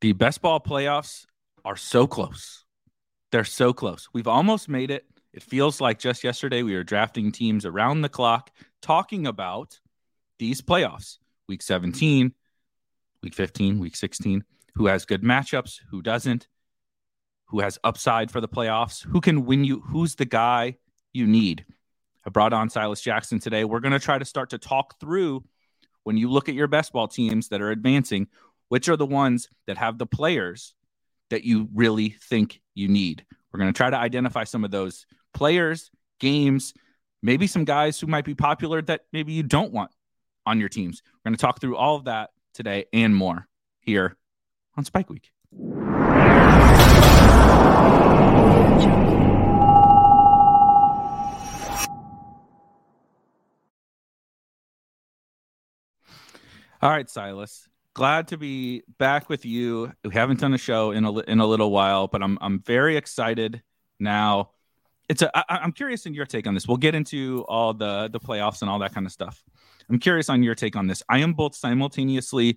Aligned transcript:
The 0.00 0.12
best 0.12 0.40
ball 0.40 0.60
playoffs 0.60 1.26
are 1.64 1.76
so 1.76 2.06
close. 2.06 2.64
They're 3.32 3.44
so 3.44 3.72
close. 3.72 4.08
We've 4.12 4.26
almost 4.26 4.68
made 4.68 4.90
it. 4.90 5.04
It 5.32 5.42
feels 5.42 5.80
like 5.80 5.98
just 5.98 6.24
yesterday 6.24 6.62
we 6.62 6.74
were 6.74 6.82
drafting 6.82 7.30
teams 7.30 7.64
around 7.66 8.00
the 8.00 8.08
clock 8.08 8.50
talking 8.80 9.26
about 9.26 9.78
these 10.38 10.62
playoffs 10.62 11.18
week 11.48 11.62
17, 11.62 12.32
week 13.22 13.34
15, 13.34 13.78
week 13.78 13.94
16, 13.94 14.44
who 14.74 14.86
has 14.86 15.04
good 15.04 15.22
matchups, 15.22 15.80
who 15.90 16.00
doesn't, 16.00 16.48
who 17.48 17.60
has 17.60 17.78
upside 17.84 18.30
for 18.30 18.40
the 18.40 18.48
playoffs, 18.48 19.04
who 19.04 19.20
can 19.20 19.44
win 19.44 19.64
you, 19.64 19.80
who's 19.80 20.14
the 20.14 20.24
guy 20.24 20.76
you 21.12 21.26
need. 21.26 21.66
I 22.24 22.30
brought 22.30 22.52
on 22.52 22.70
Silas 22.70 23.00
Jackson 23.00 23.38
today. 23.38 23.64
We're 23.64 23.80
going 23.80 23.92
to 23.92 23.98
try 23.98 24.18
to 24.18 24.24
start 24.24 24.50
to 24.50 24.58
talk 24.58 24.98
through 25.00 25.44
when 26.04 26.16
you 26.16 26.30
look 26.30 26.48
at 26.48 26.54
your 26.54 26.68
best 26.68 26.92
ball 26.92 27.08
teams 27.08 27.48
that 27.48 27.60
are 27.60 27.70
advancing, 27.70 28.28
which 28.70 28.88
are 28.88 28.96
the 28.96 29.04
ones 29.04 29.48
that 29.66 29.76
have 29.76 29.98
the 29.98 30.06
players 30.06 30.74
that 31.28 31.42
you 31.42 31.68
really 31.74 32.10
think 32.22 32.62
you 32.74 32.86
need. 32.86 33.26
We're 33.52 33.58
going 33.58 33.72
to 33.72 33.76
try 33.76 33.90
to 33.90 33.96
identify 33.96 34.44
some 34.44 34.64
of 34.64 34.70
those 34.70 35.06
players, 35.34 35.90
games, 36.20 36.72
maybe 37.20 37.48
some 37.48 37.64
guys 37.64 37.98
who 37.98 38.06
might 38.06 38.24
be 38.24 38.36
popular 38.36 38.80
that 38.82 39.02
maybe 39.12 39.32
you 39.32 39.42
don't 39.42 39.72
want 39.72 39.90
on 40.46 40.60
your 40.60 40.68
teams. 40.68 41.02
We're 41.12 41.30
going 41.30 41.36
to 41.36 41.40
talk 41.40 41.60
through 41.60 41.76
all 41.76 41.96
of 41.96 42.04
that 42.04 42.30
today 42.54 42.84
and 42.92 43.14
more 43.14 43.48
here 43.80 44.16
on 44.76 44.84
Spike 44.84 45.10
Week. 45.10 45.32
All 56.82 56.88
right, 56.88 57.10
Silas. 57.10 57.68
Glad 58.00 58.28
to 58.28 58.38
be 58.38 58.82
back 58.96 59.28
with 59.28 59.44
you. 59.44 59.92
We 60.02 60.14
haven't 60.14 60.40
done 60.40 60.54
a 60.54 60.58
show 60.58 60.92
in 60.92 61.04
a 61.04 61.18
in 61.18 61.38
a 61.38 61.46
little 61.46 61.70
while, 61.70 62.08
but 62.08 62.22
I'm 62.22 62.38
I'm 62.40 62.62
very 62.62 62.96
excited 62.96 63.62
now. 63.98 64.52
It's 65.10 65.20
a 65.20 65.30
I, 65.36 65.58
I'm 65.58 65.72
curious 65.72 66.06
in 66.06 66.14
your 66.14 66.24
take 66.24 66.46
on 66.46 66.54
this. 66.54 66.66
We'll 66.66 66.78
get 66.78 66.94
into 66.94 67.44
all 67.46 67.74
the 67.74 68.08
the 68.10 68.18
playoffs 68.18 68.62
and 68.62 68.70
all 68.70 68.78
that 68.78 68.94
kind 68.94 69.04
of 69.04 69.12
stuff. 69.12 69.44
I'm 69.90 69.98
curious 69.98 70.30
on 70.30 70.42
your 70.42 70.54
take 70.54 70.76
on 70.76 70.86
this. 70.86 71.02
I 71.10 71.18
am 71.18 71.34
both 71.34 71.54
simultaneously 71.54 72.56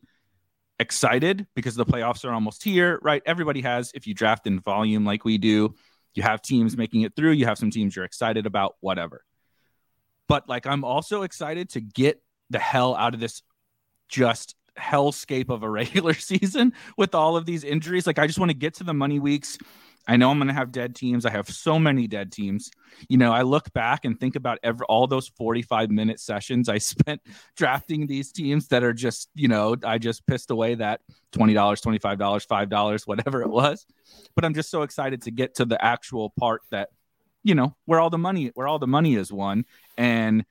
excited 0.79 1.45
because 1.55 1.75
the 1.75 1.85
playoffs 1.85 2.23
are 2.23 2.31
almost 2.31 2.63
here, 2.63 2.97
right? 3.01 3.21
Everybody 3.25 3.59
has 3.63 3.91
if 3.93 4.07
you 4.07 4.13
draft 4.13 4.47
in 4.47 4.61
volume 4.61 5.03
like 5.03 5.25
we 5.25 5.37
do, 5.37 5.75
you 6.13 6.23
have 6.23 6.41
teams 6.41 6.77
making 6.77 7.01
it 7.01 7.17
through, 7.17 7.31
you 7.31 7.47
have 7.47 7.57
some 7.57 7.69
teams 7.69 7.97
you're 7.97 8.05
excited 8.05 8.45
about, 8.45 8.75
whatever. 8.79 9.25
But 10.29 10.47
like 10.47 10.65
I'm 10.65 10.85
also 10.85 11.23
excited 11.23 11.71
to 11.71 11.81
get 11.81 12.23
the 12.49 12.59
hell 12.59 12.95
out 12.95 13.13
of 13.13 13.19
this 13.19 13.41
just 14.07 14.55
hellscape 14.77 15.49
of 15.49 15.63
a 15.63 15.69
regular 15.69 16.13
season 16.13 16.73
with 16.97 17.15
all 17.15 17.37
of 17.37 17.45
these 17.45 17.63
injuries. 17.63 18.07
Like, 18.07 18.19
I 18.19 18.27
just 18.27 18.39
want 18.39 18.49
to 18.49 18.57
get 18.57 18.75
to 18.75 18.83
the 18.83 18.93
money 18.93 19.19
weeks. 19.19 19.57
I 20.07 20.17
know 20.17 20.29
I'm 20.29 20.37
going 20.37 20.49
to 20.49 20.53
have 20.53 20.71
dead 20.71 20.95
teams. 20.95 21.25
I 21.25 21.29
have 21.29 21.47
so 21.47 21.79
many 21.79 22.07
dead 22.07 22.31
teams. 22.31 22.69
You 23.07 23.17
know, 23.17 23.31
I 23.31 23.43
look 23.43 23.71
back 23.73 24.03
and 24.03 24.19
think 24.19 24.35
about 24.35 24.59
every 24.61 24.85
all 24.89 25.07
those 25.07 25.29
45 25.29 25.91
minute 25.91 26.19
sessions 26.19 26.67
I 26.67 26.77
spent 26.79 27.21
drafting 27.55 28.07
these 28.07 28.31
teams 28.31 28.67
that 28.67 28.83
are 28.83 28.93
just, 28.93 29.29
you 29.33 29.47
know, 29.47 29.75
I 29.83 29.97
just 29.97 30.25
pissed 30.27 30.51
away 30.51 30.75
that 30.75 31.01
$20, 31.31 31.53
$25, 31.53 32.17
$5, 32.17 33.07
whatever 33.07 33.41
it 33.41 33.49
was. 33.49 33.85
But 34.35 34.43
I'm 34.43 34.53
just 34.53 34.69
so 34.69 34.81
excited 34.81 35.21
to 35.23 35.31
get 35.31 35.55
to 35.55 35.65
the 35.65 35.83
actual 35.83 36.31
part 36.37 36.61
that, 36.71 36.89
you 37.43 37.55
know, 37.55 37.75
where 37.85 37.99
all 37.99 38.09
the 38.09 38.17
money, 38.17 38.51
where 38.55 38.67
all 38.67 38.79
the 38.79 38.87
money 38.87 39.15
is 39.15 39.31
won 39.31 39.65
and 39.97 40.45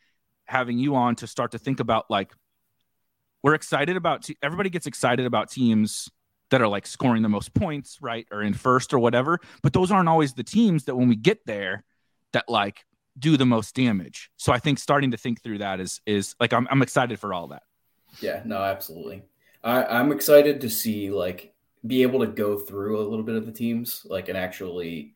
having 0.47 0.79
you 0.79 0.95
on 0.95 1.15
to 1.17 1.27
start 1.27 1.53
to 1.53 1.59
think 1.59 1.81
about 1.81 2.11
like 2.11 2.33
we're 3.43 3.55
excited 3.55 3.97
about 3.97 4.23
te- 4.23 4.39
everybody 4.43 4.71
gets 4.71 4.87
excited 4.87 5.27
about 5.27 5.51
teams 5.51 6.09
that 6.51 6.61
are 6.61 6.69
like 6.69 6.87
scoring 6.87 7.23
the 7.23 7.29
most 7.29 7.55
points, 7.55 7.99
right? 8.01 8.27
Or 8.31 8.43
in 8.43 8.55
first 8.55 8.93
or 8.93 8.99
whatever. 8.99 9.41
But 9.63 9.73
those 9.73 9.91
aren't 9.91 10.09
always 10.09 10.35
the 10.35 10.45
teams 10.45 10.85
that 10.85 10.95
when 10.95 11.09
we 11.09 11.17
get 11.17 11.45
there 11.47 11.85
that 12.33 12.49
like 12.49 12.85
do 13.19 13.37
the 13.37 13.47
most 13.47 13.75
damage. 13.75 14.31
So 14.37 14.53
I 14.53 14.59
think 14.59 14.79
starting 14.79 15.11
to 15.11 15.17
think 15.17 15.43
through 15.43 15.59
that 15.59 15.81
is 15.81 16.01
is 16.07 16.35
like 16.39 16.53
I'm 16.53 16.69
I'm 16.71 16.83
excited 16.83 17.19
for 17.19 17.35
all 17.35 17.49
that. 17.49 17.63
Yeah, 18.21 18.43
no, 18.45 18.59
absolutely. 18.59 19.23
I, 19.65 19.85
I'm 19.85 20.13
excited 20.13 20.61
to 20.61 20.71
see 20.71 21.11
like 21.11 21.55
be 21.87 22.03
able 22.03 22.21
to 22.21 22.27
go 22.27 22.59
through 22.59 23.01
a 23.01 23.09
little 23.09 23.25
bit 23.25 23.37
of 23.37 23.47
the 23.47 23.53
teams, 23.53 24.05
like 24.05 24.29
and 24.29 24.37
actually 24.37 25.15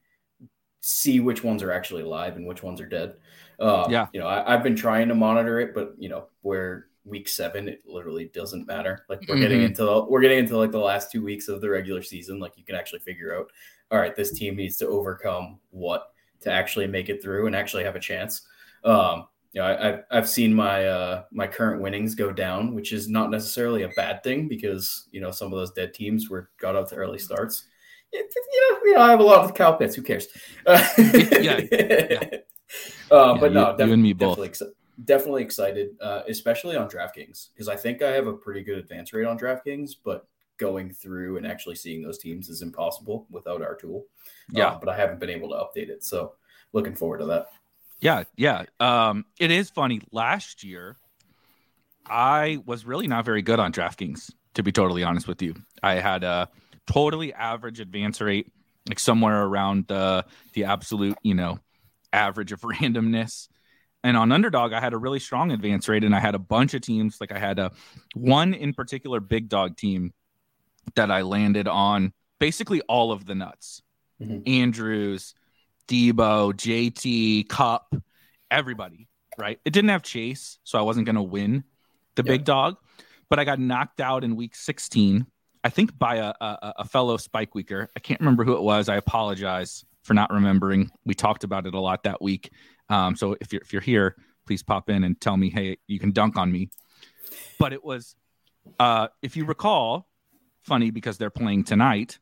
see 0.81 1.21
which 1.21 1.43
ones 1.43 1.63
are 1.63 1.73
actually 1.73 2.03
alive 2.03 2.37
and 2.37 2.47
which 2.47 2.63
ones 2.63 2.81
are 2.81 2.87
dead. 2.87 3.15
Uh, 3.59 3.87
yeah, 3.91 4.07
you 4.13 4.21
know, 4.21 4.29
I, 4.29 4.53
have 4.53 4.63
been 4.63 4.77
trying 4.77 5.09
to 5.09 5.15
monitor 5.15 5.61
it, 5.61 5.75
but 5.75 5.95
you 5.99 6.09
know, 6.09 6.27
where 6.43 6.87
week 7.07 7.29
seven, 7.29 7.69
it 7.69 7.83
literally 7.87 8.31
doesn't 8.35 8.67
matter. 8.67 9.05
Like 9.09 9.21
we're 9.23 9.37
mm-hmm. 9.37 9.43
getting 9.43 9.63
into 9.63 9.85
the, 9.85 10.05
we're 10.05 10.21
getting 10.21 10.41
into 10.41 10.59
like 10.59 10.73
the 10.73 10.79
last 10.79 11.11
two 11.11 11.25
weeks 11.25 11.49
of 11.49 11.61
the 11.61 11.71
regular 11.71 12.03
season. 12.03 12.39
Like 12.39 12.57
you 12.57 12.65
can 12.65 12.75
actually 12.75 12.99
figure 12.99 13.37
out, 13.37 13.51
all 13.91 13.99
right, 13.99 14.17
this 14.17 14.33
team 14.33 14.57
needs 14.57 14.77
to 14.79 14.89
overcome 14.89 15.59
what 15.71 16.13
to 16.41 16.53
actually 16.53 16.87
make 16.87 17.09
it 17.09 17.23
through 17.23 17.47
and 17.47 17.57
actually 17.57 17.85
have 17.85 17.97
a 17.97 18.01
chance. 18.01 18.43
Um, 18.85 19.29
you 19.53 19.63
know, 19.63 19.69
I, 19.69 19.87
have 19.87 20.05
I've 20.11 20.29
seen 20.29 20.53
my 20.53 20.87
uh, 20.87 21.23
my 21.33 21.47
current 21.47 21.81
winnings 21.81 22.15
go 22.15 22.33
down, 22.33 22.75
which 22.75 22.93
is 22.93 23.09
not 23.09 23.31
necessarily 23.31 23.85
a 23.85 23.89
bad 23.97 24.23
thing 24.23 24.49
because 24.49 25.09
you 25.13 25.21
know 25.21 25.31
some 25.31 25.53
of 25.53 25.59
those 25.59 25.73
dead 25.73 25.95
teams 25.95 26.29
were 26.29 26.51
got 26.61 26.77
out 26.77 26.89
to 26.91 26.97
early 26.97 27.19
starts. 27.19 27.65
It, 28.13 28.33
you 28.53 28.71
know, 28.71 28.81
you 28.85 28.95
know, 28.95 29.01
I 29.01 29.11
have 29.11 29.21
a 29.21 29.25
lot 29.25 29.45
of 29.45 29.55
cow 29.55 29.73
pits. 29.73 29.95
Who 29.95 30.03
cares? 30.03 30.27
Uh, 30.67 30.87
yeah, 30.99 31.61
yeah. 31.73 32.25
Uh, 33.09 33.35
yeah, 33.35 33.41
but 33.41 33.53
no, 33.53 33.77
you, 33.79 33.87
you 33.87 33.93
and 33.93 34.03
me 34.03 34.13
both 34.13 34.37
definitely 34.37 34.75
excited, 35.05 35.91
uh, 36.01 36.23
especially 36.29 36.77
on 36.77 36.89
DraftKings, 36.89 37.49
because 37.53 37.69
I 37.69 37.77
think 37.77 38.03
I 38.03 38.13
have 38.13 38.27
a 38.27 38.33
pretty 38.33 38.63
good 38.63 38.79
advance 38.79 39.13
rate 39.13 39.27
on 39.27 39.39
DraftKings, 39.39 39.93
but 40.05 40.27
going 40.59 40.91
through 40.91 41.37
and 41.37 41.47
actually 41.47 41.75
seeing 41.75 42.03
those 42.03 42.19
teams 42.19 42.49
is 42.49 42.63
impossible 42.63 43.27
without 43.31 43.63
our 43.63 43.75
tool. 43.75 44.07
Yeah. 44.51 44.69
Uh, 44.69 44.79
but 44.79 44.89
I 44.89 44.97
haven't 44.97 45.21
been 45.21 45.31
able 45.31 45.51
to 45.51 45.55
update 45.57 45.89
it. 45.89 46.05
So 46.05 46.33
looking 46.73 46.95
forward 46.95 47.19
to 47.19 47.27
that. 47.27 47.49
Yeah. 48.01 48.25
Yeah. 48.37 48.65
Um, 48.81 49.25
it 49.39 49.51
is 49.51 49.71
funny. 49.71 50.01
Last 50.13 50.65
year, 50.65 50.97
I 52.07 52.59
was 52.65 52.85
really 52.85 53.07
not 53.07 53.25
very 53.25 53.43
good 53.43 53.59
on 53.59 53.73
DraftKings, 53.73 54.33
to 54.55 54.63
be 54.63 54.73
totally 54.73 55.03
honest 55.03 55.27
with 55.27 55.43
you. 55.43 55.55
I 55.83 55.95
had 55.95 56.25
a 56.25 56.49
totally 56.87 57.33
average 57.35 57.81
advance 57.81 58.21
rate, 58.21 58.53
like 58.89 58.99
somewhere 58.99 59.43
around 59.45 59.87
the 59.89 60.25
the 60.53 60.65
absolute, 60.65 61.19
you 61.23 61.35
know, 61.35 61.59
average 62.13 62.53
of 62.53 62.61
randomness. 62.63 63.49
And 64.05 64.17
on 64.17 64.31
underdog, 64.31 64.73
I 64.73 64.81
had 64.81 64.93
a 64.93 64.99
really 64.99 65.19
strong 65.19 65.51
advance 65.51 65.89
rate, 65.89 66.05
and 66.05 66.15
I 66.15 66.21
had 66.21 66.35
a 66.35 66.39
bunch 66.39 66.75
of 66.75 66.83
teams. 66.83 67.21
Like 67.21 67.33
I 67.33 67.39
had 67.39 67.59
a 67.59 67.73
one 68.15 68.55
in 68.55 68.73
particular 68.73 69.21
big 69.21 69.49
dog 69.49 69.77
team 69.77 70.13
that 70.95 71.11
I 71.11 71.23
landed 71.23 71.67
on 71.67 72.13
basically 72.39 72.81
all 72.83 73.11
of 73.11 73.27
the 73.27 73.35
nuts. 73.35 73.83
Mm-hmm. 74.23 74.43
Andrews, 74.47 75.35
Deebo, 75.89 76.53
JT, 76.53 77.49
Kupp, 77.49 77.95
everybody. 78.51 79.09
Right. 79.39 79.61
It 79.65 79.73
didn't 79.73 79.91
have 79.91 80.03
Chase, 80.03 80.59
so 80.65 80.79
I 80.79 80.83
wasn't 80.83 81.07
going 81.07 81.17
to 81.17 81.23
win 81.23 81.65
the 82.15 82.23
big 82.23 82.45
dog, 82.45 82.77
but 83.29 83.39
I 83.39 83.45
got 83.45 83.59
knocked 83.59 84.01
out 84.01 84.25
in 84.25 84.35
week 84.35 84.57
16. 84.57 85.27
I 85.63 85.69
think 85.69 85.99
by 85.99 86.17
a, 86.17 86.33
a, 86.41 86.75
a 86.79 86.85
fellow 86.85 87.17
spike 87.17 87.55
weaker 87.55 87.91
I 87.97 88.01
can't 88.01 88.21
remember 88.21 88.45
who 88.45 88.55
it 88.55 88.63
was. 88.63 88.89
I 88.89 88.97
apologize 88.97 89.85
for 90.05 90.15
not 90.15 90.33
remembering. 90.33 90.91
We 91.05 91.15
talked 91.15 91.45
about 91.45 91.67
it 91.67 91.75
a 91.75 91.81
lot 91.81 92.05
that 92.05 92.23
week. 92.23 92.51
Um, 92.89 93.17
so 93.17 93.37
if 93.41 93.53
you're 93.53 93.63
if 93.63 93.73
you're 93.73 93.83
here, 93.83 94.17
please 94.47 94.63
pop 94.63 94.89
in 94.91 95.05
and 95.05 95.21
tell 95.21 95.37
me, 95.37 95.51
hey, 95.51 95.77
you 95.87 95.99
can 95.99 96.13
dunk 96.13 96.37
on 96.37 96.53
me. 96.53 96.71
But 97.59 97.73
it 97.73 97.83
was, 97.85 98.15
uh, 98.79 99.09
if 99.23 99.37
you 99.37 99.45
recall, 99.45 100.09
funny 100.63 100.91
because 100.91 101.19
they're 101.19 101.31
playing 101.31 101.65
tonight. 101.65 102.19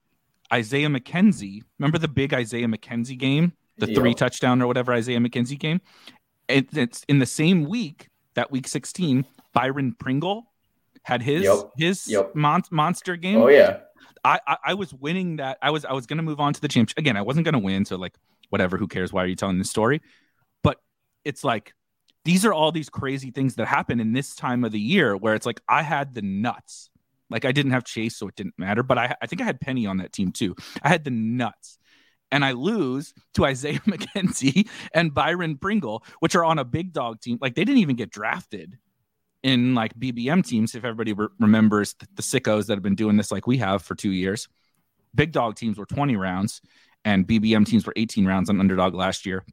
Isaiah 0.52 0.88
McKenzie, 0.88 1.62
remember 1.78 1.98
the 1.98 2.08
big 2.08 2.32
Isaiah 2.32 2.66
McKenzie 2.66 3.18
game, 3.18 3.52
the 3.78 3.86
Yep. 3.88 3.96
three 3.96 4.14
touchdown 4.14 4.62
or 4.62 4.66
whatever 4.66 4.92
Isaiah 4.92 5.18
McKenzie 5.18 5.58
game? 5.58 5.80
It, 6.48 6.68
it's 6.76 7.02
in 7.08 7.18
the 7.18 7.26
same 7.26 7.64
week, 7.64 8.08
that 8.34 8.50
week 8.52 8.68
16, 8.68 9.24
Byron 9.52 9.94
Pringle 9.98 10.52
had 11.02 11.22
his 11.22 11.44
Yep. 11.44 11.70
his 11.76 12.06
Yep. 12.08 12.34
mon- 12.34 12.62
monster 12.70 13.16
game. 13.16 13.38
Oh 13.38 13.48
yeah. 13.48 13.80
I, 14.24 14.38
I 14.46 14.56
I 14.66 14.74
was 14.74 14.94
winning 14.94 15.36
that. 15.36 15.58
I 15.60 15.70
was 15.70 15.84
I 15.84 15.92
was 15.92 16.06
gonna 16.06 16.22
move 16.22 16.40
on 16.40 16.52
to 16.54 16.60
the 16.60 16.68
championship 16.68 16.98
again. 16.98 17.16
I 17.16 17.22
wasn't 17.22 17.44
gonna 17.44 17.58
win, 17.58 17.84
so 17.84 17.96
like 17.96 18.14
whatever. 18.50 18.76
Who 18.78 18.86
cares? 18.88 19.12
Why 19.12 19.22
are 19.24 19.26
you 19.26 19.36
telling 19.36 19.58
this 19.58 19.68
story? 19.70 20.00
It's 21.24 21.44
like 21.44 21.72
these 22.24 22.44
are 22.44 22.52
all 22.52 22.72
these 22.72 22.88
crazy 22.88 23.30
things 23.30 23.56
that 23.56 23.66
happen 23.66 24.00
in 24.00 24.12
this 24.12 24.34
time 24.34 24.64
of 24.64 24.72
the 24.72 24.80
year 24.80 25.16
where 25.16 25.34
it's 25.34 25.46
like 25.46 25.60
I 25.68 25.82
had 25.82 26.14
the 26.14 26.22
nuts. 26.22 26.90
Like 27.30 27.44
I 27.44 27.52
didn't 27.52 27.72
have 27.72 27.84
Chase, 27.84 28.16
so 28.16 28.28
it 28.28 28.36
didn't 28.36 28.58
matter. 28.58 28.82
But 28.82 28.98
I 28.98 29.16
I 29.20 29.26
think 29.26 29.42
I 29.42 29.44
had 29.44 29.60
Penny 29.60 29.86
on 29.86 29.98
that 29.98 30.12
team 30.12 30.32
too. 30.32 30.54
I 30.82 30.88
had 30.88 31.04
the 31.04 31.10
nuts. 31.10 31.78
And 32.32 32.44
I 32.44 32.52
lose 32.52 33.14
to 33.34 33.44
Isaiah 33.44 33.78
McKenzie 33.86 34.68
and 34.92 35.14
Byron 35.14 35.56
Pringle, 35.56 36.04
which 36.18 36.34
are 36.34 36.44
on 36.44 36.58
a 36.58 36.64
big 36.64 36.92
dog 36.92 37.20
team. 37.20 37.38
Like 37.40 37.54
they 37.54 37.64
didn't 37.64 37.78
even 37.80 37.94
get 37.94 38.10
drafted 38.10 38.76
in 39.44 39.74
like 39.74 39.94
BBM 39.96 40.44
teams, 40.44 40.74
if 40.74 40.84
everybody 40.84 41.12
re- 41.12 41.28
remembers 41.38 41.94
the, 41.94 42.08
the 42.14 42.22
sickos 42.22 42.66
that 42.66 42.74
have 42.74 42.82
been 42.82 42.96
doing 42.96 43.16
this 43.16 43.30
like 43.30 43.46
we 43.46 43.58
have 43.58 43.82
for 43.82 43.94
two 43.94 44.10
years. 44.10 44.48
Big 45.14 45.30
dog 45.30 45.54
teams 45.54 45.78
were 45.78 45.86
20 45.86 46.16
rounds 46.16 46.60
and 47.04 47.28
BBM 47.28 47.66
teams 47.66 47.86
were 47.86 47.92
18 47.94 48.26
rounds 48.26 48.50
on 48.50 48.58
underdog 48.58 48.94
last 48.94 49.26
year. 49.26 49.44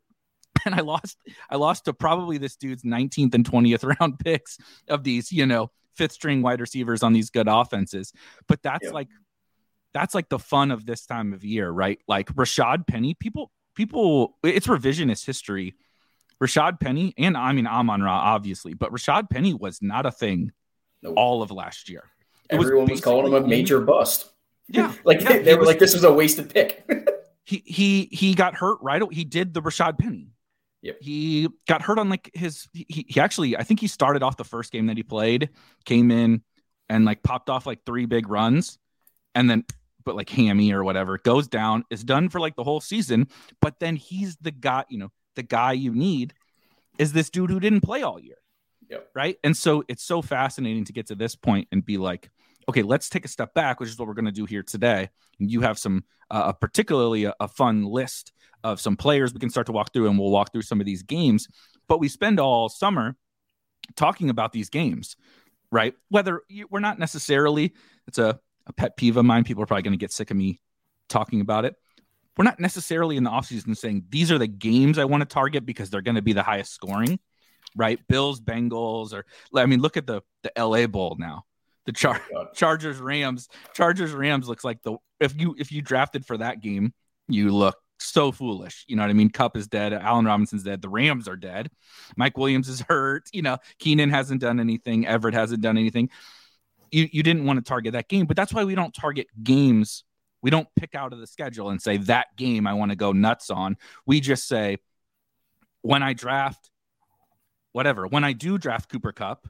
And 0.66 0.76
I 0.76 0.82
lost, 0.82 1.18
I 1.50 1.56
lost 1.56 1.86
to 1.86 1.94
probably 1.94 2.38
this 2.38 2.56
dude's 2.56 2.84
19th 2.84 3.34
and 3.34 3.44
20th 3.50 3.98
round 4.00 4.20
picks 4.20 4.58
of 4.88 5.04
these, 5.04 5.32
you 5.32 5.46
know, 5.48 5.72
fifth 5.96 6.12
string 6.12 6.42
wide 6.44 6.62
receivers 6.62 7.02
on 7.04 7.14
these 7.14 7.30
good 7.32 7.48
offenses. 7.48 8.14
But 8.48 8.62
that's 8.62 8.86
Yeah. 8.86 8.92
like, 8.92 9.08
that's 9.94 10.14
like 10.16 10.30
the 10.30 10.38
fun 10.40 10.70
of 10.72 10.86
this 10.86 11.06
time 11.06 11.34
of 11.34 11.44
year, 11.44 11.70
right? 11.70 12.00
Like 12.08 12.28
Rashad 12.36 12.86
Penny, 12.88 13.14
people, 13.16 13.52
people, 13.76 14.38
it's 14.44 14.68
revisionist 14.68 15.26
history. 15.26 15.76
Rashad 16.42 16.80
Penny, 16.80 17.14
and 17.18 17.36
I 17.36 17.52
mean 17.54 17.68
Amon 17.68 18.02
Ra, 18.02 18.14
obviously, 18.14 18.74
but 18.74 18.92
Rashad 18.92 19.30
Penny 19.30 19.54
was 19.54 19.82
not 19.82 20.06
a 20.06 20.12
thing 20.12 20.52
No. 21.04 21.14
all 21.14 21.42
of 21.42 21.52
last 21.52 21.90
year. 21.90 22.04
It 22.50 22.56
Everyone 22.56 22.86
was, 22.88 23.02
calling 23.02 23.28
him 23.34 23.44
a 23.44 23.48
major 23.48 23.80
bust. 23.82 24.32
Yeah, 24.68 24.94
like 25.06 25.22
yeah, 25.22 25.30
they, 25.34 25.40
they 25.40 25.54
were 25.56 25.62
was- 25.62 25.68
like, 25.68 25.80
this 25.80 25.94
was 25.94 26.04
a 26.04 26.12
wasted 26.14 26.54
pick. 26.54 26.88
he 27.44 27.64
he 27.66 28.10
he 28.12 28.34
got 28.34 28.56
hurt 28.56 28.78
right 28.82 29.02
away. 29.02 29.14
He 29.14 29.24
did 29.24 29.54
the 29.54 29.62
Rashad 29.62 29.98
Penny. 30.00 30.30
Yep. 30.82 30.98
He 31.02 31.48
got 31.68 31.82
hurt 31.82 32.00
on 32.00 32.10
like 32.10 32.32
his 32.34 32.68
he, 32.74 33.06
he 33.08 33.20
actually 33.20 33.56
I 33.56 33.64
think 33.64 33.80
he 33.80 33.88
started 33.88 34.24
off 34.24 34.38
the 34.38 34.44
first 34.44 34.72
game 34.72 34.88
that 34.88 34.98
he 34.98 35.04
played, 35.04 35.50
came 35.86 36.10
in 36.12 36.42
and 36.90 37.06
like 37.06 37.24
popped 37.24 37.50
off 37.50 37.66
like 37.66 37.86
three 37.86 38.06
big 38.06 38.28
runs 38.28 38.78
and 39.34 39.50
then 39.50 39.64
but 40.04 40.16
like 40.16 40.30
hammy 40.30 40.74
or 40.74 40.84
whatever 40.84 41.18
goes 41.18 41.48
down 41.48 41.84
is 41.90 42.04
done 42.04 42.30
for 42.30 42.40
like 42.40 42.56
the 42.56 42.64
whole 42.64 42.82
season 42.82 43.28
but 43.62 43.80
then 43.80 43.96
he's 43.96 44.36
the 44.42 44.52
guy 44.52 44.84
you 44.90 44.98
know 44.98 45.10
the 45.36 45.44
guy 45.44 45.72
you 45.72 45.94
need 45.94 46.34
is 46.98 47.14
this 47.14 47.30
dude 47.30 47.50
who 47.50 47.60
didn't 47.60 47.82
play 47.82 48.02
all 48.02 48.20
year 48.20 48.36
Yep. 48.90 49.10
right 49.16 49.38
and 49.44 49.56
so 49.56 49.86
it's 49.88 50.04
so 50.04 50.22
fascinating 50.22 50.84
to 50.86 50.94
get 50.94 51.08
to 51.08 51.16
this 51.16 51.36
point 51.36 51.68
and 51.72 51.86
be 51.86 51.98
like 51.98 52.30
okay 52.68 52.82
let's 52.82 53.10
take 53.10 53.24
a 53.24 53.30
step 53.30 53.54
back 53.54 53.80
which 53.80 53.90
is 53.90 53.98
what 53.98 54.08
we're 54.08 54.14
going 54.14 54.26
to 54.26 54.32
do 54.32 54.46
here 54.46 54.64
today 54.64 55.10
and 55.40 55.50
you 55.50 55.62
have 55.62 55.80
some 55.80 56.04
uh, 56.30 56.52
particularly 56.52 57.26
a, 57.26 57.34
a 57.40 57.48
fun 57.48 57.86
list 57.86 58.34
of 58.64 58.80
some 58.80 58.96
players 58.98 59.34
we 59.34 59.40
can 59.40 59.50
start 59.50 59.68
to 59.68 59.72
walk 59.72 59.94
through 59.94 60.10
and 60.10 60.20
we'll 60.20 60.32
walk 60.32 60.52
through 60.52 60.62
some 60.62 60.80
of 60.80 60.86
these 60.86 61.04
games. 61.04 61.48
But 61.88 62.00
we 62.00 62.08
spend 62.08 62.40
all 62.40 62.70
summer 62.70 63.16
talking 63.96 64.30
about 64.30 64.52
these 64.54 64.70
games 64.70 65.16
right? 65.72 65.94
Whether 66.10 66.42
you, 66.50 66.68
we're 66.70 66.80
not 66.80 67.00
necessarily 67.00 67.74
it's 68.08 68.18
a, 68.18 68.40
a 68.68 68.74
pet 68.74 68.98
peeve 68.98 69.18
of 69.18 69.26
mine. 69.26 69.44
People 69.44 69.64
are 69.64 69.66
probably 69.66 69.84
going 69.84 69.94
to 69.94 69.98
get 69.98 70.12
sick 70.12 70.30
of 70.32 70.38
me 70.38 70.60
talking 71.10 71.42
about 71.42 71.66
it. 71.66 71.76
We're 72.38 72.46
not 72.46 72.60
necessarily 72.60 73.18
in 73.18 73.24
the 73.24 73.30
offseason 73.30 73.76
saying 73.76 74.06
these 74.10 74.32
are 74.32 74.38
the 74.38 74.48
games 74.48 74.98
i 74.98 75.06
want 75.06 75.22
to 75.22 75.26
target 75.26 75.66
because 75.66 75.90
they're 75.90 76.02
going 76.02 76.16
to 76.16 76.22
be 76.22 76.34
the 76.34 76.44
highest 76.44 76.74
scoring 76.74 77.20
right? 77.76 78.00
Bills 78.10 78.42
bengals 78.42 79.14
or 79.14 79.26
i 79.56 79.66
mean 79.66 79.80
look 79.80 79.96
at 79.96 80.06
the 80.06 80.22
the 80.44 80.52
la 80.58 80.88
bowl 80.88 81.16
now. 81.20 81.46
The 81.86 81.94
char- 81.94 82.22
oh 82.34 82.44
God. 82.44 82.54
chargers 82.54 83.00
rams 83.00 83.48
chargers 83.74 84.12
rams 84.12 84.48
looks 84.48 84.64
like 84.64 84.82
the 84.82 84.98
if 85.20 85.40
you 85.40 85.56
if 85.58 85.72
you 85.72 85.82
drafted 85.82 86.26
for 86.26 86.38
that 86.38 86.62
game 86.62 86.94
you 87.28 87.52
look 87.52 87.78
so 88.04 88.32
foolish 88.32 88.86
you 88.88 88.96
know 88.96 89.04
what 89.04 89.10
i 89.10 89.14
mean? 89.14 89.30
Kupp 89.30 89.56
is 89.58 89.68
dead 89.68 89.94
allen 89.94 90.26
robinson's 90.26 90.64
dead 90.64 90.82
the 90.82 90.90
rams 90.90 91.28
are 91.28 91.36
dead. 91.36 91.70
Mike 92.16 92.38
williams 92.38 92.68
is 92.68 92.82
hurt 92.90 93.30
you 93.32 93.42
know 93.42 93.58
keenan 93.80 94.10
hasn't 94.10 94.42
done 94.42 94.60
anything 94.60 95.08
everett 95.08 95.34
hasn't 95.34 95.62
done 95.62 95.78
anything. 95.78 96.10
You, 96.92 97.08
you 97.10 97.24
didn't 97.24 97.46
want 97.46 97.58
to 97.58 97.64
target 97.68 97.94
that 97.94 98.10
game 98.10 98.26
but 98.26 98.36
that's 98.36 98.54
why 98.54 98.64
we 98.64 98.76
don't 98.76 98.94
target 98.94 99.28
games. 99.42 100.04
We 100.42 100.50
don't 100.50 100.68
pick 100.76 100.96
out 100.96 101.14
of 101.14 101.20
the 101.20 101.28
schedule 101.28 101.70
and 101.70 101.82
say 101.82 101.98
that 101.98 102.36
game 102.36 102.68
i 102.68 102.74
want 102.74 102.92
to 102.92 102.96
go 102.96 103.12
nuts 103.12 103.50
on. 103.50 103.78
We 104.06 104.20
just 104.20 104.48
say 104.48 104.78
when 105.82 106.04
i 106.04 106.14
draft 106.14 106.70
whatever 107.72 108.06
when 108.08 108.24
i 108.24 108.34
do 108.34 108.58
draft 108.58 108.90
cooper 108.90 109.12
kupp 109.12 109.48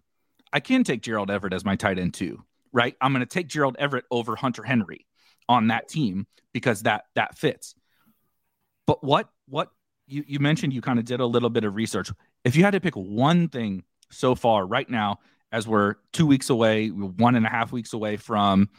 i 0.54 0.60
can 0.60 0.84
take 0.84 1.02
gerald 1.02 1.30
everett 1.30 1.54
as 1.54 1.66
my 1.66 1.76
tight 1.76 2.00
end 2.00 2.14
too 2.14 2.44
right? 2.74 2.96
I'm 3.02 3.12
going 3.12 3.22
to 3.22 3.26
take 3.26 3.48
gerald 3.48 3.76
everett 3.80 4.06
over 4.12 4.36
hunter 4.36 4.64
henry 4.64 5.06
on 5.50 5.68
that 5.68 5.90
team 5.90 6.28
because 6.54 6.84
that 6.84 7.06
that 7.16 7.38
fits 7.38 7.76
but 8.92 9.02
what 9.06 9.30
what 9.48 9.72
you, 10.06 10.26
you 10.28 10.40
mentioned 10.40 10.74
you 10.74 10.82
kind 10.82 11.00
of 11.00 11.06
did 11.06 11.22
a 11.22 11.26
little 11.26 11.50
bit 11.50 11.64
of 11.64 11.76
research. 11.76 12.12
If 12.44 12.58
you 12.58 12.66
had 12.66 12.72
to 12.72 12.82
pick 12.82 12.94
one 12.96 13.48
thing 13.48 13.86
so 14.10 14.36
far 14.36 14.68
right 14.68 14.90
now 14.90 15.20
as 15.54 15.66
we're 15.66 15.96
two 16.12 16.28
weeks 16.28 16.50
away 16.50 16.90
one 16.90 17.36
and 17.36 17.46
a 17.46 17.50
half 17.50 17.72
weeks 17.72 17.94
away 17.94 18.18
from 18.18 18.70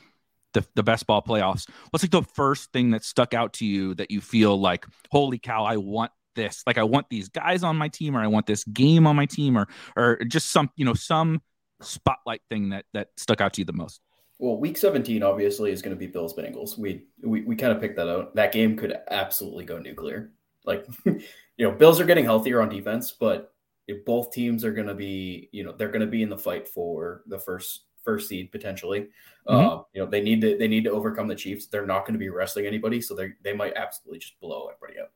the, 0.53 0.67
the 0.75 0.83
best 0.83 1.07
ball 1.07 1.23
playoffs 1.23 1.67
what's 1.89 2.05
like 2.05 2.11
the 2.11 2.21
first 2.35 2.71
thing 2.73 2.91
that 2.91 3.03
stuck 3.03 3.33
out 3.33 3.55
to 3.55 3.65
you 3.65 3.95
that 3.95 4.11
you 4.11 4.21
feel 4.21 4.61
like 4.61 4.85
holy 5.11 5.39
cow 5.39 5.65
i 5.65 5.79
want 5.79 6.13
this. 6.35 6.63
Like 6.67 6.77
i 6.77 6.83
want 6.83 7.07
these 7.09 7.31
guys 7.31 7.63
on 7.63 7.79
my 7.79 7.89
team 7.89 8.15
or 8.15 8.21
i 8.21 8.27
want 8.27 8.45
this 8.45 8.65
game 8.65 9.07
on 9.07 9.17
my 9.17 9.25
team 9.25 9.57
or 9.57 9.67
or 9.97 10.19
just 10.29 10.51
some 10.51 10.69
you 10.77 10.85
know 10.85 10.93
some 10.93 11.41
spotlight 11.81 12.43
thing 12.51 12.69
that 12.69 12.85
that 12.93 13.09
stuck 13.17 13.41
out 13.41 13.55
to 13.55 13.63
you 13.63 13.65
the 13.65 13.73
most 13.73 14.03
Well, 14.39 14.59
week 14.59 14.77
17 14.77 15.23
obviously 15.23 15.71
is 15.71 15.83
going 15.83 15.95
to 15.95 15.99
be 15.99 16.07
Bills 16.07 16.35
Bengals. 16.35 16.77
We 16.77 17.05
we, 17.23 17.43
we 17.43 17.57
kind 17.57 17.73
of 17.73 17.81
picked 17.81 17.97
that 17.97 18.09
out. 18.09 18.35
That 18.35 18.53
game 18.53 18.77
could 18.77 18.97
absolutely 19.11 19.65
go 19.65 19.79
nuclear. 19.79 20.33
Like, 20.65 20.87
you 21.05 21.21
know, 21.59 21.73
Bills 21.73 22.01
are 22.01 22.05
getting 22.07 22.25
healthier 22.25 22.61
on 22.61 22.69
defense, 22.69 23.13
but 23.13 23.53
if 23.87 24.05
both 24.05 24.33
teams 24.33 24.65
are 24.65 24.73
going 24.73 24.87
to 24.87 24.95
be, 24.95 25.49
you 25.53 25.65
know, 25.65 25.73
they're 25.73 25.89
going 25.89 26.01
to 26.01 26.07
be 26.07 26.23
in 26.23 26.29
the 26.29 26.39
fight 26.39 26.69
for 26.69 27.23
the 27.27 27.39
first 27.39 27.85
first 28.05 28.29
seed 28.29 28.51
potentially. 28.51 29.09
Mhm. 29.49 29.81
Uh, 29.81 29.83
you 29.93 30.03
know, 30.03 30.11
they 30.11 30.21
need 30.21 30.41
to 30.41 30.57
they 30.57 30.69
need 30.69 30.85
to 30.85 30.91
overcome 30.91 31.29
the 31.29 31.35
Chiefs. 31.35 31.67
They're 31.67 31.87
not 31.87 32.01
going 32.01 32.15
to 32.15 32.19
be 32.19 32.29
wrestling 32.29 32.67
anybody, 32.67 33.01
so 33.01 33.15
they 33.15 33.33
they 33.43 33.53
might 33.53 33.75
absolutely 33.77 34.19
just 34.19 34.39
blow 34.41 34.69
everybody 34.69 35.01
up. 35.01 35.13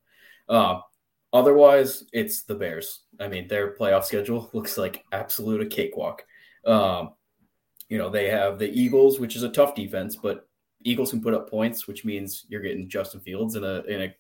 Uh, 0.49 0.81
otherwise, 1.33 2.05
it's 2.13 2.43
the 2.43 2.55
Bears. 2.55 3.03
I 3.21 3.29
mean, 3.29 3.49
their 3.49 3.75
playoff 3.75 4.05
schedule 4.05 4.51
looks 4.53 4.79
like 4.79 5.05
absolute 5.13 5.63
a 5.63 5.67
cakewalk. 5.67 6.25
Um, 6.65 7.11
you 7.89 7.99
know, 7.99 8.11
they 8.11 8.29
have 8.29 8.59
the 8.59 8.69
Eagles, 8.69 9.21
which 9.21 9.37
is 9.37 9.43
a 9.43 9.49
tough 9.49 9.75
defense, 9.75 10.17
but 10.17 10.49
Eagles 10.85 11.11
can 11.11 11.23
put 11.23 11.35
up 11.35 11.51
points, 11.51 11.87
which 11.87 12.05
means 12.05 12.47
you're 12.49 12.63
getting 12.63 12.89
Justin 12.89 13.21
Fields 13.21 13.57
in 13.57 13.65
a 13.65 13.83
in 13.83 14.03
a 14.03 14.15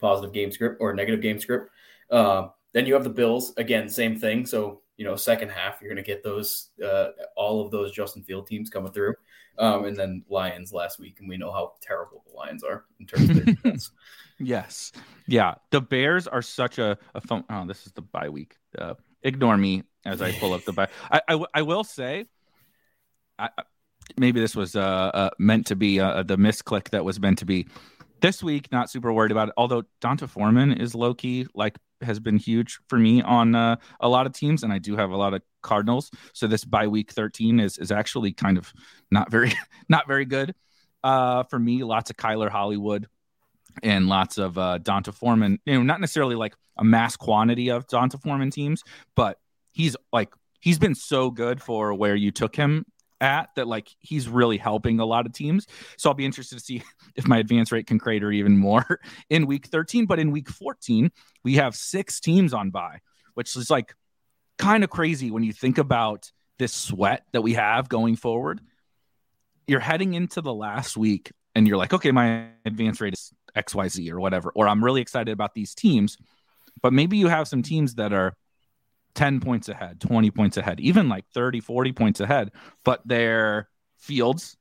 positive 0.00 0.32
game 0.32 0.50
script 0.50 0.78
or 0.80 0.94
negative 0.94 1.20
game 1.20 1.38
script. 1.38 1.70
Uh, 2.10 2.48
then 2.72 2.86
you 2.86 2.94
have 2.94 3.04
the 3.04 3.10
Bills 3.10 3.52
again, 3.56 3.88
same 3.88 4.18
thing. 4.18 4.46
So 4.46 4.82
you 4.96 5.04
know, 5.04 5.16
second 5.16 5.50
half 5.50 5.80
you're 5.80 5.90
going 5.90 6.02
to 6.02 6.08
get 6.08 6.22
those 6.22 6.70
uh, 6.84 7.08
all 7.36 7.64
of 7.64 7.70
those 7.70 7.92
Justin 7.92 8.22
Field 8.22 8.46
teams 8.46 8.70
coming 8.70 8.92
through, 8.92 9.14
um, 9.58 9.84
and 9.84 9.96
then 9.96 10.24
Lions 10.28 10.72
last 10.72 10.98
week, 10.98 11.16
and 11.20 11.28
we 11.28 11.36
know 11.36 11.52
how 11.52 11.72
terrible 11.80 12.22
the 12.26 12.36
Lions 12.36 12.62
are 12.62 12.84
in 13.00 13.06
terms 13.06 13.30
of 13.30 13.36
their 13.36 13.44
defense. 13.54 13.90
Yes. 14.38 14.92
Yeah. 15.26 15.54
The 15.70 15.80
Bears 15.80 16.26
are 16.26 16.42
such 16.42 16.78
a, 16.78 16.98
a 17.14 17.20
fun. 17.20 17.44
Oh, 17.48 17.66
this 17.66 17.86
is 17.86 17.92
the 17.92 18.02
bye 18.02 18.28
week. 18.28 18.56
Uh, 18.76 18.94
ignore 19.22 19.56
me 19.56 19.84
as 20.04 20.20
I 20.20 20.32
pull 20.32 20.52
up 20.52 20.64
the 20.64 20.72
bye. 20.72 20.88
I 21.10 21.44
I 21.54 21.62
will 21.62 21.84
say, 21.84 22.26
I, 23.42 23.62
maybe 24.16 24.40
this 24.40 24.54
was 24.54 24.76
uh, 24.76 24.80
uh, 24.80 25.30
meant 25.38 25.66
to 25.68 25.76
be 25.76 26.00
uh, 26.00 26.22
the 26.22 26.36
misclick 26.36 26.90
that 26.90 27.04
was 27.04 27.20
meant 27.20 27.38
to 27.38 27.44
be. 27.44 27.66
This 28.20 28.42
week, 28.42 28.70
not 28.70 28.88
super 28.88 29.12
worried 29.12 29.32
about 29.32 29.48
it. 29.48 29.54
Although 29.56 29.82
D'Onta 30.00 30.28
Foreman 30.28 30.72
is 30.72 30.94
low 30.94 31.12
key, 31.12 31.46
like, 31.54 31.76
has 32.02 32.20
been 32.20 32.36
huge 32.36 32.78
for 32.88 32.98
me 32.98 33.20
on 33.20 33.54
uh, 33.54 33.76
a 34.00 34.08
lot 34.08 34.26
of 34.26 34.32
teams, 34.32 34.62
and 34.62 34.72
I 34.72 34.78
do 34.78 34.96
have 34.96 35.10
a 35.10 35.16
lot 35.16 35.34
of 35.34 35.42
Cardinals. 35.62 36.10
So 36.32 36.46
this 36.46 36.64
bye 36.64 36.86
week 36.86 37.12
13 37.12 37.60
is 37.60 37.78
is 37.78 37.90
actually 37.92 38.32
kind 38.32 38.58
of 38.58 38.72
not 39.10 39.30
very 39.30 39.52
not 39.88 40.06
very 40.06 40.24
good 40.24 40.54
uh, 41.02 41.44
for 41.44 41.58
me. 41.58 41.84
Lots 41.84 42.10
of 42.10 42.16
Kyler 42.16 42.48
Hollywood 42.48 43.08
and 43.82 44.08
lots 44.08 44.38
of 44.38 44.58
uh, 44.58 44.78
D'Onta 44.78 45.12
Foreman. 45.12 45.58
You 45.64 45.74
know, 45.74 45.82
not 45.82 46.00
necessarily 46.00 46.34
like 46.34 46.54
a 46.78 46.84
mass 46.84 47.16
quantity 47.16 47.70
of 47.70 47.86
D'Onta 47.86 48.20
Foreman 48.20 48.50
teams, 48.50 48.82
but 49.14 49.38
he's 49.72 49.96
like 50.12 50.32
he's 50.60 50.78
been 50.78 50.94
so 50.94 51.30
good 51.30 51.60
for 51.60 51.94
where 51.94 52.14
you 52.14 52.30
took 52.30 52.54
him 52.54 52.84
at 53.22 53.54
that 53.54 53.66
like 53.66 53.88
he's 54.00 54.28
really 54.28 54.58
helping 54.58 55.00
a 55.00 55.06
lot 55.06 55.24
of 55.24 55.32
teams. 55.32 55.66
So 55.96 56.10
I'll 56.10 56.14
be 56.14 56.26
interested 56.26 56.58
to 56.58 56.64
see 56.64 56.82
if 57.16 57.26
my 57.26 57.38
advance 57.38 57.72
rate 57.72 57.86
can 57.86 57.98
crater 57.98 58.30
even 58.30 58.58
more 58.58 59.00
in 59.30 59.46
week 59.46 59.66
13. 59.66 60.04
But 60.06 60.18
in 60.18 60.32
week 60.32 60.50
14, 60.50 61.10
we 61.44 61.54
have 61.54 61.74
six 61.74 62.20
teams 62.20 62.52
on 62.52 62.70
by, 62.70 62.98
which 63.34 63.56
is 63.56 63.70
like 63.70 63.94
kind 64.58 64.84
of 64.84 64.90
crazy 64.90 65.30
when 65.30 65.44
you 65.44 65.52
think 65.52 65.78
about 65.78 66.30
this 66.58 66.74
sweat 66.74 67.24
that 67.32 67.42
we 67.42 67.54
have 67.54 67.88
going 67.88 68.16
forward. 68.16 68.60
you're 69.66 69.80
heading 69.80 70.14
into 70.14 70.40
the 70.40 70.52
last 70.52 70.96
week 70.96 71.32
and 71.54 71.66
you're 71.66 71.76
like, 71.76 71.92
okay, 71.92 72.10
my 72.10 72.48
advance 72.64 73.00
rate 73.00 73.14
is 73.14 73.32
XYZ 73.56 74.10
or 74.10 74.20
whatever, 74.20 74.50
or 74.54 74.68
I'm 74.68 74.84
really 74.84 75.00
excited 75.00 75.32
about 75.32 75.54
these 75.54 75.74
teams. 75.74 76.16
But 76.82 76.92
maybe 76.92 77.16
you 77.16 77.28
have 77.28 77.46
some 77.46 77.62
teams 77.62 77.94
that 77.94 78.12
are 78.12 78.34
10 79.14 79.40
points 79.40 79.68
ahead, 79.68 80.00
20 80.00 80.30
points 80.30 80.56
ahead, 80.56 80.80
even 80.80 81.08
like 81.08 81.24
30, 81.34 81.60
40 81.60 81.92
points 81.92 82.20
ahead, 82.20 82.52
but 82.84 83.00
they're 83.04 83.68
Fields, 83.98 84.56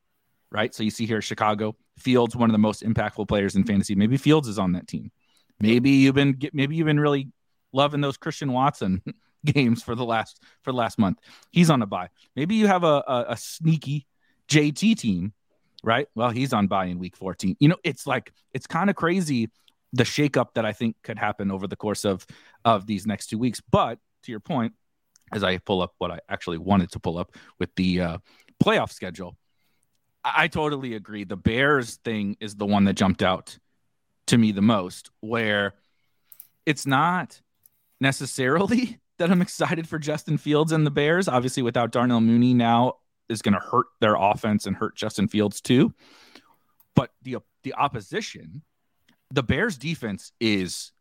right? 0.52 0.74
So 0.74 0.84
you 0.84 0.92
see 0.92 1.06
here 1.06 1.22
Chicago, 1.22 1.76
Fields, 1.98 2.36
one 2.36 2.50
of 2.50 2.54
the 2.54 2.60
most 2.60 2.84
impactful 2.84 3.28
players 3.28 3.56
in 3.56 3.64
fantasy. 3.64 3.96
Maybe 3.96 4.18
Fields 4.18 4.48
is 4.48 4.60
on 4.60 4.74
that 4.74 4.88
team. 4.88 5.12
Maybe 5.60 5.92
you've 5.92 6.16
been 6.16 6.40
maybe 6.54 6.76
you've 6.76 6.88
been 6.88 7.00
really 7.00 7.30
loving 7.72 8.02
those 8.02 8.18
Christian 8.18 8.52
Watson 8.52 9.02
games 9.46 9.84
for 9.84 9.96
the 9.96 10.06
last 10.06 10.42
for 10.64 10.72
the 10.72 10.78
last 10.78 11.00
month. 11.00 11.20
He's 11.52 11.70
on 11.70 11.82
a 11.82 11.86
bye. 11.86 12.10
Maybe 12.36 12.56
you 12.56 12.68
have 12.68 12.84
a, 12.84 13.04
a, 13.08 13.26
a 13.30 13.38
sneaky 13.38 14.08
JT 14.48 14.98
team, 14.98 15.34
right? 15.84 16.08
Well, 16.16 16.30
he's 16.30 16.54
on 16.54 16.68
bye 16.68 16.86
in 16.86 17.00
week 17.00 17.16
14. 17.16 17.58
You 17.60 17.70
know, 17.70 17.78
it's 17.84 18.08
like 18.08 18.34
it's 18.54 18.68
kind 18.68 18.90
of 18.90 18.96
crazy 18.96 19.50
the 19.94 20.04
shakeup 20.04 20.54
that 20.56 20.66
I 20.66 20.74
think 20.74 20.96
could 21.04 21.20
happen 21.20 21.52
over 21.52 21.68
the 21.68 21.76
course 21.76 22.06
of 22.06 22.26
of 22.66 22.88
these 22.88 23.06
next 23.06 23.28
two 23.28 23.38
weeks. 23.38 23.62
But 23.72 24.00
to 24.24 24.32
your 24.32 24.40
point, 24.40 24.74
as 25.34 25.44
I 25.44 25.58
pull 25.58 25.82
up 25.82 25.94
what 25.98 26.12
I 26.12 26.20
actually 26.30 26.58
wanted 26.58 26.92
to 26.92 27.00
pull 27.00 27.18
up 27.18 27.36
with 27.60 27.74
the 27.76 28.02
uh, 28.02 28.18
playoff 28.64 28.92
schedule, 28.92 29.38
I, 30.24 30.44
I 30.44 30.48
totally 30.48 30.96
agree. 30.96 31.24
The 31.24 31.38
Bears 31.38 31.98
thing 31.98 32.38
is 32.40 32.56
the 32.56 32.66
one 32.66 32.86
that 32.86 32.94
jumped 32.94 33.24
out 33.24 33.58
to 34.28 34.38
me 34.38 34.52
the 34.52 34.62
most, 34.62 35.10
where 35.20 35.74
it's 36.66 36.86
not 36.86 37.42
necessarily 38.00 39.00
that 39.20 39.32
I'm 39.32 39.42
excited 39.42 39.88
for 39.88 40.00
Justin 40.00 40.38
Fields 40.38 40.72
and 40.72 40.86
the 40.86 40.92
Bears. 40.92 41.28
Obviously, 41.28 41.64
without 41.64 41.92
Darnell 41.92 42.22
Mooney 42.22 42.54
now 42.54 42.96
is 43.30 43.42
going 43.42 43.54
to 43.54 43.60
hurt 43.60 43.88
their 44.00 44.16
offense 44.16 44.66
and 44.66 44.76
hurt 44.76 44.96
Justin 44.96 45.28
Fields 45.28 45.62
too. 45.62 45.94
But 46.96 47.12
the 47.22 47.38
the 47.64 47.74
opposition, 47.76 48.64
the 49.32 49.44
Bears 49.44 49.78
defense 49.78 50.32
is 50.40 50.92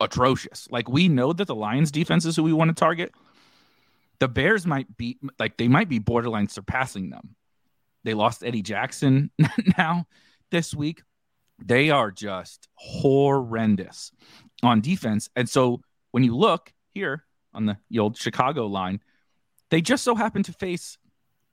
atrocious. 0.00 0.66
Like 0.70 0.88
we 0.88 1.08
know 1.08 1.32
that 1.32 1.46
the 1.46 1.54
Lions 1.54 1.90
defense 1.90 2.24
is 2.24 2.36
who 2.36 2.42
we 2.42 2.52
want 2.52 2.68
to 2.68 2.74
target. 2.74 3.12
The 4.18 4.28
Bears 4.28 4.66
might 4.66 4.96
be 4.96 5.18
like 5.38 5.56
they 5.56 5.68
might 5.68 5.88
be 5.88 5.98
borderline 5.98 6.48
surpassing 6.48 7.10
them. 7.10 7.36
They 8.04 8.14
lost 8.14 8.44
Eddie 8.44 8.62
Jackson 8.62 9.30
now 9.78 10.06
this 10.50 10.74
week. 10.74 11.02
They 11.62 11.90
are 11.90 12.10
just 12.10 12.68
horrendous 12.74 14.12
on 14.62 14.80
defense. 14.80 15.28
And 15.36 15.48
so 15.48 15.82
when 16.10 16.24
you 16.24 16.36
look 16.36 16.72
here 16.94 17.24
on 17.52 17.66
the, 17.66 17.76
the 17.90 17.98
old 17.98 18.16
Chicago 18.16 18.66
line, 18.66 19.00
they 19.70 19.80
just 19.80 20.02
so 20.02 20.14
happen 20.14 20.42
to 20.44 20.52
face 20.52 20.96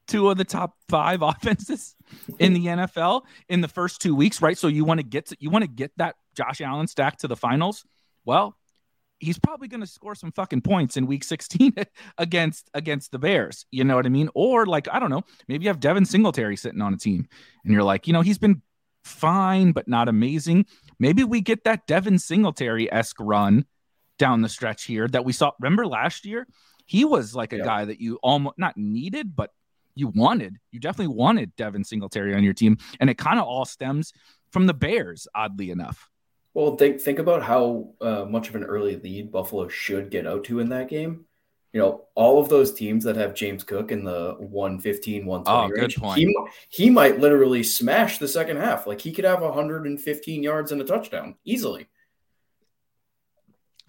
two 0.08 0.30
of 0.30 0.38
the 0.38 0.46
top 0.46 0.75
five 0.89 1.22
offenses 1.22 1.96
in 2.39 2.54
the 2.54 2.66
NFL 2.66 3.24
in 3.50 3.62
the 3.62 3.68
first 3.68 4.01
two 4.01 4.16
weeks, 4.16 4.42
right? 4.42 4.58
So 4.58 4.68
you 4.68 4.86
want 4.86 5.00
to 5.00 5.06
get 5.06 5.27
to, 5.27 5.38
you 5.39 5.50
want 5.50 5.63
to 5.63 5.70
get 5.70 5.92
that 5.98 6.16
Josh 6.36 6.62
Allen 6.62 6.88
stack 6.88 7.18
to 7.18 7.27
the 7.27 7.36
finals. 7.36 7.86
Well, 8.27 8.57
he's 9.19 9.39
probably 9.39 9.69
going 9.69 9.79
to 9.79 9.88
score 9.88 10.13
some 10.13 10.34
fucking 10.34 10.62
points 10.62 10.98
in 10.98 11.07
week 11.07 11.24
16 11.24 11.74
against 12.17 12.69
against 12.74 13.12
the 13.12 13.17
Bears. 13.17 13.65
You 13.72 13.86
know 13.86 13.96
what 13.96 14.05
I 14.05 14.10
mean? 14.10 14.29
Or 14.36 14.65
like 14.65 14.88
I 14.91 15.00
don't 15.00 15.10
know, 15.10 15.24
maybe 15.48 15.63
you 15.63 15.69
have 15.69 15.79
Devin 15.79 16.05
Singletary 16.05 16.57
sitting 16.57 16.81
on 16.81 16.93
a 16.93 16.98
team 16.98 17.27
and 17.63 17.74
you're 17.74 17.84
like, 17.84 18.05
you 18.05 18.12
know, 18.12 18.22
he's 18.22 18.38
been 18.38 18.62
fine 19.05 19.72
but 19.72 19.88
not 19.88 20.10
amazing. 20.10 20.65
Maybe 21.00 21.24
we 21.24 21.39
get 21.39 21.63
that 21.63 21.88
Devin 21.88 22.19
Singletary-esque 22.19 23.15
run 23.19 23.65
down 24.19 24.41
the 24.41 24.50
stretch 24.50 24.84
here 24.84 25.07
that 25.07 25.24
we 25.24 25.31
saw 25.31 25.51
remember 25.62 25.88
last 25.88 26.25
year? 26.25 26.46
He 26.86 27.05
was 27.05 27.34
like 27.34 27.53
a 27.53 27.57
yeah. 27.57 27.63
guy 27.63 27.86
that 27.86 28.01
you 28.01 28.19
almost 28.22 28.60
not 28.60 28.75
needed 28.75 29.36
but 29.38 29.51
you 29.96 30.10
wanted. 30.10 30.57
You 30.72 30.81
definitely 30.81 31.15
wanted 31.15 31.55
Devin 31.55 31.86
Singletary 31.86 32.36
on 32.36 32.43
your 32.43 32.53
team 32.53 32.77
and 33.00 33.10
it 33.10 33.17
kind 33.17 33.39
of 33.39 33.46
all 33.46 33.63
stems 33.63 34.12
from 34.51 34.67
the 34.67 34.74
Bears 34.74 35.29
oddly 35.34 35.72
enough. 35.72 36.10
Well, 36.58 36.76
think 36.76 37.00
think 37.00 37.20
about 37.20 37.44
how 37.44 37.90
uh, 38.02 38.26
much 38.26 38.50
of 38.50 38.56
an 38.56 38.64
early 38.64 38.96
lead 38.96 39.32
Buffalo 39.32 39.68
should 39.68 40.10
get 40.10 40.26
out 40.26 40.46
to 40.46 40.60
in 40.60 40.70
that 40.70 40.90
game. 40.90 41.26
You 41.72 41.80
know, 41.80 42.08
all 42.16 42.42
of 42.42 42.50
those 42.50 42.74
teams 42.74 43.04
that 43.04 43.16
have 43.16 43.36
James 43.36 43.64
Cook 43.64 43.92
in 43.92 44.04
the 44.04 44.34
115, 44.40 45.24
120 45.24 45.56
oh, 45.56 45.70
range, 45.70 45.94
good 45.94 46.02
point. 46.02 46.18
He, 46.18 46.36
he 46.70 46.90
might 46.90 47.20
literally 47.20 47.62
smash 47.62 48.18
the 48.18 48.28
second 48.28 48.58
half. 48.58 48.88
Like 48.88 49.00
he 49.00 49.12
could 49.12 49.24
have 49.24 49.42
115 49.42 50.42
yards 50.42 50.72
and 50.72 50.82
a 50.82 50.84
touchdown 50.84 51.36
easily. 51.46 51.90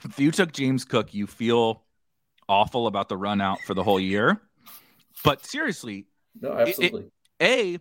If 0.05 0.21
you 0.21 0.31
took 0.31 0.53
James 0.53 0.85
Cook, 0.85 1.15
you 1.15 1.27
feel 1.27 1.85
awful 2.51 2.87
about 2.87 3.09
the 3.09 3.17
run 3.17 3.41
out 3.41 3.61
for 3.67 3.73
the 3.73 3.83
whole 3.83 3.99
year. 3.99 4.43
But 5.25 5.47
seriously, 5.47 6.07
no, 6.39 6.53
absolutely. 6.53 7.11
It, 7.41 7.47
it, 7.47 7.81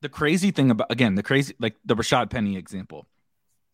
the 0.00 0.08
crazy 0.08 0.50
thing 0.50 0.72
about 0.72 0.90
again 0.90 1.14
the 1.14 1.22
crazy 1.22 1.54
like 1.60 1.76
the 1.84 1.94
Rashad 1.94 2.28
Penny 2.28 2.56
example 2.56 3.06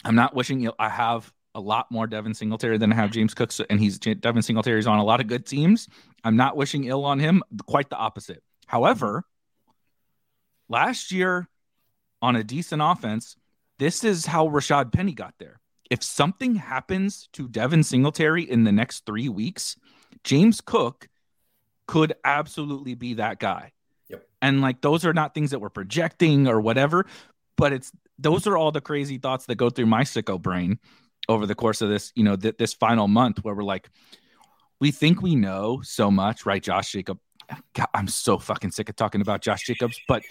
I'm 0.06 0.14
not 0.14 0.34
wishing 0.34 0.60
you. 0.60 0.72
I 0.78 0.88
have 0.88 1.32
a 1.54 1.60
lot 1.60 1.90
more 1.90 2.06
Devin 2.06 2.34
Singletary 2.34 2.78
than 2.78 2.92
I 2.92 2.96
have 2.96 3.10
James 3.10 3.34
Cook, 3.34 3.50
and 3.70 3.80
he's 3.80 3.98
Devin 3.98 4.42
Singletary's 4.42 4.86
on 4.86 4.98
a 4.98 5.04
lot 5.04 5.20
of 5.20 5.26
good 5.26 5.46
teams. 5.46 5.88
I'm 6.22 6.36
not 6.36 6.56
wishing 6.56 6.84
ill 6.84 7.04
on 7.04 7.18
him. 7.18 7.42
Quite 7.66 7.90
the 7.90 7.96
opposite. 7.96 8.42
However, 8.66 9.25
last 10.68 11.12
year 11.12 11.48
on 12.22 12.36
a 12.36 12.44
decent 12.44 12.82
offense, 12.82 13.36
this 13.78 14.04
is 14.04 14.26
how 14.26 14.48
Rashad 14.48 14.92
Penny 14.92 15.12
got 15.12 15.34
there. 15.38 15.60
If 15.90 16.02
something 16.02 16.56
happens 16.56 17.28
to 17.32 17.48
Devin 17.48 17.82
Singletary 17.82 18.42
in 18.42 18.64
the 18.64 18.72
next 18.72 19.06
three 19.06 19.28
weeks, 19.28 19.76
James 20.25 20.60
Cook 20.60 21.08
could 21.86 22.14
absolutely 22.25 22.94
be 22.94 23.14
that 23.14 23.38
guy. 23.38 23.72
Yep. 24.08 24.26
And 24.42 24.60
like 24.60 24.80
those 24.80 25.04
are 25.04 25.14
not 25.14 25.34
things 25.34 25.52
that 25.52 25.60
we're 25.60 25.68
projecting 25.68 26.48
or 26.48 26.60
whatever, 26.60 27.06
but 27.56 27.72
it's 27.72 27.92
those 28.18 28.46
are 28.46 28.56
all 28.56 28.73
the 28.73 28.80
crazy 28.80 29.18
thoughts 29.18 29.46
that 29.46 29.56
go 29.56 29.70
through 29.70 29.87
my 29.87 30.02
sicko 30.02 30.40
brain 30.40 30.78
over 31.28 31.46
the 31.46 31.54
course 31.54 31.82
of 31.82 31.88
this, 31.88 32.12
you 32.14 32.25
know, 32.25 32.37
th- 32.37 32.56
this 32.58 32.75
final 32.75 33.08
month 33.08 33.38
where 33.42 33.54
we're 33.54 33.62
like, 33.62 33.90
we 34.80 34.90
think 34.90 35.23
we 35.23 35.35
know 35.35 35.80
so 35.82 36.11
much, 36.11 36.46
right? 36.46 36.62
Josh 36.62 36.92
Jacob. 36.92 37.18
God, 37.75 37.87
I'm 37.94 38.08
so 38.08 38.38
fucking 38.38 38.73
sick 38.73 38.88
of 38.88 38.96
talking 38.96 39.20
about 39.20 39.40
Josh 39.40 39.64
Jacobs, 39.64 40.00
but 40.08 40.23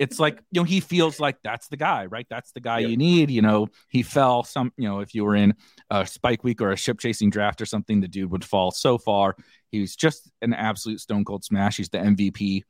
it's 0.00 0.18
like, 0.18 0.40
you 0.50 0.60
know, 0.60 0.64
he 0.64 0.80
feels 0.80 1.20
like 1.20 1.36
that's 1.44 1.68
the 1.68 1.76
guy, 1.76 2.06
right? 2.06 2.26
That's 2.28 2.50
the 2.50 2.60
guy 2.60 2.80
yep. 2.80 2.90
you 2.90 2.96
need. 2.96 3.30
You 3.30 3.42
know, 3.42 3.68
he 3.88 4.02
fell 4.02 4.42
some, 4.42 4.72
you 4.76 4.88
know, 4.88 4.98
if 4.98 5.14
you 5.14 5.24
were 5.24 5.36
in 5.36 5.54
a 5.90 6.04
spike 6.04 6.42
week 6.42 6.60
or 6.60 6.72
a 6.72 6.76
ship 6.76 6.98
chasing 6.98 7.30
draft 7.30 7.62
or 7.62 7.66
something, 7.66 8.00
the 8.00 8.08
dude 8.08 8.30
would 8.32 8.44
fall 8.44 8.72
so 8.72 8.98
far. 8.98 9.36
He's 9.70 9.94
just 9.94 10.30
an 10.42 10.52
absolute 10.52 11.00
stone 11.00 11.24
cold 11.24 11.44
smash. 11.44 11.76
He's 11.76 11.90
the 11.90 11.98
MVP 11.98 12.62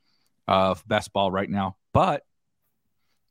of 0.47 0.87
best 0.87 1.13
ball 1.15 1.31
right 1.31 1.49
now. 1.49 1.77
But 1.95 2.25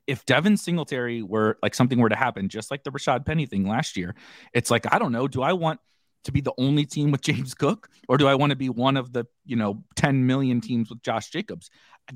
if 0.08 0.26
Devin 0.26 0.58
Singletary 0.58 1.22
were 1.22 1.58
like 1.62 1.76
something 1.76 2.00
were 2.00 2.10
to 2.10 2.16
happen, 2.16 2.50
just 2.50 2.72
like 2.72 2.84
the 2.84 2.92
Rashad 2.92 3.26
Penny 3.26 3.46
thing 3.46 3.68
last 3.68 3.98
year, 3.98 4.16
it's 4.54 4.70
like, 4.70 4.94
I 4.94 5.00
don't 5.00 5.12
know, 5.12 5.28
do 5.28 5.42
I 5.42 5.54
want 5.54 5.80
to 6.26 6.32
be 6.32 6.42
the 6.42 6.54
only 6.58 6.86
team 6.86 7.12
with 7.12 7.22
James 7.30 7.54
Cook 7.54 7.90
or 8.08 8.18
do 8.18 8.28
I 8.28 8.36
want 8.36 8.52
to 8.52 8.56
be 8.56 8.70
one 8.70 8.98
of 8.98 9.14
the, 9.14 9.26
you 9.46 9.56
know, 9.56 9.84
10 9.96 10.26
million 10.26 10.62
teams 10.62 10.90
with 10.90 11.02
Josh 11.02 11.30
Jacobs? 11.30 11.70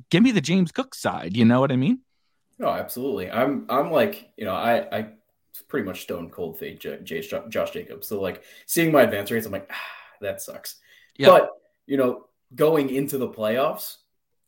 Give 0.10 0.22
me 0.22 0.32
the 0.32 0.42
James 0.42 0.72
Cook 0.72 0.96
side. 0.96 1.38
You 1.38 1.46
know 1.46 1.60
what 1.60 1.72
I 1.72 1.78
mean? 1.78 2.02
No, 2.60 2.70
absolutely. 2.70 3.30
I'm, 3.32 3.66
I'm 3.70 3.92
like, 3.92 4.32
you 4.36 4.46
know, 4.46 4.56
I, 4.56 4.98
I 4.98 5.08
pretty 5.68 5.86
much 5.86 6.02
stone 6.02 6.30
cold 6.30 6.58
fade 6.58 6.80
J- 6.80 7.00
J- 7.04 7.22
Josh 7.50 7.72
Jacobs. 7.72 8.08
So 8.08 8.20
like 8.20 8.44
seeing 8.66 8.92
my 8.92 9.04
advance 9.04 9.32
rates, 9.32 9.46
I'm 9.46 9.52
like, 9.52 9.70
ah, 9.72 10.18
that 10.22 10.42
sucks. 10.42 10.78
Yeah. 11.18 11.28
But, 11.28 11.52
you 11.86 11.98
know, 11.98 12.26
going 12.54 12.90
into 12.90 13.18
the 13.18 13.30
playoffs, 13.30 13.98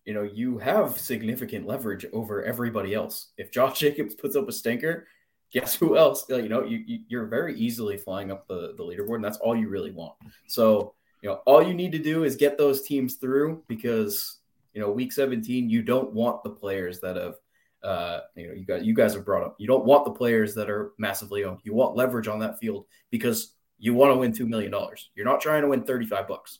you 0.10 0.16
know, 0.16 0.24
you 0.24 0.58
have 0.58 0.98
significant 0.98 1.68
leverage 1.68 2.04
over 2.14 2.44
everybody 2.44 2.96
else. 2.96 3.28
If 3.38 3.52
Josh 3.52 3.78
Jacobs 3.80 4.16
puts 4.16 4.36
up 4.36 4.50
a 4.50 4.52
stinker, 4.52 5.06
guess 5.54 5.76
who 5.76 5.98
else? 5.98 6.26
You 6.30 6.50
know, 6.50 6.64
you, 6.64 7.02
you're 7.08 7.28
very 7.28 7.56
easily 7.56 7.96
flying 7.96 8.32
up 8.32 8.48
the, 8.48 8.74
the 8.76 8.84
leaderboard, 8.84 9.18
and 9.18 9.24
that's 9.24 9.38
all 9.38 9.56
you 9.56 9.70
really 9.70 9.92
want. 9.92 10.14
So, 10.48 10.96
you 11.22 11.30
know, 11.30 11.42
all 11.46 11.62
you 11.62 11.76
need 11.76 11.92
to 11.92 12.00
do 12.00 12.24
is 12.24 12.36
get 12.36 12.58
those 12.58 12.82
teams 12.82 13.18
through 13.18 13.64
because, 13.68 14.40
you 14.74 14.82
know, 14.82 14.90
week 14.90 15.14
17, 15.14 15.70
you 15.70 15.84
don't 15.84 16.12
want 16.12 16.44
the 16.44 16.50
players 16.50 17.00
that 17.02 17.16
have, 17.16 17.36
uh, 17.84 18.22
you 18.36 18.48
know, 18.48 18.54
you 18.56 18.66
guys, 18.66 18.84
you 18.84 18.96
guys 18.96 19.14
have 19.14 19.24
brought 19.24 19.44
up, 19.44 19.58
you 19.60 19.68
don't 19.68 19.86
want 19.86 20.06
the 20.06 20.12
players 20.12 20.56
that 20.56 20.72
are 20.72 20.94
massively 20.98 21.44
owned. 21.44 21.60
You 21.64 21.76
want 21.76 21.96
leverage 21.96 22.28
on 22.28 22.40
that 22.40 22.58
field 22.58 22.88
because 23.12 23.54
you 23.78 23.94
want 23.94 24.12
to 24.12 24.18
win 24.18 24.32
$2 24.32 24.48
million. 24.48 24.74
You're 25.14 25.28
not 25.28 25.40
trying 25.40 25.62
to 25.62 25.68
win 25.68 25.84
35 25.84 26.28
bucks. 26.28 26.58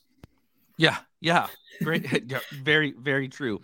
Yeah, 0.80 0.96
yeah, 1.20 1.48
great, 1.84 2.06
very, 2.50 2.94
very 2.98 3.28
true. 3.28 3.60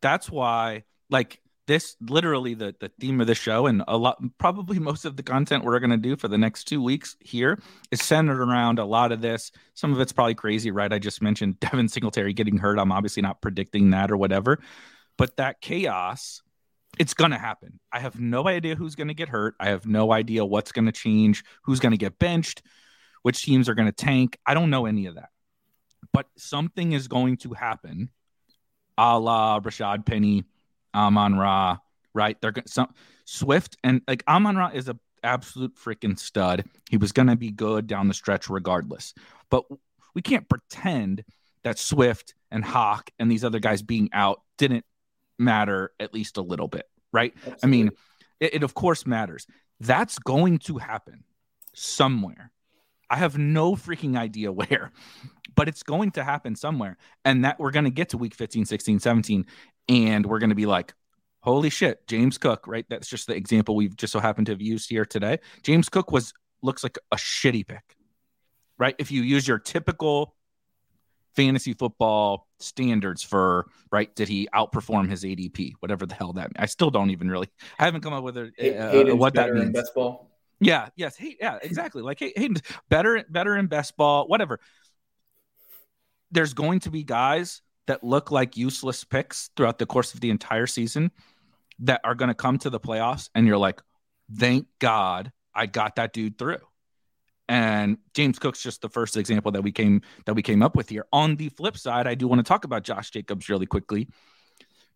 That's 0.00 0.30
why, 0.30 0.84
like 1.10 1.40
this, 1.66 1.96
literally 2.00 2.54
the 2.54 2.72
the 2.78 2.88
theme 3.00 3.20
of 3.20 3.26
the 3.26 3.34
show, 3.34 3.66
and 3.66 3.82
a 3.88 3.96
lot, 3.96 4.22
probably 4.38 4.78
most 4.78 5.04
of 5.04 5.16
the 5.16 5.24
content 5.24 5.64
we're 5.64 5.80
going 5.80 5.90
to 5.90 5.96
do 5.96 6.16
for 6.16 6.28
the 6.28 6.38
next 6.38 6.68
two 6.68 6.80
weeks 6.80 7.16
here 7.18 7.58
is 7.90 8.00
centered 8.00 8.40
around 8.40 8.78
a 8.78 8.84
lot 8.84 9.10
of 9.10 9.20
this. 9.20 9.50
Some 9.74 9.92
of 9.92 9.98
it's 9.98 10.12
probably 10.12 10.36
crazy, 10.36 10.70
right? 10.70 10.92
I 10.92 11.00
just 11.00 11.20
mentioned 11.20 11.58
Devin 11.60 11.88
Singletary 11.88 12.32
getting 12.32 12.58
hurt. 12.58 12.78
I'm 12.78 12.92
obviously 12.92 13.22
not 13.22 13.42
predicting 13.42 13.90
that 13.90 14.12
or 14.12 14.16
whatever, 14.16 14.60
but 15.18 15.36
that 15.36 15.60
chaos 15.60 16.42
it's 17.00 17.14
going 17.14 17.32
to 17.32 17.38
happen. 17.38 17.80
I 17.92 17.98
have 17.98 18.20
no 18.20 18.46
idea 18.46 18.76
who's 18.76 18.94
going 18.94 19.08
to 19.08 19.14
get 19.14 19.28
hurt. 19.28 19.56
I 19.58 19.70
have 19.70 19.84
no 19.84 20.12
idea 20.12 20.44
what's 20.44 20.70
going 20.70 20.86
to 20.86 20.92
change, 20.92 21.42
who's 21.64 21.80
going 21.80 21.92
to 21.92 21.98
get 21.98 22.20
benched, 22.20 22.62
which 23.22 23.42
teams 23.42 23.68
are 23.68 23.74
going 23.74 23.88
to 23.88 23.92
tank. 23.92 24.38
I 24.46 24.54
don't 24.54 24.70
know 24.70 24.86
any 24.86 25.06
of 25.06 25.16
that 25.16 25.30
but 26.12 26.26
something 26.36 26.92
is 26.92 27.08
going 27.08 27.36
to 27.38 27.52
happen 27.52 28.10
a 28.98 29.18
la 29.18 29.60
Rashad 29.60 30.04
Penny 30.04 30.44
Amon 30.94 31.36
Ra, 31.36 31.78
right? 32.14 32.40
They're 32.40 32.52
going 32.52 32.66
some 32.66 32.92
Swift 33.24 33.76
and 33.84 34.02
like 34.08 34.24
Amon 34.28 34.56
Ra 34.56 34.70
is 34.72 34.88
a 34.88 34.98
absolute 35.22 35.76
freaking 35.76 36.18
stud. 36.18 36.64
He 36.90 36.96
was 36.96 37.12
going 37.12 37.28
to 37.28 37.36
be 37.36 37.50
good 37.50 37.86
down 37.86 38.08
the 38.08 38.14
stretch 38.14 38.48
regardless. 38.48 39.14
But 39.50 39.64
we 40.14 40.22
can't 40.22 40.48
pretend 40.48 41.24
that 41.62 41.78
Swift 41.78 42.34
and 42.50 42.64
Hawk 42.64 43.10
and 43.18 43.30
these 43.30 43.44
other 43.44 43.58
guys 43.58 43.82
being 43.82 44.08
out 44.12 44.42
didn't 44.58 44.84
matter 45.38 45.92
at 46.00 46.14
least 46.14 46.36
a 46.36 46.42
little 46.42 46.68
bit, 46.68 46.88
right? 47.12 47.32
Absolutely. 47.36 47.60
I 47.62 47.66
mean, 47.66 47.90
it, 48.40 48.54
it 48.54 48.62
of 48.62 48.74
course 48.74 49.06
matters. 49.06 49.46
That's 49.78 50.18
going 50.18 50.58
to 50.60 50.78
happen 50.78 51.24
somewhere. 51.74 52.50
I 53.08 53.16
have 53.16 53.38
no 53.38 53.74
freaking 53.74 54.16
idea 54.16 54.52
where, 54.52 54.92
but 55.54 55.68
it's 55.68 55.82
going 55.82 56.10
to 56.12 56.24
happen 56.24 56.54
somewhere. 56.56 56.96
And 57.24 57.44
that 57.44 57.58
we're 57.58 57.70
going 57.70 57.84
to 57.84 57.90
get 57.90 58.10
to 58.10 58.18
week 58.18 58.34
15, 58.34 58.64
16, 58.64 59.00
17, 59.00 59.46
and 59.88 60.26
we're 60.26 60.38
going 60.38 60.50
to 60.50 60.56
be 60.56 60.66
like, 60.66 60.94
holy 61.40 61.70
shit, 61.70 62.06
James 62.06 62.38
Cook, 62.38 62.66
right? 62.66 62.86
That's 62.88 63.08
just 63.08 63.26
the 63.26 63.34
example 63.34 63.74
we've 63.74 63.96
just 63.96 64.12
so 64.12 64.20
happened 64.20 64.46
to 64.46 64.52
have 64.52 64.62
used 64.62 64.90
here 64.90 65.04
today. 65.04 65.38
James 65.62 65.88
Cook 65.88 66.10
was 66.10 66.32
looks 66.62 66.82
like 66.82 66.98
a 67.10 67.16
shitty 67.16 67.66
pick, 67.66 67.96
right? 68.78 68.94
If 68.98 69.10
you 69.10 69.22
use 69.22 69.48
your 69.48 69.58
typical 69.58 70.34
fantasy 71.34 71.72
football 71.74 72.48
standards 72.58 73.22
for 73.22 73.66
right 73.92 74.14
did 74.14 74.28
he 74.28 74.48
outperform 74.54 75.08
his 75.08 75.24
adp 75.24 75.72
whatever 75.78 76.04
the 76.04 76.14
hell 76.14 76.32
that 76.32 76.50
i 76.56 76.66
still 76.66 76.90
don't 76.90 77.10
even 77.10 77.30
really 77.30 77.48
i 77.78 77.84
haven't 77.84 78.00
come 78.00 78.12
up 78.12 78.24
with 78.24 78.36
a, 78.36 78.50
what 79.14 79.34
that 79.34 79.52
means 79.54 79.70
best 79.70 79.94
ball 79.94 80.28
yeah 80.60 80.88
yes 80.96 81.16
hey 81.16 81.36
yeah 81.40 81.58
exactly 81.62 82.02
like 82.02 82.18
hey, 82.18 82.32
hey 82.36 82.50
better 82.88 83.24
better 83.30 83.56
in 83.56 83.66
best 83.66 83.96
ball 83.96 84.26
whatever 84.26 84.60
there's 86.30 86.54
going 86.54 86.80
to 86.80 86.90
be 86.90 87.02
guys 87.02 87.62
that 87.86 88.04
look 88.04 88.30
like 88.30 88.56
useless 88.56 89.04
picks 89.04 89.50
throughout 89.56 89.78
the 89.78 89.86
course 89.86 90.14
of 90.14 90.20
the 90.20 90.30
entire 90.30 90.66
season 90.66 91.10
that 91.80 92.00
are 92.04 92.14
going 92.14 92.28
to 92.28 92.34
come 92.34 92.58
to 92.58 92.70
the 92.70 92.80
playoffs 92.80 93.30
and 93.34 93.46
you're 93.46 93.58
like 93.58 93.80
thank 94.36 94.66
god 94.78 95.32
i 95.54 95.66
got 95.66 95.96
that 95.96 96.12
dude 96.12 96.38
through 96.38 96.58
and 97.50 97.98
James 98.14 98.38
Cook's 98.38 98.62
just 98.62 98.80
the 98.80 98.88
first 98.88 99.16
example 99.16 99.50
that 99.50 99.62
we 99.62 99.72
came 99.72 100.02
that 100.24 100.34
we 100.34 100.42
came 100.42 100.62
up 100.62 100.76
with 100.76 100.88
here. 100.88 101.04
On 101.12 101.34
the 101.34 101.48
flip 101.48 101.76
side, 101.76 102.06
I 102.06 102.14
do 102.14 102.28
want 102.28 102.38
to 102.38 102.44
talk 102.44 102.64
about 102.64 102.84
Josh 102.84 103.10
Jacobs 103.10 103.48
really 103.48 103.66
quickly 103.66 104.06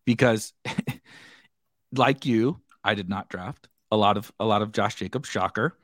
because 0.05 0.53
like 1.91 2.25
you, 2.25 2.61
I 2.81 2.95
did 2.95 3.09
not 3.09 3.27
draft 3.27 3.67
a 3.91 3.97
lot 3.97 4.15
of 4.15 4.31
a 4.39 4.45
lot 4.45 4.61
of 4.61 4.71
Josh 4.71 4.95
Jacobs. 4.95 5.27
Shocker. 5.27 5.77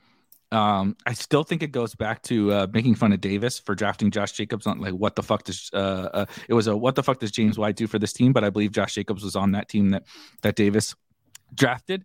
Um, 0.51 0.97
I 1.05 1.13
still 1.13 1.43
think 1.43 1.63
it 1.63 1.71
goes 1.71 1.95
back 1.95 2.21
to 2.23 2.51
uh, 2.51 2.67
making 2.73 2.95
fun 2.95 3.13
of 3.13 3.21
Davis 3.21 3.57
for 3.57 3.73
drafting 3.73 4.11
Josh 4.11 4.33
Jacobs 4.33 4.67
on 4.67 4.79
like 4.79 4.93
what 4.93 5.15
the 5.15 5.23
fuck 5.23 5.43
does 5.43 5.69
uh, 5.73 6.09
uh, 6.13 6.25
it 6.49 6.53
was 6.53 6.67
a 6.67 6.75
what 6.75 6.95
the 6.95 7.03
fuck 7.03 7.19
does 7.19 7.31
James 7.31 7.57
White 7.57 7.77
do 7.77 7.87
for 7.87 7.97
this 7.97 8.11
team? 8.11 8.33
But 8.33 8.43
I 8.43 8.49
believe 8.49 8.73
Josh 8.73 8.95
Jacobs 8.95 9.23
was 9.23 9.35
on 9.35 9.51
that 9.51 9.69
team 9.69 9.91
that 9.91 10.03
that 10.41 10.55
Davis 10.55 10.93
drafted. 11.53 12.03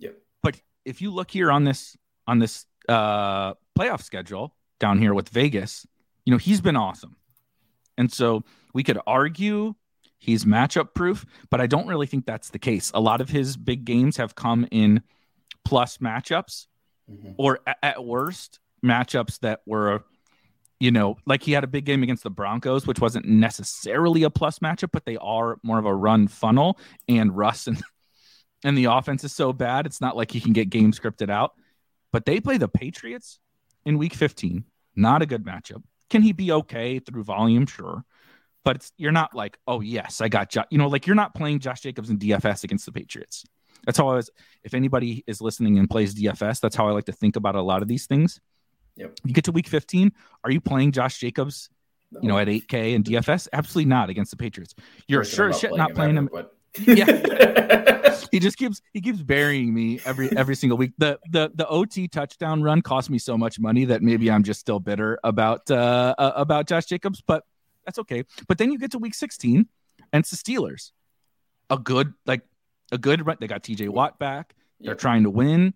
Yep. 0.00 0.16
But 0.42 0.60
if 0.86 1.02
you 1.02 1.10
look 1.10 1.30
here 1.30 1.50
on 1.50 1.64
this 1.64 1.96
on 2.26 2.38
this 2.38 2.64
uh, 2.88 3.54
playoff 3.78 4.02
schedule 4.02 4.54
down 4.80 4.98
here 4.98 5.12
with 5.12 5.28
Vegas, 5.28 5.86
you 6.24 6.30
know, 6.30 6.38
he's 6.38 6.62
been 6.62 6.76
awesome. 6.76 7.16
And 7.98 8.10
so 8.10 8.44
we 8.72 8.82
could 8.82 8.98
argue 9.06 9.74
he's 10.18 10.46
matchup 10.46 10.94
proof, 10.94 11.26
but 11.50 11.60
I 11.60 11.66
don't 11.66 11.86
really 11.86 12.06
think 12.06 12.24
that's 12.24 12.48
the 12.48 12.58
case. 12.58 12.90
A 12.94 13.00
lot 13.00 13.20
of 13.20 13.28
his 13.28 13.56
big 13.56 13.84
games 13.84 14.16
have 14.16 14.34
come 14.34 14.66
in 14.70 15.02
plus 15.64 15.98
matchups 15.98 16.66
mm-hmm. 17.10 17.32
or 17.36 17.60
at, 17.82 18.04
worst 18.04 18.60
matchups 18.84 19.40
that 19.40 19.62
were 19.66 20.04
you 20.80 20.90
know, 20.90 21.16
like 21.24 21.42
he 21.42 21.52
had 21.52 21.64
a 21.64 21.68
big 21.68 21.84
game 21.84 22.02
against 22.02 22.24
the 22.24 22.30
Broncos, 22.30 22.86
which 22.86 23.00
wasn't 23.00 23.24
necessarily 23.24 24.24
a 24.24 24.30
plus 24.30 24.58
matchup, 24.58 24.90
but 24.92 25.06
they 25.06 25.16
are 25.16 25.58
more 25.62 25.78
of 25.78 25.86
a 25.86 25.94
run 25.94 26.28
funnel. 26.28 26.78
And 27.08 27.34
Russ 27.34 27.66
and 27.66 27.82
and 28.64 28.76
the 28.76 28.86
offense 28.86 29.24
is 29.24 29.32
so 29.32 29.52
bad, 29.52 29.86
it's 29.86 30.00
not 30.00 30.16
like 30.16 30.30
he 30.30 30.40
can 30.40 30.52
get 30.52 30.70
game 30.70 30.92
scripted 30.92 31.30
out. 31.30 31.52
But 32.12 32.26
they 32.26 32.40
play 32.40 32.58
the 32.58 32.68
Patriots 32.68 33.40
in 33.84 33.98
week 33.98 34.14
15. 34.14 34.64
Not 34.96 35.22
a 35.22 35.26
good 35.26 35.44
matchup. 35.44 35.82
Can 36.10 36.22
he 36.22 36.32
be 36.32 36.52
okay 36.52 36.98
through 36.98 37.24
volume? 37.24 37.66
Sure. 37.66 38.04
But 38.64 38.90
you're 38.96 39.12
not 39.12 39.34
like, 39.34 39.58
oh, 39.66 39.80
yes, 39.80 40.20
I 40.20 40.28
got, 40.28 40.54
you 40.70 40.78
know, 40.78 40.88
like 40.88 41.06
you're 41.06 41.16
not 41.16 41.34
playing 41.34 41.58
Josh 41.58 41.80
Jacobs 41.80 42.10
in 42.10 42.18
DFS 42.18 42.64
against 42.64 42.86
the 42.86 42.92
Patriots. 42.92 43.44
That's 43.84 43.98
how 43.98 44.08
I 44.08 44.14
was. 44.14 44.30
If 44.62 44.74
anybody 44.74 45.24
is 45.26 45.40
listening 45.40 45.78
and 45.78 45.88
plays 45.88 46.14
DFS, 46.14 46.60
that's 46.60 46.74
how 46.74 46.88
I 46.88 46.92
like 46.92 47.04
to 47.06 47.12
think 47.12 47.36
about 47.36 47.54
a 47.54 47.62
lot 47.62 47.82
of 47.82 47.88
these 47.88 48.06
things. 48.06 48.40
Yep. 48.96 49.18
You 49.24 49.34
get 49.34 49.44
to 49.44 49.52
week 49.52 49.68
15. 49.68 50.12
Are 50.44 50.50
you 50.50 50.60
playing 50.60 50.92
Josh 50.92 51.18
Jacobs, 51.18 51.68
no. 52.10 52.20
you 52.22 52.28
know, 52.28 52.38
at 52.38 52.48
8K 52.48 52.94
and 52.94 53.04
DFS? 53.04 53.48
Absolutely 53.52 53.88
not 53.88 54.08
against 54.08 54.30
the 54.30 54.36
Patriots. 54.36 54.74
You're 55.08 55.24
sure 55.24 55.52
shit 55.52 55.76
not 55.76 55.94
playing 55.94 56.16
him. 56.16 56.28
But... 56.32 56.54
yeah. 56.86 58.12
he 58.30 58.38
just 58.38 58.56
keeps 58.56 58.80
he 58.92 59.00
keeps 59.00 59.22
burying 59.22 59.72
me 59.72 60.00
every 60.04 60.34
every 60.36 60.56
single 60.56 60.78
week. 60.78 60.92
The 60.98 61.18
the 61.30 61.50
the 61.54 61.66
OT 61.68 62.08
touchdown 62.08 62.62
run 62.62 62.82
cost 62.82 63.10
me 63.10 63.18
so 63.18 63.36
much 63.36 63.58
money 63.58 63.84
that 63.86 64.02
maybe 64.02 64.30
I'm 64.30 64.42
just 64.42 64.60
still 64.60 64.80
bitter 64.80 65.18
about 65.24 65.70
uh, 65.70 66.14
uh 66.18 66.32
about 66.36 66.66
Josh 66.66 66.86
Jacobs, 66.86 67.22
but 67.26 67.44
that's 67.84 67.98
okay. 68.00 68.24
But 68.48 68.58
then 68.58 68.72
you 68.72 68.78
get 68.78 68.92
to 68.92 68.98
week 68.98 69.14
16 69.14 69.68
and 70.12 70.20
it's 70.20 70.30
the 70.30 70.36
Steelers. 70.36 70.92
A 71.70 71.78
good 71.78 72.12
like 72.26 72.42
a 72.92 72.98
good 72.98 73.26
run. 73.26 73.36
They 73.40 73.46
got 73.46 73.62
TJ 73.62 73.88
Watt 73.88 74.18
back. 74.18 74.54
They're 74.80 74.92
yep. 74.92 74.98
trying 74.98 75.22
to 75.24 75.30
win. 75.30 75.74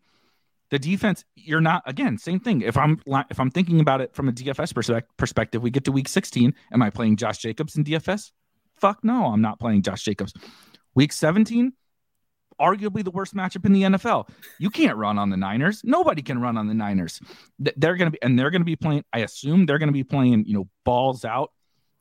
The 0.70 0.78
defense, 0.78 1.24
you're 1.34 1.62
not 1.62 1.82
again, 1.86 2.18
same 2.18 2.40
thing. 2.40 2.60
If 2.60 2.76
I'm 2.76 3.00
if 3.30 3.40
I'm 3.40 3.50
thinking 3.50 3.80
about 3.80 4.02
it 4.02 4.14
from 4.14 4.28
a 4.28 4.32
DFS 4.32 5.06
perspective, 5.16 5.62
we 5.62 5.70
get 5.70 5.84
to 5.84 5.92
week 5.92 6.08
16. 6.08 6.54
Am 6.72 6.82
I 6.82 6.90
playing 6.90 7.16
Josh 7.16 7.38
Jacobs 7.38 7.76
in 7.76 7.84
DFS? 7.84 8.32
Fuck 8.76 9.02
no, 9.02 9.26
I'm 9.26 9.40
not 9.40 9.58
playing 9.58 9.82
Josh 9.82 10.04
Jacobs. 10.04 10.34
Week 10.94 11.12
17, 11.12 11.72
arguably 12.60 13.02
the 13.02 13.10
worst 13.10 13.34
matchup 13.34 13.64
in 13.64 13.72
the 13.72 13.82
NFL. 13.82 14.28
You 14.58 14.70
can't 14.70 14.96
run 14.96 15.18
on 15.18 15.30
the 15.30 15.36
Niners. 15.36 15.80
Nobody 15.84 16.22
can 16.22 16.40
run 16.40 16.56
on 16.58 16.66
the 16.66 16.74
Niners. 16.74 17.20
They're 17.58 17.96
going 17.96 18.06
to 18.06 18.10
be, 18.10 18.22
and 18.22 18.38
they're 18.38 18.50
going 18.50 18.60
to 18.60 18.66
be 18.66 18.76
playing. 18.76 19.04
I 19.12 19.20
assume 19.20 19.66
they're 19.66 19.78
going 19.78 19.88
to 19.88 19.92
be 19.92 20.04
playing, 20.04 20.44
you 20.46 20.54
know, 20.54 20.68
balls 20.84 21.24
out, 21.24 21.52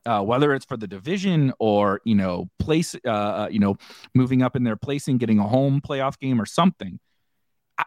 uh, 0.08 0.22
whether 0.22 0.54
it's 0.54 0.65
for 0.65 0.78
the 0.78 0.88
division 0.88 1.54
or 1.60 2.02
you 2.06 2.15
know, 2.15 2.50
place, 2.60 2.96
uh, 3.06 3.10
uh, 3.10 3.50
you 3.52 3.60
know, 3.60 3.76
moving 4.15 4.41
up 4.41 4.56
in 4.56 4.63
their 4.63 4.78
placing, 4.78 5.17
getting 5.17 5.39
a 5.39 5.48
home 5.48 5.82
playoff 5.82 6.17
game 6.17 6.41
or 6.41 6.46
something. 6.46 7.00
I, 7.78 7.84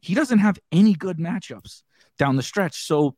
he 0.00 0.14
doesn't 0.14 0.38
have 0.38 0.58
any 0.70 0.94
good 0.94 1.18
matchups 1.18 1.82
down 2.18 2.36
the 2.36 2.42
stretch. 2.42 2.86
So 2.86 3.16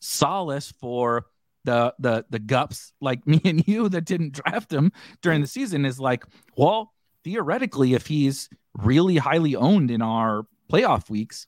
solace 0.00 0.72
for 0.80 1.26
the 1.64 1.94
the 1.98 2.24
the 2.30 2.40
gups 2.40 2.92
like 3.00 3.26
me 3.26 3.40
and 3.44 3.66
you 3.68 3.88
that 3.90 4.04
didn't 4.04 4.32
draft 4.32 4.72
him 4.72 4.92
during 5.22 5.42
the 5.42 5.46
season 5.46 5.84
is 5.84 6.00
like, 6.00 6.24
well, 6.56 6.92
theoretically, 7.22 7.94
if 7.94 8.06
he's 8.06 8.48
really 8.74 9.16
highly 9.16 9.56
owned 9.56 9.90
in 9.90 10.02
our 10.02 10.46
playoff 10.72 11.10
weeks, 11.10 11.46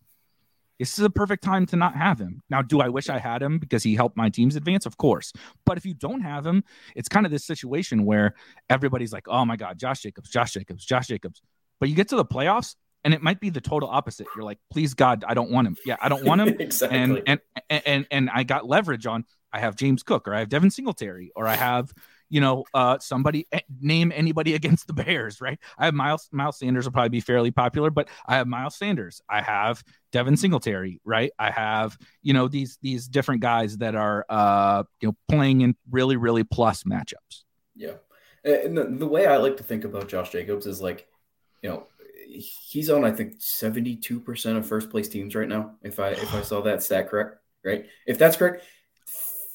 this 0.78 0.98
is 0.98 1.04
a 1.04 1.10
perfect 1.10 1.42
time 1.42 1.66
to 1.66 1.76
not 1.76 1.94
have 1.94 2.18
him. 2.18 2.42
Now, 2.50 2.62
do 2.62 2.80
I 2.80 2.88
wish 2.88 3.08
I 3.08 3.18
had 3.18 3.42
him 3.42 3.58
because 3.58 3.82
he 3.82 3.94
helped 3.94 4.16
my 4.16 4.28
teams 4.28 4.56
advance? 4.56 4.86
Of 4.86 4.96
course. 4.96 5.32
But 5.64 5.78
if 5.78 5.86
you 5.86 5.94
don't 5.94 6.20
have 6.20 6.44
him, 6.44 6.64
it's 6.94 7.08
kind 7.08 7.26
of 7.26 7.32
this 7.32 7.44
situation 7.44 8.04
where 8.04 8.34
everybody's 8.68 9.12
like, 9.12 9.26
oh 9.28 9.44
my 9.44 9.56
God, 9.56 9.78
Josh 9.78 10.00
Jacobs, 10.00 10.30
Josh 10.30 10.52
Jacobs, 10.52 10.84
Josh 10.84 11.06
Jacobs. 11.08 11.40
But 11.80 11.88
you 11.88 11.94
get 11.94 12.08
to 12.08 12.16
the 12.16 12.24
playoffs 12.24 12.74
and 13.04 13.14
it 13.14 13.22
might 13.22 13.40
be 13.40 13.50
the 13.50 13.60
total 13.60 13.88
opposite. 13.88 14.26
You're 14.34 14.44
like, 14.44 14.58
please 14.70 14.94
God, 14.94 15.24
I 15.26 15.34
don't 15.34 15.50
want 15.50 15.68
him. 15.68 15.76
Yeah, 15.84 15.96
I 16.00 16.08
don't 16.08 16.24
want 16.24 16.40
him. 16.40 16.48
exactly. 16.58 16.98
And, 16.98 17.22
and 17.26 17.40
and 17.70 17.82
and 17.86 18.06
and 18.10 18.30
I 18.30 18.42
got 18.42 18.66
leverage 18.66 19.06
on 19.06 19.24
I 19.52 19.60
have 19.60 19.76
James 19.76 20.02
Cook 20.02 20.26
or 20.26 20.34
I 20.34 20.40
have 20.40 20.48
Devin 20.48 20.70
Singletary 20.70 21.30
or 21.36 21.46
I 21.46 21.54
have 21.54 21.92
you 22.28 22.40
know, 22.40 22.64
uh, 22.74 22.98
somebody 22.98 23.46
eh, 23.52 23.60
name 23.80 24.12
anybody 24.14 24.54
against 24.60 24.86
the 24.86 24.92
Bears, 24.92 25.40
right? 25.40 25.58
I 25.78 25.86
have 25.86 25.94
Miles 25.94 26.28
Miles 26.32 26.58
Sanders 26.58 26.84
will 26.84 26.92
probably 26.92 27.10
be 27.10 27.20
fairly 27.20 27.50
popular, 27.50 27.90
but 27.90 28.08
I 28.26 28.36
have 28.36 28.46
Miles 28.46 28.76
Sanders. 28.76 29.20
I 29.28 29.40
have 29.40 29.82
Devin 30.12 30.36
Singletary, 30.36 31.00
right? 31.04 31.30
I 31.38 31.50
have 31.50 31.96
you 32.22 32.32
know 32.32 32.48
these 32.48 32.78
these 32.82 33.08
different 33.08 33.40
guys 33.40 33.78
that 33.78 33.94
are 33.94 34.24
uh, 34.28 34.84
you 35.00 35.08
know 35.08 35.16
playing 35.28 35.60
in 35.60 35.76
really 35.90 36.16
really 36.16 36.44
plus 36.44 36.84
matchups. 36.84 37.44
Yeah, 37.74 37.94
and 38.44 38.76
the, 38.76 38.84
the 38.84 39.06
way 39.06 39.26
I 39.26 39.36
like 39.36 39.56
to 39.58 39.62
think 39.62 39.84
about 39.84 40.08
Josh 40.08 40.30
Jacobs 40.30 40.66
is 40.66 40.80
like, 40.80 41.06
you 41.62 41.68
know, 41.68 41.86
he's 42.28 42.90
on 42.90 43.04
I 43.04 43.10
think 43.10 43.34
seventy 43.38 43.96
two 43.96 44.20
percent 44.20 44.56
of 44.56 44.66
first 44.66 44.90
place 44.90 45.08
teams 45.08 45.34
right 45.34 45.48
now. 45.48 45.76
If 45.82 46.00
I 46.00 46.10
if 46.10 46.34
I 46.34 46.42
saw 46.42 46.62
that 46.62 46.82
stat 46.82 47.08
correct, 47.10 47.36
right? 47.64 47.86
If 48.06 48.18
that's 48.18 48.36
correct, 48.36 48.64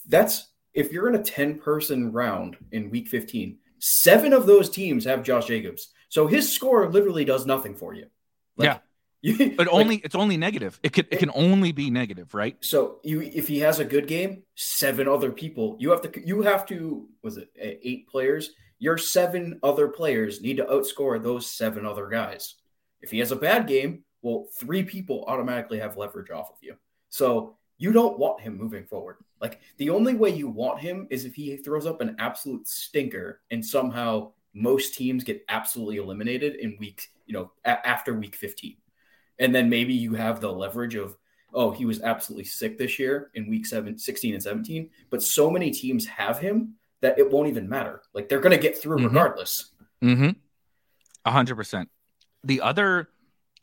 that's 0.08 0.51
if 0.74 0.92
you're 0.92 1.10
in 1.10 1.16
a 1.16 1.24
10 1.24 1.60
person 1.60 2.12
round 2.12 2.58
in 2.72 2.90
week 2.90 3.08
15, 3.08 3.58
seven 3.80 4.34
of 4.34 4.46
those 4.46 4.70
teams 4.70 5.06
have 5.06 5.24
Josh 5.24 5.48
Jacobs. 5.48 5.90
So 6.10 6.28
his 6.28 6.52
score 6.52 6.90
literally 6.90 7.26
does 7.26 7.46
nothing 7.46 7.76
for 7.76 7.94
you. 7.94 8.08
Like, 8.58 8.66
yeah. 8.66 8.78
You, 9.24 9.56
but 9.56 9.68
only 9.68 9.98
like, 9.98 10.06
it's 10.06 10.16
only 10.16 10.36
negative. 10.36 10.80
It 10.82 10.94
can 10.94 11.06
it 11.12 11.20
can 11.20 11.30
only 11.36 11.72
be 11.72 11.92
negative, 11.92 12.34
right? 12.34 12.58
So 12.62 12.98
you 13.04 13.22
if 13.22 13.48
he 13.48 13.60
has 13.60 13.78
a 13.78 13.86
good 13.86 14.08
game, 14.08 14.42
seven 14.56 15.08
other 15.08 15.32
people 15.32 15.78
you 15.80 15.92
have 15.92 16.02
to 16.02 16.28
you 16.28 16.42
have 16.42 16.66
to 16.66 17.08
was 17.22 17.38
it 17.38 17.50
eight 17.56 18.08
players? 18.08 18.50
Your 18.80 18.98
seven 18.98 19.60
other 19.62 19.90
players 19.90 20.42
need 20.42 20.58
to 20.58 20.66
outscore 20.66 21.22
those 21.22 21.46
seven 21.46 21.86
other 21.86 22.08
guys. 22.08 22.56
If 23.00 23.12
he 23.12 23.20
has 23.20 23.32
a 23.32 23.36
bad 23.36 23.68
game, 23.68 24.06
well, 24.24 24.48
three 24.56 24.82
people 24.82 25.24
automatically 25.28 25.78
have 25.78 25.98
leverage 25.98 26.32
off 26.32 26.50
of 26.50 26.58
you. 26.62 26.76
So 27.10 27.58
you 27.82 27.92
don't 27.92 28.20
want 28.20 28.40
him 28.40 28.56
moving 28.56 28.86
forward. 28.86 29.18
Like 29.42 29.60
the 29.78 29.90
only 29.90 30.14
way 30.14 30.30
you 30.30 30.48
want 30.48 30.80
him 30.80 31.08
is 31.10 31.26
if 31.26 31.34
he 31.34 31.58
throws 31.58 31.88
up 31.88 32.00
an 32.00 32.16
absolute 32.20 32.68
stinker 32.68 33.42
and 33.50 33.66
somehow 33.66 34.34
most 34.54 34.94
teams 34.94 35.24
get 35.24 35.44
absolutely 35.50 35.98
eliminated 35.98 36.58
in 36.58 36.78
week, 36.80 37.10
you 37.26 37.34
know, 37.34 37.52
a- 37.66 37.88
after 37.88 38.14
week 38.14 38.36
15. 38.36 38.78
And 39.40 39.56
then 39.56 39.68
maybe 39.68 39.96
you 39.96 40.14
have 40.14 40.40
the 40.40 40.52
leverage 40.54 40.94
of, 40.94 41.18
oh, 41.56 41.72
he 41.72 41.86
was 41.86 42.04
absolutely 42.04 42.46
sick 42.46 42.78
this 42.78 43.00
year 43.00 43.32
in 43.34 43.50
week 43.50 43.66
seven, 43.66 43.98
16 43.98 44.36
and 44.36 44.44
17. 44.44 44.92
But 45.10 45.24
so 45.24 45.50
many 45.50 45.72
teams 45.72 46.06
have 46.06 46.38
him 46.38 46.76
that 47.02 47.18
it 47.18 47.32
won't 47.32 47.50
even 47.50 47.68
matter. 47.68 48.04
Like 48.14 48.30
they're 48.30 48.42
going 48.42 48.56
to 48.56 48.62
get 48.62 48.78
through 48.78 48.98
mm-hmm. 48.98 49.08
regardless. 49.08 49.72
Mm-hmm. 50.04 50.30
Hundred 51.28 51.56
percent. 51.56 51.90
The 52.44 52.62
other 52.62 53.10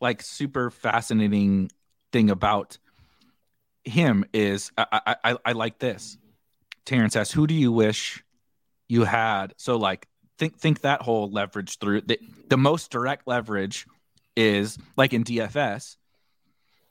like 0.00 0.22
super 0.22 0.72
fascinating 0.72 1.70
thing 2.12 2.31
about 2.31 2.78
him 3.88 4.24
is 4.33 4.70
I, 4.77 5.16
I, 5.24 5.37
I 5.44 5.53
like 5.53 5.79
this. 5.79 6.18
Terrence 6.85 7.16
asks, 7.16 7.33
who 7.33 7.46
do 7.46 7.55
you 7.55 7.72
wish 7.72 8.22
you 8.88 9.05
had? 9.05 9.55
So 9.57 9.77
like 9.77 10.07
think 10.38 10.59
think 10.59 10.83
that 10.83 11.03
whole 11.03 11.31
leverage 11.31 11.79
through 11.79 12.03
the, 12.03 12.18
the 12.48 12.57
most 12.57 12.90
direct 12.90 13.27
leverage 13.27 13.87
is 14.37 14.79
like 14.96 15.12
in 15.12 15.24
DFS, 15.24 15.96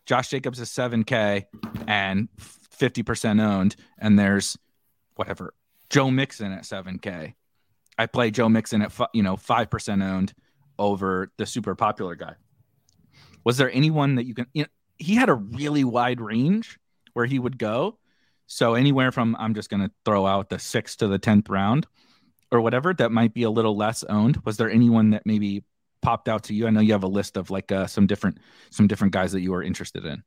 Josh 0.06 0.30
Jacobs 0.30 0.60
is 0.60 0.70
7K 0.70 1.46
and 1.88 2.30
50% 2.38 3.42
owned, 3.42 3.76
and 3.98 4.20
there's 4.20 4.58
whatever 5.16 5.54
Joe 5.90 6.12
Mixon 6.12 6.52
at 6.52 6.64
7K. 6.64 7.34
I 7.98 8.06
play 8.06 8.32
Joe 8.32 8.50
Mixon 8.50 8.82
at 8.82 8.92
you 9.14 9.24
know 9.24 9.36
5% 9.36 10.04
owned 10.04 10.34
over 10.78 11.32
the 11.38 11.46
super 11.46 11.74
popular 11.74 12.16
guy. 12.16 12.36
Was 13.44 13.58
there 13.58 13.72
anyone 13.72 14.16
that 14.16 14.26
you 14.26 14.36
can 14.36 14.48
you 14.54 14.64
know, 14.64 14.70
he 14.98 15.16
had 15.16 15.30
a 15.30 15.34
really 15.34 15.84
wide 15.84 16.20
range 16.20 16.80
where 17.18 17.26
he 17.26 17.40
would 17.40 17.58
go. 17.58 17.98
So 18.46 18.76
anywhere 18.76 19.12
from 19.12 19.36
I'm 19.40 19.56
just 19.56 19.72
going 19.72 19.82
to 19.82 19.92
throw 20.06 20.28
out 20.28 20.50
the 20.50 20.58
6th 20.58 20.98
to 20.98 21.08
the 21.08 21.18
10th 21.18 21.50
round 21.50 21.88
or 22.52 22.62
whatever 22.62 22.94
that 22.94 23.12
might 23.12 23.34
be 23.34 23.42
a 23.42 23.50
little 23.50 23.76
less 23.76 24.04
owned. 24.04 24.38
Was 24.46 24.58
there 24.58 24.70
anyone 24.70 25.10
that 25.10 25.26
maybe 25.26 25.64
popped 26.04 26.30
out 26.30 26.44
to 26.44 26.54
you? 26.54 26.68
I 26.68 26.70
know 26.70 26.80
you 26.80 26.94
have 26.94 27.02
a 27.02 27.08
list 27.08 27.36
of 27.36 27.50
like 27.50 27.72
uh, 27.72 27.88
some 27.88 28.06
different 28.06 28.38
some 28.70 28.86
different 28.86 29.14
guys 29.14 29.32
that 29.32 29.42
you 29.42 29.52
are 29.56 29.64
interested 29.64 30.06
in. 30.06 30.24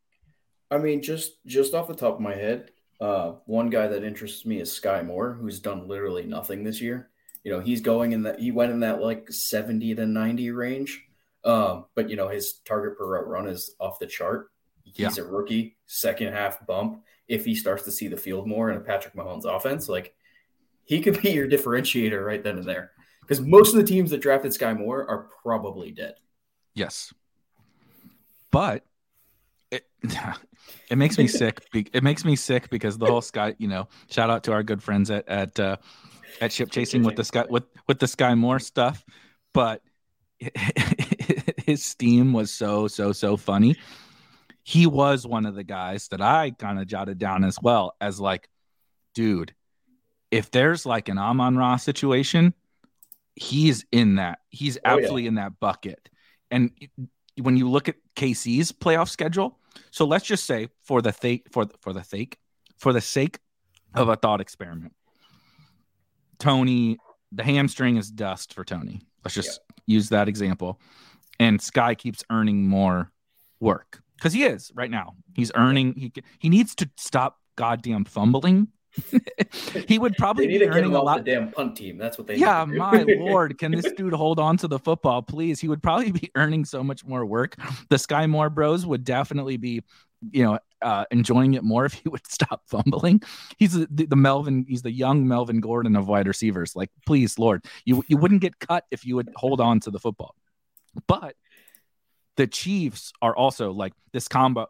I 0.68 0.79
mean, 0.79 1.00
just 1.00 1.35
just 1.46 1.74
off 1.74 1.87
the 1.87 1.94
top 1.94 2.14
of 2.14 2.20
my 2.20 2.35
head, 2.35 2.72
uh, 3.00 3.35
one 3.46 3.70
guy 3.70 3.87
that 3.87 4.03
interests 4.03 4.44
me 4.44 4.61
is 4.61 4.72
Sky 4.72 5.00
Moore, 5.03 5.33
who's 5.33 5.61
done 5.61 5.87
literally 5.87 6.24
nothing 6.24 6.64
this 6.64 6.81
year. 6.81 7.11
You 7.44 7.53
know, 7.53 7.61
he's 7.61 7.83
going 7.83 8.11
in 8.11 8.24
that 8.24 8.40
he 8.40 8.50
went 8.50 8.72
in 8.72 8.81
that 8.81 9.00
like 9.00 9.31
70 9.31 9.94
to 9.94 10.07
90 10.07 10.50
range. 10.50 11.05
Um, 11.44 11.87
but 11.94 12.11
you 12.11 12.16
know, 12.16 12.29
his 12.29 12.55
target 12.64 12.98
per 12.98 13.07
route 13.07 13.29
run 13.29 13.46
is 13.46 13.76
off 13.79 14.00
the 14.00 14.09
chart. 14.09 14.50
He's 14.84 15.18
yeah. 15.18 15.24
a 15.24 15.26
rookie, 15.26 15.76
second 15.86 16.32
half 16.32 16.64
bump. 16.66 17.02
If 17.28 17.44
he 17.44 17.54
starts 17.54 17.84
to 17.84 17.92
see 17.92 18.08
the 18.08 18.16
field 18.16 18.46
more 18.48 18.70
in 18.70 18.76
a 18.76 18.80
Patrick 18.80 19.14
Mahomes 19.14 19.44
offense, 19.44 19.88
like 19.88 20.14
he 20.84 21.00
could 21.00 21.20
be 21.22 21.30
your 21.30 21.48
differentiator 21.48 22.24
right 22.24 22.42
then 22.42 22.58
and 22.58 22.66
there. 22.66 22.92
Because 23.20 23.40
most 23.40 23.72
of 23.72 23.76
the 23.76 23.86
teams 23.86 24.10
that 24.10 24.20
drafted 24.20 24.52
Sky 24.52 24.74
Moore 24.74 25.08
are 25.08 25.28
probably 25.42 25.92
dead. 25.92 26.14
Yes. 26.74 27.14
But 28.50 28.84
it 29.70 29.86
it 30.90 30.98
makes 30.98 31.16
me 31.18 31.28
sick. 31.28 31.64
It 31.72 32.02
makes 32.02 32.24
me 32.24 32.36
sick 32.36 32.70
because 32.70 32.98
the 32.98 33.06
whole 33.06 33.22
sky, 33.22 33.54
you 33.58 33.68
know, 33.68 33.88
shout 34.08 34.30
out 34.30 34.44
to 34.44 34.52
our 34.52 34.62
good 34.62 34.82
friends 34.82 35.10
at 35.10 35.28
at 35.28 35.60
uh, 35.60 35.76
at 36.40 36.52
ship 36.52 36.70
chasing 36.70 37.02
with 37.02 37.16
the 37.16 37.24
sky 37.24 37.44
with 37.48 37.64
with 37.86 37.98
the 37.98 38.08
Sky 38.08 38.34
Moore 38.34 38.58
stuff, 38.58 39.04
but 39.52 39.82
his 41.64 41.84
steam 41.84 42.32
was 42.32 42.50
so 42.50 42.88
so 42.88 43.12
so 43.12 43.36
funny. 43.36 43.76
He 44.70 44.87
was 44.87 45.26
one 45.26 45.46
of 45.46 45.56
the 45.56 45.64
guys 45.64 46.06
that 46.09 46.20
I 46.20 46.52
kind 46.52 46.78
of 46.78 46.87
jotted 46.87 47.18
down 47.18 47.42
as 47.42 47.59
well 47.61 47.96
as 48.00 48.20
like, 48.20 48.48
dude, 49.16 49.52
if 50.30 50.52
there's 50.52 50.87
like 50.87 51.09
an 51.09 51.18
Amon 51.18 51.56
Ra 51.56 51.76
situation, 51.76 52.54
he's 53.35 53.85
in 53.90 54.14
that. 54.14 54.38
He's 54.48 54.78
absolutely 54.85 55.22
oh, 55.22 55.24
yeah. 55.24 55.28
in 55.28 55.35
that 55.35 55.59
bucket. 55.59 56.09
And 56.52 56.70
when 57.37 57.56
you 57.56 57.68
look 57.68 57.88
at 57.88 57.96
KC's 58.14 58.70
playoff 58.70 59.09
schedule, 59.09 59.59
so 59.90 60.04
let's 60.04 60.24
just 60.24 60.44
say 60.44 60.68
for 60.85 61.02
the 61.02 61.11
th- 61.11 61.42
for 61.50 61.66
for 61.80 61.92
the 61.92 62.04
sake 62.04 62.38
for 62.78 62.92
the 62.92 63.00
sake 63.00 63.40
of 63.96 64.09
a 64.09 64.14
thought 64.14 64.40
experiment, 64.40 64.94
Tony, 66.38 66.96
the 67.33 67.42
hamstring 67.42 67.96
is 67.96 68.09
dust 68.09 68.54
for 68.54 68.64
Tony. 68.64 69.00
Let's 69.24 69.35
just 69.35 69.59
yeah. 69.87 69.94
use 69.96 70.11
that 70.11 70.28
example. 70.28 70.80
And 71.40 71.61
Sky 71.61 71.96
keeps 71.96 72.22
earning 72.30 72.68
more 72.68 73.11
work 73.59 74.00
because 74.20 74.35
he 74.35 74.44
is 74.44 74.70
right 74.74 74.90
now. 74.90 75.14
He's 75.35 75.50
earning. 75.54 75.94
He 75.94 76.12
he 76.38 76.48
needs 76.48 76.74
to 76.76 76.90
stop 76.96 77.38
goddamn 77.56 78.04
fumbling. 78.04 78.68
he 79.87 79.98
would 79.98 80.16
probably 80.16 80.46
be 80.46 80.66
earning 80.66 80.94
a 80.94 81.02
lot. 81.02 81.24
The 81.24 81.30
damn 81.33 81.50
punt 81.50 81.76
team. 81.76 81.96
That's 81.96 82.18
what 82.18 82.26
they. 82.26 82.37
Yeah, 82.37 82.64
my 82.64 83.02
lord, 83.18 83.56
can 83.56 83.72
this 83.72 83.90
dude 83.92 84.12
hold 84.12 84.38
on 84.38 84.56
to 84.59 84.68
the 84.68 84.78
football, 84.78 85.22
please? 85.22 85.61
He 85.61 85.68
would 85.68 85.83
probably 85.83 86.12
be 86.12 86.30
earning 86.35 86.64
so 86.64 86.83
much 86.83 87.04
more 87.04 87.24
work. 87.24 87.56
The 87.88 87.98
Sky 87.98 88.26
Moore 88.26 88.50
Bros 88.50 88.85
would 88.85 89.04
definitely 89.04 89.56
be, 89.56 89.83
you 90.33 90.44
know, 90.44 90.59
uh, 90.83 91.04
enjoying 91.11 91.54
it 91.54 91.62
more 91.62 91.85
if 91.85 91.94
he 91.94 92.09
would 92.09 92.26
stop 92.28 92.62
fumbling. 92.66 93.22
He's 93.59 93.72
the, 93.72 93.87
the, 94.06 94.16
Melvin. 94.16 94.66
He's 94.68 94.83
the 94.83 94.92
young 94.92 95.26
Melvin 95.26 95.61
Gordon 95.61 95.96
of 95.96 96.09
wide 96.09 96.26
receivers. 96.26 96.74
Like, 96.74 96.90
please, 97.06 97.38
Lord, 97.38 97.64
you 97.85 98.04
you 98.09 98.16
wouldn't 98.16 98.42
get 98.42 98.59
cut 98.59 98.85
if 98.90 99.06
you 99.06 99.16
would 99.16 99.30
hold 99.37 99.61
on 99.61 99.80
to 99.80 99.90
the 99.90 100.00
football. 100.00 100.35
But 101.06 101.37
the 102.40 102.46
Chiefs 102.46 103.12
are 103.20 103.37
also 103.37 103.70
like 103.70 103.92
this 104.14 104.26
combo. 104.26 104.66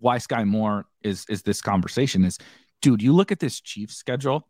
Why 0.00 0.18
Sky 0.18 0.42
Moore 0.42 0.86
is 1.04 1.24
is 1.28 1.42
this 1.42 1.62
conversation 1.62 2.24
is, 2.24 2.38
dude. 2.82 3.02
You 3.02 3.12
look 3.12 3.30
at 3.30 3.38
this 3.38 3.60
Chiefs 3.60 3.94
schedule. 3.94 4.48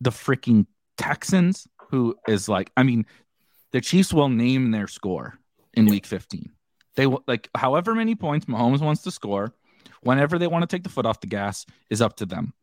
The 0.00 0.08
freaking 0.08 0.64
Texans, 0.96 1.68
who 1.90 2.16
is 2.26 2.48
like, 2.48 2.70
I 2.78 2.82
mean, 2.82 3.04
the 3.72 3.82
Chiefs 3.82 4.10
will 4.14 4.30
name 4.30 4.70
their 4.70 4.86
score 4.86 5.38
in 5.74 5.84
Week 5.84 6.06
15. 6.06 6.50
They 6.96 7.06
will 7.06 7.22
like 7.28 7.50
however 7.54 7.94
many 7.94 8.14
points 8.14 8.46
Mahomes 8.46 8.80
wants 8.80 9.02
to 9.02 9.10
score, 9.10 9.54
whenever 10.00 10.38
they 10.38 10.46
want 10.46 10.62
to 10.62 10.74
take 10.74 10.82
the 10.82 10.88
foot 10.88 11.04
off 11.04 11.20
the 11.20 11.26
gas 11.26 11.66
is 11.90 12.00
up 12.00 12.16
to 12.16 12.26
them. 12.26 12.54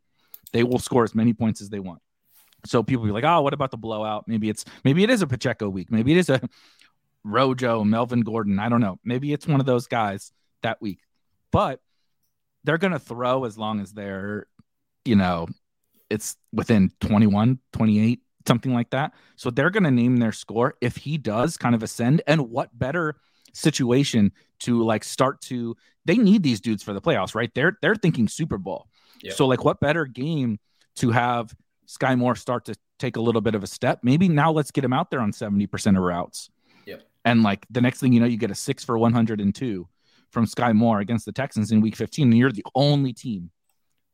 They 0.53 0.63
will 0.63 0.79
score 0.79 1.03
as 1.03 1.13
many 1.13 1.33
points 1.33 1.61
as 1.61 1.69
they 1.69 1.79
want. 1.79 2.01
So 2.65 2.81
people 2.81 3.05
be 3.05 3.11
like, 3.11 3.25
oh, 3.25 3.43
what 3.43 3.53
about 3.53 3.69
the 3.69 3.77
blowout? 3.77 4.27
Maybe 4.27 4.49
it's 4.49 4.65
maybe 4.83 5.03
it 5.03 5.11
is 5.11 5.21
a 5.21 5.27
Pacheco 5.27 5.69
week. 5.69 5.91
Maybe 5.91 6.13
it 6.13 6.17
is 6.17 6.31
a 6.31 6.41
Rojo, 7.23 7.83
Melvin 7.83 8.21
Gordon. 8.21 8.59
I 8.59 8.69
don't 8.69 8.81
know. 8.81 8.99
Maybe 9.03 9.33
it's 9.33 9.47
one 9.47 9.59
of 9.59 9.65
those 9.65 9.87
guys 9.87 10.31
that 10.63 10.81
week. 10.81 10.99
But 11.51 11.79
they're 12.63 12.77
going 12.77 12.93
to 12.93 12.99
throw 12.99 13.45
as 13.45 13.57
long 13.57 13.79
as 13.79 13.91
they're, 13.91 14.47
you 15.05 15.15
know, 15.15 15.47
it's 16.09 16.35
within 16.53 16.91
21, 17.01 17.59
28, 17.73 18.19
something 18.47 18.73
like 18.73 18.89
that. 18.91 19.13
So 19.35 19.49
they're 19.49 19.69
going 19.69 19.83
to 19.83 19.91
name 19.91 20.17
their 20.17 20.31
score 20.31 20.75
if 20.81 20.97
he 20.97 21.17
does 21.17 21.57
kind 21.57 21.75
of 21.75 21.83
ascend. 21.83 22.21
And 22.27 22.49
what 22.49 22.77
better 22.77 23.15
situation 23.53 24.31
to 24.59 24.83
like 24.83 25.03
start 25.03 25.41
to 25.41 25.75
they 26.05 26.17
need 26.17 26.43
these 26.43 26.61
dudes 26.61 26.83
for 26.83 26.93
the 26.93 27.01
playoffs, 27.01 27.35
right? 27.35 27.51
They're 27.53 27.77
they're 27.81 27.95
thinking 27.95 28.27
Super 28.27 28.57
Bowl. 28.57 28.87
Yeah. 29.21 29.33
So 29.33 29.45
like 29.45 29.63
what 29.63 29.79
better 29.79 30.05
game 30.05 30.59
to 30.97 31.11
have 31.11 31.53
Sky 31.85 32.15
Moore 32.15 32.35
start 32.35 32.65
to 32.65 32.75
take 32.97 33.17
a 33.17 33.21
little 33.21 33.41
bit 33.41 33.55
of 33.55 33.63
a 33.63 33.67
step? 33.67 33.99
Maybe 34.03 34.27
now 34.29 34.51
let's 34.51 34.71
get 34.71 34.83
him 34.83 34.93
out 34.93 35.11
there 35.11 35.19
on 35.19 35.31
70% 35.31 35.97
of 35.97 36.03
routes. 36.03 36.49
And 37.25 37.43
like 37.43 37.65
the 37.69 37.81
next 37.81 37.99
thing 37.99 38.13
you 38.13 38.19
know, 38.19 38.25
you 38.25 38.37
get 38.37 38.51
a 38.51 38.55
six 38.55 38.83
for 38.83 38.97
102 38.97 39.87
from 40.31 40.45
Sky 40.45 40.73
Moore 40.73 40.99
against 40.99 41.25
the 41.25 41.31
Texans 41.31 41.71
in 41.71 41.81
week 41.81 41.95
15. 41.95 42.29
And 42.29 42.37
you're 42.37 42.51
the 42.51 42.65
only 42.75 43.13
team 43.13 43.51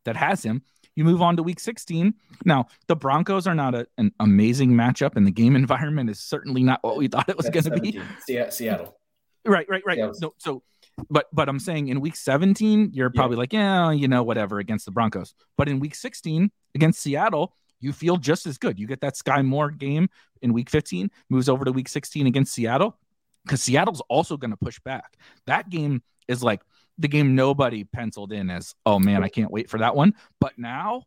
that 0.05 0.15
has 0.15 0.43
him. 0.43 0.63
You 0.95 1.03
move 1.03 1.21
on 1.21 1.37
to 1.37 1.43
week 1.43 1.59
16. 1.59 2.15
Now, 2.43 2.65
the 2.87 2.95
Broncos 2.95 3.45
are 3.45 3.53
not 3.53 3.75
a, 3.75 3.87
an 3.99 4.11
amazing 4.19 4.71
matchup, 4.71 5.15
and 5.15 5.27
the 5.27 5.31
game 5.31 5.55
environment 5.63 6.09
is 6.09 6.19
certainly 6.19 6.63
not 6.63 6.83
what 6.83 6.97
we 6.97 7.07
thought 7.07 7.29
it 7.29 7.37
was 7.37 7.49
going 7.49 7.65
to 7.65 7.79
be. 7.79 8.01
Seattle. 8.49 8.97
Right, 9.45 9.67
right, 9.69 9.83
right. 9.85 10.15
So, 10.15 10.33
so, 10.39 10.63
but 11.09 11.27
but 11.31 11.47
I'm 11.47 11.59
saying 11.59 11.89
in 11.89 12.01
week 12.01 12.15
17, 12.15 12.89
you're 12.93 13.11
probably 13.11 13.35
yeah. 13.35 13.39
like, 13.39 13.53
yeah, 13.53 13.91
you 13.91 14.07
know, 14.07 14.23
whatever 14.23 14.57
against 14.57 14.85
the 14.85 14.91
Broncos. 14.91 15.35
But 15.55 15.69
in 15.69 15.79
week 15.79 15.93
16 15.93 16.51
against 16.73 16.99
Seattle, 16.99 17.53
you 17.79 17.93
feel 17.93 18.17
just 18.17 18.45
as 18.45 18.57
good. 18.57 18.79
You 18.79 18.87
get 18.87 19.01
that 19.01 19.17
Sky 19.17 19.41
Moore 19.41 19.71
game 19.71 20.09
in 20.41 20.53
week 20.53 20.69
15, 20.69 21.11
moves 21.29 21.49
over 21.49 21.65
to 21.65 21.71
week 21.71 21.89
16 21.89 22.27
against 22.27 22.53
Seattle 22.53 22.97
because 23.45 23.61
Seattle's 23.61 24.01
also 24.09 24.37
going 24.37 24.51
to 24.51 24.57
push 24.57 24.79
back. 24.79 25.17
That 25.45 25.69
game 25.69 26.01
is 26.27 26.43
like 26.43 26.61
the 26.97 27.07
game 27.07 27.35
nobody 27.35 27.83
penciled 27.83 28.31
in 28.31 28.49
as, 28.49 28.73
oh 28.85 28.99
man, 28.99 29.23
I 29.23 29.29
can't 29.29 29.51
wait 29.51 29.69
for 29.69 29.79
that 29.79 29.95
one. 29.95 30.13
But 30.39 30.57
now, 30.57 31.03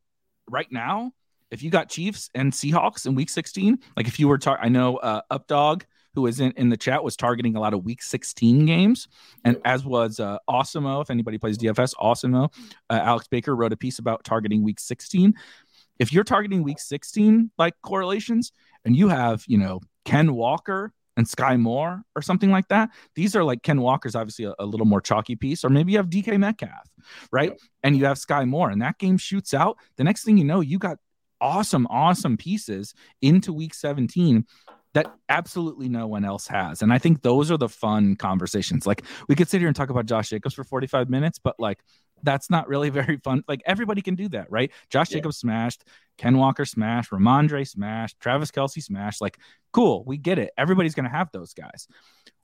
right 0.49 0.71
now, 0.71 1.13
if 1.51 1.63
you 1.63 1.71
got 1.71 1.89
Chiefs 1.89 2.31
and 2.35 2.53
Seahawks 2.53 3.07
in 3.07 3.15
week 3.15 3.29
16, 3.29 3.79
like 3.97 4.07
if 4.07 4.21
you 4.21 4.29
were, 4.29 4.39
tar- 4.39 4.61
I 4.61 4.69
know 4.69 4.97
uh, 4.99 5.23
Updog, 5.31 5.83
who 6.15 6.27
is 6.27 6.41
in, 6.41 6.53
in 6.53 6.69
the 6.69 6.77
chat, 6.77 7.05
was 7.05 7.17
targeting 7.17 7.57
a 7.57 7.61
lot 7.61 7.75
of 7.75 7.85
week 7.85 8.03
16 8.03 8.67
games, 8.67 9.09
and 9.45 9.61
as 9.65 9.85
was 9.85 10.19
uh, 10.19 10.39
Awesemo. 10.49 11.03
If 11.03 11.11
anybody 11.11 11.39
plays 11.39 11.57
DFS, 11.57 11.95
Awesemo, 12.01 12.53
uh, 12.89 13.01
Alex 13.03 13.29
Baker 13.29 13.55
wrote 13.55 13.73
a 13.73 13.77
piece 13.77 14.01
about 14.01 14.25
targeting 14.25 14.65
week 14.65 14.81
16 14.81 15.35
if 16.01 16.13
you're 16.13 16.25
targeting 16.25 16.65
week 16.65 16.81
16 16.81 17.53
like 17.59 17.75
correlations 17.83 18.51
and 18.85 18.97
you 18.97 19.09
have, 19.09 19.45
you 19.47 19.59
know, 19.59 19.81
Ken 20.05 20.35
Walker 20.35 20.93
and 21.17 21.29
Sky 21.29 21.57
Moore 21.59 22.03
or 22.17 22.23
something 22.23 22.51
like 22.51 22.67
that, 22.69 22.89
these 23.15 23.37
are 23.37 23.45
like 23.45 23.63
Ken 23.63 23.83
Walker's 23.83 24.17
obviously 24.17 24.47
a, 24.47 24.55
a 24.59 24.65
little 24.65 24.87
more 24.87 25.03
chalky 25.03 25.37
piece, 25.37 25.63
or 25.63 25.69
maybe 25.69 25.93
you 25.93 25.99
have 25.99 26.09
DK 26.09 26.39
Metcalf, 26.39 26.89
right? 27.31 27.53
And 27.85 27.97
you 27.97 28.07
have 28.07 28.19
Sky 28.19 28.47
Moore, 28.47 28.71
and 28.71 28.81
that 28.81 28.99
game 28.99 29.19
shoots 29.19 29.53
out. 29.53 29.77
The 29.97 30.05
next 30.05 30.25
thing 30.25 30.39
you 30.39 30.45
know, 30.45 30.61
you 30.61 30.79
got 30.79 30.97
awesome, 31.41 31.87
awesome 31.91 32.39
pieces 32.39 32.95
into 33.21 33.53
week 33.53 33.75
17 33.75 34.47
that 34.95 35.15
absolutely 35.29 35.89
no 35.89 36.07
one 36.07 36.25
else 36.25 36.47
has. 36.49 36.83
And 36.83 36.93
I 36.93 36.99
think 36.99 37.23
those 37.23 37.51
are 37.51 37.57
the 37.57 37.69
fun 37.69 38.17
conversations. 38.17 38.87
Like 38.87 39.05
we 39.29 39.37
could 39.37 39.49
sit 39.49 39.61
here 39.61 39.69
and 39.69 39.77
talk 39.77 39.91
about 39.91 40.07
Josh 40.07 40.31
Jacobs 40.31 40.55
for 40.55 40.65
45 40.65 41.09
minutes, 41.09 41.39
but 41.39 41.55
like 41.59 41.79
that's 42.23 42.51
not 42.51 42.69
really 42.69 42.91
very 43.01 43.19
fun. 43.19 43.45
Like 43.49 43.63
everybody 43.67 44.03
can 44.03 44.15
do 44.15 44.29
that, 44.31 44.51
right? 44.51 44.71
Josh 44.89 45.11
yeah. 45.11 45.19
Jacobs 45.19 45.39
smashed, 45.39 45.85
Ken 46.19 46.37
Walker 46.37 46.65
smashed, 46.65 47.11
Rhamondre 47.11 47.67
smashed, 47.67 48.19
Travis 48.21 48.51
Kelce 48.51 48.83
smashed. 48.83 49.21
Like, 49.21 49.39
cool, 49.73 50.05
we 50.05 50.17
get 50.17 50.39
it. 50.39 50.51
Everybody's 50.57 50.95
gonna 50.95 51.09
have 51.11 51.31
those 51.33 51.55
guys. 51.55 51.87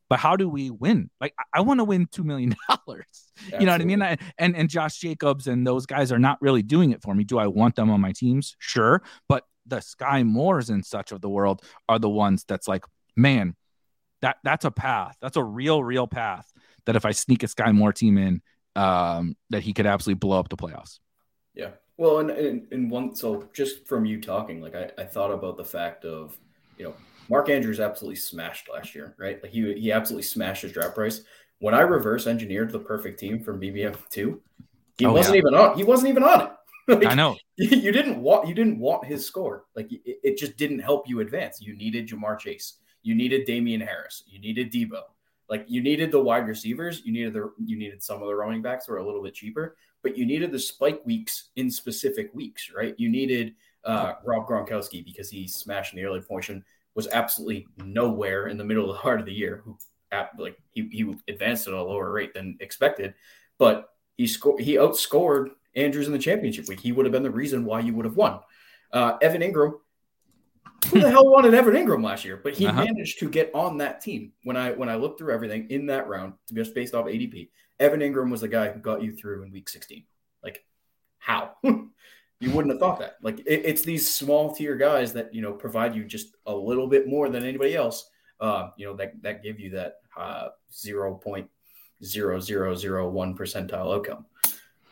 But 0.08 0.20
how 0.20 0.36
do 0.36 0.48
we 0.48 0.70
win? 0.70 1.10
Like, 1.20 1.34
I, 1.38 1.58
I 1.58 1.60
want 1.62 1.80
to 1.80 1.84
win 1.84 2.06
two 2.10 2.22
million 2.22 2.54
dollars. 2.68 3.32
You 3.58 3.66
know 3.66 3.72
what 3.72 3.80
I 3.80 3.84
mean? 3.84 4.02
And 4.02 4.56
and 4.56 4.68
Josh 4.68 4.98
Jacobs 4.98 5.46
and 5.46 5.66
those 5.66 5.86
guys 5.86 6.12
are 6.12 6.18
not 6.18 6.40
really 6.40 6.62
doing 6.62 6.92
it 6.92 7.02
for 7.02 7.14
me. 7.14 7.24
Do 7.24 7.38
I 7.38 7.48
want 7.48 7.74
them 7.74 7.90
on 7.90 8.00
my 8.00 8.12
teams? 8.12 8.56
Sure, 8.58 9.02
but 9.28 9.44
the 9.66 9.80
Sky 9.80 10.22
Moores 10.22 10.70
and 10.70 10.84
such 10.84 11.12
of 11.12 11.20
the 11.20 11.28
world 11.28 11.62
are 11.88 11.98
the 11.98 12.08
ones 12.08 12.44
that's 12.46 12.68
like, 12.68 12.84
man, 13.16 13.56
that 14.22 14.36
that's 14.44 14.64
a 14.64 14.70
path. 14.70 15.16
That's 15.20 15.36
a 15.36 15.44
real, 15.44 15.82
real 15.82 16.06
path. 16.06 16.50
That 16.86 16.96
if 16.96 17.04
I 17.04 17.10
sneak 17.10 17.42
a 17.42 17.48
Sky 17.48 17.72
Moore 17.72 17.92
team 17.92 18.16
in, 18.16 18.42
um, 18.76 19.36
that 19.50 19.62
he 19.62 19.72
could 19.72 19.86
absolutely 19.86 20.18
blow 20.18 20.38
up 20.38 20.48
the 20.48 20.56
playoffs. 20.56 20.98
Yeah. 21.54 21.70
Well, 21.96 22.18
and, 22.18 22.30
and, 22.30 22.66
and 22.72 22.90
one, 22.90 23.16
so 23.16 23.48
just 23.54 23.86
from 23.86 24.04
you 24.04 24.20
talking, 24.20 24.60
like 24.60 24.74
I, 24.74 24.90
I 24.98 25.04
thought 25.04 25.30
about 25.30 25.56
the 25.56 25.64
fact 25.64 26.04
of, 26.04 26.38
you 26.76 26.84
know, 26.84 26.94
Mark 27.28 27.48
Andrews 27.48 27.80
absolutely 27.80 28.16
smashed 28.16 28.68
last 28.72 28.94
year, 28.94 29.14
right? 29.18 29.42
Like 29.42 29.52
he, 29.52 29.74
he 29.74 29.92
absolutely 29.92 30.24
smashed 30.24 30.62
his 30.62 30.72
draft 30.72 30.94
price. 30.94 31.22
When 31.58 31.74
I 31.74 31.80
reverse 31.80 32.26
engineered 32.26 32.70
the 32.70 32.78
perfect 32.78 33.18
team 33.18 33.42
from 33.42 33.60
BBM2, 33.60 34.38
he 34.98 35.06
oh, 35.06 35.12
wasn't 35.12 35.36
yeah. 35.36 35.40
even 35.40 35.54
on. 35.54 35.76
He 35.76 35.84
wasn't 35.84 36.10
even 36.10 36.22
on 36.22 36.42
it. 36.42 36.50
like, 36.88 37.06
I 37.06 37.14
know 37.14 37.36
you 37.56 37.92
didn't 37.92 38.20
want 38.20 38.46
you 38.48 38.54
didn't 38.54 38.78
want 38.78 39.04
his 39.06 39.26
score. 39.26 39.64
Like 39.74 39.90
it, 39.92 40.18
it, 40.22 40.38
just 40.38 40.56
didn't 40.56 40.78
help 40.78 41.08
you 41.08 41.20
advance. 41.20 41.60
You 41.60 41.76
needed 41.76 42.08
Ja'Marr 42.08 42.38
Chase. 42.38 42.74
You 43.02 43.14
needed 43.14 43.46
Damien 43.46 43.80
Harris. 43.80 44.22
You 44.26 44.38
needed 44.38 44.72
Deebo. 44.72 45.02
Like 45.48 45.64
you 45.68 45.82
needed 45.82 46.10
the 46.10 46.20
wide 46.20 46.46
receivers. 46.46 47.02
You 47.04 47.12
needed 47.12 47.32
the 47.32 47.52
you 47.64 47.76
needed 47.76 48.02
some 48.02 48.20
of 48.20 48.28
the 48.28 48.34
running 48.34 48.62
backs 48.62 48.86
who 48.86 48.94
are 48.94 48.98
a 48.98 49.06
little 49.06 49.22
bit 49.22 49.34
cheaper, 49.34 49.76
but 50.02 50.16
you 50.16 50.26
needed 50.26 50.50
the 50.50 50.58
spike 50.58 51.00
weeks 51.04 51.50
in 51.56 51.70
specific 51.70 52.30
weeks, 52.34 52.70
right? 52.74 52.94
You 52.98 53.08
needed 53.08 53.54
uh, 53.84 54.14
Rob 54.24 54.48
Gronkowski 54.48 55.04
because 55.04 55.30
he 55.30 55.46
smashed 55.46 55.92
in 55.92 55.98
the 55.98 56.04
early 56.04 56.20
portion, 56.20 56.64
was 56.94 57.06
absolutely 57.08 57.68
nowhere 57.76 58.48
in 58.48 58.56
the 58.56 58.64
middle 58.64 58.90
of 58.90 58.96
the 58.96 59.00
heart 59.02 59.20
of 59.20 59.26
the 59.26 59.32
year. 59.32 59.62
Who 59.64 59.78
like 60.38 60.56
he 60.70 60.88
he 60.90 61.14
advanced 61.28 61.68
at 61.68 61.74
a 61.74 61.82
lower 61.82 62.10
rate 62.10 62.34
than 62.34 62.56
expected, 62.60 63.14
but 63.58 63.90
he 64.16 64.26
scored 64.26 64.60
he 64.60 64.74
outscored 64.74 65.50
Andrews 65.74 66.06
in 66.06 66.12
the 66.12 66.18
championship 66.18 66.68
week. 66.68 66.80
He 66.80 66.92
would 66.92 67.06
have 67.06 67.12
been 67.12 67.22
the 67.22 67.30
reason 67.30 67.64
why 67.64 67.80
you 67.80 67.94
would 67.94 68.06
have 68.06 68.16
won. 68.16 68.40
Uh, 68.92 69.18
Evan 69.20 69.42
Engram, 69.42 69.74
who 70.88 71.00
the 71.00 71.10
hell 71.10 71.28
wanted 71.28 71.54
Evan 71.54 71.74
Engram 71.74 72.04
last 72.04 72.24
year? 72.24 72.40
But 72.42 72.54
he 72.54 72.66
uh-huh. 72.66 72.84
managed 72.84 73.18
to 73.20 73.28
get 73.28 73.50
on 73.54 73.78
that 73.78 74.00
team. 74.00 74.32
When 74.44 74.56
I 74.56 74.72
when 74.72 74.88
I 74.88 74.96
looked 74.96 75.18
through 75.18 75.34
everything 75.34 75.68
in 75.70 75.86
that 75.86 76.08
round, 76.08 76.34
just 76.52 76.74
based 76.74 76.94
off 76.94 77.06
ADP, 77.06 77.50
Evan 77.80 78.00
Engram 78.00 78.30
was 78.30 78.40
the 78.40 78.48
guy 78.48 78.70
who 78.70 78.80
got 78.80 79.02
you 79.02 79.12
through 79.12 79.42
in 79.42 79.50
week 79.50 79.68
16. 79.68 80.04
Like, 80.42 80.64
how? 81.18 81.52
you 81.62 82.50
wouldn't 82.50 82.72
have 82.72 82.80
thought 82.80 83.00
that. 83.00 83.16
Like, 83.22 83.40
it, 83.40 83.62
it's 83.64 83.82
these 83.82 84.12
small 84.12 84.54
tier 84.54 84.76
guys 84.76 85.12
that 85.14 85.34
you 85.34 85.42
know 85.42 85.52
provide 85.52 85.94
you 85.94 86.04
just 86.04 86.36
a 86.46 86.54
little 86.54 86.86
bit 86.86 87.08
more 87.08 87.28
than 87.28 87.44
anybody 87.44 87.74
else. 87.74 88.10
Uh, 88.40 88.70
you 88.76 88.86
know 88.86 88.94
that 88.96 89.14
that 89.22 89.42
give 89.42 89.58
you 89.58 89.70
that 89.70 89.96
uh, 90.16 90.48
zero 90.72 91.14
point 91.14 91.48
zero 92.04 92.38
zero 92.38 92.74
zero 92.74 93.08
one 93.08 93.36
percentile 93.36 93.94
outcome. 93.94 94.26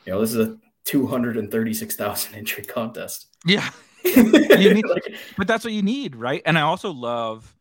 You 0.07 0.13
know, 0.13 0.21
this 0.21 0.35
is 0.35 0.49
a 0.49 0.59
236,000 0.85 2.35
entry 2.35 2.65
contest. 2.65 3.27
Yeah. 3.45 3.71
need, 4.75 4.85
but 5.37 5.47
that's 5.47 5.65
what 5.65 5.73
you 5.73 5.83
need, 5.83 6.17
right? 6.17 6.43
And 6.45 6.59
I 6.59 6.63
also 6.63 6.91
love 6.93 7.55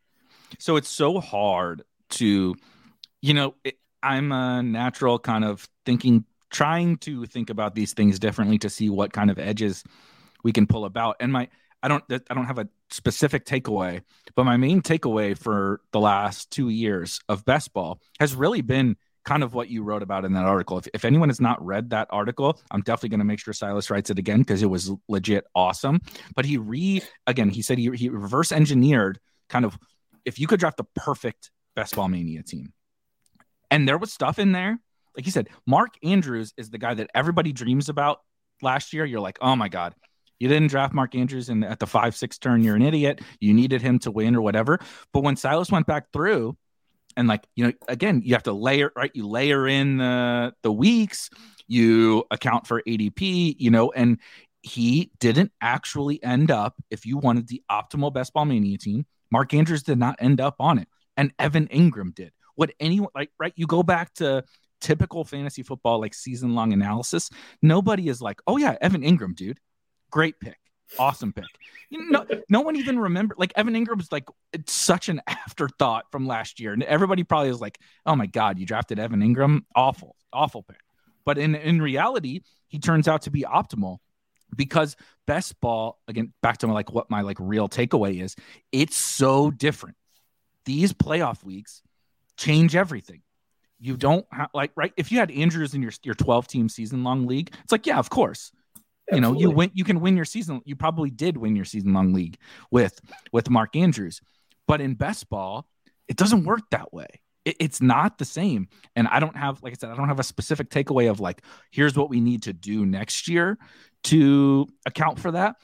so 0.59 0.75
it's 0.75 0.89
so 0.89 1.19
hard 1.19 1.83
to 2.11 2.55
you 3.21 3.33
know, 3.33 3.55
it, 3.63 3.77
I'm 4.03 4.33
a 4.33 4.61
natural 4.61 5.17
kind 5.17 5.45
of 5.45 5.67
thinking 5.85 6.25
trying 6.51 6.97
to 6.97 7.25
think 7.25 7.49
about 7.49 7.73
these 7.73 7.93
things 7.93 8.19
differently 8.19 8.59
to 8.59 8.69
see 8.69 8.89
what 8.89 9.13
kind 9.13 9.31
of 9.31 9.39
edges 9.39 9.83
we 10.43 10.51
can 10.51 10.67
pull 10.67 10.85
about. 10.85 11.15
And 11.19 11.31
my 11.31 11.47
I 11.81 11.87
don't 11.87 12.03
I 12.09 12.33
don't 12.33 12.45
have 12.45 12.59
a 12.59 12.67
specific 12.89 13.45
takeaway, 13.45 14.01
but 14.35 14.43
my 14.43 14.57
main 14.57 14.81
takeaway 14.81 15.37
for 15.37 15.81
the 15.91 15.99
last 15.99 16.51
2 16.51 16.69
years 16.69 17.19
of 17.29 17.45
best 17.45 17.73
ball 17.73 17.99
has 18.19 18.35
really 18.35 18.61
been 18.61 18.97
kind 19.25 19.43
of 19.43 19.53
what 19.53 19.69
you 19.69 19.83
wrote 19.83 20.03
about 20.03 20.25
in 20.25 20.33
that 20.33 20.45
article. 20.45 20.77
If, 20.77 20.87
if 20.93 21.05
anyone 21.05 21.29
has 21.29 21.39
not 21.39 21.63
read 21.63 21.91
that 21.91 22.07
article, 22.09 22.59
I'm 22.71 22.81
definitely 22.81 23.09
going 23.09 23.19
to 23.19 23.25
make 23.25 23.39
sure 23.39 23.53
Silas 23.53 23.89
writes 23.89 24.09
it 24.09 24.19
again 24.19 24.39
because 24.39 24.61
it 24.61 24.69
was 24.69 24.91
legit 25.07 25.45
awesome. 25.55 26.01
But 26.35 26.45
he 26.45 26.57
re 26.57 27.01
again, 27.27 27.49
he 27.49 27.61
said 27.61 27.77
he, 27.77 27.89
he 27.91 28.09
reverse 28.09 28.51
engineered 28.51 29.19
kind 29.49 29.65
of 29.65 29.77
if 30.25 30.39
you 30.39 30.47
could 30.47 30.59
draft 30.59 30.77
the 30.77 30.85
perfect 30.95 31.51
best 31.75 31.95
ball 31.95 32.07
mania 32.07 32.43
team. 32.43 32.73
And 33.71 33.87
there 33.87 33.97
was 33.97 34.13
stuff 34.13 34.39
in 34.39 34.51
there. 34.51 34.79
Like 35.15 35.25
he 35.25 35.31
said, 35.31 35.49
Mark 35.65 35.93
Andrews 36.03 36.53
is 36.57 36.69
the 36.69 36.77
guy 36.77 36.93
that 36.93 37.09
everybody 37.13 37.53
dreams 37.53 37.89
about 37.89 38.19
last 38.61 38.93
year. 38.93 39.05
You're 39.05 39.19
like, 39.19 39.37
oh 39.41 39.55
my 39.55 39.69
God, 39.69 39.95
you 40.39 40.47
didn't 40.47 40.69
draft 40.69 40.93
Mark 40.93 41.15
Andrews 41.15 41.49
in, 41.49 41.63
at 41.63 41.79
the 41.79 41.87
five, 41.87 42.15
six 42.15 42.37
turn. 42.37 42.63
You're 42.63 42.75
an 42.75 42.81
idiot. 42.81 43.21
You 43.39 43.53
needed 43.53 43.81
him 43.81 43.99
to 43.99 44.11
win 44.11 44.35
or 44.35 44.41
whatever. 44.41 44.79
But 45.11 45.23
when 45.23 45.35
Silas 45.35 45.71
went 45.71 45.87
back 45.87 46.11
through 46.11 46.57
and 47.17 47.27
like 47.27 47.45
you 47.55 47.65
know 47.65 47.73
again 47.87 48.21
you 48.23 48.33
have 48.33 48.43
to 48.43 48.53
layer 48.53 48.91
right 48.95 49.11
you 49.13 49.27
layer 49.27 49.67
in 49.67 49.97
the 49.97 50.53
the 50.63 50.71
weeks 50.71 51.29
you 51.67 52.23
account 52.31 52.67
for 52.67 52.81
adp 52.87 53.55
you 53.57 53.71
know 53.71 53.91
and 53.91 54.19
he 54.61 55.11
didn't 55.19 55.51
actually 55.61 56.23
end 56.23 56.49
up 56.49 56.75
if 56.89 57.05
you 57.05 57.17
wanted 57.17 57.47
the 57.47 57.61
optimal 57.69 58.13
best 58.13 58.33
ball 58.33 58.45
mania 58.45 58.77
team 58.77 59.05
mark 59.31 59.53
andrews 59.53 59.83
did 59.83 59.97
not 59.97 60.15
end 60.19 60.39
up 60.39 60.55
on 60.59 60.77
it 60.77 60.87
and 61.17 61.31
evan 61.39 61.67
engram 61.67 62.13
did. 62.13 62.31
What 62.55 62.71
anyone 62.79 63.09
like 63.15 63.31
right 63.39 63.53
you 63.55 63.67
go 63.67 63.83
back 63.83 64.13
to 64.15 64.43
typical 64.81 65.23
fantasy 65.23 65.63
football 65.63 65.99
like 66.01 66.13
season 66.13 66.55
long 66.55 66.73
analysis 66.73 67.29
nobody 67.61 68.09
is 68.09 68.21
like 68.21 68.41
oh 68.47 68.57
yeah 68.57 68.75
evan 68.81 69.01
engram 69.01 69.35
dude. 69.35 69.59
Great 70.11 70.39
pick 70.39 70.57
awesome 70.99 71.33
pick. 71.33 71.45
You 71.89 72.09
know, 72.09 72.25
no, 72.49 72.61
one 72.61 72.75
even 72.75 72.97
remembered. 72.97 73.37
like 73.37 73.53
Evan 73.55 73.73
Engram's 73.73 74.11
like 74.11 74.27
it's 74.51 74.73
such 74.73 75.09
an 75.09 75.21
afterthought 75.27 76.05
from 76.11 76.27
last 76.27 76.59
year, 76.59 76.73
and 76.73 76.83
everybody 76.83 77.23
probably 77.23 77.49
is 77.49 77.61
like, 77.61 77.79
"Oh 78.05 78.15
my 78.15 78.25
god, 78.25 78.59
you 78.59 78.65
drafted 78.65 78.99
Evan 78.99 79.21
Engram? 79.21 79.61
awful, 79.75 80.15
awful 80.31 80.63
pick." 80.63 80.79
But 81.25 81.37
in 81.37 81.55
in 81.55 81.81
reality, 81.81 82.41
he 82.67 82.79
turns 82.79 83.07
out 83.07 83.23
to 83.23 83.31
be 83.31 83.41
optimal 83.41 83.97
because 84.55 84.95
best 85.25 85.59
ball 85.61 85.99
again 86.07 86.33
back 86.41 86.59
to 86.59 86.67
my, 86.67 86.73
like 86.73 86.91
what 86.91 87.09
my 87.09 87.21
like 87.21 87.37
real 87.39 87.69
takeaway 87.69 88.21
is. 88.21 88.35
It's 88.71 88.95
so 88.95 89.51
different. 89.51 89.95
These 90.65 90.93
playoff 90.93 91.43
weeks 91.43 91.81
change 92.37 92.75
everything. 92.75 93.21
You 93.79 93.97
don't 93.97 94.25
have 94.31 94.49
like 94.53 94.71
right 94.75 94.93
if 94.97 95.11
you 95.11 95.19
had 95.19 95.29
Andrews 95.31 95.73
in 95.73 95.81
your 95.81 95.91
your 96.03 96.15
12 96.15 96.47
team 96.47 96.69
season 96.69 97.03
long 97.03 97.27
league, 97.27 97.53
it's 97.63 97.71
like 97.71 97.85
yeah, 97.85 97.99
of 97.99 98.09
course 98.09 98.51
you 99.11 99.21
know, 99.21 99.33
you 99.33 99.49
win 99.51 99.71
you 99.73 99.83
can 99.83 99.99
win 99.99 100.15
your 100.15 100.25
season. 100.25 100.61
You 100.65 100.75
probably 100.75 101.09
did 101.09 101.37
win 101.37 101.55
your 101.55 101.65
season 101.65 101.93
long 101.93 102.13
league 102.13 102.37
with 102.71 102.99
with 103.31 103.49
Mark 103.49 103.75
Andrews. 103.75 104.21
But 104.67 104.81
in 104.81 104.93
best 104.95 105.29
ball, 105.29 105.67
it 106.07 106.15
doesn't 106.15 106.45
work 106.45 106.61
that 106.71 106.93
way. 106.93 107.07
It, 107.43 107.57
it's 107.59 107.81
not 107.81 108.17
the 108.17 108.25
same. 108.25 108.69
And 108.95 109.07
I 109.07 109.19
don't 109.19 109.35
have, 109.35 109.61
like 109.61 109.73
I 109.73 109.75
said, 109.77 109.89
I 109.89 109.95
don't 109.95 110.07
have 110.07 110.19
a 110.19 110.23
specific 110.23 110.69
takeaway 110.69 111.09
of 111.09 111.19
like, 111.19 111.43
here's 111.71 111.97
what 111.97 112.09
we 112.09 112.21
need 112.21 112.43
to 112.43 112.53
do 112.53 112.85
next 112.85 113.27
year 113.27 113.57
to 114.05 114.67
account 114.85 115.19
for 115.19 115.31
that. 115.31 115.55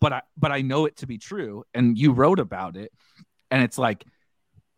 But 0.00 0.12
I 0.14 0.22
but 0.38 0.50
I 0.50 0.62
know 0.62 0.86
it 0.86 0.96
to 0.98 1.06
be 1.06 1.18
true. 1.18 1.64
And 1.74 1.98
you 1.98 2.12
wrote 2.12 2.40
about 2.40 2.76
it. 2.76 2.92
And 3.50 3.62
it's 3.62 3.76
like, 3.76 4.04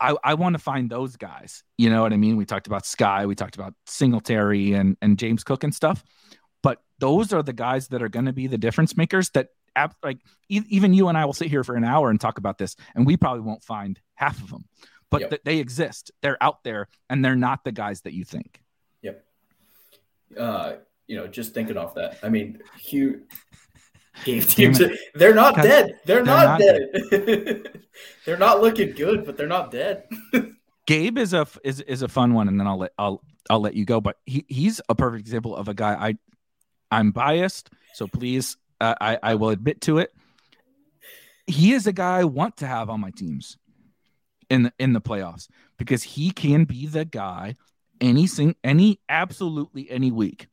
I, 0.00 0.16
I 0.24 0.34
want 0.34 0.54
to 0.54 0.58
find 0.58 0.90
those 0.90 1.14
guys. 1.16 1.62
You 1.78 1.90
know 1.90 2.02
what 2.02 2.12
I 2.12 2.16
mean? 2.16 2.36
We 2.36 2.44
talked 2.44 2.66
about 2.66 2.84
Sky, 2.84 3.26
we 3.26 3.36
talked 3.36 3.54
about 3.54 3.74
Singletary 3.86 4.72
and, 4.72 4.96
and 5.00 5.16
James 5.18 5.44
Cook 5.44 5.62
and 5.62 5.72
stuff 5.72 6.02
but 6.62 6.82
those 6.98 7.32
are 7.32 7.42
the 7.42 7.52
guys 7.52 7.88
that 7.88 8.02
are 8.02 8.08
going 8.08 8.26
to 8.26 8.32
be 8.32 8.46
the 8.46 8.58
difference 8.58 8.96
makers 8.96 9.30
that 9.30 9.48
like 10.02 10.18
even 10.48 10.92
you 10.92 11.08
and 11.08 11.16
I 11.16 11.24
will 11.24 11.32
sit 11.32 11.48
here 11.48 11.64
for 11.64 11.76
an 11.76 11.84
hour 11.84 12.10
and 12.10 12.20
talk 12.20 12.38
about 12.38 12.58
this 12.58 12.76
and 12.94 13.06
we 13.06 13.16
probably 13.16 13.40
won't 13.40 13.62
find 13.62 13.98
half 14.14 14.42
of 14.42 14.50
them 14.50 14.64
but 15.10 15.20
yep. 15.20 15.30
th- 15.30 15.42
they 15.44 15.58
exist. 15.58 16.10
They're 16.22 16.42
out 16.42 16.64
there 16.64 16.88
and 17.10 17.24
they're 17.24 17.36
not 17.36 17.64
the 17.64 17.72
guys 17.72 18.00
that 18.02 18.14
you 18.14 18.24
think. 18.24 18.62
Yep. 19.02 19.24
Uh 20.38 20.72
you 21.12 21.16
know 21.16 21.26
just 21.26 21.52
thinking 21.52 21.76
off 21.76 21.94
that 21.94 22.18
i 22.22 22.28
mean 22.28 22.58
hugh 22.80 23.20
they're 24.24 25.34
not 25.34 25.56
dead. 25.56 25.98
They're, 26.04 26.16
they're 26.16 26.24
not, 26.24 26.58
not, 26.58 26.60
dead, 26.60 27.82
they're 28.26 28.38
not 28.38 28.60
looking 28.60 28.92
good 28.92 29.24
but 29.26 29.36
they're 29.36 29.46
not 29.46 29.70
dead. 29.70 30.04
Gabe 30.86 31.18
is 31.18 31.32
a 31.32 31.46
is, 31.64 31.80
is 31.82 32.02
a 32.02 32.08
fun 32.08 32.34
one 32.34 32.48
and 32.48 32.58
then 32.58 32.66
i'll 32.66 32.78
let 32.78 32.92
i'll 32.98 33.22
i'll 33.50 33.60
let 33.60 33.74
you 33.74 33.84
go 33.84 34.00
but 34.00 34.16
he, 34.26 34.44
he's 34.48 34.80
a 34.88 34.94
perfect 34.94 35.20
example 35.20 35.54
of 35.56 35.68
a 35.68 35.74
guy 35.74 35.94
i 35.94 36.14
I'm 36.92 37.10
biased, 37.10 37.70
so 37.94 38.06
please, 38.06 38.58
uh, 38.80 38.94
I 39.00 39.18
I 39.22 39.34
will 39.36 39.48
admit 39.48 39.80
to 39.82 39.98
it. 39.98 40.14
He 41.46 41.72
is 41.72 41.86
a 41.86 41.92
guy 41.92 42.18
I 42.20 42.24
want 42.24 42.58
to 42.58 42.66
have 42.66 42.90
on 42.90 43.00
my 43.00 43.10
teams 43.10 43.56
in 44.50 44.64
the, 44.64 44.72
in 44.78 44.92
the 44.92 45.00
playoffs 45.00 45.48
because 45.78 46.02
he 46.02 46.30
can 46.30 46.64
be 46.64 46.86
the 46.86 47.06
guy 47.06 47.56
any 48.00 48.26
sing 48.26 48.54
any 48.62 49.00
absolutely 49.08 49.90
any 49.90 50.12
week. 50.12 50.48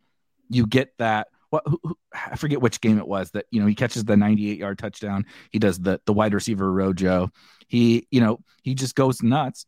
You 0.49 0.65
get 0.65 0.97
that 0.97 1.27
what 1.49 1.63
who, 1.65 1.79
who, 1.83 1.97
I 2.13 2.37
forget 2.37 2.61
which 2.61 2.79
game 2.79 2.99
it 2.99 3.07
was 3.07 3.31
that 3.31 3.45
you 3.51 3.59
know 3.59 3.67
he 3.67 3.75
catches 3.75 4.05
the 4.05 4.15
98 4.15 4.57
yard 4.57 4.79
touchdown. 4.79 5.25
He 5.51 5.59
does 5.59 5.77
the 5.77 5.99
the 6.05 6.13
wide 6.13 6.33
receiver 6.33 6.71
Rojo. 6.71 7.31
He 7.67 8.07
you 8.11 8.21
know 8.21 8.39
he 8.63 8.75
just 8.75 8.95
goes 8.95 9.21
nuts 9.21 9.65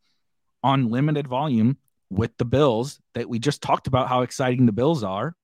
on 0.64 0.90
limited 0.90 1.28
volume 1.28 1.78
with 2.10 2.32
the 2.38 2.46
Bills 2.46 3.00
that 3.14 3.28
we 3.28 3.40
just 3.40 3.62
talked 3.62 3.88
about 3.88 4.08
how 4.08 4.22
exciting 4.22 4.66
the 4.66 4.72
Bills 4.72 5.04
are. 5.04 5.36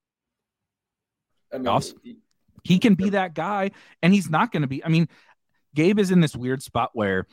I 1.54 1.58
mean, 2.04 2.18
he 2.64 2.80
can 2.80 2.96
be 2.96 3.12
that 3.12 3.34
guy, 3.34 3.72
and 4.02 4.14
he's 4.14 4.30
not 4.30 4.52
going 4.52 4.62
to 4.62 4.68
be. 4.68 4.84
I 4.84 4.90
mean, 4.90 5.08
Gabe 5.76 6.00
is 6.00 6.12
in 6.12 6.22
this 6.22 6.36
weird 6.36 6.62
spot 6.62 6.92
where 6.94 7.28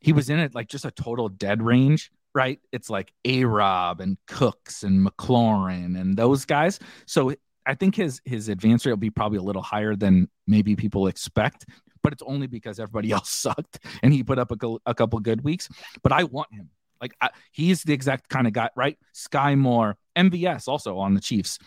he 0.00 0.12
was 0.12 0.30
in 0.30 0.38
it 0.38 0.54
like 0.54 0.68
just 0.68 0.84
a 0.84 0.90
total 0.90 1.28
dead 1.28 1.62
range, 1.62 2.10
right? 2.34 2.60
It's 2.72 2.88
like 2.88 3.12
A 3.24 3.44
Rob 3.44 4.00
and 4.00 4.16
Cooks 4.26 4.82
and 4.82 5.06
McLaurin 5.06 6.00
and 6.00 6.16
those 6.16 6.44
guys. 6.44 6.78
So 7.06 7.34
I 7.66 7.74
think 7.74 7.96
his 7.96 8.20
his 8.24 8.48
advance 8.48 8.86
rate 8.86 8.92
will 8.92 8.98
be 8.98 9.10
probably 9.10 9.38
a 9.38 9.42
little 9.42 9.62
higher 9.62 9.96
than 9.96 10.28
maybe 10.46 10.76
people 10.76 11.06
expect, 11.06 11.66
but 12.02 12.12
it's 12.12 12.22
only 12.24 12.46
because 12.46 12.78
everybody 12.78 13.10
else 13.12 13.30
sucked 13.30 13.80
and 14.02 14.12
he 14.12 14.22
put 14.22 14.38
up 14.38 14.52
a, 14.52 14.76
a 14.86 14.94
couple 14.94 15.18
good 15.20 15.42
weeks. 15.42 15.68
But 16.02 16.12
I 16.12 16.24
want 16.24 16.52
him. 16.52 16.70
Like 17.00 17.14
I, 17.20 17.30
he's 17.52 17.82
the 17.82 17.92
exact 17.92 18.28
kind 18.28 18.46
of 18.46 18.52
guy, 18.52 18.70
right? 18.76 18.98
Skyy 19.14 19.56
Moore, 19.56 19.96
MVS 20.16 20.66
also 20.66 20.98
on 20.98 21.14
the 21.14 21.20
Chiefs. 21.20 21.58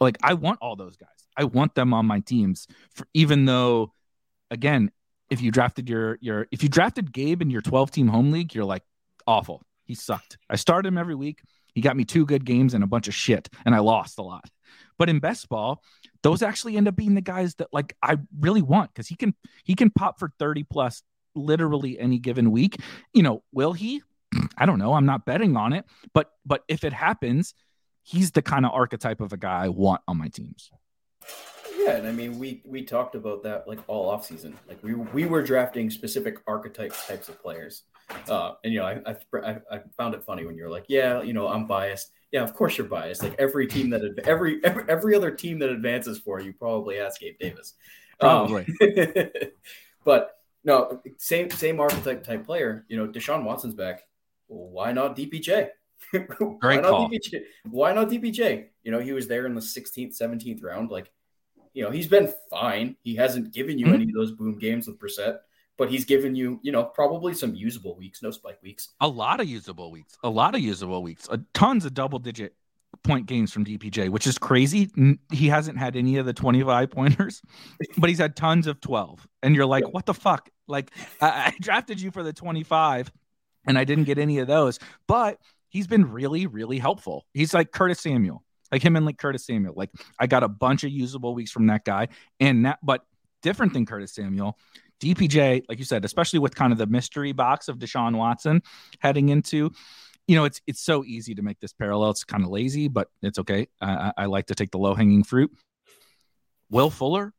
Like 0.00 0.18
I 0.22 0.34
want 0.34 0.58
all 0.60 0.76
those 0.76 0.96
guys. 0.96 1.08
I 1.36 1.44
want 1.44 1.74
them 1.74 1.92
on 1.92 2.06
my 2.06 2.20
teams. 2.20 2.66
For, 2.94 3.06
even 3.14 3.44
though, 3.44 3.92
again, 4.50 4.90
if 5.30 5.40
you 5.40 5.50
drafted 5.50 5.88
your 5.88 6.18
your 6.20 6.46
if 6.50 6.62
you 6.62 6.68
drafted 6.68 7.12
Gabe 7.12 7.42
in 7.42 7.50
your 7.50 7.62
12 7.62 7.90
team 7.90 8.08
home 8.08 8.30
league, 8.30 8.54
you're 8.54 8.64
like 8.64 8.82
awful. 9.26 9.62
He 9.84 9.94
sucked. 9.94 10.38
I 10.48 10.56
started 10.56 10.88
him 10.88 10.98
every 10.98 11.14
week. 11.14 11.42
He 11.74 11.80
got 11.80 11.96
me 11.96 12.04
two 12.04 12.24
good 12.24 12.44
games 12.44 12.74
and 12.74 12.82
a 12.82 12.86
bunch 12.86 13.06
of 13.06 13.14
shit, 13.14 13.48
and 13.64 13.74
I 13.74 13.80
lost 13.80 14.18
a 14.18 14.22
lot. 14.22 14.48
But 14.98 15.10
in 15.10 15.18
best 15.20 15.48
ball, 15.48 15.82
those 16.22 16.42
actually 16.42 16.76
end 16.76 16.88
up 16.88 16.96
being 16.96 17.14
the 17.14 17.20
guys 17.20 17.54
that 17.56 17.68
like 17.72 17.96
I 18.02 18.16
really 18.38 18.62
want 18.62 18.92
because 18.92 19.08
he 19.08 19.14
can 19.14 19.34
he 19.64 19.74
can 19.74 19.90
pop 19.90 20.18
for 20.18 20.32
30 20.38 20.64
plus 20.64 21.02
literally 21.34 21.98
any 21.98 22.18
given 22.18 22.50
week. 22.50 22.80
You 23.12 23.22
know, 23.22 23.42
will 23.52 23.72
he? 23.74 24.02
I 24.56 24.66
don't 24.66 24.78
know. 24.78 24.94
I'm 24.94 25.06
not 25.06 25.26
betting 25.26 25.56
on 25.56 25.72
it, 25.72 25.84
but 26.14 26.30
but 26.44 26.62
if 26.68 26.82
it 26.82 26.92
happens, 26.92 27.54
he's 28.02 28.30
the 28.30 28.42
kind 28.42 28.64
of 28.64 28.72
archetype 28.72 29.20
of 29.20 29.32
a 29.32 29.36
guy 29.36 29.64
I 29.64 29.68
want 29.68 30.00
on 30.08 30.16
my 30.16 30.28
teams. 30.28 30.70
Yeah, 31.76 31.96
and 31.96 32.06
I 32.06 32.12
mean 32.12 32.38
we 32.38 32.62
we 32.64 32.82
talked 32.82 33.14
about 33.14 33.42
that 33.42 33.68
like 33.68 33.78
all 33.86 34.08
off 34.08 34.24
season. 34.24 34.56
Like 34.68 34.82
we 34.82 34.94
we 34.94 35.26
were 35.26 35.42
drafting 35.42 35.90
specific 35.90 36.38
archetype 36.46 36.94
types 37.06 37.28
of 37.28 37.40
players. 37.40 37.82
Uh, 38.28 38.52
and 38.64 38.72
you 38.72 38.78
know, 38.80 38.86
I, 38.86 39.16
I 39.34 39.58
I 39.70 39.80
found 39.96 40.14
it 40.14 40.22
funny 40.22 40.46
when 40.46 40.56
you're 40.56 40.70
like, 40.70 40.84
yeah, 40.88 41.22
you 41.22 41.32
know, 41.32 41.48
I'm 41.48 41.66
biased. 41.66 42.10
Yeah, 42.32 42.42
of 42.42 42.54
course 42.54 42.78
you're 42.78 42.86
biased. 42.86 43.22
Like 43.22 43.34
every 43.38 43.66
team 43.66 43.90
that 43.90 44.02
every 44.24 44.64
every 44.64 44.84
every 44.88 45.14
other 45.14 45.30
team 45.30 45.58
that 45.60 45.70
advances 45.70 46.18
for 46.18 46.40
you 46.40 46.52
probably 46.52 46.96
has 46.96 47.18
Gabe 47.18 47.38
Davis. 47.38 47.74
Probably. 48.20 48.66
Um, 48.80 49.28
but 50.04 50.38
no, 50.64 51.02
same 51.18 51.50
same 51.50 51.80
archetype 51.80 52.24
type 52.24 52.44
player. 52.44 52.84
You 52.88 52.96
know, 52.96 53.06
Deshaun 53.06 53.44
Watson's 53.44 53.74
back. 53.74 54.02
Well, 54.48 54.68
why 54.68 54.92
not 54.92 55.16
DPJ? 55.16 55.68
Great 56.12 56.60
why 56.60 56.78
call. 56.80 57.02
Not 57.02 57.10
DPJ? 57.10 57.40
Why 57.70 57.92
not 57.92 58.08
DPJ? 58.08 58.66
You 58.82 58.92
know, 58.92 59.00
he 59.00 59.12
was 59.12 59.28
there 59.28 59.46
in 59.46 59.54
the 59.54 59.60
16th, 59.60 60.20
17th 60.20 60.62
round. 60.62 60.90
Like, 60.90 61.10
you 61.74 61.82
know, 61.82 61.90
he's 61.90 62.06
been 62.06 62.32
fine. 62.50 62.96
He 63.02 63.16
hasn't 63.16 63.52
given 63.52 63.78
you 63.78 63.86
mm-hmm. 63.86 63.94
any 63.94 64.04
of 64.04 64.12
those 64.14 64.32
boom 64.32 64.58
games 64.58 64.86
with 64.86 64.98
Brissett 64.98 65.38
but 65.76 65.90
he's 65.90 66.04
given 66.04 66.34
you, 66.34 66.58
you 66.62 66.72
know, 66.72 66.84
probably 66.84 67.34
some 67.34 67.54
usable 67.54 67.96
weeks, 67.96 68.22
no 68.22 68.30
spike 68.30 68.62
weeks. 68.62 68.94
A 69.00 69.08
lot 69.08 69.40
of 69.40 69.46
usable 69.48 69.90
weeks, 69.90 70.16
a 70.22 70.28
lot 70.28 70.54
of 70.54 70.60
usable 70.60 71.02
weeks, 71.02 71.28
uh, 71.30 71.38
tons 71.54 71.84
of 71.84 71.94
double 71.94 72.18
digit 72.18 72.54
point 73.02 73.26
games 73.26 73.52
from 73.52 73.64
DPJ, 73.64 74.08
which 74.08 74.26
is 74.26 74.38
crazy. 74.38 74.90
He 75.32 75.48
hasn't 75.48 75.78
had 75.78 75.96
any 75.96 76.16
of 76.16 76.26
the 76.26 76.32
25 76.32 76.90
pointers, 76.90 77.42
but 77.98 78.08
he's 78.08 78.18
had 78.18 78.36
tons 78.36 78.66
of 78.66 78.80
12. 78.80 79.26
And 79.42 79.54
you're 79.54 79.66
like, 79.66 79.92
what 79.92 80.06
the 80.06 80.14
fuck? 80.14 80.48
Like, 80.66 80.90
I, 81.20 81.52
I 81.52 81.54
drafted 81.60 82.00
you 82.00 82.10
for 82.10 82.22
the 82.22 82.32
25 82.32 83.12
and 83.66 83.78
I 83.78 83.84
didn't 83.84 84.04
get 84.04 84.18
any 84.18 84.38
of 84.38 84.46
those, 84.46 84.78
but 85.06 85.38
he's 85.68 85.86
been 85.86 86.10
really, 86.10 86.46
really 86.46 86.78
helpful. 86.78 87.26
He's 87.34 87.54
like 87.54 87.72
Curtis 87.72 88.00
Samuel, 88.00 88.42
like 88.70 88.82
him 88.82 88.96
and 88.96 89.06
like 89.06 89.18
Curtis 89.18 89.46
Samuel. 89.46 89.74
Like, 89.76 89.90
I 90.18 90.26
got 90.26 90.42
a 90.42 90.48
bunch 90.48 90.84
of 90.84 90.90
usable 90.90 91.34
weeks 91.34 91.50
from 91.50 91.66
that 91.68 91.84
guy. 91.84 92.08
And 92.40 92.66
that, 92.66 92.78
but 92.82 93.02
different 93.42 93.72
than 93.72 93.86
Curtis 93.86 94.14
Samuel 94.14 94.58
DPJ, 95.00 95.64
like 95.68 95.78
you 95.78 95.84
said, 95.84 96.04
especially 96.04 96.38
with 96.38 96.54
kind 96.54 96.72
of 96.72 96.78
the 96.78 96.86
mystery 96.86 97.32
box 97.32 97.68
of 97.68 97.78
Deshaun 97.78 98.16
Watson 98.16 98.62
heading 99.00 99.28
into, 99.28 99.70
you 100.26 100.36
know, 100.36 100.44
it's 100.44 100.60
it's 100.66 100.80
so 100.80 101.04
easy 101.04 101.34
to 101.34 101.42
make 101.42 101.60
this 101.60 101.72
parallel. 101.72 102.10
It's 102.10 102.24
kind 102.24 102.42
of 102.42 102.50
lazy, 102.50 102.88
but 102.88 103.08
it's 103.22 103.38
okay. 103.38 103.68
I, 103.80 104.12
I 104.16 104.26
like 104.26 104.46
to 104.46 104.54
take 104.54 104.70
the 104.70 104.78
low 104.78 104.94
hanging 104.94 105.22
fruit. 105.22 105.50
Will 106.70 106.90
Fuller, 106.90 107.32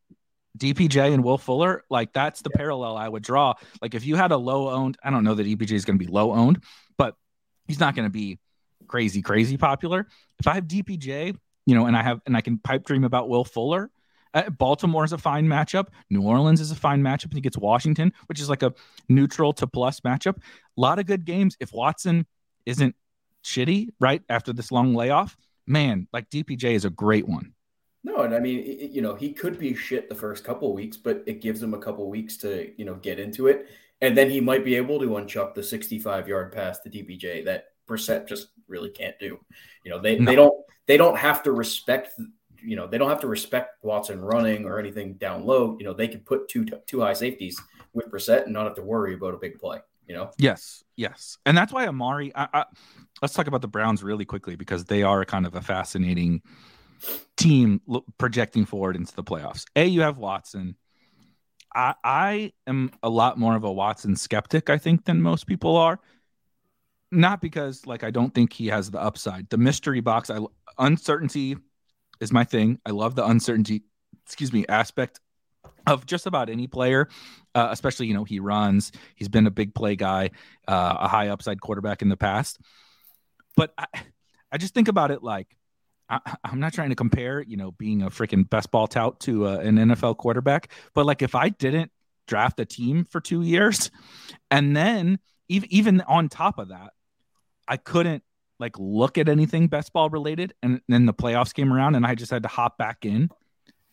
DPJ 0.58 1.13
and 1.13 1.24
Will 1.24 1.38
Fuller, 1.38 1.84
like 1.90 2.13
that's 2.13 2.42
the 2.42 2.50
yeah. 2.54 2.58
parallel 2.58 2.96
I 2.96 3.10
would 3.10 3.24
draw. 3.24 3.56
Like 3.82 3.94
if 3.94 4.06
you 4.06 4.16
had 4.16 4.32
a 4.32 4.38
low 4.38 4.70
owned, 4.70 4.98
I 5.04 5.10
don't 5.10 5.24
know 5.24 5.34
that 5.34 5.46
DPJ 5.46 5.72
is 5.72 5.86
going 5.86 6.00
to 6.00 6.06
be 6.06 6.12
low 6.12 6.32
owned, 6.34 6.63
but 6.98 7.16
he's 7.67 7.80
not 7.80 7.95
going 7.95 8.06
to 8.06 8.12
be 8.12 8.39
crazy, 8.88 9.21
crazy 9.21 9.58
popular. 9.58 10.08
If 10.39 10.47
I 10.47 10.53
have 10.53 10.65
DPJ, 10.65 11.36
you 11.65 11.75
know, 11.75 11.86
and 11.86 11.95
I 11.95 12.03
have, 12.03 12.21
and 12.25 12.36
I 12.36 12.41
can 12.41 12.58
pipe 12.58 12.86
dream 12.86 13.03
about 13.03 13.30
Will 13.30 13.43
Fuller, 13.43 13.91
uh, 14.34 14.49
Baltimore 14.49 15.03
is 15.03 15.13
a 15.13 15.17
fine 15.17 15.47
matchup. 15.47 15.88
New 16.10 16.21
Orleans 16.21 16.62
is 16.62 16.71
a 16.71 16.75
fine 16.75 17.01
matchup. 17.01 17.25
And 17.25 17.36
he 17.36 17.41
gets 17.41 17.58
Washington, 17.58 18.13
which 18.27 18.39
is 18.39 18.49
like 18.49 18.63
a 18.63 18.73
neutral 19.10 19.53
to 19.53 19.67
plus 19.67 20.01
matchup. 20.01 20.38
A 20.38 20.41
lot 20.82 20.99
of 20.99 21.06
good 21.06 21.25
games. 21.25 21.58
If 21.60 21.73
Watson 21.73 22.25
isn't 22.65 22.95
shitty, 23.43 23.89
right, 23.99 24.21
after 24.30 24.53
this 24.53 24.71
long 24.71 24.93
layoff, 24.93 25.38
man, 25.65 26.08
like 26.13 26.30
DPJ 26.30 26.73
is 26.73 26.86
a 26.86 26.89
great 26.89 27.27
one. 27.27 27.53
No, 28.03 28.21
and 28.21 28.34
I 28.34 28.39
mean, 28.39 28.60
it, 28.60 28.91
you 28.91 29.01
know, 29.01 29.15
he 29.15 29.34
could 29.34 29.60
be 29.60 29.73
shit 29.73 30.08
the 30.08 30.15
first 30.15 30.43
couple 30.43 30.73
weeks, 30.73 30.95
but 30.95 31.23
it 31.25 31.41
gives 31.41 31.62
him 31.62 31.73
a 31.73 31.80
couple 31.80 32.10
weeks 32.10 32.38
to, 32.38 32.71
you 32.77 32.86
know, 32.86 32.95
get 32.95 33.19
into 33.19 33.47
it. 33.47 33.67
And 34.02 34.16
then 34.16 34.30
he 34.30 34.40
might 34.40 34.64
be 34.64 34.76
able 34.76 35.00
to 35.00 35.08
unchuck 35.08 35.54
the 35.54 35.64
65 35.64 36.28
yard 36.28 36.52
pass 36.52 36.80
to 36.82 36.90
DPJ 36.90 37.46
that 37.46 37.66
Brissett 37.88 38.28
just 38.28 38.50
really 38.68 38.90
can't 38.90 39.18
do. 39.20 39.40
You 39.84 39.92
know, 39.92 40.00
they, 40.00 40.20
no. 40.20 40.26
they 40.26 40.36
don't 40.36 40.66
they 40.86 40.98
don't 40.98 41.18
have 41.18 41.44
to 41.44 41.52
respect 41.52 42.14
you 42.62 42.76
know 42.76 42.88
they 42.88 42.98
don't 42.98 43.10
have 43.10 43.22
to 43.22 43.28
respect 43.28 43.84
Watson 43.84 44.20
running 44.20 44.66
or 44.66 44.80
anything 44.80 45.14
down 45.14 45.46
low. 45.46 45.78
You 45.80 45.86
know 45.86 45.94
they 45.94 46.08
can 46.08 46.22
put 46.22 46.48
two 46.50 46.66
two 46.86 47.02
high 47.02 47.14
safeties 47.14 47.60
with 47.94 48.12
Brissett 48.12 48.44
and 48.44 48.54
not 48.54 48.66
have 48.66 48.76
to 48.76 48.82
worry 48.82 49.14
about 49.14 49.34
a 49.34 49.38
big 49.38 49.60
play. 49.60 49.80
You 50.08 50.16
know. 50.16 50.32
Yes, 50.38 50.84
yes, 50.96 51.38
and 51.46 51.58
that's 51.58 51.74
why 51.74 51.88
Amari. 51.88 52.32
I, 52.36 52.48
I, 52.54 52.66
let's 53.22 53.34
talk 53.34 53.48
about 53.48 53.62
the 53.62 53.68
Browns 53.68 54.04
really 54.04 54.26
quickly 54.26 54.56
because 54.56 54.86
they 54.86 55.04
are 55.04 55.26
kind 55.26 55.46
of 55.46 55.56
a 55.56 55.62
fascinating 55.62 56.42
team 57.36 57.82
projecting 58.18 58.66
forward 58.66 58.96
into 58.96 59.16
the 59.16 59.24
playoffs. 59.24 59.66
A, 59.76 59.86
you 59.86 60.02
have 60.02 60.18
Watson. 60.18 60.76
I, 61.75 61.93
I 62.03 62.53
am 62.65 62.91
a 63.03 63.10
lot 63.10 63.38
more 63.38 63.56
of 63.56 63.63
a 63.63 63.71
Watson 63.71 64.15
skeptic, 64.15 64.69
I 64.69 64.77
think, 64.77 65.06
than 65.06 65.21
most 65.21 65.47
people 65.47 65.75
are. 65.75 65.99
Not 67.12 67.41
because 67.41 67.86
like 67.86 68.03
I 68.03 68.12
don't 68.12 68.34
think 68.34 68.51
he 68.51 68.67
has 68.67 68.91
the 68.91 69.01
upside. 69.01 69.49
The 69.49 69.58
mystery 69.58 70.01
box, 70.01 70.30
I 70.30 70.39
uncertainty 70.77 71.56
is 72.19 72.34
my 72.34 72.43
thing. 72.43 72.80
I 72.86 72.91
love 72.91 73.15
the 73.15 73.25
uncertainty, 73.25 73.84
excuse 74.25 74.51
me, 74.51 74.65
aspect 74.67 75.19
of 75.86 76.06
just 76.06 76.25
about 76.25 76.49
any 76.49 76.67
player, 76.67 77.08
uh, 77.56 77.69
especially 77.71 78.08
you 78.08 78.13
know 78.13 78.25
he 78.25 78.39
runs. 78.39 78.91
He's 79.15 79.30
been 79.30 79.47
a 79.47 79.51
big 79.51 79.73
play 79.73 79.95
guy, 79.95 80.32
uh, 80.67 80.97
a 80.99 81.08
high 81.08 81.30
upside 81.30 81.62
quarterback 81.62 82.01
in 82.01 82.10
the 82.10 82.17
past. 82.17 82.60
But 83.56 83.73
I, 83.77 83.86
I 84.51 84.58
just 84.58 84.73
think 84.73 84.88
about 84.88 85.12
it 85.12 85.23
like 85.23 85.47
I, 86.10 86.20
am 86.46 86.60
not 86.60 86.74
trying 86.74 86.89
to 86.89 86.96
compare, 86.96 87.41
you 87.41 87.58
know, 87.58 87.72
being 87.72 88.02
a 88.02 88.10
freaking 88.10 88.50
best 88.50 88.72
ball 88.72 88.88
tout 88.88 89.20
to 89.22 89.48
uh, 89.48 89.58
an 89.58 89.78
NFL 89.78 90.17
quarterback. 90.17 90.72
But 90.93 91.06
like 91.06 91.22
if 91.22 91.36
I 91.36 91.50
didn't 91.50 91.91
draft 92.28 92.60
a 92.60 92.65
team 92.65 93.06
for 93.06 93.20
two 93.20 93.41
years, 93.41 93.91
and 94.52 94.76
then 94.76 95.20
even 95.50 95.67
even 95.72 96.02
on 96.02 96.30
top 96.30 96.60
of 96.60 96.70
that, 96.70 96.93
I 97.67 97.78
couldn't 97.78 98.24
like 98.60 98.78
look 98.80 99.17
at 99.17 99.30
anything 99.30 99.67
best 99.67 99.93
ball 99.93 100.10
related 100.10 100.54
and 100.63 100.82
then 100.88 101.06
the 101.06 101.13
playoffs 101.13 101.54
came 101.54 101.72
around 101.72 101.93
and 101.93 102.06
I 102.06 102.15
just 102.15 102.32
had 102.32 102.41
to 102.43 102.50
hop 102.50 102.78
back 102.78 103.06
in 103.06 103.30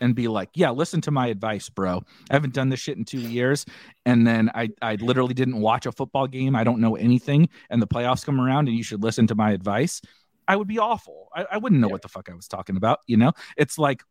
and 0.00 0.14
be 0.14 0.29
like, 0.29 0.50
yeah, 0.55 0.70
listen 0.70 1.00
to 1.03 1.11
my 1.11 1.29
advice, 1.29 1.68
bro. 1.68 2.03
I 2.31 2.35
haven't 2.35 2.55
done 2.55 2.69
this 2.69 2.81
shit 2.81 2.98
in 2.98 3.04
two 3.04 3.21
years. 3.21 3.65
And 4.04 4.27
then 4.27 4.50
I, 4.54 4.69
I 4.83 4.96
literally 4.96 5.35
didn't 5.35 5.60
watch 5.60 5.87
a 5.87 5.92
football 5.92 6.27
game. 6.27 6.56
I 6.56 6.65
don't 6.65 6.81
know 6.81 6.96
anything. 6.96 7.48
And 7.71 7.81
the 7.81 7.87
playoffs 7.87 8.25
come 8.25 8.40
around 8.40 8.69
and 8.69 8.77
you 8.77 8.83
should 8.83 9.02
listen 9.02 9.27
to 9.29 9.35
my 9.35 9.52
advice. 9.52 10.00
I 10.47 10.57
would 10.57 10.69
be 10.69 10.79
awful. 10.79 11.29
I, 11.35 11.47
I 11.53 11.59
wouldn't 11.59 11.81
know 11.81 11.88
yeah. 11.88 11.92
what 11.92 12.03
the 12.03 12.09
fuck 12.09 12.29
I 12.31 12.35
was 12.35 12.49
talking 12.49 12.77
about. 12.77 13.01
You 13.07 13.17
know, 13.17 13.33
it's 13.57 13.79
like, 13.79 14.03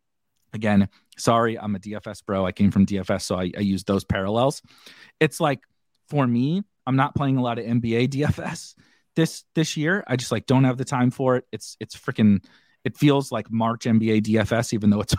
again, 0.54 0.90
sorry, 1.18 1.58
I'm 1.60 1.76
a 1.76 1.80
DFS 1.80 2.26
bro. 2.26 2.46
I 2.46 2.52
came 2.52 2.72
from 2.72 2.86
DFS, 2.86 3.22
so 3.22 3.36
I, 3.36 3.52
I 3.58 3.62
use 3.62 3.84
those 3.84 4.04
parallels. 4.04 4.62
It's 5.20 5.40
like 5.40 5.62
for 6.10 6.26
me, 6.26 6.64
I'm 6.86 6.96
not 6.96 7.16
playing 7.16 7.38
a 7.38 7.42
lot 7.42 7.60
of 7.60 7.66
NBA 7.66 8.10
DFS 8.10 8.76
this 9.16 9.44
this 9.56 9.78
year. 9.78 10.04
I 10.08 10.16
just 10.16 10.32
like 10.32 10.46
don't 10.46 10.64
have 10.64 10.78
the 10.78 10.86
time 10.86 11.12
for 11.12 11.38
it. 11.38 11.46
It's 11.52 11.78
it's 11.80 11.96
freaking 11.96 12.44
it 12.84 12.98
feels 12.98 13.32
like 13.32 13.52
March 13.52 13.86
NBA 13.86 14.24
DFS, 14.24 14.74
even 14.74 14.90
though 14.90 15.02
it's 15.02 15.16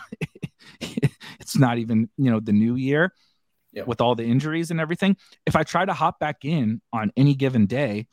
it's 1.40 1.56
not 1.56 1.78
even 1.78 2.08
you 2.16 2.30
know 2.30 2.40
the 2.40 2.52
new 2.52 2.74
year 2.74 3.12
yep. 3.72 3.86
with 3.86 4.00
all 4.00 4.14
the 4.14 4.24
injuries 4.24 4.70
and 4.70 4.80
everything. 4.80 5.16
If 5.46 5.56
I 5.56 5.62
try 5.62 5.84
to 5.84 5.92
hop 5.92 6.18
back 6.18 6.44
in 6.44 6.80
on 6.92 7.12
any 7.16 7.34
given 7.34 7.66
day, 7.66 8.08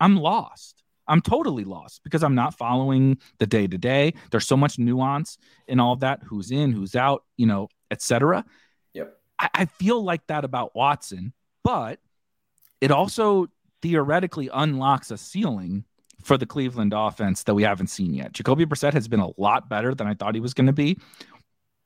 I'm 0.00 0.16
lost. 0.16 0.82
I'm 1.06 1.20
totally 1.20 1.64
lost 1.64 2.02
because 2.04 2.22
I'm 2.22 2.34
not 2.34 2.56
following 2.56 3.18
the 3.38 3.46
day 3.46 3.66
to 3.66 3.78
day. 3.78 4.14
There's 4.30 4.46
so 4.46 4.56
much 4.56 4.78
nuance 4.78 5.38
in 5.68 5.80
all 5.80 5.92
of 5.92 6.00
that. 6.00 6.22
Who's 6.24 6.50
in, 6.50 6.72
who's 6.72 6.96
out, 6.96 7.24
you 7.36 7.46
know, 7.46 7.68
etc. 7.90 8.44
Yep. 8.94 9.16
I, 9.38 9.48
I 9.54 9.64
feel 9.66 10.02
like 10.02 10.26
that 10.28 10.44
about 10.44 10.74
Watson, 10.74 11.32
but 11.62 12.00
it 12.80 12.90
also 12.90 13.48
theoretically 13.82 14.48
unlocks 14.52 15.10
a 15.10 15.18
ceiling 15.18 15.84
for 16.22 16.38
the 16.38 16.46
Cleveland 16.46 16.94
offense 16.96 17.42
that 17.42 17.54
we 17.54 17.62
haven't 17.62 17.88
seen 17.88 18.14
yet. 18.14 18.32
Jacoby 18.32 18.64
Brissett 18.64 18.94
has 18.94 19.08
been 19.08 19.20
a 19.20 19.30
lot 19.36 19.68
better 19.68 19.94
than 19.94 20.06
I 20.06 20.14
thought 20.14 20.34
he 20.34 20.40
was 20.40 20.54
going 20.54 20.66
to 20.66 20.72
be, 20.72 20.98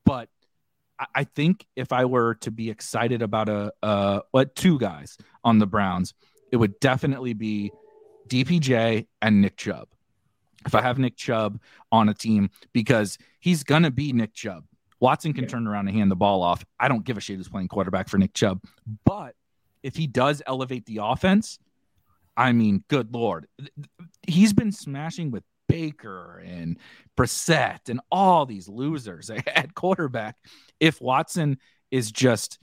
but 0.04 0.28
I 1.14 1.24
think 1.24 1.66
if 1.76 1.92
I 1.92 2.04
were 2.04 2.34
to 2.36 2.50
be 2.50 2.70
excited 2.70 3.22
about 3.22 3.48
a 3.48 3.72
uh 3.82 4.20
what 4.32 4.54
two 4.56 4.78
guys 4.78 5.16
on 5.44 5.58
the 5.58 5.66
Browns, 5.66 6.14
it 6.50 6.56
would 6.56 6.80
definitely 6.80 7.34
be 7.34 7.72
DPJ 8.28 9.06
and 9.22 9.40
Nick 9.40 9.56
Chubb. 9.56 9.88
If 10.66 10.74
I 10.74 10.82
have 10.82 10.98
Nick 10.98 11.16
Chubb 11.16 11.60
on 11.90 12.08
a 12.08 12.14
team, 12.14 12.50
because 12.72 13.18
he's 13.40 13.62
gonna 13.64 13.90
be 13.90 14.12
Nick 14.12 14.34
Chubb. 14.34 14.64
Watson 15.00 15.32
can 15.32 15.44
yeah. 15.44 15.50
turn 15.50 15.66
around 15.66 15.88
and 15.88 15.96
hand 15.96 16.10
the 16.10 16.16
ball 16.16 16.42
off. 16.42 16.64
I 16.78 16.88
don't 16.88 17.04
give 17.04 17.16
a 17.16 17.20
shit 17.20 17.36
who's 17.36 17.48
playing 17.48 17.68
quarterback 17.68 18.08
for 18.08 18.18
Nick 18.18 18.34
Chubb. 18.34 18.60
But 19.04 19.34
if 19.82 19.96
he 19.96 20.06
does 20.06 20.42
elevate 20.46 20.86
the 20.86 20.98
offense, 21.02 21.58
I 22.36 22.52
mean, 22.52 22.84
good 22.88 23.14
lord, 23.14 23.46
he's 24.26 24.52
been 24.52 24.72
smashing 24.72 25.30
with 25.30 25.44
Baker 25.68 26.42
and 26.44 26.78
Brissett 27.16 27.88
and 27.88 28.00
all 28.10 28.46
these 28.46 28.68
losers 28.68 29.30
at 29.46 29.74
quarterback. 29.74 30.36
If 30.80 31.00
Watson 31.00 31.58
is 31.90 32.10
just 32.10 32.58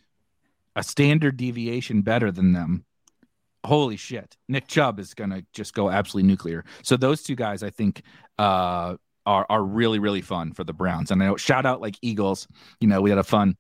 a 0.76 0.84
standard 0.84 1.38
deviation 1.38 2.02
better 2.02 2.32
than 2.32 2.52
them, 2.52 2.86
holy 3.66 3.98
shit, 3.98 4.38
Nick 4.48 4.68
Chubb 4.68 5.00
is 5.00 5.14
going 5.14 5.32
to 5.32 5.46
just 5.54 5.74
go 5.74 5.90
absolutely 5.90 6.28
nuclear. 6.28 6.64
So 6.84 6.98
those 6.98 7.24
two 7.24 7.36
guys, 7.36 7.64
I 7.64 7.70
think, 7.70 8.02
uh, 8.38 8.96
are 9.26 9.46
are 9.50 9.64
really 9.64 9.98
really 9.98 10.22
fun 10.22 10.54
for 10.54 10.64
the 10.64 10.74
Browns. 10.74 11.12
And 11.12 11.22
I 11.22 11.28
know 11.28 11.36
shout 11.36 11.66
out 11.66 11.82
like 11.82 11.96
Eagles. 12.02 12.48
You 12.80 12.88
know, 12.88 13.02
we 13.02 13.10
had 13.10 13.20
a 13.20 13.24
fun 13.24 13.58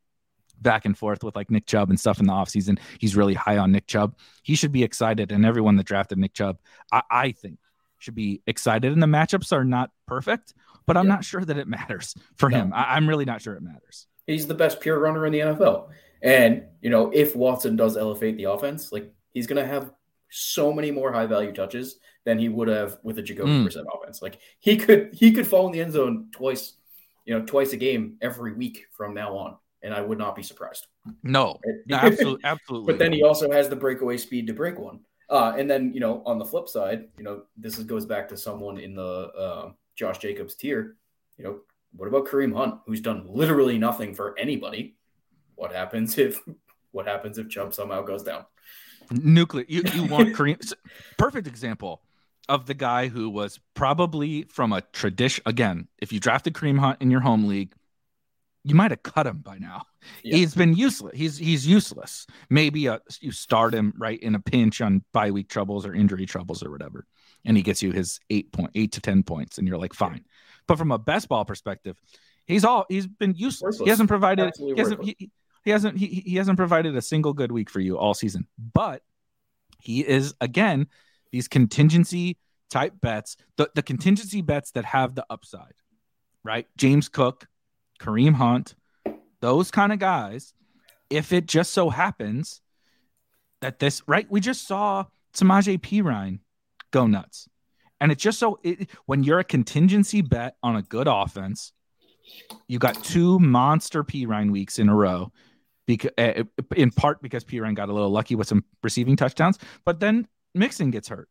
back 0.61 0.85
and 0.85 0.97
forth 0.97 1.23
with 1.23 1.35
like 1.35 1.51
Nick 1.51 1.65
Chubb 1.65 1.89
and 1.89 1.99
stuff 1.99 2.19
in 2.19 2.27
the 2.27 2.33
offseason. 2.33 2.79
He's 2.99 3.15
really 3.15 3.33
high 3.33 3.57
on 3.57 3.71
Nick 3.71 3.87
Chubb. 3.87 4.15
He 4.43 4.55
should 4.55 4.71
be 4.71 4.83
excited, 4.83 5.31
and 5.31 5.45
everyone 5.45 5.75
that 5.77 5.85
drafted 5.85 6.17
Nick 6.17 6.33
Chubb, 6.33 6.59
I, 6.91 7.01
I 7.09 7.31
think, 7.31 7.57
should 7.99 8.15
be 8.15 8.41
excited. 8.47 8.93
And 8.93 9.01
the 9.01 9.07
matchups 9.07 9.51
are 9.51 9.65
not 9.65 9.91
perfect, 10.07 10.53
but 10.85 10.97
I'm 10.97 11.07
yeah. 11.07 11.15
not 11.15 11.25
sure 11.25 11.43
that 11.43 11.57
it 11.57 11.67
matters 11.67 12.15
for 12.37 12.49
no. 12.49 12.57
him. 12.57 12.73
I, 12.73 12.95
I'm 12.95 13.07
really 13.09 13.25
not 13.25 13.41
sure 13.41 13.55
it 13.55 13.63
matters. 13.63 14.07
He's 14.27 14.47
the 14.47 14.55
best 14.55 14.79
pure 14.79 14.99
runner 14.99 15.25
in 15.25 15.33
the 15.33 15.39
NFL. 15.39 15.89
And, 16.21 16.63
you 16.81 16.89
know, 16.89 17.11
if 17.13 17.35
Watson 17.35 17.75
does 17.75 17.95
elevate 17.97 18.37
the 18.37 18.45
offense, 18.45 18.91
like 18.91 19.11
he's 19.35 19.45
going 19.45 19.61
to 19.61 19.71
have 19.71 19.91
so 20.31 20.73
many 20.73 20.89
more 20.89 21.13
high 21.13 21.27
value 21.27 21.51
touches 21.51 21.99
than 22.23 22.39
he 22.39 22.49
would 22.49 22.67
have 22.67 22.97
with 23.03 23.19
a 23.19 23.21
Jacoby 23.21 23.51
mm. 23.51 23.67
Brissett 23.67 23.85
offense. 23.93 24.23
Like 24.23 24.39
he 24.59 24.75
could 24.77 25.13
he 25.13 25.31
could 25.31 25.45
fall 25.45 25.67
in 25.67 25.71
the 25.71 25.81
end 25.81 25.93
zone 25.93 26.29
twice, 26.31 26.73
you 27.25 27.37
know, 27.37 27.45
twice 27.45 27.73
a 27.73 27.77
game 27.77 28.17
every 28.21 28.53
week 28.53 28.87
from 28.91 29.13
now 29.13 29.37
on, 29.37 29.57
and 29.83 29.93
I 29.93 30.01
would 30.01 30.17
not 30.17 30.35
be 30.35 30.41
surprised. 30.41 30.87
No, 31.21 31.59
absolutely, 31.91 32.43
absolutely. 32.43 32.91
but 32.91 32.97
then 32.97 33.13
he 33.13 33.21
also 33.23 33.51
has 33.51 33.69
the 33.69 33.75
breakaway 33.75 34.17
speed 34.17 34.47
to 34.47 34.53
break 34.53 34.79
one. 34.79 35.01
Uh, 35.29 35.53
and 35.57 35.69
then 35.69 35.93
you 35.93 35.99
know, 35.99 36.23
on 36.25 36.39
the 36.39 36.45
flip 36.45 36.67
side, 36.67 37.07
you 37.17 37.23
know, 37.23 37.43
this 37.57 37.77
is, 37.77 37.83
goes 37.83 38.05
back 38.05 38.27
to 38.29 38.37
someone 38.37 38.79
in 38.79 38.95
the 38.95 39.31
uh, 39.37 39.71
Josh 39.95 40.17
Jacobs 40.17 40.55
tier. 40.55 40.95
You 41.37 41.43
know, 41.43 41.59
what 41.95 42.07
about 42.07 42.27
Kareem 42.27 42.55
Hunt, 42.55 42.79
who's 42.85 43.01
done 43.01 43.25
literally 43.29 43.77
nothing 43.77 44.13
for 44.15 44.37
anybody? 44.37 44.95
What 45.55 45.71
happens 45.71 46.17
if 46.17 46.41
what 46.91 47.05
happens 47.05 47.37
if 47.37 47.49
Chubb 47.49 47.73
somehow 47.73 48.01
goes 48.01 48.23
down? 48.23 48.45
Nuclear. 49.11 49.65
You 49.67 49.83
you 49.93 50.05
want 50.05 50.29
Kareem? 50.35 50.73
Perfect 51.17 51.47
example 51.47 52.01
of 52.47 52.65
the 52.65 52.73
guy 52.73 53.07
who 53.07 53.29
was 53.29 53.59
probably 53.73 54.43
from 54.43 54.71
a 54.73 54.81
tradition. 54.81 55.43
Again, 55.45 55.87
if 55.99 56.13
you 56.13 56.19
drafted 56.19 56.53
Kareem 56.53 56.79
Hunt 56.79 57.01
in 57.01 57.09
your 57.09 57.21
home 57.21 57.47
league, 57.47 57.73
you 58.63 58.75
might 58.75 58.91
have 58.91 59.03
cut 59.03 59.27
him 59.27 59.37
by 59.37 59.57
now. 59.57 59.83
Yeah. 60.23 60.37
He's 60.37 60.55
been 60.55 60.73
useless. 60.73 61.13
He's 61.15 61.37
he's 61.37 61.67
useless. 61.67 62.25
Maybe 62.49 62.87
a, 62.87 62.93
uh, 62.93 62.99
you 63.21 63.31
start 63.31 63.73
him 63.73 63.93
right 63.97 64.19
in 64.21 64.35
a 64.35 64.39
pinch 64.39 64.81
on 64.81 65.03
bye 65.13 65.31
week 65.31 65.49
troubles 65.49 65.85
or 65.85 65.93
injury 65.93 66.25
troubles 66.25 66.63
or 66.63 66.71
whatever, 66.71 67.05
and 67.45 67.55
he 67.55 67.63
gets 67.63 67.81
you 67.81 67.91
his 67.91 68.19
eight 68.29 68.51
point 68.51 68.71
eight 68.75 68.91
to 68.93 69.01
ten 69.01 69.23
points, 69.23 69.57
and 69.57 69.67
you're 69.67 69.77
like 69.77 69.93
fine. 69.93 70.25
But 70.67 70.77
from 70.79 70.91
a 70.91 70.97
best 70.97 71.29
ball 71.29 71.45
perspective, 71.45 71.95
he's 72.45 72.65
all 72.65 72.85
he's 72.89 73.07
been 73.07 73.35
useless. 73.35 73.75
Worthless. 73.79 73.85
He 73.85 73.89
hasn't 73.89 74.09
provided. 74.09 74.53
he 74.57 74.73
hasn't. 74.75 75.03
He, 75.03 75.29
he 75.65 75.71
hasn't. 75.71 75.97
He, 75.97 76.05
he 76.25 76.35
hasn't 76.35 76.57
provided 76.57 76.95
a 76.95 77.01
single 77.01 77.33
good 77.33 77.51
week 77.51 77.69
for 77.69 77.79
you 77.79 77.97
all 77.97 78.13
season. 78.13 78.47
But 78.73 79.01
he 79.79 80.07
is 80.07 80.35
again 80.39 80.87
these 81.31 81.47
contingency 81.47 82.37
type 82.69 82.93
bets, 83.01 83.35
the, 83.57 83.69
the 83.75 83.81
contingency 83.81 84.41
bets 84.41 84.71
that 84.71 84.85
have 84.85 85.15
the 85.15 85.25
upside, 85.29 85.73
right? 86.43 86.67
James 86.77 87.09
Cook, 87.09 87.47
Kareem 87.99 88.35
Hunt, 88.35 88.75
those 89.41 89.71
kind 89.71 89.91
of 89.91 89.99
guys. 89.99 90.53
If 91.09 91.33
it 91.33 91.45
just 91.45 91.73
so 91.73 91.89
happens 91.89 92.61
that 93.61 93.79
this, 93.79 94.01
right? 94.07 94.27
We 94.29 94.39
just 94.39 94.67
saw 94.67 95.05
Samaje 95.35 95.79
Perine 95.79 96.39
go 96.91 97.07
nuts. 97.07 97.47
And 97.99 98.11
it's 98.11 98.23
just 98.23 98.39
so 98.39 98.59
it, 98.63 98.89
when 99.05 99.23
you're 99.23 99.39
a 99.39 99.43
contingency 99.43 100.21
bet 100.21 100.57
on 100.61 100.75
a 100.75 100.81
good 100.81 101.07
offense, 101.07 101.73
you 102.67 102.79
got 102.79 103.03
two 103.03 103.39
monster 103.39 104.03
Perine 104.03 104.51
weeks 104.51 104.79
in 104.79 104.89
a 104.89 104.95
row 104.95 105.31
because 105.85 106.11
uh, 106.17 106.43
in 106.75 106.91
part 106.91 107.21
because 107.21 107.43
Perine 107.43 107.75
got 107.75 107.89
a 107.89 107.93
little 107.93 108.09
lucky 108.09 108.35
with 108.35 108.47
some 108.47 108.63
receiving 108.83 109.15
touchdowns, 109.15 109.59
but 109.85 109.99
then 109.99 110.27
Mixon 110.53 110.91
gets 110.91 111.07
hurt, 111.07 111.29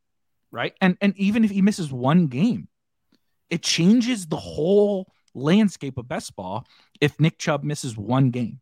right? 0.51 0.75
And 0.81 0.97
and 1.01 1.17
even 1.17 1.45
if 1.45 1.51
he 1.51 1.63
misses 1.63 1.93
one 1.93 2.27
game, 2.27 2.69
it 3.51 3.63
changes 3.63 4.27
the 4.27 4.37
whole 4.37 5.13
landscape 5.35 5.99
of 5.99 6.09
best 6.09 6.37
ball 6.37 6.67
if 7.01 7.19
Nick 7.19 7.39
Chubb 7.39 7.65
misses 7.65 7.97
one 7.97 8.31
game. 8.31 8.61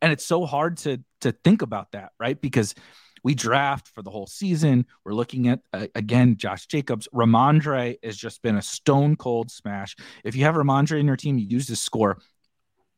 And 0.00 0.12
it's 0.12 0.26
so 0.26 0.44
hard 0.44 0.78
to 0.78 1.02
to 1.20 1.32
think 1.32 1.62
about 1.62 1.92
that, 1.92 2.12
right? 2.18 2.40
Because 2.40 2.74
we 3.24 3.34
draft 3.34 3.88
for 3.88 4.02
the 4.02 4.10
whole 4.10 4.26
season. 4.26 4.86
We're 5.04 5.14
looking 5.14 5.48
at 5.48 5.60
uh, 5.72 5.86
again 5.94 6.36
Josh 6.36 6.66
Jacobs. 6.66 7.08
Rhamondre 7.14 7.96
has 8.02 8.16
just 8.16 8.42
been 8.42 8.56
a 8.56 8.62
stone 8.62 9.16
cold 9.16 9.50
smash. 9.50 9.96
If 10.24 10.34
you 10.34 10.44
have 10.44 10.56
Rhamondre 10.56 10.98
in 10.98 11.06
your 11.06 11.16
team, 11.16 11.38
you 11.38 11.46
use 11.46 11.66
this 11.66 11.80
score 11.80 12.18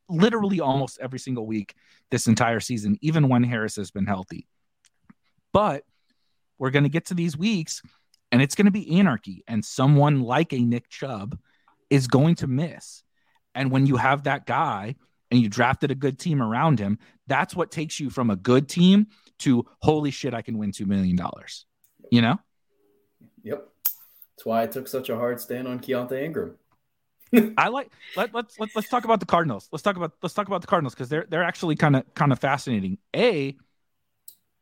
literally 0.09 0.61
almost 0.61 0.99
every 1.01 1.19
single 1.19 1.47
week 1.47 1.75
this 2.11 2.27
entire 2.27 2.61
season, 2.61 2.99
even 3.01 3.29
when 3.29 3.43
Harris 3.43 3.77
has 3.77 3.91
been 3.91 4.07
healthy. 4.07 4.47
But 5.53 5.85
we're 6.59 6.71
going 6.71 6.85
to 6.85 6.89
get 6.89 7.07
to 7.07 7.15
these 7.15 7.37
weeks 7.37 7.83
and 8.33 8.43
it's 8.43 8.55
going 8.55 8.67
to 8.67 8.73
be 8.73 8.99
anarchy. 8.99 9.45
And 9.47 9.65
someone 9.65 10.21
like 10.21 10.53
a 10.53 10.59
Nick 10.59 10.89
Chubb 10.89 11.39
is 11.91 12.07
going 12.07 12.35
to 12.37 12.47
miss. 12.47 13.03
And 13.55 13.71
when 13.71 13.87
you 13.87 13.97
have 13.97 14.25
that 14.25 14.47
guy 14.47 14.97
and 15.31 15.41
you 15.41 15.49
drafted 15.49 15.91
a 15.91 15.95
good 15.95 16.19
team 16.19 16.43
around 16.43 16.79
him, 16.79 16.99
that's 17.27 17.55
what 17.55 17.71
takes 17.71 18.01
you 18.01 18.11
from 18.11 18.31
a 18.31 18.37
good 18.37 18.69
team 18.69 19.07
to 19.41 19.65
holy 19.81 20.11
shit, 20.11 20.35
I 20.35 20.43
can 20.43 20.59
win 20.59 20.73
$2 20.73 20.87
million. 20.87 21.19
You 22.11 22.23
know? 22.23 22.39
Yep. 23.43 23.69
That's 23.85 24.45
why 24.45 24.63
I 24.63 24.67
took 24.67 24.89
such 24.89 25.09
a 25.09 25.17
hard 25.17 25.41
stand 25.41 25.69
on 25.69 25.79
Keaontay 25.79 26.25
Ingram. 26.25 26.57
I 27.57 27.69
like 27.69 27.91
let, 28.17 28.35
let's 28.35 28.59
let, 28.59 28.71
let's 28.75 28.89
talk 28.89 29.05
about 29.05 29.21
the 29.21 29.27
Cardinals. 29.27 29.69
Let's 29.73 29.83
talk 29.83 29.97
about 29.97 30.13
let's 30.23 30.35
talk 30.35 30.47
about 30.47 30.61
the 30.61 30.67
Cardinals 30.67 30.95
because 30.95 31.09
they're 31.09 31.27
they're 31.29 31.43
actually 31.43 31.77
kind 31.77 31.97
of 31.97 32.15
kind 32.15 32.33
of 32.33 32.39
fascinating. 32.39 32.99
A, 33.15 33.57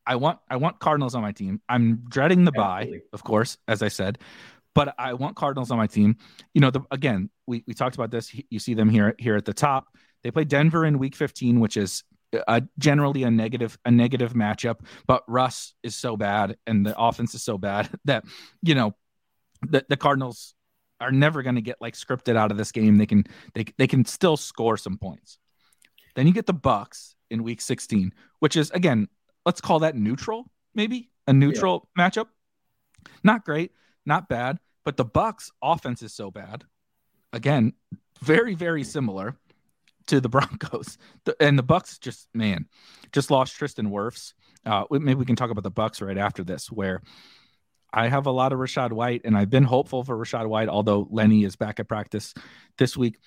I 0.07 0.17
want 0.17 0.39
I 0.51 0.57
want 0.57 0.79
Cardinals 0.79 1.15
on 1.15 1.23
my 1.23 1.33
team. 1.33 1.61
I'm 1.69 2.05
dreading 2.09 2.45
the 2.45 2.53
bye, 2.53 3.01
of 3.13 3.25
course, 3.25 3.59
as 3.69 3.83
I 3.83 3.89
said, 3.89 4.19
but 4.75 4.95
I 4.99 5.15
want 5.15 5.37
Cardinals 5.37 5.71
on 5.71 5.79
my 5.79 5.87
team. 5.87 6.17
You 6.55 6.61
know, 6.61 6.71
the, 6.71 6.81
again, 6.91 7.31
we, 7.47 7.65
we 7.67 7.75
talked 7.75 7.95
about 7.95 8.11
this. 8.11 8.35
You 8.51 8.59
see 8.59 8.75
them 8.75 8.89
here 8.89 9.15
here 9.19 9.37
at 9.37 9.45
the 9.45 9.55
top. 9.55 9.87
They 10.23 10.31
play 10.31 10.45
Denver 10.45 10.85
in 10.85 10.99
Week 10.99 11.17
15, 11.17 11.59
which 11.61 11.77
is 11.77 12.05
a, 12.33 12.63
generally 12.79 13.25
a 13.25 13.31
negative 13.31 13.79
a 13.85 13.91
negative 13.91 14.33
matchup. 14.35 14.81
But 15.07 15.25
Russ 15.29 15.75
is 15.83 15.97
so 15.97 16.17
bad, 16.17 16.57
and 16.67 16.87
the 16.87 16.99
offense 16.99 17.35
is 17.35 17.43
so 17.43 17.59
bad 17.59 17.89
that 18.05 18.25
you 18.63 18.75
know 18.75 18.95
the, 19.63 19.85
the 19.89 19.97
Cardinals 19.97 20.55
are 21.03 21.13
never 21.13 21.43
going 21.43 21.57
to 21.57 21.61
get 21.61 21.81
like 21.81 21.95
scripted 21.95 22.37
out 22.37 22.51
of 22.51 22.57
this 22.57 22.73
game. 22.73 22.97
They 22.97 23.07
can 23.07 23.25
they 23.55 23.65
they 23.77 23.87
can 23.87 24.05
still 24.05 24.37
score 24.37 24.77
some 24.77 24.97
points. 24.97 25.39
Then 26.15 26.27
you 26.27 26.33
get 26.33 26.47
the 26.47 26.53
Bucks 26.53 27.17
in 27.31 27.43
Week 27.43 27.61
16, 27.61 28.13
which 28.39 28.57
is 28.57 28.71
again 28.71 29.09
let's 29.45 29.61
call 29.61 29.81
that 29.81 29.97
neutral, 29.97 30.51
maybe 30.75 31.11
a 31.27 31.33
neutral 31.33 31.89
yeah. 31.97 32.09
matchup. 32.09 32.27
Not 33.25 33.45
great, 33.45 33.73
not 34.07 34.29
bad, 34.29 34.59
but 34.85 34.97
the 34.97 35.05
Bucks 35.05 35.51
offense 35.61 36.03
is 36.03 36.15
so 36.15 36.31
bad. 36.31 36.65
Again, 37.33 37.73
very 38.21 38.55
very 38.55 38.85
similar 38.85 39.37
to 40.07 40.21
the 40.21 40.29
Broncos. 40.31 40.99
and 41.41 41.59
the 41.59 41.63
Bucks 41.63 41.99
just 41.99 42.29
man, 42.35 42.67
just 43.13 43.31
lost 43.31 43.57
Tristan 43.57 43.91
Wirfs. 43.91 44.35
Uh, 44.65 44.85
maybe 44.91 45.15
we 45.15 45.25
can 45.25 45.37
talk 45.37 45.51
about 45.51 45.65
the 45.65 45.71
Bucks 45.71 46.01
right 46.01 46.19
after 46.19 46.45
this, 46.45 46.71
where 46.71 47.03
I 47.93 48.09
have 48.09 48.27
a 48.27 48.31
lot 48.31 48.53
of 48.53 48.59
Rachaad 48.59 48.93
White, 48.93 49.23
and 49.25 49.37
I've 49.37 49.51
been 49.51 49.65
hopeful 49.65 50.03
for 50.05 50.17
Rachaad 50.17 50.47
White, 50.47 50.69
although 50.69 51.07
Lenny 51.11 51.45
is 51.45 51.57
back 51.57 51.79
at 51.81 51.89
practice 51.89 52.35
this 52.79 52.97
week. 52.97 53.19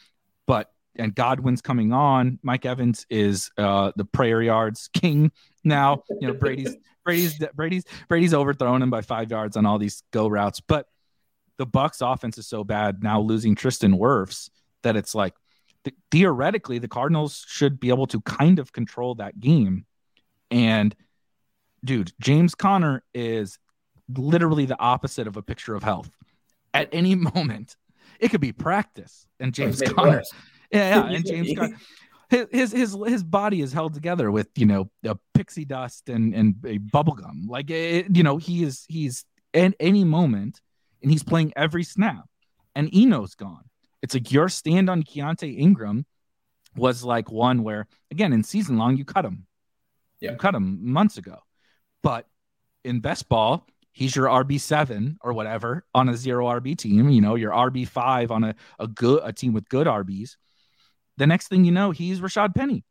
But 0.48 0.72
and 0.98 1.14
Godwin's 1.14 1.62
coming 1.62 1.94
on. 1.94 2.40
Mike 2.42 2.66
Evans 2.66 3.06
is 3.10 3.52
uh, 3.58 3.92
the 3.96 4.06
prayer 4.06 4.42
yards 4.42 4.90
king 4.94 5.32
now. 5.64 6.04
You 6.22 6.28
know 6.28 6.34
Brady's 6.34 6.76
Brady's 7.04 7.40
Brady's 7.54 7.86
Brady's 8.08 8.34
overthrown 8.34 8.82
him 8.82 8.90
by 8.90 9.02
five 9.02 9.30
yards 9.32 9.58
on 9.58 9.66
all 9.66 9.78
these 9.78 10.04
go 10.12 10.28
routes. 10.28 10.62
But 10.62 10.88
the 11.58 11.66
Bucks 11.66 12.02
offense 12.02 12.38
is 12.38 12.48
so 12.48 12.64
bad 12.64 13.04
now 13.04 13.22
losing 13.22 13.56
Tristan 13.56 13.98
Wirfs 13.98 14.50
that 14.84 14.96
it's 14.96 15.16
like 15.16 15.34
th- 15.84 15.96
theoretically 16.12 16.80
the 16.80 16.88
Cardinals 16.88 17.46
should 17.48 17.80
be 17.80 17.90
able 17.90 18.08
to 18.08 18.22
kind 18.22 18.60
of 18.60 18.74
control 18.74 19.16
that 19.16 19.40
game. 19.40 19.86
And 20.52 20.96
dude, 21.84 22.12
James 22.20 22.56
Conner 22.56 23.04
is 23.14 23.58
literally 24.10 24.66
the 24.66 24.80
opposite 24.80 25.28
of 25.28 25.38
a 25.38 25.42
picture 25.42 25.76
of 25.76 25.84
health. 25.84 26.10
At 26.74 26.90
any 26.92 27.16
moment, 27.36 27.76
it 28.20 28.30
could 28.30 28.42
be 28.42 28.52
practice, 28.52 29.28
and 29.40 29.54
James 29.54 29.82
Conner, 29.82 30.24
yeah, 30.72 30.96
yeah, 30.96 31.06
and 31.16 31.26
James 31.26 31.58
Conner, 31.58 31.78
his 32.30 32.72
his 32.72 32.98
his 33.08 33.24
body 33.24 33.62
is 33.62 33.74
held 33.74 33.94
together 33.94 34.32
with 34.32 34.48
you 34.56 34.66
know 34.66 34.90
a 35.04 35.18
pixie 35.34 35.66
dust 35.66 36.10
and 36.10 36.34
and 36.34 36.56
a 36.66 36.78
bubble 36.78 37.14
gum. 37.14 37.48
Like 37.48 37.70
it, 37.70 38.16
you 38.16 38.24
know, 38.24 38.38
he 38.38 38.64
is 38.64 38.86
he's 38.88 39.26
at 39.54 39.74
any 39.80 40.04
moment, 40.04 40.62
and 41.02 41.12
he's 41.12 41.24
playing 41.24 41.54
every 41.56 41.84
snap, 41.84 42.26
and 42.76 42.94
Eno's 42.94 43.36
gone. 43.36 43.66
It's 44.02 44.14
like 44.14 44.32
your 44.32 44.50
stand 44.50 44.90
on 44.90 45.04
Keaontay 45.04 45.58
Ingram 45.58 46.06
was 46.76 47.04
like 47.04 47.32
one 47.32 47.64
where 47.64 47.88
again 48.12 48.34
in 48.34 48.44
season 48.44 48.78
long 48.78 48.98
you 48.98 49.06
cut 49.06 49.26
him, 49.26 49.48
yeah. 50.20 50.32
you 50.32 50.38
cut 50.38 50.56
him 50.56 50.92
months 50.92 51.18
ago, 51.18 51.40
but 52.04 52.28
in 52.84 53.00
best 53.00 53.30
ball 53.30 53.68
he's 53.96 54.16
your 54.16 54.28
RB 54.28 54.60
seven 54.60 55.18
or 55.22 55.34
whatever 55.34 55.86
on 55.96 56.10
a 56.10 56.16
zero 56.16 56.46
RB 56.46 56.78
team. 56.78 57.10
You 57.10 57.22
know, 57.22 57.36
your 57.36 57.52
RB 57.52 57.88
five 57.88 58.30
on 58.30 58.44
a 58.44 58.56
a 58.78 58.88
good 58.88 59.22
a 59.24 59.34
team 59.34 59.54
with 59.54 59.68
good 59.70 59.88
RBs. 59.88 60.36
The 61.18 61.26
next 61.26 61.48
thing 61.48 61.64
you 61.64 61.72
know, 61.72 61.92
he's 61.92 62.20
Rashad 62.20 62.54
Penny. 62.54 62.84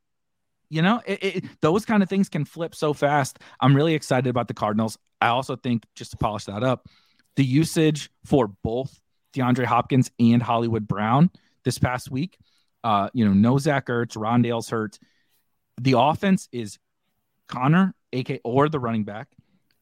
You 0.69 0.81
know, 0.81 0.99
it, 1.05 1.23
it, 1.23 1.45
those 1.61 1.85
kind 1.85 2.01
of 2.01 2.09
things 2.09 2.27
can 2.27 2.43
flip 2.43 2.73
so 2.73 2.91
fast. 2.91 3.37
I'm 3.61 3.75
really 3.75 3.93
excited 3.93 4.27
about 4.27 4.47
the 4.47 4.55
Cardinals. 4.55 4.97
I 5.21 5.27
also 5.27 5.55
think 5.55 5.83
just 5.95 6.11
to 6.11 6.17
polish 6.17 6.45
that 6.45 6.63
up, 6.63 6.87
the 7.35 7.45
usage 7.45 8.09
for 8.25 8.47
both 8.47 8.99
DeAndre 9.33 9.65
Hopkins 9.65 10.09
and 10.19 10.41
Hollywood 10.41 10.87
Brown 10.87 11.29
this 11.63 11.77
past 11.77 12.09
week. 12.09 12.37
Uh, 12.83 13.09
you 13.13 13.25
know, 13.25 13.33
no 13.33 13.59
Zach 13.59 13.87
Ertz, 13.87 14.17
Rondale's 14.17 14.69
hurt. 14.69 14.97
The 15.79 15.97
offense 15.97 16.49
is 16.51 16.79
Conner, 17.47 17.93
AK, 18.11 18.41
or 18.43 18.69
the 18.69 18.79
running 18.79 19.03
back, 19.03 19.27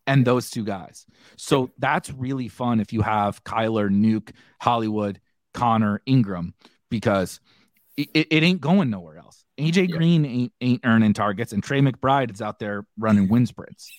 and 0.07 0.25
those 0.25 0.49
two 0.49 0.63
guys. 0.63 1.05
So 1.37 1.71
that's 1.77 2.11
really 2.11 2.47
fun 2.47 2.79
if 2.79 2.93
you 2.93 3.01
have 3.01 3.43
Kyler, 3.43 3.89
Nuke, 3.89 4.31
Hollywood, 4.61 5.19
Conner, 5.53 6.01
Ingram, 6.05 6.53
because 6.89 7.39
it, 7.97 8.09
it 8.13 8.43
ain't 8.43 8.61
going 8.61 8.89
nowhere 8.89 9.17
else. 9.17 9.43
AJ 9.57 9.89
yeah. 9.89 9.97
Green 9.97 10.25
ain't, 10.25 10.53
ain't 10.61 10.81
earning 10.85 11.13
targets, 11.13 11.53
and 11.53 11.63
Trey 11.63 11.79
McBride 11.81 12.31
is 12.33 12.41
out 12.41 12.59
there 12.59 12.85
running 12.97 13.27
wind 13.29 13.47
sprints. 13.47 13.91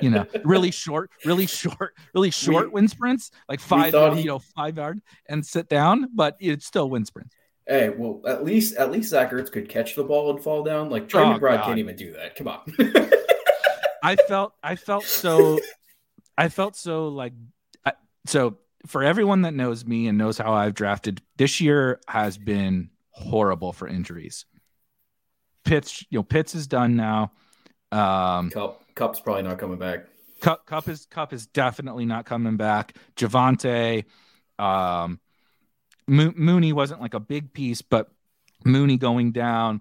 You 0.00 0.10
know, 0.10 0.26
really 0.44 0.70
short, 0.70 1.10
really 1.24 1.46
short, 1.46 1.94
really 2.14 2.30
short 2.30 2.66
we, 2.66 2.74
wind 2.74 2.90
sprints, 2.90 3.32
like 3.48 3.58
five, 3.58 3.92
yard, 3.92 4.14
he, 4.14 4.20
you 4.20 4.28
know, 4.28 4.38
five 4.38 4.76
yard, 4.76 5.00
and 5.28 5.44
sit 5.44 5.68
down, 5.68 6.08
but 6.14 6.36
it's 6.38 6.64
still 6.64 6.88
wind 6.88 7.08
sprints. 7.08 7.34
Hey, 7.66 7.88
well, 7.88 8.20
at 8.26 8.44
least 8.44 8.76
at 8.76 8.92
least 8.92 9.10
Zach 9.10 9.32
Ertz 9.32 9.50
could 9.50 9.68
catch 9.68 9.96
the 9.96 10.04
ball 10.04 10.30
and 10.30 10.40
fall 10.40 10.62
down. 10.62 10.90
Like 10.90 11.08
Trey 11.08 11.22
oh, 11.22 11.38
McBride 11.38 11.56
God. 11.56 11.64
can't 11.64 11.78
even 11.78 11.96
do 11.96 12.12
that. 12.12 12.36
Come 12.36 12.48
on. 12.48 12.60
I 14.04 14.16
felt 14.16 14.52
I 14.62 14.76
felt 14.76 15.04
so 15.04 15.58
I 16.36 16.48
felt 16.50 16.76
so 16.76 17.08
like 17.08 17.32
so 18.26 18.58
for 18.86 19.02
everyone 19.02 19.42
that 19.42 19.54
knows 19.54 19.86
me 19.86 20.08
and 20.08 20.18
knows 20.18 20.36
how 20.36 20.52
I've 20.52 20.74
drafted 20.74 21.22
this 21.36 21.60
year 21.60 22.00
has 22.06 22.36
been 22.36 22.90
horrible 23.10 23.72
for 23.72 23.88
injuries. 23.88 24.44
Pitts, 25.64 26.04
you 26.10 26.18
know, 26.18 26.22
Pitts 26.22 26.54
is 26.54 26.66
done 26.66 26.96
now. 26.96 27.32
Um, 27.90 28.50
Kupp, 28.50 28.82
Kupp's 28.94 29.20
probably 29.20 29.42
not 29.42 29.58
coming 29.58 29.78
back. 29.78 30.04
Cup, 30.42 30.66
Kupp 30.66 30.86
is 30.88 31.06
Kupp 31.06 31.32
is 31.32 31.46
definitely 31.46 32.04
not 32.04 32.26
coming 32.26 32.58
back. 32.58 32.98
Javonte, 33.16 34.04
um, 34.58 35.18
Mo- 36.06 36.34
Mooney 36.36 36.74
wasn't 36.74 37.00
like 37.00 37.14
a 37.14 37.20
big 37.20 37.54
piece, 37.54 37.80
but 37.80 38.10
Mooney 38.66 38.98
going 38.98 39.32
down. 39.32 39.80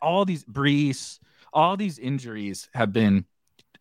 All 0.00 0.24
these 0.24 0.44
Brees, 0.44 1.18
all 1.52 1.76
these 1.76 1.98
injuries 1.98 2.70
have 2.72 2.90
been 2.90 3.26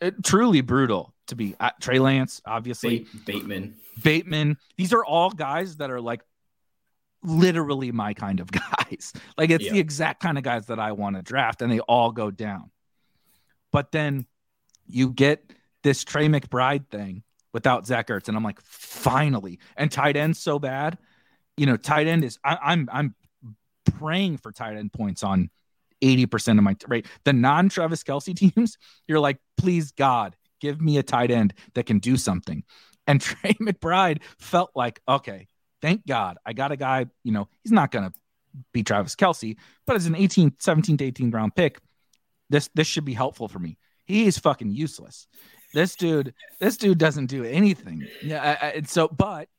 it, 0.04 0.14
uh, 0.14 0.18
truly 0.24 0.62
brutal 0.62 1.14
to 1.28 1.36
be 1.36 1.56
at 1.60 1.80
Trey 1.82 2.00
Lance, 2.00 2.42
obviously. 2.46 3.08
Bateman. 3.26 3.76
Bateman. 4.02 4.58
These 4.78 4.94
are 4.94 5.04
all 5.04 5.30
guys 5.30 5.78
that 5.78 5.90
are 5.90 6.02
like 6.02 6.22
literally 7.24 7.92
my 7.92 8.14
kind 8.14 8.40
of 8.40 8.52
guys. 8.52 9.14
Like 9.38 9.50
it's 9.50 9.66
yeah. 9.66 9.74
the 9.74 9.80
exact 9.80 10.22
kind 10.22 10.38
of 10.38 10.44
guys 10.44 10.68
that 10.68 10.80
I 10.80 10.92
want 10.92 11.16
to 11.16 11.22
draft, 11.22 11.62
and 11.62 11.72
they 11.72 11.80
all 11.80 12.12
go 12.12 12.32
down. 12.32 12.72
But 13.72 13.92
then 13.92 14.26
you 14.88 15.10
get 15.10 15.44
this 15.84 16.04
Trey 16.04 16.28
McBride 16.28 16.88
thing 16.90 17.24
without 17.54 17.86
Zach 17.88 18.08
Ertz, 18.08 18.28
and 18.28 18.38
I'm 18.38 18.44
like, 18.44 18.62
finally. 18.62 19.60
And 19.78 19.92
tight 19.92 20.18
end 20.18 20.38
so 20.38 20.60
bad. 20.60 20.98
You 21.58 21.66
know, 21.66 21.78
tight 21.78 22.08
end 22.08 22.24
is 22.24 22.40
I, 22.44 22.58
I'm 22.62 22.90
I'm 22.92 23.16
praying 24.00 24.38
for 24.38 24.52
tight 24.52 24.78
end 24.78 24.92
points 24.92 25.24
on 25.24 25.50
80% 26.02 26.58
of 26.58 26.64
my 26.64 26.76
rate. 26.88 27.06
The 27.24 27.34
non 27.34 27.70
Travis 27.70 28.04
Kelce 28.04 28.36
teams, 28.56 28.78
you're 29.08 29.20
like, 29.20 29.38
please 29.58 29.92
God, 29.92 30.36
give 30.60 30.82
me 30.82 30.98
a 30.98 31.04
tight 31.04 31.32
end 31.32 31.54
that 31.76 31.86
can 31.86 32.00
do 32.00 32.18
something. 32.18 32.64
And 33.08 33.22
Trey 33.22 33.54
McBride 33.62 34.22
felt 34.40 34.72
like, 34.76 35.02
okay, 35.08 35.48
thank 35.82 36.06
God 36.08 36.38
I 36.46 36.54
got 36.54 36.72
a 36.72 36.78
guy, 36.78 37.08
you 37.24 37.32
know, 37.32 37.48
he's 37.64 37.72
not 37.72 37.92
going 37.92 38.10
to 38.10 38.14
be 38.72 38.84
Travis 38.84 39.16
Kelce, 39.16 39.58
but 39.86 39.96
as 39.96 40.06
an 40.06 40.16
18, 40.16 40.54
17 40.60 40.98
to 40.98 41.06
18 41.06 41.32
round 41.32 41.56
pick, 41.56 41.80
this 42.50 42.70
this 42.76 42.88
should 42.88 43.06
be 43.06 43.14
helpful 43.14 43.48
for 43.48 43.60
me. 43.60 43.78
He 44.06 44.28
is 44.28 44.38
fucking 44.38 44.72
useless. 44.72 45.28
This 45.74 45.96
dude, 45.96 46.34
this 46.60 46.78
dude 46.78 47.00
doesn't 47.00 47.28
do 47.28 47.44
anything. 47.44 48.06
Yeah, 48.22 48.58
I, 48.62 48.68
I, 48.68 48.82
so 48.82 49.08
but 49.08 49.50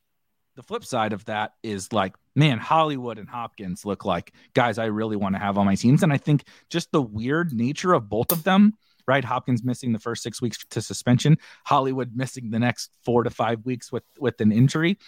the 0.57 0.63
flip 0.63 0.85
side 0.85 1.13
of 1.13 1.25
that 1.27 1.53
is 1.63 1.93
like, 1.93 2.15
man, 2.35 2.59
Hollywood 2.59 3.19
and 3.19 3.29
Hopkins 3.29 3.85
look 3.85 4.05
like 4.05 4.33
guys 4.55 4.79
I 4.79 4.87
really 4.87 5.17
want 5.17 5.35
to 5.35 5.39
have 5.39 5.59
on 5.59 5.67
my 5.67 5.75
teams. 5.75 6.03
And 6.03 6.13
I 6.13 6.17
think 6.17 6.45
just 6.71 6.93
the 6.93 7.03
weird 7.03 7.53
nature 7.53 7.93
of 7.93 8.09
both 8.09 8.33
of 8.33 8.45
them, 8.45 8.75
right? 9.07 9.25
Hopkins 9.25 9.65
missing 9.65 9.93
the 9.93 9.99
first 9.99 10.23
six 10.23 10.41
weeks 10.41 10.65
to 10.71 10.81
suspension, 10.81 11.39
Hollywood 11.65 12.13
missing 12.15 12.51
the 12.51 12.59
next 12.59 12.91
four 13.05 13.25
to 13.25 13.31
five 13.31 13.65
weeks 13.65 13.91
with 13.91 14.05
with 14.19 14.41
an 14.41 14.53
injury, 14.53 14.99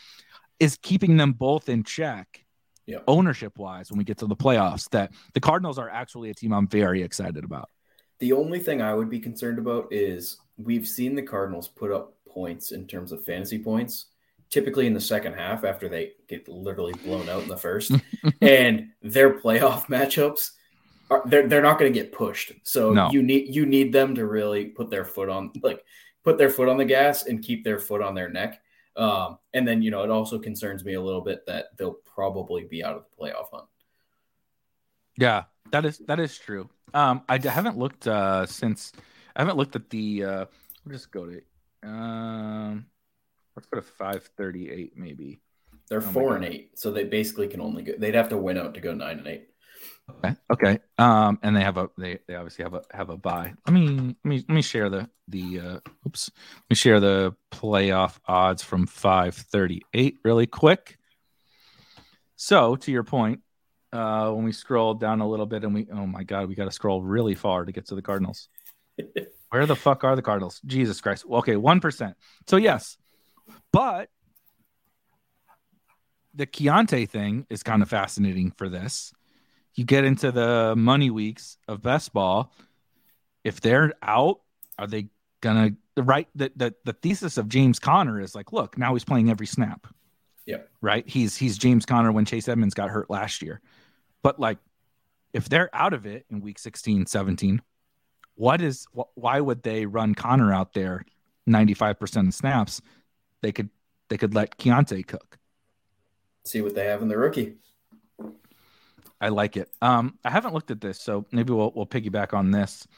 is 0.58 0.78
keeping 0.82 1.16
them 1.16 1.32
both 1.32 1.68
in 1.68 1.84
check. 1.84 2.44
Yep. 2.86 3.04
Ownership 3.08 3.58
wise, 3.58 3.90
when 3.90 3.98
we 3.98 4.04
get 4.04 4.18
to 4.18 4.26
the 4.26 4.36
playoffs, 4.36 4.88
that 4.90 5.12
the 5.34 5.40
Cardinals 5.40 5.76
are 5.76 5.90
actually 5.90 6.30
a 6.30 6.34
team 6.34 6.52
I'm 6.52 6.68
very 6.68 7.02
excited 7.02 7.42
about. 7.42 7.68
The 8.20 8.32
only 8.32 8.60
thing 8.60 8.80
I 8.80 8.94
would 8.94 9.10
be 9.10 9.18
concerned 9.18 9.58
about 9.58 9.92
is 9.92 10.38
we've 10.56 10.86
seen 10.86 11.16
the 11.16 11.22
Cardinals 11.22 11.66
put 11.66 11.90
up 11.90 12.14
points 12.28 12.70
in 12.70 12.86
terms 12.86 13.10
of 13.10 13.24
fantasy 13.24 13.58
points 13.58 14.06
typically 14.50 14.86
in 14.86 14.94
the 14.94 15.00
second 15.00 15.34
half 15.34 15.64
after 15.64 15.88
they 15.88 16.12
get 16.28 16.48
literally 16.48 16.94
blown 17.04 17.28
out 17.28 17.42
in 17.42 17.48
the 17.48 17.56
first, 17.56 17.92
and 18.40 18.88
their 19.02 19.38
playoff 19.38 19.86
matchups 19.88 20.52
are 21.10 21.22
they're 21.26 21.48
they're 21.48 21.62
not 21.62 21.78
going 21.78 21.92
to 21.92 21.98
get 21.98 22.12
pushed. 22.12 22.52
So 22.62 22.92
no. 22.92 23.10
you 23.10 23.22
need 23.22 23.54
you 23.54 23.66
need 23.66 23.92
them 23.92 24.14
to 24.14 24.26
really 24.26 24.66
put 24.66 24.90
their 24.90 25.04
foot 25.04 25.28
on 25.28 25.52
like 25.62 25.84
put 26.24 26.38
their 26.38 26.50
foot 26.50 26.68
on 26.68 26.76
the 26.76 26.84
gas 26.84 27.26
and 27.26 27.42
keep 27.42 27.64
their 27.64 27.78
foot 27.78 28.02
on 28.02 28.14
their 28.14 28.28
neck. 28.28 28.60
Um, 28.96 29.38
and 29.52 29.68
then 29.68 29.82
you 29.82 29.90
know 29.90 30.02
it 30.02 30.10
also 30.10 30.38
concerns 30.38 30.84
me 30.84 30.94
a 30.94 31.02
little 31.02 31.20
bit 31.20 31.44
that 31.46 31.76
they'll 31.76 31.98
probably 32.04 32.64
be 32.64 32.82
out 32.82 32.96
of 32.96 33.04
the 33.04 33.24
playoff 33.24 33.50
hunt. 33.52 33.66
Yeah, 35.18 35.44
that 35.70 35.84
is 35.84 35.98
that 36.06 36.18
is 36.18 36.36
true. 36.38 36.68
Um, 36.94 37.22
I 37.28 37.38
haven't 37.38 37.76
looked 37.76 38.06
uh, 38.06 38.46
since 38.46 38.92
I 39.34 39.42
haven't 39.42 39.56
looked 39.56 39.76
at 39.76 39.90
the. 39.90 40.24
Uh, 40.24 40.44
will 40.84 40.92
just 40.92 41.10
go 41.10 41.26
to. 41.26 41.42
Um, 41.82 42.86
Let's 43.56 43.66
put 43.66 43.78
a 43.78 43.82
538 43.82 44.96
maybe. 44.96 45.40
They're 45.88 45.98
oh 45.98 46.02
four 46.02 46.36
and 46.36 46.44
eight, 46.44 46.78
so 46.78 46.90
they 46.90 47.04
basically 47.04 47.48
can 47.48 47.60
only 47.60 47.82
go. 47.82 47.92
They'd 47.98 48.14
have 48.14 48.28
to 48.30 48.36
win 48.36 48.58
out 48.58 48.74
to 48.74 48.80
go 48.80 48.92
nine 48.92 49.18
and 49.18 49.26
eight. 49.26 49.48
Okay. 50.10 50.34
Okay. 50.52 50.78
Um, 50.98 51.38
and 51.42 51.56
they 51.56 51.62
have 51.62 51.76
a 51.76 51.88
they, 51.98 52.18
they 52.26 52.34
obviously 52.34 52.64
have 52.64 52.74
a 52.74 52.82
have 52.92 53.10
a 53.10 53.16
bye. 53.16 53.54
Let 53.66 53.72
me 53.72 53.86
let 53.88 54.24
me 54.24 54.44
let 54.48 54.54
me 54.54 54.62
share 54.62 54.88
the 54.88 55.08
the 55.28 55.60
uh 55.60 55.80
oops. 56.06 56.30
Let 56.56 56.70
me 56.70 56.76
share 56.76 57.00
the 57.00 57.34
playoff 57.52 58.18
odds 58.26 58.62
from 58.62 58.86
538 58.86 60.18
really 60.24 60.46
quick. 60.46 60.98
So 62.36 62.76
to 62.76 62.92
your 62.92 63.04
point, 63.04 63.40
uh 63.92 64.30
when 64.30 64.44
we 64.44 64.52
scroll 64.52 64.94
down 64.94 65.20
a 65.20 65.28
little 65.28 65.46
bit 65.46 65.64
and 65.64 65.74
we 65.74 65.88
oh 65.92 66.06
my 66.06 66.22
god, 66.22 66.48
we 66.48 66.54
gotta 66.54 66.72
scroll 66.72 67.02
really 67.02 67.34
far 67.34 67.64
to 67.64 67.72
get 67.72 67.86
to 67.86 67.94
the 67.94 68.02
Cardinals. 68.02 68.48
Where 69.50 69.66
the 69.66 69.76
fuck 69.76 70.04
are 70.04 70.16
the 70.16 70.22
Cardinals? 70.22 70.60
Jesus 70.66 71.00
Christ. 71.00 71.24
Okay, 71.30 71.56
one 71.56 71.80
percent. 71.80 72.16
So 72.46 72.56
yes, 72.56 72.96
but 73.72 74.10
the 76.34 76.46
Keaontay 76.46 77.08
thing 77.08 77.46
is 77.48 77.62
kind 77.62 77.82
of 77.82 77.88
fascinating 77.88 78.50
for 78.52 78.68
this. 78.68 79.12
You 79.74 79.84
get 79.84 80.04
into 80.04 80.30
the 80.30 80.74
money 80.76 81.10
weeks 81.10 81.58
of 81.66 81.82
best 81.82 82.12
ball. 82.12 82.52
If 83.44 83.60
they're 83.60 83.94
out, 84.02 84.40
are 84.78 84.86
they 84.86 85.08
gonna 85.40 85.72
the 85.94 86.02
right 86.02 86.28
the, 86.34 86.52
the 86.56 86.74
the 86.84 86.92
thesis 86.92 87.38
of 87.38 87.48
James 87.48 87.78
Conner 87.78 88.20
is 88.20 88.34
like, 88.34 88.52
look, 88.52 88.78
now 88.78 88.94
he's 88.94 89.04
playing 89.04 89.30
every 89.30 89.46
snap. 89.46 89.86
Yeah. 90.46 90.62
Right? 90.80 91.08
He's 91.08 91.36
he's 91.36 91.58
James 91.58 91.86
Conner 91.86 92.12
when 92.12 92.24
Chase 92.24 92.48
Edmonds 92.48 92.74
got 92.74 92.90
hurt 92.90 93.10
last 93.10 93.42
year. 93.42 93.60
But 94.22 94.38
like 94.38 94.58
if 95.32 95.48
they're 95.48 95.70
out 95.74 95.92
of 95.92 96.06
it 96.06 96.24
in 96.30 96.40
week 96.40 96.58
16, 96.58 97.06
17, 97.06 97.60
what 98.36 98.60
is 98.60 98.86
wh- 98.96 99.16
why 99.16 99.40
would 99.40 99.62
they 99.62 99.86
run 99.86 100.14
Conner 100.14 100.52
out 100.52 100.72
there 100.72 101.04
95% 101.48 102.28
of 102.28 102.34
snaps 102.34 102.80
they 103.46 103.52
could 103.52 103.70
they 104.08 104.16
could 104.16 104.34
let 104.34 104.58
Keaontay 104.58 105.06
cook. 105.06 105.38
See 106.44 106.62
what 106.62 106.74
they 106.74 106.86
have 106.86 107.00
in 107.00 107.06
the 107.06 107.16
rookie. 107.16 107.54
I 109.20 109.28
like 109.28 109.56
it. 109.56 109.70
Um, 109.80 110.18
I 110.24 110.30
haven't 110.30 110.52
looked 110.52 110.72
at 110.72 110.80
this, 110.80 111.00
so 111.00 111.24
maybe 111.30 111.52
we'll 111.52 111.72
we'll 111.76 111.86
piggyback 111.86 112.34
on 112.34 112.50
this 112.50 112.88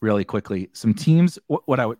really 0.00 0.24
quickly. 0.24 0.70
Some 0.72 0.94
teams. 0.94 1.36
What, 1.48 1.62
what 1.66 1.80
I 1.80 1.86
would, 1.86 1.98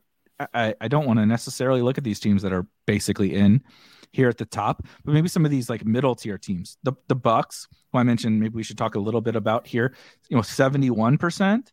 I, 0.55 0.75
I 0.81 0.87
don't 0.87 1.07
want 1.07 1.19
to 1.19 1.27
necessarily 1.27 1.83
look 1.83 1.99
at 1.99 2.05
these 2.05 2.21
teams 2.21 2.43
that 2.43 2.53
are 2.53 2.67
basically 2.87 3.35
in 3.35 3.65
here 4.13 4.29
at 4.29 4.39
the 4.39 4.47
top, 4.47 4.87
but 5.05 5.13
maybe 5.13 5.29
some 5.29 5.45
of 5.45 5.51
these 5.51 5.69
like 5.69 5.85
middle 5.85 6.15
tier 6.15 6.39
teams. 6.39 6.79
The 6.85 6.93
the 7.09 7.17
Bucks, 7.17 7.67
who 7.93 7.99
I 7.99 8.05
mentioned, 8.05 8.39
maybe 8.39 8.55
we 8.55 8.63
should 8.63 8.79
talk 8.79 8.95
a 8.95 9.01
little 9.01 9.21
bit 9.21 9.35
about 9.35 9.67
here. 9.67 9.93
You 10.29 10.37
know, 10.37 10.43
seventy 10.43 10.91
one 10.91 11.19
percent 11.19 11.73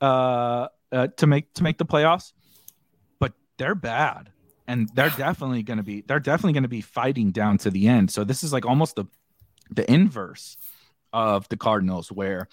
uh, 0.00 0.68
uh, 0.90 1.08
to 1.18 1.26
make 1.26 1.52
to 1.52 1.62
make 1.62 1.76
the 1.76 1.84
playoffs, 1.84 2.32
but 3.18 3.34
they're 3.58 3.74
bad, 3.74 4.30
and 4.70 4.88
they're 4.94 5.10
definitely 5.10 5.64
going 5.64 5.78
to 5.78 5.82
be 5.82 6.02
they're 6.02 6.20
definitely 6.20 6.52
going 6.52 6.62
to 6.62 6.68
be 6.68 6.80
fighting 6.80 7.32
down 7.32 7.58
to 7.58 7.70
the 7.70 7.88
end. 7.88 8.10
So 8.12 8.22
this 8.22 8.44
is 8.44 8.52
like 8.52 8.64
almost 8.64 8.94
the 8.94 9.06
the 9.68 9.90
inverse 9.90 10.56
of 11.12 11.48
the 11.48 11.56
Cardinals, 11.56 12.12
where 12.12 12.48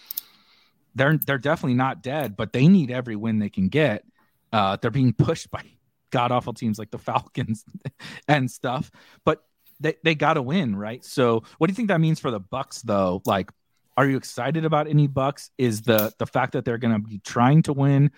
they're 0.96 1.18
they're 1.18 1.38
definitely 1.38 1.76
not 1.76 2.02
dead, 2.02 2.36
but 2.36 2.54
they 2.54 2.68
need 2.68 2.90
every 2.90 3.16
win 3.16 3.38
they 3.38 3.52
can 3.52 3.70
get. 3.70 4.04
Uh, 4.52 4.78
they're 4.82 4.90
being 4.90 5.14
pushed 5.14 5.52
by 5.52 5.62
god 6.10 6.32
awful 6.32 6.54
teams 6.54 6.80
like 6.80 6.90
the 6.90 6.98
Falcons 6.98 7.64
and 8.28 8.50
stuff, 8.50 8.90
but 9.24 9.44
they, 9.80 9.94
they 10.04 10.16
got 10.16 10.34
to 10.34 10.42
win, 10.42 10.76
right? 10.76 11.06
So, 11.06 11.44
what 11.60 11.68
do 11.68 11.72
you 11.72 11.76
think 11.76 11.90
that 11.90 12.02
means 12.02 12.20
for 12.20 12.32
the 12.32 12.40
Bucks, 12.40 12.82
though? 12.82 13.22
Like, 13.26 13.52
are 13.96 14.08
you 14.08 14.18
excited 14.18 14.66
about 14.66 14.88
any 14.88 15.06
Bucks? 15.06 15.52
Is 15.60 15.84
the 15.84 16.12
the 16.18 16.26
fact 16.26 16.54
that 16.54 16.66
they're 16.66 16.80
going 16.80 17.00
to 17.00 17.08
be 17.08 17.20
trying 17.20 17.62
to 17.64 17.74
win 17.74 18.10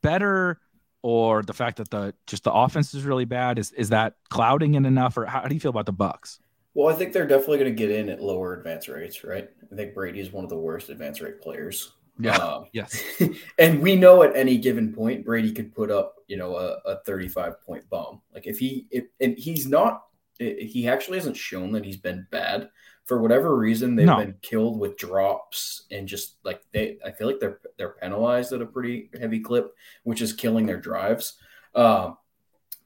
better, 0.00 0.60
or 1.04 1.42
the 1.42 1.52
fact 1.52 1.76
that 1.76 1.90
the 1.90 2.14
just 2.26 2.44
the 2.44 2.52
offense 2.52 2.94
is 2.94 3.04
really 3.04 3.26
bad? 3.26 3.58
Is 3.58 3.72
is 3.72 3.90
that 3.90 4.14
clouding 4.30 4.72
it 4.72 4.86
enough, 4.86 5.18
or 5.18 5.26
how, 5.26 5.42
how 5.42 5.48
do 5.48 5.54
you 5.54 5.60
feel 5.60 5.68
about 5.68 5.84
the 5.84 5.92
Bucks? 5.92 6.40
Well, 6.72 6.88
I 6.88 6.96
think 6.96 7.12
they're 7.12 7.26
definitely 7.26 7.58
going 7.58 7.76
to 7.76 7.78
get 7.78 7.90
in 7.90 8.08
at 8.08 8.22
lower 8.22 8.54
advance 8.54 8.88
rates, 8.88 9.22
right? 9.22 9.50
I 9.70 9.76
think 9.76 9.92
Brady 9.92 10.20
is 10.20 10.32
one 10.32 10.44
of 10.44 10.50
the 10.50 10.56
worst 10.56 10.88
advance 10.88 11.20
rate 11.20 11.42
players. 11.42 11.92
Yeah. 12.18 12.36
Um, 12.36 12.66
yes. 12.72 13.00
and 13.58 13.80
we 13.80 13.96
know 13.96 14.22
at 14.22 14.34
any 14.34 14.56
given 14.56 14.94
point 14.94 15.26
Brady 15.26 15.52
could 15.52 15.74
put 15.74 15.90
up, 15.90 16.16
you 16.26 16.38
know, 16.38 16.56
a, 16.56 16.78
a 16.86 16.96
35 17.04 17.60
point 17.60 17.88
bomb. 17.90 18.22
Like 18.32 18.46
if 18.46 18.58
he, 18.58 18.86
if, 18.90 19.04
and 19.20 19.36
he's 19.38 19.66
not, 19.66 20.04
he 20.38 20.88
actually 20.88 21.18
hasn't 21.18 21.36
shown 21.36 21.70
that 21.72 21.84
he's 21.84 21.98
been 21.98 22.26
bad. 22.30 22.70
For 23.06 23.20
whatever 23.20 23.54
reason, 23.54 23.96
they've 23.96 24.06
no. 24.06 24.16
been 24.16 24.36
killed 24.40 24.78
with 24.78 24.96
drops 24.96 25.84
and 25.90 26.08
just 26.08 26.36
like 26.42 26.62
they, 26.72 26.98
I 27.04 27.10
feel 27.10 27.26
like 27.26 27.38
they're 27.38 27.60
they're 27.76 27.96
penalized 28.00 28.52
at 28.52 28.62
a 28.62 28.66
pretty 28.66 29.10
heavy 29.18 29.40
clip, 29.40 29.74
which 30.04 30.22
is 30.22 30.32
killing 30.32 30.66
their 30.66 30.80
drives. 30.80 31.34
Um, 31.74 32.16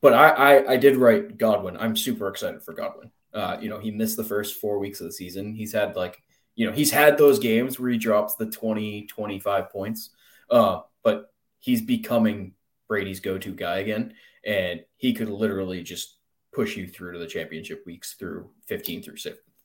but 0.00 0.14
I, 0.14 0.28
I 0.30 0.72
I 0.72 0.76
did 0.76 0.96
write 0.96 1.38
Godwin. 1.38 1.76
I'm 1.76 1.96
super 1.96 2.28
excited 2.28 2.62
for 2.62 2.72
Godwin. 2.74 3.10
Uh, 3.32 3.58
you 3.60 3.68
know, 3.68 3.78
he 3.78 3.90
missed 3.90 4.16
the 4.16 4.24
first 4.24 4.60
four 4.60 4.78
weeks 4.78 5.00
of 5.00 5.06
the 5.06 5.12
season. 5.12 5.54
He's 5.54 5.72
had 5.72 5.94
like 5.94 6.20
you 6.58 6.66
know, 6.66 6.72
he's 6.72 6.90
had 6.90 7.16
those 7.16 7.38
games 7.38 7.78
where 7.78 7.88
he 7.88 7.98
drops 7.98 8.34
the 8.34 8.46
20, 8.46 9.06
25 9.06 9.70
points, 9.70 10.10
uh, 10.50 10.80
but 11.04 11.32
he's 11.60 11.80
becoming 11.80 12.52
Brady's 12.88 13.20
go 13.20 13.38
to 13.38 13.54
guy 13.54 13.78
again. 13.78 14.14
And 14.44 14.84
he 14.96 15.12
could 15.12 15.28
literally 15.28 15.84
just 15.84 16.16
push 16.52 16.76
you 16.76 16.88
through 16.88 17.12
to 17.12 17.20
the 17.20 17.28
championship 17.28 17.86
weeks 17.86 18.14
through 18.14 18.50
15 18.66 19.04
through 19.04 19.18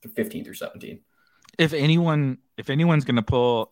15 0.09 0.45
through 0.45 0.53
17. 0.53 0.99
If 1.57 1.73
anyone, 1.73 2.39
if 2.57 2.69
anyone's 2.69 3.05
going 3.05 3.17
to 3.17 3.21
pull, 3.21 3.71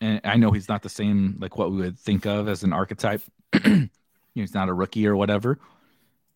and 0.00 0.20
I 0.24 0.36
know 0.36 0.50
he's 0.50 0.68
not 0.68 0.82
the 0.82 0.88
same, 0.88 1.36
like 1.40 1.58
what 1.58 1.70
we 1.70 1.78
would 1.78 1.98
think 1.98 2.26
of 2.26 2.48
as 2.48 2.62
an 2.62 2.72
archetype, 2.72 3.22
he's 4.34 4.54
not 4.54 4.68
a 4.68 4.72
rookie 4.72 5.06
or 5.06 5.16
whatever. 5.16 5.58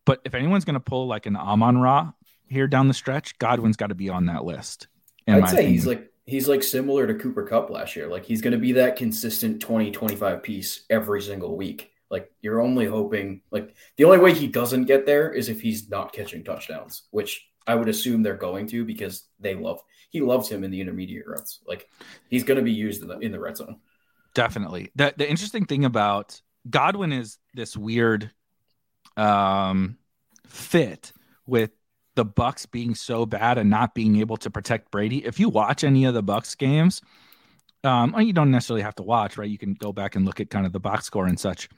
But 0.04 0.20
if 0.24 0.34
anyone's 0.34 0.64
going 0.64 0.74
to 0.74 0.80
pull 0.80 1.06
like 1.06 1.26
an 1.26 1.36
Amon 1.36 1.78
Ra 1.78 2.12
here 2.48 2.66
down 2.66 2.88
the 2.88 2.94
stretch, 2.94 3.38
Godwin's 3.38 3.76
got 3.76 3.88
to 3.88 3.94
be 3.94 4.08
on 4.08 4.26
that 4.26 4.44
list. 4.44 4.88
And 5.26 5.36
I'd 5.36 5.48
say 5.48 5.54
opinion. 5.54 5.72
he's 5.72 5.86
like 5.86 6.12
he's 6.26 6.48
like 6.48 6.62
similar 6.62 7.06
to 7.06 7.14
Cooper 7.14 7.44
Kupp 7.44 7.70
last 7.70 7.96
year. 7.96 8.08
Like 8.08 8.24
he's 8.24 8.40
going 8.40 8.52
to 8.52 8.58
be 8.58 8.72
that 8.72 8.96
consistent 8.96 9.60
20, 9.60 9.90
25 9.90 10.42
piece 10.42 10.84
every 10.90 11.22
single 11.22 11.56
week. 11.56 11.90
Like 12.10 12.30
you're 12.40 12.60
only 12.60 12.86
hoping, 12.86 13.42
like 13.50 13.74
the 13.96 14.04
only 14.04 14.18
way 14.18 14.34
he 14.34 14.46
doesn't 14.46 14.84
get 14.84 15.06
there 15.06 15.32
is 15.32 15.48
if 15.48 15.60
he's 15.60 15.88
not 15.88 16.12
catching 16.12 16.44
touchdowns, 16.44 17.04
which 17.10 17.48
I 17.66 17.74
would 17.74 17.88
assume 17.88 18.22
they're 18.22 18.36
going 18.36 18.66
to 18.68 18.84
because 18.84 19.24
they 19.40 19.54
love, 19.54 19.80
he 20.10 20.20
loves 20.20 20.48
him 20.48 20.64
in 20.64 20.70
the 20.70 20.80
intermediate 20.80 21.26
routes. 21.26 21.60
Like 21.66 21.88
he's 22.28 22.44
going 22.44 22.58
to 22.58 22.64
be 22.64 22.72
used 22.72 23.02
in 23.02 23.08
the, 23.08 23.18
in 23.18 23.32
the 23.32 23.40
red 23.40 23.56
zone. 23.56 23.78
Definitely. 24.34 24.90
The, 24.96 25.14
the 25.16 25.28
interesting 25.28 25.66
thing 25.66 25.84
about 25.84 26.40
Godwin 26.68 27.12
is 27.12 27.38
this 27.54 27.76
weird 27.76 28.30
um, 29.16 29.98
fit 30.46 31.12
with 31.46 31.70
the 32.14 32.24
Bucks 32.24 32.66
being 32.66 32.94
so 32.94 33.26
bad 33.26 33.58
and 33.58 33.70
not 33.70 33.94
being 33.94 34.16
able 34.16 34.36
to 34.38 34.50
protect 34.50 34.90
Brady. 34.90 35.24
If 35.24 35.40
you 35.40 35.48
watch 35.48 35.84
any 35.84 36.04
of 36.04 36.14
the 36.14 36.22
Bucks 36.22 36.54
games, 36.54 37.02
um, 37.84 38.14
you 38.20 38.32
don't 38.32 38.50
necessarily 38.50 38.82
have 38.82 38.94
to 38.96 39.02
watch, 39.02 39.36
right? 39.36 39.48
You 39.48 39.58
can 39.58 39.74
go 39.74 39.92
back 39.92 40.14
and 40.14 40.24
look 40.24 40.40
at 40.40 40.50
kind 40.50 40.66
of 40.66 40.72
the 40.72 40.80
box 40.80 41.06
score 41.06 41.26
and 41.26 41.38
such, 41.38 41.68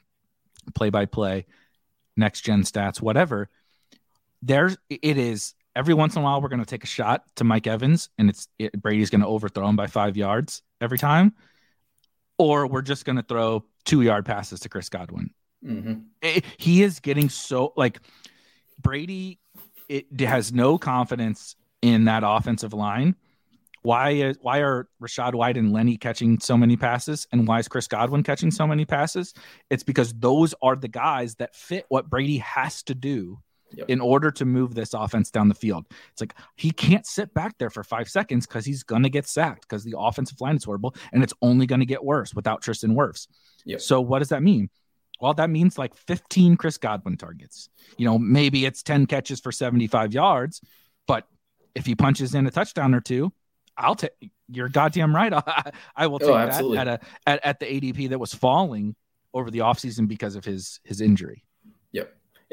play 0.75 0.91
by 0.91 1.07
play, 1.07 1.47
next 2.17 2.43
gen 2.43 2.63
stats, 2.63 3.01
whatever. 3.01 3.49
There's 4.43 4.77
it 4.91 5.17
is 5.17 5.55
every 5.77 5.95
once 5.95 6.17
in 6.17 6.23
a 6.23 6.25
while 6.25 6.41
we're 6.41 6.49
going 6.49 6.61
to 6.61 6.67
take 6.67 6.85
a 6.85 6.89
shot 6.89 7.25
to 7.37 7.45
Mike 7.45 7.67
Evans 7.67 8.09
and 8.19 8.31
it's 8.31 8.49
it, 8.59 8.81
Brady's 8.81 9.11
going 9.11 9.21
to 9.21 9.27
overthrow 9.27 9.69
him 9.69 9.77
by 9.77 9.87
five 9.87 10.17
yards 10.17 10.63
every 10.81 10.99
time, 10.99 11.35
or 12.39 12.67
we're 12.67 12.83
just 12.83 13.05
going 13.05 13.17
to 13.17 13.23
throw 13.23 13.65
two 13.85 14.03
yard 14.03 14.25
passes 14.25 14.61
to 14.61 14.69
Chris 14.69 14.89
Godwin. 14.89 15.31
Mm-hmm. 15.65 15.95
It, 16.23 16.45
he 16.57 16.83
is 16.83 17.01
getting 17.01 17.29
so 17.29 17.73
like 17.77 18.01
Brady 18.79 19.39
it 19.89 20.21
has 20.21 20.53
no 20.53 20.79
confidence 20.79 21.57
in 21.83 22.05
that 22.07 22.23
offensive 22.25 22.73
line. 22.73 23.17
Why 23.83 24.11
is 24.11 24.39
why 24.41 24.61
are 24.61 24.89
Rachaad 25.03 25.35
White 25.35 25.59
and 25.59 25.73
Lenny 25.73 25.99
catching 25.99 26.41
so 26.41 26.57
many 26.57 26.77
passes, 26.77 27.27
and 27.33 27.47
why 27.47 27.59
is 27.59 27.69
Chris 27.69 27.87
Godwin 27.87 28.23
catching 28.23 28.51
so 28.51 28.67
many 28.67 28.87
passes? 28.87 29.35
It's 29.69 29.83
because 29.83 30.15
those 30.15 30.55
are 30.63 30.75
the 30.75 30.89
guys 30.89 31.35
that 31.35 31.55
fit 31.55 31.85
what 31.91 32.09
Brady 32.09 32.39
has 32.39 32.83
to 32.85 32.95
do 32.95 33.41
Yep. 33.77 33.89
in 33.89 34.01
order 34.01 34.31
to 34.31 34.45
move 34.45 34.75
this 34.75 34.95
offense 34.95 35.31
down 35.31 35.49
the 35.49 35.55
field. 35.55 35.87
It's 36.13 36.21
like 36.21 36.35
he 36.57 36.71
can't 36.71 37.07
sit 37.07 37.33
back 37.35 37.59
there 37.59 37.71
for 37.71 37.85
five 37.85 38.09
seconds 38.09 38.47
because 38.47 38.65
he's 38.65 38.83
going 38.83 39.03
to 39.03 39.11
get 39.11 39.27
sacked 39.27 39.63
because 39.63 39.85
the 39.85 39.99
offensive 39.99 40.41
line 40.41 40.57
is 40.57 40.65
horrible 40.65 40.95
and 41.13 41.23
it's 41.23 41.35
only 41.43 41.67
going 41.67 41.81
to 41.81 41.87
get 41.87 42.05
worse 42.05 42.35
without 42.35 42.63
Tristan 42.63 42.95
Wirfs. 42.95 43.27
Yep. 43.65 43.81
So, 43.81 44.01
what 44.01 44.21
does 44.21 44.29
that 44.29 44.43
mean? 44.43 44.71
Well, 45.21 45.35
that 45.35 45.51
means 45.51 45.79
like 45.79 45.95
15 45.95 46.57
Chris 46.57 46.77
Godwin 46.77 47.17
targets. 47.17 47.69
You 47.97 48.05
know, 48.05 48.19
maybe 48.19 48.67
it's 48.67 48.83
10 48.83 49.07
catches 49.07 49.41
for 49.41 49.53
75 49.53 50.13
yards, 50.13 50.61
but 51.07 51.27
if 51.75 51.87
he 51.87 51.95
punches 51.95 52.35
in 52.35 52.47
a 52.47 52.51
touchdown 52.51 52.95
or 52.95 53.01
two, 53.01 53.33
I'll 53.77 53.95
take. 53.95 54.11
You're 54.49 54.69
goddamn 54.69 55.15
right. 55.15 55.33
I, 55.33 55.73
I 55.97 56.07
will 56.07 56.21
oh, 56.23 56.27
take 56.27 56.61
oh, 56.61 56.75
that 56.75 56.89
at 56.89 57.03
a 57.03 57.07
at, 57.27 57.45
at 57.45 57.61
the 57.61 57.67
ADP 57.67 58.11
that 58.11 58.19
was 58.19 58.35
falling 58.35 58.95
over 59.33 59.51
the 59.51 59.61
offseason 59.61 60.07
because 60.07 60.37
of 60.37 60.45
his 60.45 60.81
his 60.85 61.01
injury. 61.01 61.45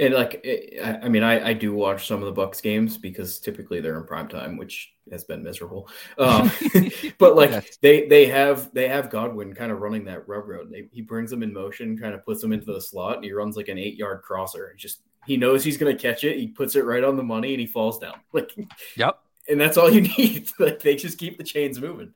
And 0.01 0.15
like, 0.15 0.43
I 0.83 1.07
mean, 1.07 1.21
I, 1.21 1.49
I 1.49 1.53
do 1.53 1.73
watch 1.73 2.07
some 2.07 2.21
of 2.21 2.25
the 2.25 2.31
Bucks 2.31 2.59
games 2.59 2.97
because 2.97 3.37
typically 3.37 3.81
they're 3.81 3.99
in 3.99 4.03
prime 4.03 4.27
time, 4.27 4.57
which 4.57 4.95
has 5.11 5.23
been 5.23 5.43
miserable. 5.43 5.87
Um, 6.17 6.51
but 7.19 7.35
like 7.35 7.51
yes. 7.51 7.77
they 7.83 8.07
they 8.07 8.25
have 8.25 8.73
they 8.73 8.87
have 8.87 9.11
Godwin 9.11 9.53
kind 9.53 9.71
of 9.71 9.79
running 9.79 10.03
that 10.05 10.27
railroad. 10.27 10.71
They, 10.71 10.89
he 10.91 11.03
brings 11.03 11.29
them 11.29 11.43
in 11.43 11.53
motion, 11.53 11.99
kind 11.99 12.15
of 12.15 12.25
puts 12.25 12.41
them 12.41 12.51
into 12.51 12.73
the 12.73 12.81
slot, 12.81 13.17
and 13.17 13.23
he 13.23 13.31
runs 13.31 13.55
like 13.55 13.67
an 13.67 13.77
eight 13.77 13.95
yard 13.95 14.23
crosser. 14.23 14.73
Just 14.75 15.01
he 15.27 15.37
knows 15.37 15.63
he's 15.63 15.77
going 15.77 15.95
to 15.95 16.01
catch 16.01 16.23
it. 16.23 16.37
He 16.37 16.47
puts 16.47 16.75
it 16.75 16.83
right 16.83 17.03
on 17.03 17.15
the 17.15 17.21
money, 17.21 17.53
and 17.53 17.61
he 17.61 17.67
falls 17.67 17.99
down. 17.99 18.15
Like, 18.33 18.55
yep. 18.97 19.19
And 19.47 19.61
that's 19.61 19.77
all 19.77 19.91
you 19.91 20.01
need. 20.17 20.49
like 20.57 20.79
they 20.79 20.95
just 20.95 21.19
keep 21.19 21.37
the 21.37 21.43
chains 21.43 21.79
moving. 21.79 22.15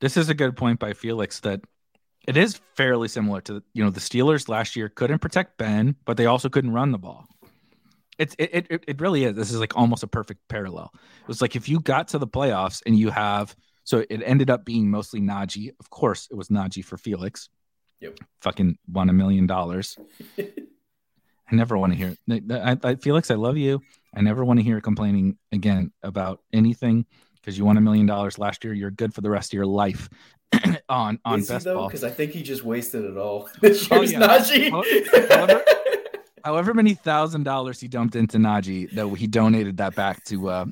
This 0.00 0.16
is 0.16 0.28
a 0.30 0.34
good 0.34 0.56
point 0.56 0.80
by 0.80 0.94
Felix 0.94 1.38
that 1.40 1.60
it 2.26 2.36
is 2.36 2.60
fairly 2.74 3.08
similar 3.08 3.40
to 3.42 3.62
you 3.74 3.84
know 3.84 3.90
the 3.90 4.00
Steelers 4.00 4.48
last 4.48 4.76
year 4.76 4.88
couldn't 4.88 5.18
protect 5.18 5.58
Ben, 5.58 5.96
but 6.04 6.16
they 6.16 6.26
also 6.26 6.48
couldn't 6.48 6.72
run 6.72 6.92
the 6.92 6.98
ball. 6.98 7.26
It's 8.18 8.34
it, 8.38 8.66
it 8.70 8.84
it 8.86 9.00
really 9.00 9.24
is. 9.24 9.34
This 9.34 9.50
is 9.50 9.58
like 9.58 9.76
almost 9.76 10.02
a 10.02 10.06
perfect 10.06 10.40
parallel. 10.48 10.90
It 10.94 11.28
was 11.28 11.40
like 11.40 11.56
if 11.56 11.68
you 11.68 11.80
got 11.80 12.08
to 12.08 12.18
the 12.18 12.26
playoffs 12.26 12.82
and 12.86 12.96
you 12.96 13.10
have 13.10 13.56
so 13.84 14.04
it 14.08 14.22
ended 14.24 14.50
up 14.50 14.64
being 14.64 14.90
mostly 14.90 15.20
Najee. 15.20 15.72
Of 15.80 15.90
course, 15.90 16.28
it 16.30 16.36
was 16.36 16.48
Najee 16.48 16.84
for 16.84 16.96
Felix. 16.96 17.48
Yep. 18.00 18.18
Fucking 18.40 18.78
won 18.88 19.08
a 19.08 19.12
million 19.12 19.46
dollars. 19.46 19.96
I 20.38 21.54
never 21.54 21.76
want 21.76 21.92
to 21.92 21.98
hear. 21.98 22.16
I, 22.50 22.78
I, 22.82 22.94
Felix, 22.96 23.30
I 23.30 23.34
love 23.34 23.56
you. 23.56 23.82
I 24.14 24.22
never 24.22 24.44
want 24.44 24.58
to 24.58 24.64
hear 24.64 24.80
complaining 24.80 25.36
again 25.52 25.92
about 26.02 26.40
anything 26.52 27.06
because 27.34 27.58
you 27.58 27.64
won 27.64 27.76
a 27.76 27.80
million 27.80 28.06
dollars 28.06 28.38
last 28.38 28.64
year. 28.64 28.72
You're 28.72 28.90
good 28.90 29.12
for 29.12 29.20
the 29.20 29.30
rest 29.30 29.52
of 29.52 29.56
your 29.56 29.66
life. 29.66 30.08
On 30.88 31.18
on 31.24 31.40
Is 31.40 31.48
best 31.48 31.66
ball 31.66 31.88
because 31.88 32.04
I 32.04 32.10
think 32.10 32.32
he 32.32 32.42
just 32.42 32.64
wasted 32.64 33.04
it 33.04 33.16
all. 33.16 33.48
this 33.60 33.86
oh, 33.90 33.98
oh, 33.98 34.02
yeah. 34.02 34.20
Najee. 34.20 35.30
however, 35.30 35.64
however, 36.44 36.74
many 36.74 36.94
thousand 36.94 37.44
dollars 37.44 37.80
he 37.80 37.88
dumped 37.88 38.16
into 38.16 38.38
Najee, 38.38 38.90
though 38.92 39.14
he 39.14 39.26
donated 39.26 39.76
that 39.78 39.94
back 39.94 40.24
to 40.24 40.48
uh, 40.48 40.64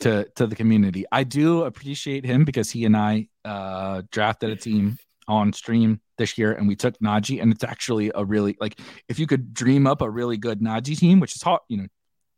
to 0.00 0.28
to 0.36 0.46
the 0.46 0.56
community. 0.56 1.04
I 1.12 1.24
do 1.24 1.64
appreciate 1.64 2.24
him 2.24 2.44
because 2.44 2.70
he 2.70 2.84
and 2.84 2.96
I 2.96 3.28
uh, 3.44 4.02
drafted 4.10 4.50
a 4.50 4.56
team 4.56 4.98
on 5.28 5.52
stream 5.52 6.00
this 6.18 6.36
year, 6.36 6.52
and 6.52 6.66
we 6.66 6.76
took 6.76 6.98
Najee, 6.98 7.40
and 7.40 7.52
it's 7.52 7.64
actually 7.64 8.10
a 8.14 8.24
really 8.24 8.56
like 8.60 8.78
if 9.08 9.18
you 9.18 9.26
could 9.26 9.54
dream 9.54 9.86
up 9.86 10.02
a 10.02 10.10
really 10.10 10.36
good 10.36 10.60
Najee 10.60 10.98
team, 10.98 11.20
which 11.20 11.36
is 11.36 11.42
hard, 11.42 11.60
you 11.68 11.76
know, 11.76 11.86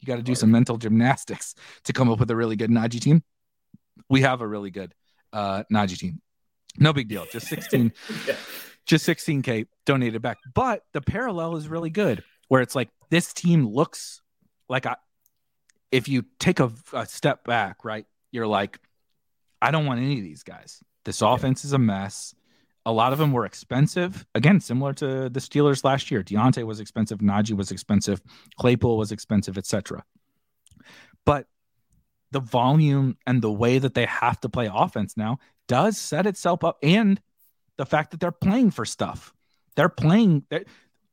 You 0.00 0.06
got 0.06 0.16
to 0.16 0.22
do 0.22 0.34
some 0.34 0.50
mental 0.50 0.76
gymnastics 0.76 1.54
to 1.84 1.92
come 1.92 2.10
up 2.10 2.20
with 2.20 2.30
a 2.30 2.36
really 2.36 2.56
good 2.56 2.70
Najee 2.70 3.00
team. 3.00 3.22
We 4.08 4.22
have 4.22 4.40
a 4.40 4.46
really 4.46 4.70
good 4.70 4.94
uh, 5.32 5.64
Najee 5.72 5.98
team. 5.98 6.20
No 6.78 6.92
big 6.92 7.08
deal. 7.08 7.26
Just 7.30 7.48
16, 7.48 7.92
yeah. 8.26 8.36
just 8.86 9.06
16K 9.06 9.66
donated 9.84 10.22
back. 10.22 10.38
But 10.54 10.84
the 10.92 11.00
parallel 11.00 11.56
is 11.56 11.68
really 11.68 11.90
good 11.90 12.24
where 12.48 12.62
it's 12.62 12.74
like 12.74 12.88
this 13.10 13.32
team 13.32 13.66
looks 13.66 14.20
like 14.68 14.86
I, 14.86 14.96
if 15.90 16.08
you 16.08 16.24
take 16.38 16.60
a, 16.60 16.72
a 16.92 17.06
step 17.06 17.44
back, 17.44 17.84
right, 17.84 18.06
you're 18.30 18.46
like, 18.46 18.78
I 19.60 19.70
don't 19.70 19.86
want 19.86 20.00
any 20.00 20.18
of 20.18 20.24
these 20.24 20.42
guys. 20.42 20.82
This 21.04 21.22
offense 21.22 21.64
is 21.64 21.72
a 21.72 21.78
mess. 21.78 22.34
A 22.84 22.92
lot 22.92 23.12
of 23.12 23.18
them 23.18 23.32
were 23.32 23.44
expensive. 23.44 24.26
Again, 24.34 24.60
similar 24.60 24.92
to 24.94 25.28
the 25.28 25.40
Steelers 25.40 25.84
last 25.84 26.10
year. 26.10 26.22
Diontae 26.22 26.64
was 26.64 26.80
expensive. 26.80 27.18
Najee 27.18 27.56
was 27.56 27.70
expensive. 27.70 28.20
Claypool 28.58 28.98
was 28.98 29.12
expensive, 29.12 29.56
etc. 29.56 30.02
But 31.24 31.46
the 32.32 32.40
volume 32.40 33.16
and 33.26 33.40
the 33.40 33.52
way 33.52 33.78
that 33.78 33.94
they 33.94 34.06
have 34.06 34.40
to 34.40 34.48
play 34.48 34.68
offense 34.72 35.16
now 35.16 35.38
does 35.68 35.98
set 35.98 36.26
itself 36.26 36.64
up 36.64 36.78
and 36.82 37.20
the 37.78 37.86
fact 37.86 38.10
that 38.10 38.20
they're 38.20 38.30
playing 38.30 38.70
for 38.70 38.84
stuff. 38.84 39.32
They're 39.76 39.88
playing 39.88 40.44
they're, 40.50 40.64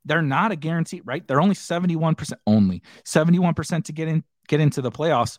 they're 0.05 0.21
not 0.21 0.51
a 0.51 0.55
guarantee, 0.55 1.01
right? 1.03 1.25
They're 1.25 1.41
only 1.41 1.55
71% 1.55 2.33
only. 2.45 2.83
71% 3.05 3.85
to 3.85 3.93
get 3.93 4.07
in 4.07 4.23
get 4.47 4.59
into 4.59 4.81
the 4.81 4.91
playoffs. 4.91 5.37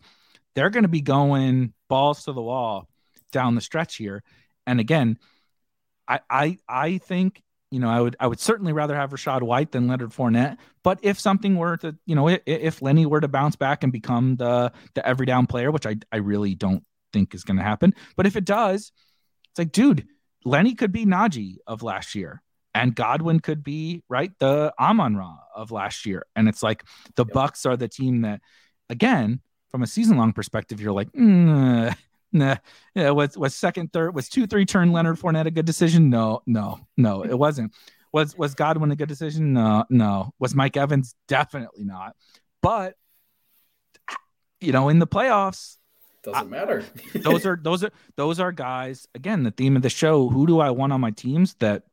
They're 0.54 0.70
going 0.70 0.84
to 0.84 0.88
be 0.88 1.00
going 1.00 1.72
balls 1.88 2.24
to 2.24 2.32
the 2.32 2.42
wall 2.42 2.88
down 3.32 3.54
the 3.54 3.60
stretch 3.60 3.96
here. 3.96 4.22
And 4.66 4.80
again, 4.80 5.18
I 6.08 6.20
I 6.28 6.58
I 6.68 6.98
think 6.98 7.42
you 7.70 7.78
know, 7.78 7.88
I 7.88 8.00
would 8.00 8.16
I 8.18 8.26
would 8.26 8.40
certainly 8.40 8.72
rather 8.72 8.96
have 8.96 9.10
Rachaad 9.10 9.42
White 9.42 9.70
than 9.70 9.86
Leonard 9.86 10.10
Fournette. 10.10 10.56
But 10.82 10.98
if 11.02 11.20
something 11.20 11.56
were 11.56 11.76
to, 11.78 11.96
you 12.04 12.16
know, 12.16 12.28
if, 12.28 12.40
if 12.46 12.82
Lenny 12.82 13.06
were 13.06 13.20
to 13.20 13.28
bounce 13.28 13.54
back 13.54 13.84
and 13.84 13.92
become 13.92 14.36
the 14.36 14.72
the 14.94 15.06
every 15.06 15.26
down 15.26 15.46
player, 15.46 15.70
which 15.70 15.86
I 15.86 15.96
I 16.10 16.16
really 16.16 16.54
don't 16.54 16.82
think 17.12 17.34
is 17.34 17.44
going 17.44 17.56
to 17.56 17.62
happen, 17.62 17.94
but 18.16 18.26
if 18.26 18.36
it 18.36 18.44
does, 18.44 18.92
it's 19.50 19.58
like, 19.58 19.72
dude, 19.72 20.06
Lenny 20.44 20.74
could 20.74 20.92
be 20.92 21.06
Najee 21.06 21.56
of 21.66 21.82
last 21.82 22.14
year, 22.14 22.42
and 22.74 22.94
Godwin 22.94 23.40
could 23.40 23.62
be 23.62 24.02
right 24.08 24.32
the 24.38 24.72
Amon 24.78 25.16
Ra 25.16 25.36
of 25.54 25.70
last 25.70 26.06
year, 26.06 26.26
and 26.36 26.48
it's 26.48 26.62
like 26.62 26.84
the 27.16 27.24
yep. 27.26 27.34
Bucs 27.34 27.66
are 27.66 27.76
the 27.76 27.88
team 27.88 28.22
that, 28.22 28.40
again, 28.88 29.40
from 29.70 29.82
a 29.82 29.86
season 29.86 30.16
long 30.16 30.32
perspective, 30.32 30.80
you're 30.80 30.92
like, 30.92 31.12
mm, 31.12 31.94
nah, 32.32 32.56
yeah, 32.94 33.10
was 33.10 33.36
was 33.36 33.54
second, 33.54 33.92
third, 33.92 34.14
was 34.14 34.28
two, 34.28 34.46
three 34.46 34.64
turn 34.64 34.92
Leonard 34.92 35.18
Fournette 35.18 35.46
a 35.46 35.50
good 35.50 35.66
decision? 35.66 36.10
No, 36.10 36.42
no, 36.46 36.80
no, 36.96 37.22
it 37.24 37.38
wasn't. 37.38 37.72
Was 38.12 38.36
was 38.36 38.54
Godwin 38.54 38.90
a 38.90 38.96
good 38.96 39.08
decision? 39.08 39.52
No, 39.52 39.84
no. 39.88 40.34
Was 40.38 40.54
Mike 40.54 40.76
Evans 40.76 41.14
definitely 41.28 41.84
not? 41.84 42.16
But 42.60 42.94
you 44.60 44.72
know, 44.72 44.88
in 44.88 44.98
the 44.98 45.06
playoffs, 45.06 45.76
doesn't 46.22 46.50
matter. 46.50 46.84
those 47.14 47.46
are 47.46 47.58
those 47.60 47.84
are 47.84 47.92
those 48.16 48.40
are 48.40 48.52
guys. 48.52 49.08
Again, 49.14 49.42
the 49.42 49.50
theme 49.50 49.76
of 49.76 49.82
the 49.82 49.90
show. 49.90 50.28
Who 50.28 50.46
do 50.46 50.60
I 50.60 50.70
want 50.70 50.92
on 50.92 51.00
my 51.00 51.10
teams 51.10 51.54
that 51.54 51.84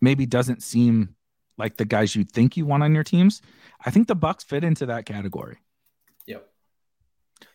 maybe 0.00 0.26
doesn't 0.26 0.62
seem 0.62 1.14
like 1.56 1.76
the 1.76 1.84
guys 1.84 2.14
you 2.14 2.24
think 2.24 2.56
you 2.56 2.66
want 2.66 2.82
on 2.82 2.94
your 2.94 3.04
teams? 3.04 3.42
I 3.84 3.90
think 3.90 4.08
the 4.08 4.14
Bucks 4.14 4.44
fit 4.44 4.64
into 4.64 4.86
that 4.86 5.06
category. 5.06 5.58
Yep. 6.26 6.48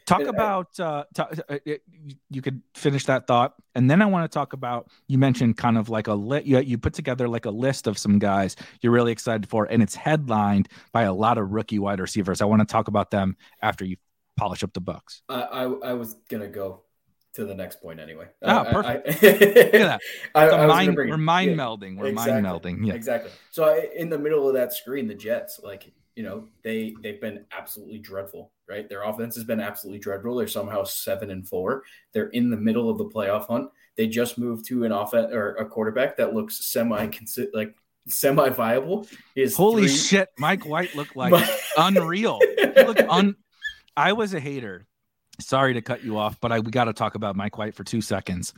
Talk 0.06 0.22
about 0.24 0.80
uh, 0.80 1.06
talk, 1.14 1.34
uh, 1.50 1.58
you 2.30 2.42
could 2.42 2.62
finish 2.76 3.06
that 3.06 3.26
thought, 3.26 3.54
and 3.74 3.90
then 3.90 4.02
I 4.02 4.06
want 4.06 4.30
to 4.30 4.34
talk 4.34 4.54
about 4.54 4.90
you 5.08 5.18
mentioned 5.18 5.58
kind 5.58 5.78
of 5.78 5.90
like 5.90 6.08
a 6.08 6.14
lit. 6.14 6.46
You, 6.46 6.60
you 6.60 6.78
put 6.78 6.94
together 6.94 7.28
like 7.30 7.46
a 7.46 7.52
list 7.52 7.88
of 7.88 7.98
some 7.98 8.20
guys 8.20 8.56
you're 8.82 8.92
really 8.92 9.14
excited 9.14 9.48
for, 9.48 9.66
and 9.66 9.82
it's 9.82 9.96
headlined 9.96 10.68
by 10.92 11.04
a 11.04 11.14
lot 11.14 11.38
of 11.38 11.52
rookie 11.52 11.80
wide 11.80 12.00
receivers. 12.00 12.42
I 12.42 12.46
want 12.46 12.62
to 12.62 12.66
talk 12.66 12.90
about 12.90 13.12
them 13.12 13.38
after 13.62 13.86
you 13.86 13.96
polish 14.38 14.64
up 14.64 14.74
the 14.74 14.82
Bucks. 14.82 15.22
I 15.30 15.42
I, 15.42 15.64
I 15.64 15.94
was 15.94 16.16
gonna 16.30 16.48
go 16.48 16.84
to 17.34 17.46
the 17.46 17.56
next 17.56 17.82
point 17.82 18.00
anyway. 18.00 18.28
Oh, 18.44 18.64
perfect. 18.70 19.24
I, 19.24 19.28
I, 19.28 19.32
Look 19.32 19.34
at 19.42 19.72
that. 19.72 20.02
I, 20.36 20.68
mind, 20.68 20.96
we're 20.96 21.18
mind 21.18 21.52
yeah, 21.52 21.58
melding. 21.58 21.98
We're 21.98 22.08
exactly, 22.08 22.42
mind 22.42 22.46
melding. 22.46 22.86
Yeah, 22.86 22.94
exactly. 22.94 23.32
So 23.50 23.64
I, 23.64 23.88
in 23.96 24.10
the 24.10 24.20
middle 24.20 24.48
of 24.48 24.54
that 24.54 24.72
screen, 24.74 25.08
the 25.08 25.16
Jets, 25.16 25.60
like 25.64 25.92
you 26.16 26.24
know, 26.24 26.48
they 26.64 26.96
they've 27.02 27.20
been 27.20 27.46
absolutely 27.52 28.00
dreadful 28.00 28.52
right? 28.68 28.88
Their 28.90 29.04
offense 29.04 29.36
has 29.36 29.44
been 29.44 29.60
absolutely 29.60 30.00
dreadful. 30.00 30.36
They're 30.36 30.48
somehow 30.48 30.84
seven 30.84 31.32
and 31.32 31.48
four. 31.48 31.84
They're 32.14 32.30
in 32.30 32.50
the 32.50 32.58
middle 32.58 32.90
of 32.90 32.98
the 32.98 33.06
playoff 33.06 33.48
hunt. 33.48 33.70
They 33.96 34.08
just 34.08 34.38
moved 34.38 34.66
to 34.68 34.86
an 34.86 34.92
offense 34.92 35.32
or 35.32 35.56
a 35.56 35.66
quarterback 35.66 36.18
that 36.18 36.34
looks 36.34 36.66
semi 36.66 37.10
like 37.54 37.76
semi 38.08 38.50
viable. 38.50 39.08
Is 39.36 39.56
holy 39.56 39.88
three... 39.88 39.96
shit, 39.96 40.30
Mike 40.38 40.66
White 40.66 40.96
looked 40.96 41.16
like 41.16 41.34
unreal. 41.78 42.40
He 42.58 42.84
looked 42.84 43.02
un. 43.02 43.36
I 43.96 44.14
was 44.14 44.34
a 44.34 44.40
hater. 44.40 44.88
Sorry 45.40 45.74
to 45.74 45.82
cut 45.82 46.04
you 46.04 46.18
off, 46.18 46.40
but 46.40 46.52
I 46.52 46.60
we 46.60 46.72
got 46.72 46.86
to 46.86 46.94
talk 46.94 47.16
about 47.16 47.36
Mike 47.36 47.58
White 47.58 47.76
for 47.76 47.84
two 47.84 48.02
seconds. 48.02 48.54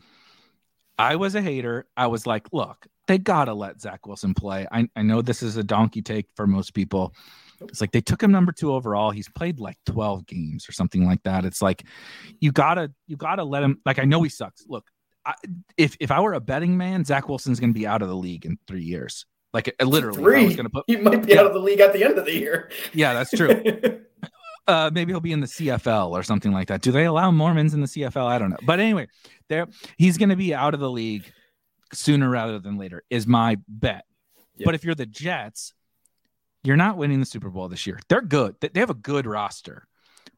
I 0.98 1.16
was 1.16 1.36
a 1.36 1.42
hater. 1.42 1.88
I 1.98 2.08
was 2.08 2.26
like, 2.26 2.48
look, 2.54 2.88
they 3.08 3.18
got 3.18 3.46
to 3.46 3.54
let 3.54 3.82
Zach 3.82 4.08
Wilson 4.08 4.34
play. 4.34 4.68
I, 4.72 4.88
I 4.96 5.02
know 5.02 5.22
this 5.22 5.44
is 5.44 5.58
a 5.58 5.64
donkey 5.64 6.02
take 6.02 6.28
for 6.36 6.48
most 6.48 6.74
people. 6.74 7.14
It's 7.62 7.82
like 7.82 7.92
they 7.92 8.02
took 8.02 8.22
him 8.22 8.32
number 8.32 8.52
two 8.52 8.74
overall. 8.74 9.12
He's 9.12 9.30
played 9.30 9.60
like 9.60 9.78
12 9.86 10.26
games 10.26 10.68
or 10.68 10.74
something 10.74 11.06
like 11.06 11.24
that. 11.24 11.46
It's 11.46 11.62
like 11.62 11.84
you 12.40 12.52
gotta 12.52 12.92
you 13.08 13.16
gotta 13.16 13.44
let 13.44 13.64
him. 13.64 13.80
Like 13.86 14.00
I 14.00 14.04
know 14.04 14.22
he 14.24 14.30
sucks. 14.30 14.66
Look, 14.68 14.86
I, 15.26 15.36
if 15.78 15.96
if 16.00 16.12
I 16.12 16.20
were 16.20 16.34
a 16.34 16.42
betting 16.42 16.78
man, 16.78 17.06
Zach 17.06 17.30
Wilson's 17.30 17.60
going 17.60 17.74
to 17.74 17.80
be 17.80 17.88
out 17.88 18.02
of 18.02 18.10
the 18.10 18.16
league 18.16 18.46
in 18.46 18.58
three 18.68 18.84
years. 18.84 19.26
Like 19.54 19.74
literally, 19.82 20.22
three. 20.22 20.54
Gonna 20.54 20.70
put, 20.70 20.84
he 20.88 20.98
might 20.98 21.26
be 21.26 21.34
yeah. 21.34 21.40
out 21.40 21.46
of 21.46 21.54
the 21.54 21.60
league 21.60 21.80
at 21.80 21.94
the 21.94 22.04
end 22.04 22.18
of 22.18 22.26
the 22.26 22.34
year. 22.34 22.70
Yeah, 22.94 23.14
that's 23.14 23.32
true. 23.32 23.64
uh, 24.68 24.90
maybe 24.94 25.12
he'll 25.12 25.20
be 25.20 25.32
in 25.32 25.42
the 25.42 25.48
CFL 25.48 26.12
or 26.12 26.24
something 26.24 26.52
like 26.52 26.68
that. 26.68 26.82
Do 26.82 26.92
they 26.92 27.06
allow 27.06 27.32
Mormons 27.32 27.74
in 27.74 27.82
the 27.82 27.88
CFL? 27.88 28.26
I 28.26 28.40
don't 28.40 28.50
know. 28.50 28.58
But 28.64 28.80
anyway, 28.80 29.08
there 29.48 29.68
he's 29.98 30.18
going 30.18 30.30
to 30.30 30.36
be 30.36 30.54
out 30.54 30.74
of 30.74 30.80
the 30.80 30.90
league 30.90 31.32
sooner 31.94 32.30
rather 32.30 32.60
than 32.60 32.78
later. 32.78 33.04
Is 33.10 33.28
my 33.28 33.58
bet. 33.68 34.06
Yep. 34.58 34.66
But 34.66 34.76
if 34.76 34.84
you're 34.84 34.96
the 34.96 35.06
Jets, 35.06 35.74
you're 36.64 36.78
not 36.78 36.98
winning 36.98 37.20
the 37.20 37.26
Super 37.26 37.50
Bowl 37.50 37.68
this 37.68 37.86
year. 37.86 38.00
They're 38.10 38.22
good. 38.22 38.56
They 38.60 38.80
have 38.80 38.90
a 38.90 38.96
good 38.96 39.28
roster, 39.28 39.88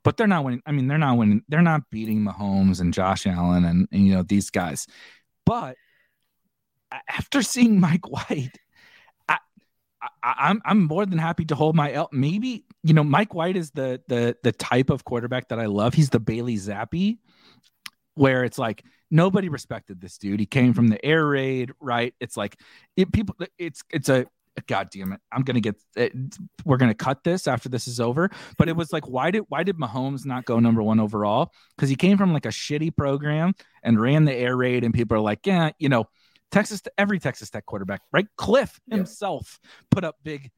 but 0.03 0.17
they're 0.17 0.27
not 0.27 0.43
winning. 0.43 0.61
I 0.65 0.71
mean, 0.71 0.87
they're 0.87 0.97
not 0.97 1.17
winning. 1.17 1.43
They're 1.47 1.61
not 1.61 1.89
beating 1.89 2.25
Mahomes 2.25 2.81
and 2.81 2.93
Josh 2.93 3.25
Allen 3.25 3.63
and, 3.63 3.87
and 3.91 4.05
you 4.05 4.13
know 4.13 4.23
these 4.23 4.49
guys. 4.49 4.87
But 5.45 5.77
after 7.07 7.41
seeing 7.41 7.79
Mike 7.79 8.09
White, 8.09 8.51
I, 10.01 10.09
I'm 10.23 10.61
I'm 10.65 10.85
more 10.85 11.05
than 11.05 11.17
happy 11.17 11.45
to 11.45 11.55
hold 11.55 11.75
my 11.75 11.91
L. 11.91 12.09
Maybe 12.11 12.65
you 12.83 12.93
know 12.93 13.03
Mike 13.03 13.33
White 13.33 13.55
is 13.55 13.71
the 13.71 14.01
the 14.07 14.37
the 14.43 14.51
type 14.51 14.89
of 14.89 15.03
quarterback 15.03 15.49
that 15.49 15.59
I 15.59 15.65
love. 15.65 15.93
He's 15.93 16.09
the 16.09 16.19
Bailey 16.19 16.55
Zappe, 16.55 17.17
where 18.15 18.43
it's 18.43 18.57
like 18.57 18.83
nobody 19.09 19.49
respected 19.49 20.01
this 20.01 20.17
dude. 20.17 20.39
He 20.39 20.45
came 20.45 20.73
from 20.73 20.87
the 20.87 21.03
air 21.03 21.25
raid, 21.25 21.71
right? 21.79 22.13
It's 22.19 22.37
like 22.37 22.59
it, 22.95 23.11
people. 23.11 23.35
It's 23.57 23.83
it's 23.89 24.09
a 24.09 24.27
God 24.65 24.89
damn 24.91 25.13
it. 25.13 25.21
I'm 25.31 25.43
to 25.43 25.61
get 25.61 25.75
it. 25.95 26.13
We're 26.65 26.77
going 26.77 26.89
to 26.89 26.95
cut 26.95 27.23
this 27.23 27.47
after 27.47 27.69
this 27.69 27.87
is 27.87 27.99
over. 27.99 28.31
But 28.57 28.69
it 28.69 28.75
was 28.75 28.91
like, 28.91 29.07
why 29.07 29.29
did, 29.29 29.43
why 29.49 29.63
did 29.63 29.77
Mahomes 29.77 30.25
not 30.25 30.45
go 30.45 30.59
number 30.59 30.81
one 30.81 30.99
overall? 30.99 31.51
Because 31.75 31.89
he 31.89 31.95
came 31.95 32.17
from 32.17 32.33
like 32.33 32.45
a 32.45 32.49
shitty 32.49 32.95
program 32.95 33.53
and 33.83 34.01
ran 34.01 34.25
the 34.25 34.33
air 34.33 34.57
raid. 34.57 34.83
And 34.83 34.93
people 34.93 35.15
are 35.17 35.21
like, 35.21 35.45
yeah, 35.45 35.71
you 35.77 35.89
know, 35.89 36.05
Texas, 36.51 36.81
every 36.97 37.19
Texas 37.19 37.49
Tech 37.49 37.65
quarterback, 37.65 38.01
right? 38.11 38.27
Kliff 38.39 38.77
himself 38.89 39.59
yeah. 39.63 39.69
put 39.91 40.03
up 40.03 40.15
big 40.23 40.49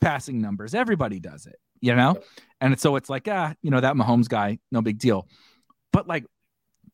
passing 0.00 0.40
numbers. 0.40 0.74
Everybody 0.74 1.20
does 1.20 1.46
it, 1.46 1.56
you 1.80 1.94
know? 1.94 2.20
And 2.60 2.78
so 2.78 2.96
it's 2.96 3.10
like, 3.10 3.28
ah, 3.28 3.54
you 3.62 3.70
know, 3.70 3.80
that 3.80 3.94
Mahomes 3.94 4.28
guy, 4.28 4.58
no 4.70 4.82
big 4.82 4.98
deal. 4.98 5.26
But 5.92 6.06
like 6.06 6.24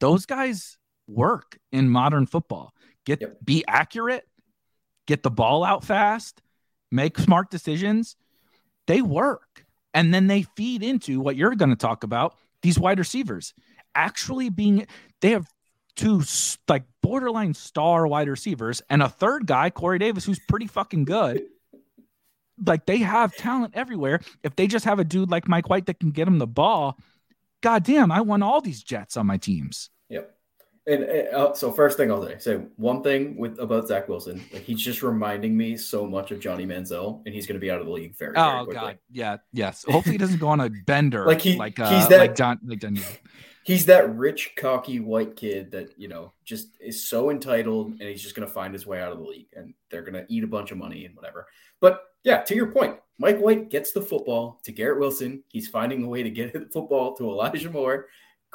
those 0.00 0.26
guys 0.26 0.78
work 1.06 1.58
in 1.72 1.88
modern 1.88 2.26
football. 2.26 2.72
Get, 3.04 3.20
yep. 3.20 3.38
be 3.42 3.64
accurate, 3.66 4.26
get 5.06 5.22
the 5.22 5.30
ball 5.30 5.64
out 5.64 5.84
fast 5.84 6.42
make 6.90 7.18
smart 7.18 7.50
decisions, 7.50 8.16
they 8.86 9.02
work. 9.02 9.64
And 9.94 10.12
then 10.12 10.26
they 10.26 10.42
feed 10.56 10.82
into 10.82 11.20
what 11.20 11.36
you're 11.36 11.54
going 11.54 11.70
to 11.70 11.76
talk 11.76 12.04
about 12.04 12.36
these 12.62 12.78
wide 12.78 12.98
receivers 12.98 13.54
actually 13.94 14.50
being, 14.50 14.86
they 15.20 15.30
have 15.30 15.46
two 15.96 16.22
like 16.68 16.84
borderline 17.08 17.54
star 17.54 18.06
wide 18.06 18.28
receivers 18.28 18.82
and 18.90 19.02
a 19.02 19.08
third 19.08 19.46
guy, 19.46 19.70
Corey 19.70 19.98
Davis, 19.98 20.26
who's 20.26 20.38
pretty 20.38 20.66
fucking 20.66 21.06
good. 21.06 21.42
Like 22.64 22.84
they 22.84 22.98
have 22.98 23.34
talent 23.34 23.72
everywhere. 23.74 24.20
If 24.42 24.56
they 24.56 24.66
just 24.66 24.84
have 24.84 24.98
a 24.98 25.04
dude 25.04 25.30
like 25.30 25.48
Mike 25.48 25.70
White 25.70 25.86
that 25.86 26.00
can 26.00 26.10
get 26.10 26.28
him 26.28 26.38
the 26.38 26.46
ball, 26.46 26.98
goddamn, 27.62 28.12
I 28.12 28.20
won 28.20 28.42
all 28.42 28.60
these 28.60 28.82
Jets 28.82 29.16
on 29.16 29.26
my 29.26 29.38
teams. 29.38 29.88
Yep. 30.10 30.37
And, 30.88 31.04
and 31.04 31.28
uh, 31.34 31.52
so 31.54 31.70
first 31.70 31.98
thing 31.98 32.10
I'll 32.10 32.24
say, 32.26 32.38
say 32.38 32.54
one 32.76 33.02
thing 33.02 33.36
with 33.36 33.58
about 33.58 33.86
Zach 33.88 34.08
Wilson, 34.08 34.42
like 34.52 34.62
he's 34.62 34.80
just 34.80 35.02
reminding 35.02 35.56
me 35.56 35.76
so 35.76 36.06
much 36.06 36.30
of 36.30 36.40
Johnny 36.40 36.64
Manziel, 36.64 37.22
and 37.26 37.34
he's 37.34 37.46
going 37.46 37.54
to 37.56 37.60
be 37.60 37.70
out 37.70 37.78
of 37.78 37.86
the 37.86 37.92
league 37.92 38.16
very. 38.16 38.34
Oh 38.36 38.64
very 38.64 38.74
God, 38.74 38.98
yeah, 39.10 39.36
yes. 39.52 39.84
Hopefully 39.86 40.14
he 40.14 40.18
doesn't 40.18 40.38
go 40.38 40.48
on 40.48 40.60
a 40.60 40.70
bender 40.86 41.26
like 41.26 41.42
he, 41.42 41.56
like 41.56 41.78
uh, 41.78 41.90
he's 41.90 42.08
that, 42.08 42.18
like 42.20 42.34
John 42.34 42.58
like 42.64 42.80
John. 42.80 42.98
He's 43.64 43.84
that 43.84 44.16
rich, 44.16 44.54
cocky 44.56 44.98
white 44.98 45.36
kid 45.36 45.72
that 45.72 45.98
you 45.98 46.08
know 46.08 46.32
just 46.44 46.68
is 46.80 47.06
so 47.06 47.30
entitled, 47.30 47.90
and 47.90 48.02
he's 48.02 48.22
just 48.22 48.34
going 48.34 48.48
to 48.48 48.54
find 48.54 48.72
his 48.72 48.86
way 48.86 49.02
out 49.02 49.12
of 49.12 49.18
the 49.18 49.24
league, 49.24 49.48
and 49.54 49.74
they're 49.90 50.00
going 50.00 50.14
to 50.14 50.24
eat 50.32 50.42
a 50.42 50.48
bunch 50.48 50.72
of 50.72 50.78
money 50.78 51.04
and 51.04 51.14
whatever. 51.14 51.46
But 51.80 52.00
yeah, 52.24 52.40
to 52.42 52.54
your 52.54 52.72
point, 52.72 52.96
Mike 53.18 53.38
White 53.38 53.68
gets 53.68 53.92
the 53.92 54.00
football 54.00 54.60
to 54.64 54.72
Garrett 54.72 55.00
Wilson. 55.00 55.42
He's 55.48 55.68
finding 55.68 56.02
a 56.02 56.08
way 56.08 56.22
to 56.22 56.30
get 56.30 56.52
the 56.54 56.68
football 56.72 57.14
to 57.16 57.24
Elijah 57.24 57.70
Moore. 57.70 58.06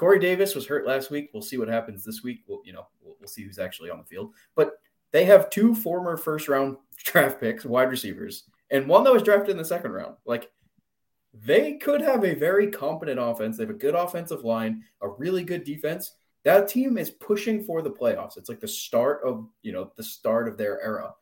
Corey 0.03 0.19
Davis 0.19 0.53
was 0.53 0.67
hurt 0.67 0.85
last 0.85 1.11
week. 1.11 1.29
We'll 1.33 1.41
see 1.41 1.57
what 1.57 1.69
happens 1.69 2.03
this 2.03 2.23
week. 2.23 2.41
We'll, 2.45 2.59
you 2.65 2.73
know, 2.73 2.87
we'll, 3.01 3.15
we'll 3.21 3.29
see 3.29 3.43
who's 3.43 3.57
actually 3.57 3.89
on 3.89 3.99
the 3.99 4.03
field. 4.03 4.33
But 4.53 4.73
they 5.13 5.23
have 5.23 5.49
two 5.49 5.73
former 5.73 6.17
first 6.17 6.49
round 6.49 6.75
draft 6.97 7.39
picks, 7.39 7.63
wide 7.63 7.89
receivers, 7.89 8.43
and 8.69 8.85
one 8.85 9.05
that 9.05 9.13
was 9.13 9.23
drafted 9.23 9.51
in 9.51 9.57
the 9.57 9.63
second 9.63 9.91
round. 9.91 10.15
Like 10.25 10.51
they 11.33 11.75
could 11.75 12.01
have 12.01 12.25
a 12.25 12.35
very 12.35 12.69
competent 12.69 13.17
offense. 13.17 13.55
They 13.55 13.63
have 13.63 13.69
a 13.69 13.75
good 13.75 13.95
offensive 13.95 14.43
line, 14.43 14.83
a 14.99 15.07
really 15.07 15.45
good 15.45 15.63
defense. 15.63 16.15
That 16.43 16.67
team 16.67 16.97
is 16.97 17.09
pushing 17.09 17.63
for 17.63 17.81
the 17.81 17.91
playoffs. 17.91 18.35
It's 18.35 18.49
like 18.49 18.59
the 18.59 18.67
start 18.67 19.21
of, 19.23 19.47
you 19.61 19.71
know, 19.71 19.89
the 19.95 20.03
start 20.03 20.49
of 20.49 20.57
their 20.57 20.81
era, 20.81 21.13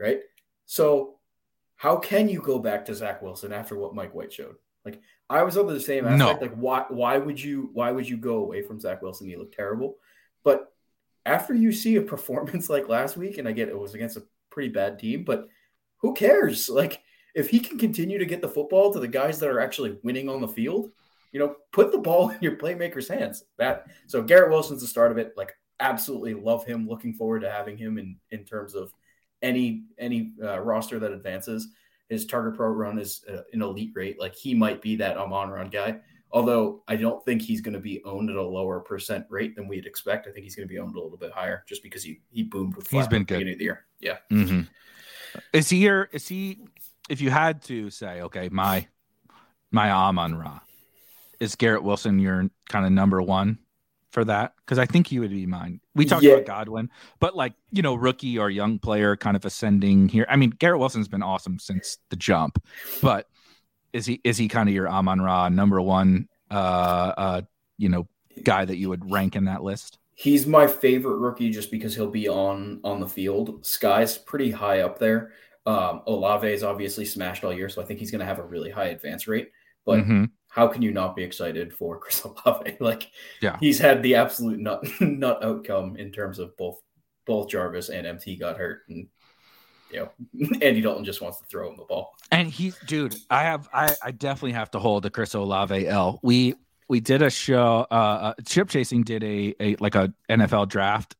right? 0.00 0.20
So 0.64 1.18
how 1.76 1.96
can 1.96 2.30
you 2.30 2.40
go 2.40 2.58
back 2.58 2.86
to 2.86 2.94
Zach 2.94 3.20
Wilson 3.20 3.52
after 3.52 3.76
what 3.76 3.94
Mike 3.94 4.14
White 4.14 4.32
showed? 4.32 4.54
Like 4.86 5.02
I 5.32 5.42
was 5.42 5.56
under 5.56 5.72
the 5.72 5.80
same 5.80 6.04
aspect. 6.04 6.40
No. 6.40 6.46
Like 6.46 6.54
why 6.54 6.84
why 6.88 7.16
would 7.16 7.40
you 7.40 7.70
why 7.72 7.90
would 7.90 8.08
you 8.08 8.18
go 8.18 8.36
away 8.36 8.62
from 8.62 8.78
Zach 8.78 9.00
Wilson? 9.00 9.28
He 9.28 9.36
looked 9.36 9.54
terrible. 9.54 9.96
But 10.44 10.72
after 11.24 11.54
you 11.54 11.72
see 11.72 11.96
a 11.96 12.02
performance 12.14 12.68
like 12.68 12.88
last 12.88 13.16
week, 13.16 13.38
and 13.38 13.48
I 13.48 13.52
get 13.52 13.68
it 13.68 13.78
was 13.78 13.94
against 13.94 14.18
a 14.18 14.24
pretty 14.50 14.68
bad 14.68 14.98
team, 14.98 15.24
but 15.24 15.48
who 15.98 16.14
cares? 16.14 16.68
Like 16.82 17.00
if 17.34 17.48
he 17.48 17.60
can 17.60 17.78
continue 17.78 18.18
to 18.18 18.26
get 18.26 18.42
the 18.42 18.48
football 18.48 18.92
to 18.92 19.00
the 19.00 19.08
guys 19.08 19.38
that 19.38 19.48
are 19.48 19.60
actually 19.60 19.98
winning 20.02 20.28
on 20.28 20.42
the 20.42 20.48
field, 20.48 20.90
you 21.32 21.40
know, 21.40 21.56
put 21.72 21.90
the 21.92 21.98
ball 21.98 22.28
in 22.30 22.38
your 22.42 22.56
playmakers' 22.56 23.08
hands. 23.08 23.44
That 23.56 23.86
so 24.06 24.22
Garrett 24.22 24.50
Wilson's 24.50 24.82
the 24.82 24.86
start 24.86 25.12
of 25.12 25.18
it. 25.18 25.32
Like 25.36 25.54
absolutely 25.80 26.34
love 26.34 26.66
him. 26.66 26.86
Looking 26.86 27.14
forward 27.14 27.40
to 27.40 27.50
having 27.50 27.78
him 27.78 27.96
in 27.96 28.16
in 28.30 28.44
terms 28.44 28.74
of 28.74 28.92
any 29.40 29.84
any 29.98 30.32
uh, 30.42 30.60
roster 30.60 30.98
that 30.98 31.12
advances. 31.12 31.68
His 32.08 32.26
target 32.26 32.56
pro 32.56 32.68
run 32.68 32.98
is 32.98 33.24
uh, 33.30 33.42
an 33.52 33.62
elite 33.62 33.92
rate. 33.94 34.20
Like 34.20 34.34
he 34.34 34.54
might 34.54 34.82
be 34.82 34.96
that 34.96 35.16
Amon 35.16 35.50
run 35.50 35.70
guy. 35.70 36.00
Although 36.30 36.82
I 36.88 36.96
don't 36.96 37.22
think 37.24 37.42
he's 37.42 37.60
going 37.60 37.74
to 37.74 37.80
be 37.80 38.02
owned 38.04 38.30
at 38.30 38.36
a 38.36 38.42
lower 38.42 38.80
percent 38.80 39.26
rate 39.28 39.54
than 39.54 39.68
we'd 39.68 39.86
expect. 39.86 40.26
I 40.26 40.30
think 40.30 40.44
he's 40.44 40.56
going 40.56 40.66
to 40.66 40.72
be 40.72 40.78
owned 40.78 40.96
a 40.96 41.00
little 41.00 41.18
bit 41.18 41.32
higher 41.32 41.64
just 41.68 41.82
because 41.82 42.02
he 42.02 42.20
he 42.30 42.42
boomed 42.42 42.76
with. 42.76 42.88
He's 42.88 43.06
been 43.06 43.24
good. 43.24 43.38
Beginning 43.38 43.54
of 43.54 43.58
the 43.58 43.64
year. 43.64 43.84
Yeah. 44.00 44.16
Mm-hmm. 44.30 44.62
Is 45.52 45.68
he 45.68 45.78
your? 45.78 46.08
Is 46.12 46.28
he? 46.28 46.60
If 47.08 47.20
you 47.20 47.30
had 47.30 47.62
to 47.64 47.90
say, 47.90 48.22
okay, 48.22 48.48
my 48.50 48.86
my 49.70 49.90
Amon 49.90 50.34
Ra, 50.34 50.60
is 51.40 51.54
Garrett 51.54 51.82
Wilson 51.82 52.18
your 52.18 52.48
kind 52.68 52.86
of 52.86 52.92
number 52.92 53.20
one 53.20 53.58
for 54.12 54.24
that? 54.26 54.54
Because 54.58 54.78
I 54.78 54.86
think 54.86 55.06
he 55.06 55.18
would 55.18 55.30
be 55.30 55.46
mine. 55.46 55.80
We 55.94 56.04
talked 56.04 56.22
yeah. 56.22 56.34
about 56.34 56.46
Godwin, 56.46 56.90
but 57.18 57.34
like 57.34 57.54
you 57.72 57.82
know, 57.82 57.94
rookie 57.94 58.38
or 58.38 58.50
young 58.50 58.78
player, 58.78 59.16
kind 59.16 59.36
of 59.36 59.44
ascending 59.44 60.08
here. 60.08 60.26
I 60.28 60.36
mean, 60.36 60.50
Garrett 60.50 60.78
Wilson's 60.78 61.08
been 61.08 61.22
awesome 61.22 61.58
since 61.58 61.98
the 62.10 62.16
jump, 62.16 62.62
but 63.00 63.28
is 63.92 64.06
he 64.06 64.20
is 64.22 64.38
he 64.38 64.48
kind 64.48 64.68
of 64.68 64.74
your 64.74 64.88
Amon 64.88 65.20
Ra 65.20 65.48
number 65.48 65.80
one? 65.80 66.28
Uh, 66.50 67.12
uh, 67.16 67.42
you 67.78 67.88
know, 67.88 68.06
guy 68.44 68.64
that 68.64 68.76
you 68.76 68.88
would 68.90 69.10
rank 69.10 69.34
in 69.34 69.46
that 69.46 69.62
list. 69.62 69.98
He's 70.14 70.46
my 70.46 70.66
favorite 70.66 71.16
rookie 71.16 71.50
just 71.50 71.70
because 71.70 71.94
he'll 71.94 72.10
be 72.10 72.28
on 72.28 72.80
on 72.84 73.00
the 73.00 73.08
field. 73.08 73.64
Sky's 73.64 74.18
pretty 74.18 74.50
high 74.50 74.80
up 74.80 74.98
there. 74.98 75.32
Um, 75.64 76.02
Olave 76.06 76.48
is 76.48 76.62
obviously 76.62 77.04
smashed 77.04 77.44
all 77.44 77.52
year, 77.52 77.68
so 77.68 77.80
I 77.80 77.84
think 77.84 78.00
he's 78.00 78.10
going 78.10 78.20
to 78.20 78.26
have 78.26 78.38
a 78.38 78.44
really 78.44 78.70
high 78.70 78.88
advance 78.88 79.26
rate. 79.26 79.52
But 79.84 80.00
mm-hmm. 80.00 80.24
How 80.52 80.68
can 80.68 80.82
you 80.82 80.92
not 80.92 81.16
be 81.16 81.22
excited 81.22 81.72
for 81.72 81.98
Chris 82.00 82.22
Olave? 82.24 82.76
Like, 82.80 83.10
yeah, 83.40 83.56
he's 83.58 83.78
had 83.78 84.02
the 84.02 84.16
absolute 84.16 84.60
nut 84.60 84.84
nut 85.00 85.42
outcome 85.42 85.96
in 85.96 86.12
terms 86.12 86.38
of 86.38 86.56
both 86.56 86.80
both 87.26 87.48
Jarvis 87.48 87.88
and 87.88 88.06
MT 88.06 88.36
got 88.36 88.58
hurt, 88.58 88.82
and 88.88 89.08
you 89.90 90.00
know, 90.00 90.10
Andy 90.62 90.80
Dalton 90.80 91.04
just 91.04 91.20
wants 91.20 91.38
to 91.38 91.44
throw 91.46 91.70
him 91.70 91.76
the 91.76 91.84
ball. 91.84 92.14
And 92.30 92.48
he, 92.48 92.72
dude, 92.86 93.14
I 93.28 93.42
have, 93.42 93.68
I, 93.74 93.94
I 94.02 94.10
definitely 94.10 94.52
have 94.52 94.70
to 94.70 94.78
hold 94.78 95.02
the 95.02 95.10
Chris 95.10 95.34
Olave 95.34 95.86
L. 95.86 96.18
We, 96.22 96.54
we 96.88 97.00
did 97.00 97.20
a 97.20 97.28
show. 97.28 97.86
Uh, 97.90 97.94
uh, 97.94 98.34
Chip 98.46 98.70
Chasing 98.70 99.02
did 99.02 99.22
a, 99.22 99.54
a 99.60 99.76
like 99.76 99.94
a 99.94 100.12
NFL 100.30 100.68
draft 100.68 101.14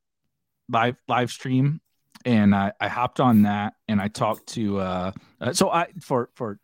live 0.70 0.96
live 1.06 1.30
stream, 1.30 1.80
and 2.24 2.54
I, 2.54 2.72
I 2.80 2.88
hopped 2.88 3.20
on 3.20 3.42
that 3.42 3.74
and 3.88 4.00
I 4.00 4.08
talked 4.08 4.46
to. 4.54 4.78
Uh, 4.78 5.12
uh, 5.40 5.52
so 5.52 5.70
I 5.70 5.88
for 6.00 6.30
for. 6.34 6.58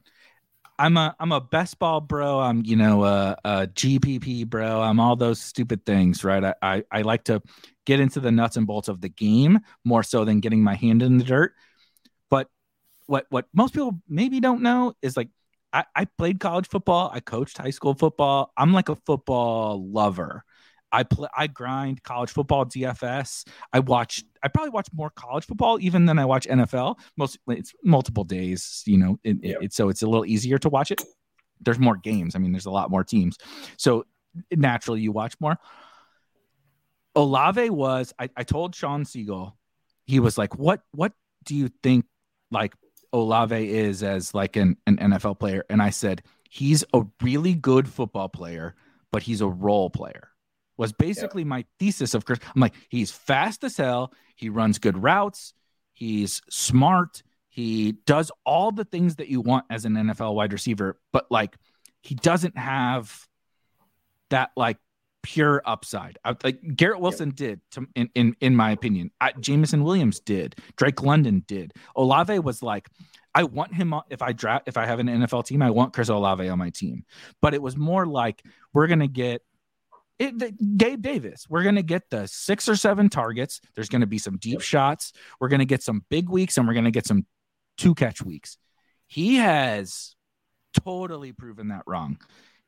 I'm 0.79 0.97
a 0.97 1.15
I'm 1.19 1.33
a 1.33 1.41
best 1.41 1.79
ball 1.79 2.01
bro. 2.01 2.39
I'm 2.41 2.65
you 2.65 2.77
know 2.77 3.05
a, 3.05 3.37
a 3.45 3.67
GPP 3.67 4.45
bro. 4.45 4.81
I'm 4.81 5.01
all 5.01 5.17
those 5.17 5.41
stupid 5.41 5.85
things, 5.85 6.23
right? 6.25 6.45
I, 6.45 6.55
I 6.63 6.85
I 6.93 7.03
like 7.03 7.25
to 7.25 7.43
get 7.85 8.01
into 8.01 8.21
the 8.21 8.31
nuts 8.31 8.57
and 8.57 8.67
bolts 8.67 8.89
of 8.89 9.01
the 9.01 9.09
game 9.09 9.61
more 9.85 10.03
so 10.03 10.25
than 10.25 10.41
getting 10.41 10.63
my 10.63 10.75
hand 10.75 11.03
in 11.03 11.19
the 11.19 11.25
dirt 11.25 11.55
But 12.31 12.49
what 13.07 13.27
what 13.31 13.47
most 13.55 13.75
people 13.75 14.01
maybe 14.09 14.41
don't 14.41 14.63
know 14.63 14.95
is 15.03 15.17
like 15.17 15.31
I, 15.73 15.85
I 15.97 16.07
played 16.07 16.41
college 16.41 16.69
football, 16.69 17.11
I 17.13 17.21
coached 17.21 17.59
high 17.59 17.71
school 17.71 17.95
football. 17.95 18.53
I'm 18.57 18.73
like 18.75 18.89
a 18.91 18.97
football 18.97 19.85
lover. 19.91 20.45
I 20.91 21.03
play 21.03 21.29
I 21.37 21.47
grind 21.47 22.03
college 22.03 22.31
football 22.31 22.65
DFS. 22.67 23.47
I 23.73 23.81
watch 23.81 24.25
I 24.43 24.49
probably 24.49 24.71
watch 24.71 24.89
more 24.93 25.11
college 25.11 25.45
football 25.45 25.79
even 25.81 26.07
than 26.07 26.19
I 26.19 26.25
watch 26.25 26.47
NFL. 26.47 26.99
Most 27.17 27.39
it's 27.49 27.73
multiple 27.85 28.25
days, 28.25 28.83
you 28.87 28.99
know, 28.99 29.19
it, 29.25 29.37
yeah. 29.43 29.57
it, 29.61 29.73
so 29.73 29.89
it's 29.89 30.03
a 30.03 30.07
little 30.07 30.27
easier 30.27 30.59
to 30.59 30.69
watch 30.69 30.91
it. 30.91 31.03
There's 31.61 31.79
more 31.79 31.97
games. 31.97 32.37
I 32.37 32.39
mean, 32.39 32.53
there's 32.53 32.67
a 32.67 32.71
lot 32.71 32.91
more 32.91 33.05
teams. 33.05 33.37
So 33.77 34.07
naturally 34.51 35.01
you 35.01 35.13
watch 35.13 35.35
more. 35.41 35.59
Olave 37.15 37.71
was 37.71 38.15
I, 38.19 38.31
I 38.37 38.45
told 38.45 38.75
Sean 38.75 39.05
Siegel, 39.05 39.57
he 40.07 40.21
was 40.21 40.39
like, 40.39 40.57
What 40.57 40.83
what 40.93 41.13
do 41.45 41.55
you 41.55 41.71
think 41.83 42.05
like 42.51 42.75
Olave 43.13 43.71
is 43.71 44.03
as 44.03 44.35
like 44.35 44.57
an, 44.57 44.77
an 44.87 44.99
NFL 44.99 45.39
player. 45.39 45.65
And 45.71 45.83
I 45.83 45.91
said, 45.91 46.23
he's 46.49 46.85
a 46.93 47.05
really 47.23 47.55
good 47.55 47.89
football 47.89 48.29
player, 48.29 48.75
but 49.11 49.23
he's 49.23 49.41
a 49.41 49.49
role 49.49 49.91
player. 49.91 50.31
Was 50.79 50.93
basically 50.93 51.45
my 51.45 51.65
thesis 51.79 52.15
of 52.15 52.25
Chris. 52.25 52.39
I'm 52.55 52.61
like, 52.61 52.75
he's 52.89 53.11
fast 53.11 53.65
as 53.65 53.77
hell. 53.77 54.15
He 54.37 54.49
runs 54.49 54.79
good 54.79 55.03
routes. 55.03 55.53
He's 55.93 56.41
smart. 56.49 57.23
He 57.49 57.93
does 58.07 58.31
all 58.47 58.71
the 58.71 58.85
things 58.85 59.17
that 59.17 59.29
you 59.29 59.41
want 59.41 59.67
as 59.69 59.85
an 59.85 59.95
NFL 59.95 60.35
wide 60.35 60.53
receiver, 60.53 60.99
but 61.13 61.27
like 61.31 61.57
he 62.01 62.15
doesn't 62.15 62.57
have 62.57 63.27
that 64.31 64.51
like 64.57 64.79
pure 65.23 65.61
upside. 65.65 66.19
I, 66.25 66.37
like 66.45 66.61
Garrett 66.77 67.01
Wilson 67.01 67.31
yep. 67.31 67.37
did, 67.37 67.61
to, 67.73 67.87
in, 67.95 68.11
in 68.15 68.37
in 68.41 68.57
my 68.57 68.71
opinion. 68.71 69.11
I, 69.21 69.33
Jameson 69.33 69.83
Williams 69.83 70.21
did. 70.21 70.57
Drake 70.77 71.03
London 71.03 71.43
did. 71.47 71.73
Olave 71.97 72.39
was 72.39 72.63
like, 72.63 72.89
I 73.35 73.45
want 73.45 73.75
him 73.75 73.95
if 74.09 74.23
I 74.23 74.33
draft 74.33 74.69
if 74.69 74.77
I 74.77 74.87
have 74.87 75.01
an 75.01 75.07
NFL 75.07 75.45
team, 75.47 75.63
I 75.63 75.71
want 75.71 75.93
Chris 75.93 76.09
Olave 76.09 76.49
on 76.49 76.59
my 76.59 76.71
team. 76.71 77.05
But 77.43 77.55
it 77.55 77.63
was 77.63 77.77
more 77.77 78.07
like 78.07 78.43
we're 78.73 78.87
gonna 78.87 79.09
get 79.09 79.43
it, 80.19 80.39
the, 80.39 80.51
Gabe 80.77 81.03
Davis. 81.03 81.47
We're 81.49 81.63
gonna 81.63 81.83
get 81.83 82.11
the 82.11 82.27
six 82.27 82.69
or 82.69 82.77
seven 82.77 83.09
targets. 83.09 83.61
There's 83.75 83.89
gonna 83.89 84.07
be 84.07 84.19
some 84.19 84.37
deep 84.39 84.61
shots. 84.61 85.13
We're 85.41 85.49
gonna 85.49 85.65
get 85.65 85.83
some 85.83 86.05
big 86.11 86.29
weeks, 86.29 86.57
and 86.57 86.67
we're 86.67 86.75
gonna 86.75 86.91
get 86.91 87.07
some 87.07 87.27
two 87.77 87.95
catch 87.95 88.23
weeks. 88.23 88.59
He 89.07 89.37
has 89.37 90.15
totally 90.85 91.33
proven 91.33 91.69
that 91.69 91.83
wrong. 91.87 92.19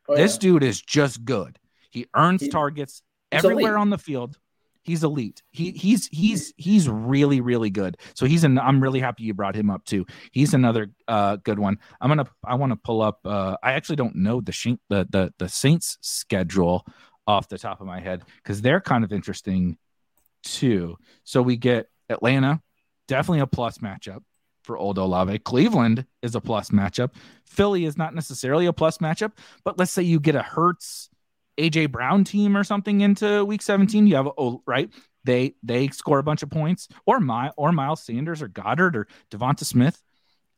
Oh, 0.08 0.16
this 0.16 0.34
yeah. 0.34 0.40
dude 0.40 0.62
is 0.62 0.80
just 0.80 1.24
good. 1.24 1.58
He 1.90 2.06
earns 2.14 2.42
he, 2.42 2.48
targets 2.48 3.02
everywhere 3.32 3.72
elite. 3.72 3.80
on 3.80 3.90
the 3.90 3.98
field. 3.98 4.38
He's 4.82 5.04
elite. 5.04 5.42
He 5.50 5.72
he's 5.72 6.06
he's 6.06 6.54
he's 6.56 6.88
really 6.88 7.40
really 7.40 7.68
good. 7.68 7.98
So 8.14 8.26
he's 8.26 8.44
an. 8.44 8.58
I'm 8.58 8.82
really 8.82 9.00
happy 9.00 9.24
you 9.24 9.34
brought 9.34 9.54
him 9.54 9.70
up 9.70 9.84
too. 9.84 10.06
He's 10.32 10.54
another 10.54 10.90
uh, 11.06 11.36
good 11.36 11.58
one. 11.58 11.78
I'm 12.00 12.08
gonna. 12.08 12.26
I 12.44 12.54
want 12.54 12.72
to 12.72 12.76
pull 12.76 13.02
up. 13.02 13.20
Uh, 13.24 13.56
I 13.62 13.72
actually 13.72 13.96
don't 13.96 14.16
know 14.16 14.40
the 14.40 14.78
the 14.88 15.06
the 15.10 15.34
the 15.38 15.48
Saints 15.48 15.98
schedule 16.00 16.86
off 17.26 17.48
the 17.48 17.58
top 17.58 17.80
of 17.80 17.86
my 17.86 18.00
head 18.00 18.22
because 18.42 18.62
they're 18.62 18.80
kind 18.80 19.04
of 19.04 19.12
interesting 19.12 19.76
too. 20.42 20.96
So 21.24 21.42
we 21.42 21.56
get 21.56 21.88
Atlanta, 22.08 22.60
definitely 23.08 23.40
a 23.40 23.46
plus 23.46 23.78
matchup 23.78 24.22
for 24.62 24.76
old 24.76 24.98
Olave. 24.98 25.38
Cleveland 25.40 26.06
is 26.22 26.34
a 26.34 26.40
plus 26.40 26.70
matchup. 26.70 27.14
Philly 27.44 27.84
is 27.84 27.96
not 27.96 28.14
necessarily 28.14 28.66
a 28.66 28.72
plus 28.72 28.98
matchup, 28.98 29.32
but 29.64 29.78
let's 29.78 29.92
say 29.92 30.02
you 30.02 30.20
get 30.20 30.34
a 30.34 30.42
Hurts 30.42 31.10
AJ 31.60 31.92
Brown 31.92 32.24
team 32.24 32.56
or 32.56 32.64
something 32.64 33.00
into 33.00 33.44
week 33.44 33.62
17, 33.62 34.06
you 34.06 34.16
have 34.16 34.28
oh 34.38 34.62
right. 34.66 34.90
They 35.24 35.54
they 35.62 35.88
score 35.88 36.18
a 36.18 36.22
bunch 36.22 36.42
of 36.42 36.50
points, 36.50 36.88
or 37.04 37.20
my 37.20 37.50
or 37.56 37.72
Miles 37.72 38.02
Sanders 38.02 38.40
or 38.40 38.48
Goddard 38.48 38.96
or 38.96 39.06
Devonta 39.30 39.64
Smith, 39.64 40.00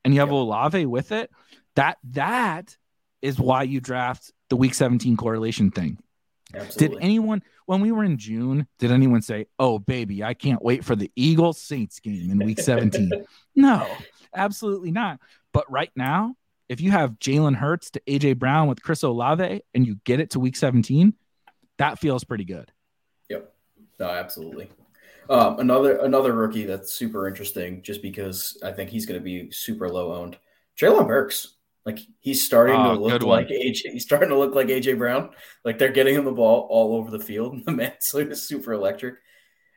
and 0.04 0.14
you 0.14 0.20
have 0.20 0.28
yep. 0.28 0.34
Olave 0.34 0.86
with 0.86 1.10
it. 1.10 1.30
That 1.74 1.98
that 2.10 2.76
is 3.20 3.38
why 3.38 3.64
you 3.64 3.80
draft 3.80 4.32
the 4.50 4.56
week 4.56 4.74
17 4.74 5.16
correlation 5.16 5.70
thing. 5.70 5.98
Absolutely. 6.54 6.96
Did 6.96 7.04
anyone 7.04 7.42
when 7.66 7.80
we 7.80 7.92
were 7.92 8.04
in 8.04 8.18
June, 8.18 8.66
did 8.78 8.90
anyone 8.90 9.22
say, 9.22 9.46
Oh 9.58 9.78
baby, 9.78 10.22
I 10.22 10.34
can't 10.34 10.62
wait 10.62 10.84
for 10.84 10.96
the 10.96 11.10
Eagles 11.16 11.58
Saints 11.58 12.00
game 12.00 12.30
in 12.30 12.38
week 12.38 12.60
17? 12.60 13.24
no, 13.56 13.86
absolutely 14.34 14.90
not. 14.90 15.20
But 15.52 15.70
right 15.70 15.90
now, 15.96 16.34
if 16.68 16.80
you 16.80 16.90
have 16.90 17.18
Jalen 17.18 17.56
Hurts 17.56 17.90
to 17.90 18.00
AJ 18.06 18.38
Brown 18.38 18.68
with 18.68 18.82
Chris 18.82 19.02
Olave 19.02 19.62
and 19.74 19.86
you 19.86 19.96
get 20.04 20.20
it 20.20 20.30
to 20.30 20.40
week 20.40 20.56
17, 20.56 21.14
that 21.78 21.98
feels 21.98 22.24
pretty 22.24 22.44
good. 22.44 22.70
Yep. 23.28 23.52
No, 23.98 24.08
absolutely. 24.08 24.70
Um, 25.30 25.60
another 25.60 25.98
another 25.98 26.32
rookie 26.32 26.64
that's 26.64 26.92
super 26.92 27.28
interesting 27.28 27.82
just 27.82 28.02
because 28.02 28.58
I 28.62 28.72
think 28.72 28.90
he's 28.90 29.06
going 29.06 29.20
to 29.20 29.24
be 29.24 29.50
super 29.50 29.88
low 29.88 30.14
owned. 30.14 30.36
Treylon 30.78 31.06
Burks, 31.06 31.54
like 31.84 31.98
he's 32.20 32.44
starting 32.44 32.76
Oh, 32.76 32.82
to 32.82 32.90
ah, 32.90 32.94
look 32.94 33.22
like 33.22 33.48
AJ. 33.48 33.92
He's 33.92 34.04
starting 34.04 34.28
to 34.28 34.38
look 34.38 34.54
like 34.54 34.68
AJ 34.68 34.98
Brown. 34.98 35.30
Like 35.64 35.78
they're 35.78 35.92
getting 35.92 36.14
him 36.14 36.24
the 36.24 36.32
ball 36.32 36.66
all 36.70 36.96
over 36.96 37.10
the 37.10 37.18
field. 37.18 37.60
The 37.64 37.72
man's 37.72 38.10
like 38.14 38.34
super 38.34 38.72
electric, 38.72 39.16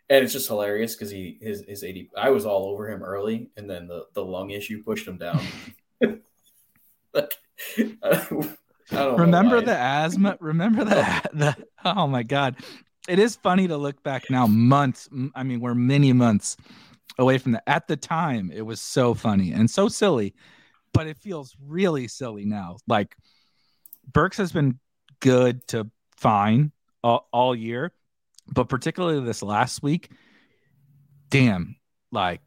and 0.09 0.23
it's 0.23 0.33
just 0.33 0.47
hilarious 0.47 0.95
because 0.95 1.09
he 1.09 1.37
his 1.41 1.63
his 1.67 1.83
eighty. 1.83 2.09
I 2.15 2.29
was 2.29 2.45
all 2.45 2.65
over 2.67 2.89
him 2.89 3.01
early, 3.03 3.49
and 3.57 3.69
then 3.69 3.87
the 3.87 4.05
the 4.13 4.23
lung 4.23 4.51
issue 4.51 4.83
pushed 4.83 5.07
him 5.07 5.17
down. 5.17 5.41
like, 7.13 7.33
I 7.77 8.27
don't 8.91 9.19
remember 9.19 9.57
why. 9.57 9.65
the 9.65 9.77
asthma 9.77 10.37
remember 10.39 10.83
the, 10.83 11.21
the 11.33 11.55
oh 11.85 12.07
my 12.07 12.23
god 12.23 12.57
it 13.07 13.19
is 13.19 13.35
funny 13.35 13.67
to 13.67 13.77
look 13.77 14.01
back 14.03 14.29
now 14.29 14.45
months 14.47 15.09
I 15.33 15.43
mean 15.43 15.59
we're 15.59 15.75
many 15.75 16.13
months 16.13 16.57
away 17.17 17.37
from 17.37 17.53
that 17.53 17.63
at 17.67 17.87
the 17.87 17.95
time 17.95 18.51
it 18.53 18.61
was 18.61 18.81
so 18.81 19.13
funny 19.13 19.51
and 19.51 19.69
so 19.69 19.87
silly 19.87 20.33
but 20.95 21.07
it 21.07 21.17
feels 21.17 21.55
really 21.61 22.07
silly 22.07 22.45
now 22.45 22.77
like 22.87 23.15
burks 24.11 24.37
has 24.37 24.51
been 24.51 24.79
good 25.19 25.65
to 25.67 25.89
fine 26.17 26.71
all, 27.03 27.27
all 27.31 27.55
year 27.55 27.91
but 28.47 28.69
particularly 28.69 29.23
this 29.23 29.43
last 29.43 29.83
week 29.83 30.09
damn 31.29 31.75
like 32.11 32.41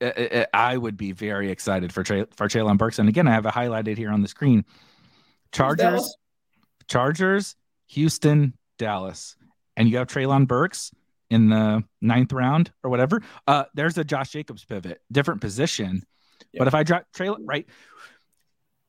I, 0.00 0.46
I 0.54 0.72
I 0.72 0.76
would 0.76 0.96
be 0.96 1.12
very 1.12 1.50
excited 1.50 1.92
for 1.92 2.02
Tra- 2.02 2.28
for 2.34 2.48
Treylon 2.48 2.78
Burks, 2.78 2.98
and 2.98 3.08
again, 3.08 3.26
I 3.26 3.32
have 3.32 3.46
it 3.46 3.52
highlighted 3.52 3.96
here 3.96 4.10
on 4.10 4.22
the 4.22 4.28
screen. 4.28 4.64
Chargers, 5.52 6.16
Chargers, 6.88 7.56
Houston, 7.88 8.54
Dallas, 8.78 9.36
and 9.76 9.88
you 9.88 9.96
have 9.98 10.08
Treylon 10.08 10.46
Burks 10.46 10.92
in 11.30 11.48
the 11.48 11.84
ninth 12.00 12.32
round 12.32 12.70
or 12.82 12.90
whatever. 12.90 13.22
Uh, 13.46 13.64
there's 13.74 13.98
a 13.98 14.04
Josh 14.04 14.30
Jacobs 14.30 14.64
pivot, 14.64 15.00
different 15.10 15.40
position. 15.40 16.04
Yeah. 16.52 16.58
But 16.60 16.68
if 16.68 16.74
I 16.74 16.82
drop 16.82 17.04
Treylon, 17.14 17.44
right? 17.44 17.66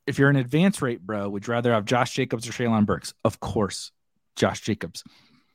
If 0.08 0.18
you're 0.18 0.30
an 0.30 0.38
advance 0.38 0.82
rate, 0.82 1.02
bro, 1.02 1.30
would 1.30 1.48
you 1.48 1.52
rather 1.52 1.72
have 1.72 1.86
Josh 1.86 2.14
Jacobs 2.14 2.48
or 2.48 2.52
Treylon 2.52 2.86
Burks? 2.86 3.14
Of 3.24 3.40
course, 3.40 3.92
Josh 4.36 4.62
Jacobs. 4.62 5.04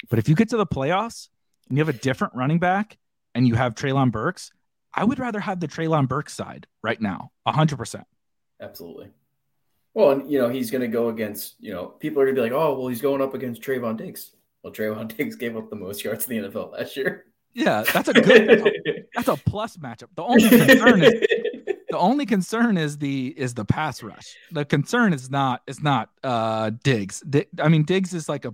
But 0.09 0.19
if 0.19 0.29
you 0.29 0.35
get 0.35 0.51
to 0.51 0.57
the 0.57 0.67
playoffs 0.67 1.29
and 1.69 1.77
you 1.77 1.85
have 1.85 1.95
a 1.95 1.99
different 1.99 2.35
running 2.35 2.59
back 2.59 2.99
and 3.35 3.49
you 3.49 3.55
have 3.55 3.75
Treylon 3.75 4.13
Burks, 4.13 4.53
I 4.93 5.05
would 5.05 5.19
rather 5.19 5.41
have 5.41 5.59
the 5.61 5.67
Treylon 5.67 6.09
Burks 6.09 6.35
side 6.35 6.67
right 6.83 7.01
now, 7.01 7.33
100%. 7.49 8.05
Absolutely. 8.61 9.11
Well, 9.95 10.11
and 10.11 10.31
you 10.31 10.39
know, 10.39 10.49
he's 10.49 10.71
going 10.71 10.83
to 10.83 10.89
go 10.89 11.09
against, 11.09 11.55
you 11.59 11.73
know, 11.73 11.87
people 11.87 12.21
are 12.23 12.27
going 12.27 12.37
to 12.37 12.43
be 12.43 12.49
like, 12.49 12.53
oh, 12.53 12.79
well, 12.79 12.89
he's 12.89 13.01
going 13.01 13.23
up 13.23 13.35
against 13.35 13.63
Trevon 13.63 13.97
Diggs. 13.97 14.33
Well, 14.63 14.73
Trevon 14.73 15.09
Diggs 15.17 15.37
gave 15.37 15.57
up 15.57 15.71
the 15.71 15.77
most 15.77 16.05
yards 16.05 16.29
in 16.29 16.43
the 16.43 16.49
NFL 16.49 16.73
last 16.73 16.97
year. 16.97 17.27
Yeah, 17.55 17.85
that's 17.93 18.09
a 18.09 18.13
good, 18.13 18.49
that's 18.49 18.63
a, 18.67 18.73
that's 19.15 19.29
a 19.29 19.37
plus 19.37 19.77
matchup. 19.77 20.09
The 20.17 20.25
only 20.25 20.49
concern 20.49 21.05
is 21.05 21.13
the 21.95 22.01
only 22.01 22.27
concern 22.27 22.77
is 22.77 22.99
the 22.99 23.33
is 23.37 23.55
the 23.55 23.65
pass 23.65 24.03
rush. 24.03 24.35
The 24.51 24.65
concern 24.65 25.13
is 25.13 25.31
not 25.31 25.63
is 25.69 25.81
not 25.81 26.11
uh 26.25 26.73
Diggs. 26.83 27.21
Di- 27.21 27.47
I 27.61 27.69
mean 27.69 27.85
Diggs 27.85 28.13
is 28.13 28.29
like 28.29 28.45
a 28.45 28.53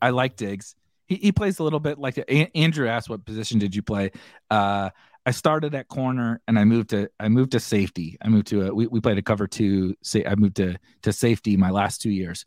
I 0.00 0.10
like 0.10 0.36
Diggs. 0.36 0.76
He 1.06 1.16
he 1.16 1.32
plays 1.32 1.58
a 1.58 1.64
little 1.64 1.80
bit 1.80 1.98
like 1.98 2.18
a, 2.18 2.56
Andrew 2.56 2.86
asked 2.86 3.10
what 3.10 3.24
position 3.24 3.58
did 3.58 3.74
you 3.74 3.82
play? 3.82 4.12
Uh 4.48 4.90
I 5.26 5.32
started 5.32 5.74
at 5.74 5.88
corner 5.88 6.40
and 6.46 6.56
I 6.56 6.62
moved 6.62 6.90
to 6.90 7.10
I 7.18 7.28
moved 7.28 7.50
to 7.50 7.58
safety. 7.58 8.16
I 8.22 8.28
moved 8.28 8.46
to 8.48 8.68
a 8.68 8.72
we, 8.72 8.86
we 8.86 9.00
played 9.00 9.18
a 9.18 9.22
cover 9.22 9.48
two 9.48 9.96
say 10.04 10.24
I 10.24 10.36
moved 10.36 10.54
to 10.58 10.76
to 11.02 11.12
safety 11.12 11.56
my 11.56 11.70
last 11.70 12.00
2 12.00 12.10
years 12.10 12.44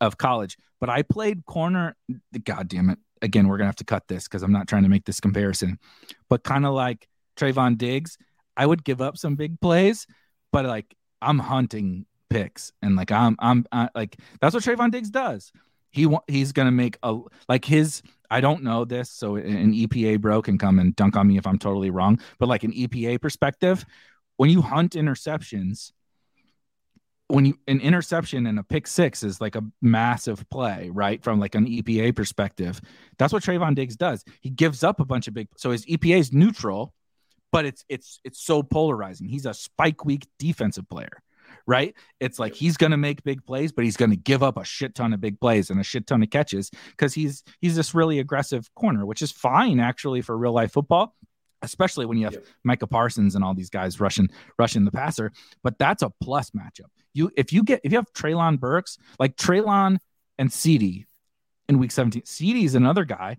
of 0.00 0.18
college. 0.18 0.56
But 0.78 0.88
I 0.88 1.02
played 1.02 1.46
corner 1.46 1.96
god 2.44 2.68
damn 2.68 2.90
it. 2.90 2.98
Again, 3.22 3.48
we're 3.48 3.58
to 3.58 3.66
have 3.66 3.76
to 3.76 3.84
cut 3.84 4.06
this 4.06 4.28
cuz 4.28 4.44
I'm 4.44 4.52
not 4.52 4.68
trying 4.68 4.84
to 4.84 4.88
make 4.88 5.04
this 5.04 5.18
comparison. 5.18 5.80
But 6.28 6.44
kind 6.44 6.64
of 6.64 6.74
like 6.74 7.08
Trevon 7.36 7.76
Diggs, 7.76 8.18
I 8.56 8.66
would 8.66 8.84
give 8.84 9.00
up 9.00 9.16
some 9.16 9.36
big 9.36 9.60
plays, 9.60 10.06
but 10.52 10.64
like 10.64 10.94
I'm 11.20 11.38
hunting 11.38 12.06
picks 12.30 12.72
and 12.82 12.96
like 12.96 13.12
I'm 13.12 13.36
I'm 13.38 13.66
I, 13.70 13.88
like 13.94 14.16
that's 14.40 14.54
what 14.54 14.64
Trevon 14.64 14.90
Diggs 14.90 15.10
does. 15.10 15.52
He 15.90 16.08
he's 16.26 16.52
gonna 16.52 16.72
make 16.72 16.98
a 17.02 17.18
like 17.48 17.64
his. 17.64 18.02
I 18.30 18.40
don't 18.40 18.62
know 18.62 18.86
this, 18.86 19.10
so 19.10 19.36
an 19.36 19.74
EPA 19.74 20.18
bro 20.18 20.40
can 20.40 20.56
come 20.56 20.78
and 20.78 20.96
dunk 20.96 21.16
on 21.16 21.28
me 21.28 21.36
if 21.36 21.46
I'm 21.46 21.58
totally 21.58 21.90
wrong. 21.90 22.18
But 22.38 22.48
like 22.48 22.64
an 22.64 22.72
EPA 22.72 23.20
perspective, 23.20 23.84
when 24.38 24.48
you 24.48 24.62
hunt 24.62 24.92
interceptions, 24.92 25.92
when 27.28 27.44
you 27.44 27.58
an 27.68 27.80
interception 27.80 28.46
and 28.46 28.58
a 28.58 28.62
pick 28.62 28.86
six 28.86 29.22
is 29.22 29.40
like 29.40 29.54
a 29.54 29.62
massive 29.82 30.48
play, 30.48 30.88
right? 30.92 31.22
From 31.22 31.40
like 31.40 31.54
an 31.54 31.66
EPA 31.66 32.16
perspective, 32.16 32.80
that's 33.18 33.32
what 33.32 33.42
Trevon 33.42 33.74
Diggs 33.74 33.96
does. 33.96 34.24
He 34.40 34.48
gives 34.48 34.82
up 34.82 34.98
a 34.98 35.04
bunch 35.04 35.28
of 35.28 35.34
big. 35.34 35.48
So 35.56 35.70
his 35.70 35.84
EPA 35.84 36.18
is 36.18 36.32
neutral, 36.32 36.94
but 37.52 37.66
it's 37.66 37.84
it's 37.88 38.18
it's 38.24 38.42
so 38.42 38.62
polarizing. 38.62 39.28
He's 39.28 39.46
a 39.46 39.54
spike 39.54 40.04
week 40.04 40.26
defensive 40.38 40.88
player, 40.88 41.22
right? 41.66 41.94
It's 42.18 42.38
like 42.38 42.54
he's 42.54 42.76
going 42.76 42.90
to 42.92 42.96
make 42.96 43.22
big 43.22 43.44
plays, 43.44 43.70
but 43.72 43.84
he's 43.84 43.96
going 43.96 44.10
to 44.10 44.16
give 44.16 44.42
up 44.42 44.56
a 44.56 44.64
shit 44.64 44.94
ton 44.94 45.12
of 45.12 45.20
big 45.20 45.38
plays 45.38 45.70
and 45.70 45.78
a 45.78 45.84
shit 45.84 46.06
ton 46.06 46.22
of 46.22 46.30
catches 46.30 46.70
because 46.90 47.14
he's 47.14 47.44
he's 47.60 47.76
this 47.76 47.94
really 47.94 48.18
aggressive 48.18 48.68
corner, 48.74 49.06
which 49.06 49.22
is 49.22 49.30
fine 49.30 49.78
actually 49.78 50.22
for 50.22 50.36
real 50.36 50.52
life 50.52 50.72
football, 50.72 51.14
especially 51.60 52.06
when 52.06 52.18
you 52.18 52.24
have 52.24 52.34
Yep. 52.34 52.44
Micah 52.64 52.86
Parsons 52.86 53.34
and 53.34 53.44
all 53.44 53.54
these 53.54 53.70
guys 53.70 54.00
rushing 54.00 54.30
rushing 54.58 54.84
the 54.84 54.90
passer. 54.92 55.30
But 55.62 55.78
that's 55.78 56.02
a 56.02 56.10
plus 56.22 56.50
matchup. 56.50 56.90
You 57.12 57.30
if 57.36 57.52
you 57.52 57.62
get 57.62 57.82
if 57.84 57.92
you 57.92 57.98
have 57.98 58.12
Treylon 58.14 58.58
Burks 58.58 58.96
like 59.18 59.36
Treylon 59.36 59.98
and 60.38 60.48
CeeDee 60.50 61.04
in 61.68 61.78
week 61.78 61.92
17, 61.92 62.22
CeeDee 62.22 62.64
is 62.64 62.74
another 62.74 63.04
guy. 63.04 63.36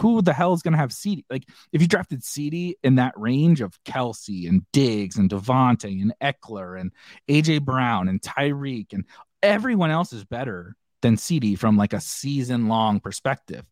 Who 0.00 0.22
the 0.22 0.32
hell 0.32 0.54
is 0.54 0.62
going 0.62 0.72
to 0.72 0.78
have 0.78 0.90
CeeDee? 0.90 1.24
Like 1.28 1.48
if 1.72 1.82
you 1.82 1.88
drafted 1.88 2.22
CeeDee 2.22 2.74
in 2.82 2.96
that 2.96 3.12
range 3.16 3.60
of 3.60 3.78
Kelce 3.84 4.48
and 4.48 4.62
Diggs 4.72 5.16
and 5.16 5.28
DeVonta 5.28 5.84
and 5.84 6.14
Ekeler 6.22 6.80
and 6.80 6.92
AJ 7.28 7.62
Brown 7.64 8.08
and 8.08 8.20
Tyreek 8.20 8.92
and 8.92 9.04
everyone 9.42 9.90
else 9.90 10.12
is 10.12 10.24
better 10.24 10.74
than 11.02 11.16
CeeDee 11.16 11.58
from 11.58 11.76
like 11.76 11.92
a 11.92 12.00
season 12.00 12.68
long 12.68 13.00
perspective. 13.00 13.64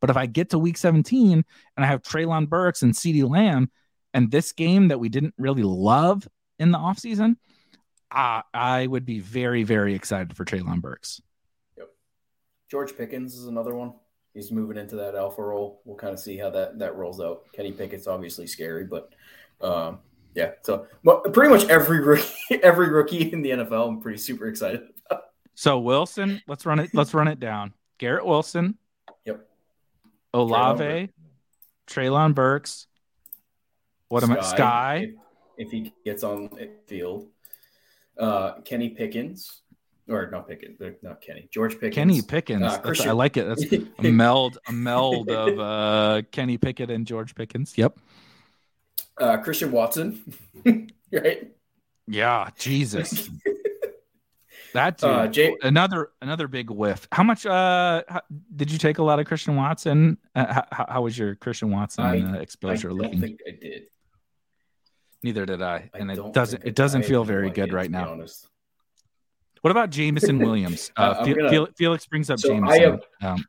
But 0.00 0.10
if 0.10 0.16
I 0.16 0.26
get 0.26 0.50
to 0.50 0.58
week 0.58 0.76
17 0.76 1.32
and 1.32 1.44
I 1.76 1.86
have 1.86 2.02
Treylon 2.02 2.48
Burks 2.48 2.82
and 2.82 2.94
CeeDee 2.94 3.28
Lamb 3.28 3.70
and 4.14 4.30
this 4.30 4.52
game 4.52 4.88
that 4.88 5.00
we 5.00 5.08
didn't 5.08 5.34
really 5.38 5.62
love 5.62 6.26
in 6.58 6.70
the 6.70 6.78
offseason, 6.78 7.36
I, 8.10 8.42
I 8.52 8.86
would 8.86 9.04
be 9.04 9.20
very, 9.20 9.62
very 9.62 9.94
excited 9.94 10.36
for 10.36 10.44
Treylon 10.44 10.80
Burks. 10.80 11.20
Yep. 11.78 11.88
George 12.70 12.96
Pickens 12.96 13.34
is 13.34 13.46
another 13.46 13.74
one. 13.74 13.94
He's 14.34 14.50
moving 14.50 14.78
into 14.78 14.96
that 14.96 15.14
alpha 15.14 15.42
role. 15.42 15.80
We'll 15.84 15.96
kind 15.96 16.14
of 16.14 16.20
see 16.20 16.36
how 16.36 16.50
that 16.50 16.78
that 16.78 16.96
rolls 16.96 17.20
out. 17.20 17.42
Kenny 17.52 17.72
Pickett's 17.72 18.06
obviously 18.06 18.46
scary, 18.46 18.84
but 18.84 19.12
um, 19.60 19.98
yeah. 20.34 20.52
So 20.62 20.86
but 21.04 21.32
pretty 21.32 21.50
much 21.50 21.68
every 21.68 22.00
rookie, 22.00 22.32
every 22.62 22.88
rookie 22.90 23.32
in 23.32 23.42
the 23.42 23.50
NFL, 23.50 23.88
I'm 23.88 24.00
pretty 24.00 24.18
super 24.18 24.46
excited 24.48 24.82
about. 25.10 25.24
So 25.54 25.78
Wilson, 25.80 26.40
let's 26.48 26.64
run 26.64 26.78
it. 26.78 26.90
Let's 26.94 27.12
run 27.12 27.28
it 27.28 27.40
down. 27.40 27.74
Garrett 27.98 28.24
Wilson, 28.24 28.76
Yep. 29.26 29.46
Olave, 30.34 31.10
Treylon 31.86 32.34
Burks. 32.34 32.86
What 34.08 34.22
am 34.22 34.32
I? 34.32 34.36
Skyy. 34.38 35.02
If, 35.56 35.66
if 35.66 35.70
he 35.70 35.92
gets 36.04 36.24
on 36.24 36.50
field, 36.86 37.28
uh, 38.18 38.60
Kenny 38.62 38.90
Pickens, 38.90 39.61
or 40.08 40.30
not 40.30 40.48
Pickens, 40.48 40.78
not 41.02 41.20
Kenny, 41.20 41.48
George 41.52 41.74
Pickens. 41.74 41.94
Kenny 41.94 42.22
Pickens. 42.22 42.62
Uh, 42.62 42.94
I 43.04 43.12
like 43.12 43.36
it. 43.36 43.44
That's 43.46 43.64
a 43.98 44.10
meld, 44.10 44.58
a 44.68 44.72
meld 44.72 45.30
of 45.30 45.58
uh, 45.58 46.22
Kenny 46.32 46.58
Pickett 46.58 46.90
and 46.90 47.06
George 47.06 47.34
Pickens. 47.34 47.74
Yep. 47.76 47.98
uh, 49.18 49.36
Christian 49.38 49.70
Watson, 49.72 50.22
right? 51.12 51.52
Yeah. 52.06 52.50
Jesus. 52.58 53.28
That 54.74 54.96
dude, 54.96 55.10
Uh, 55.10 55.26
Jay- 55.28 55.54
another 55.60 56.08
another 56.22 56.48
big 56.48 56.70
whiff. 56.70 57.06
How 57.12 57.22
much 57.22 57.44
uh 57.44 58.02
how, 58.08 58.22
did 58.56 58.70
you 58.70 58.78
take 58.78 58.96
a 58.96 59.02
lot 59.02 59.20
of 59.20 59.26
Christian 59.26 59.54
Watson? 59.54 60.16
Uh, 60.34 60.62
how, 60.72 60.86
how 60.88 61.02
was 61.02 61.18
your 61.18 61.34
Christian 61.34 61.70
Watson 61.70 62.04
I- 62.04 62.22
uh, 62.22 62.36
I 62.36 62.38
exposure 62.38 62.88
don't 62.88 62.96
looking? 62.96 63.20
think 63.20 63.40
I 63.46 63.50
did. 63.50 63.82
Neither 65.22 65.44
did 65.44 65.60
I, 65.60 65.90
I 65.92 65.98
and 65.98 66.08
don't 66.14 66.28
it 66.28 66.32
doesn't 66.32 66.64
it 66.64 66.74
doesn't 66.74 67.04
feel 67.04 67.22
very 67.22 67.50
good 67.50 67.70
right 67.74 67.90
now. 67.90 68.12
honest. 68.12 68.48
What 69.62 69.70
about 69.70 69.90
Jameson 69.90 70.38
Williams? 70.46 70.92
Uh, 70.96 71.24
Fe- 71.24 71.34
gonna- 71.34 71.50
Fel- 71.50 71.68
Felix 71.76 72.06
brings 72.06 72.30
up 72.30 72.38
So 72.38 72.62
I 72.64 72.78
have- 72.80 73.02
um, 73.22 73.44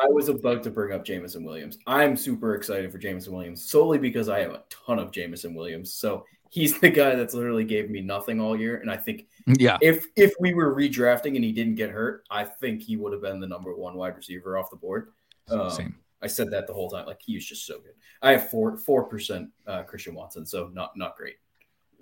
I 0.00 0.06
was 0.08 0.28
about 0.28 0.62
to 0.64 0.70
bring 0.70 0.92
up 0.92 1.04
Jameson 1.04 1.44
Williams. 1.44 1.78
I'm 1.86 2.16
super 2.16 2.56
excited 2.56 2.90
for 2.90 2.98
Jameson 2.98 3.32
Williams 3.32 3.62
solely 3.64 3.96
because 3.98 4.28
I 4.28 4.40
have 4.40 4.50
a 4.50 4.64
ton 4.68 4.98
of 4.98 5.12
Jameson 5.12 5.54
Williams. 5.54 5.94
So 5.94 6.24
he's 6.50 6.80
the 6.80 6.90
guy 6.90 7.14
that's 7.14 7.32
literally 7.32 7.62
gave 7.62 7.90
me 7.90 8.00
nothing 8.00 8.40
all 8.40 8.58
year. 8.58 8.78
And 8.78 8.90
I 8.90 8.96
think 8.96 9.28
yeah, 9.46 9.78
if 9.80 10.06
if 10.16 10.32
we 10.40 10.52
were 10.52 10.74
redrafting 10.74 11.36
and 11.36 11.44
he 11.44 11.52
didn't 11.52 11.76
get 11.76 11.90
hurt, 11.90 12.24
I 12.28 12.42
think 12.44 12.82
he 12.82 12.96
would 12.96 13.12
have 13.12 13.22
been 13.22 13.38
the 13.38 13.46
number 13.46 13.72
one 13.74 13.94
wide 13.94 14.16
receiver 14.16 14.58
off 14.58 14.68
the 14.70 14.76
board. 14.76 15.12
Um, 15.48 15.70
same. 15.70 15.94
I 16.20 16.26
said 16.26 16.50
that 16.50 16.66
the 16.66 16.72
whole 16.74 16.90
time. 16.90 17.06
Like 17.06 17.20
he 17.24 17.36
was 17.36 17.46
just 17.46 17.64
so 17.64 17.78
good. 17.78 17.92
I 18.20 18.32
have 18.32 18.50
four 18.50 18.76
four 18.76 19.04
percent 19.04 19.50
uh, 19.66 19.84
Christian 19.84 20.14
Watson, 20.16 20.44
so 20.44 20.70
not 20.74 20.96
not 20.96 21.16
great. 21.16 21.36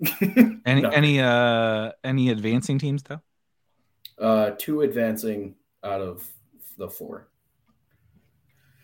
Any 0.65 0.81
Not 0.81 0.93
any 0.93 1.19
uh 1.19 1.91
any 2.03 2.29
advancing 2.29 2.79
teams 2.79 3.03
though? 3.03 3.21
uh, 4.19 4.51
two 4.57 4.81
advancing 4.81 5.55
out 5.83 6.01
of 6.01 6.29
the 6.77 6.89
four. 6.89 7.27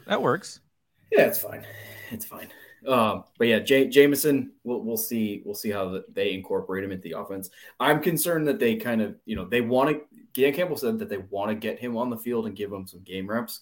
That 0.07 0.21
works. 0.21 0.59
Yeah, 1.11 1.25
it's 1.25 1.39
fine. 1.39 1.65
It's 2.11 2.25
fine. 2.25 2.49
Um, 2.87 3.25
but 3.37 3.47
yeah, 3.47 3.59
J- 3.59 3.89
Jameson, 3.89 4.53
we'll, 4.63 4.81
we'll 4.81 4.97
see. 4.97 5.41
We'll 5.45 5.55
see 5.55 5.69
how 5.69 5.89
the, 5.89 6.05
they 6.13 6.33
incorporate 6.33 6.83
him 6.83 6.91
into 6.91 7.03
the 7.09 7.19
offense. 7.19 7.49
I'm 7.79 8.01
concerned 8.01 8.47
that 8.47 8.59
they 8.59 8.75
kind 8.75 9.01
of, 9.01 9.15
you 9.25 9.35
know, 9.35 9.45
they 9.45 9.61
want 9.61 9.89
to. 9.89 10.01
Dan 10.33 10.53
Campbell 10.53 10.77
said 10.77 10.99
that 10.99 11.09
they 11.09 11.17
want 11.17 11.49
to 11.49 11.55
get 11.55 11.79
him 11.79 11.97
on 11.97 12.09
the 12.09 12.17
field 12.17 12.45
and 12.45 12.55
give 12.55 12.71
him 12.71 12.87
some 12.87 13.01
game 13.01 13.27
reps, 13.27 13.61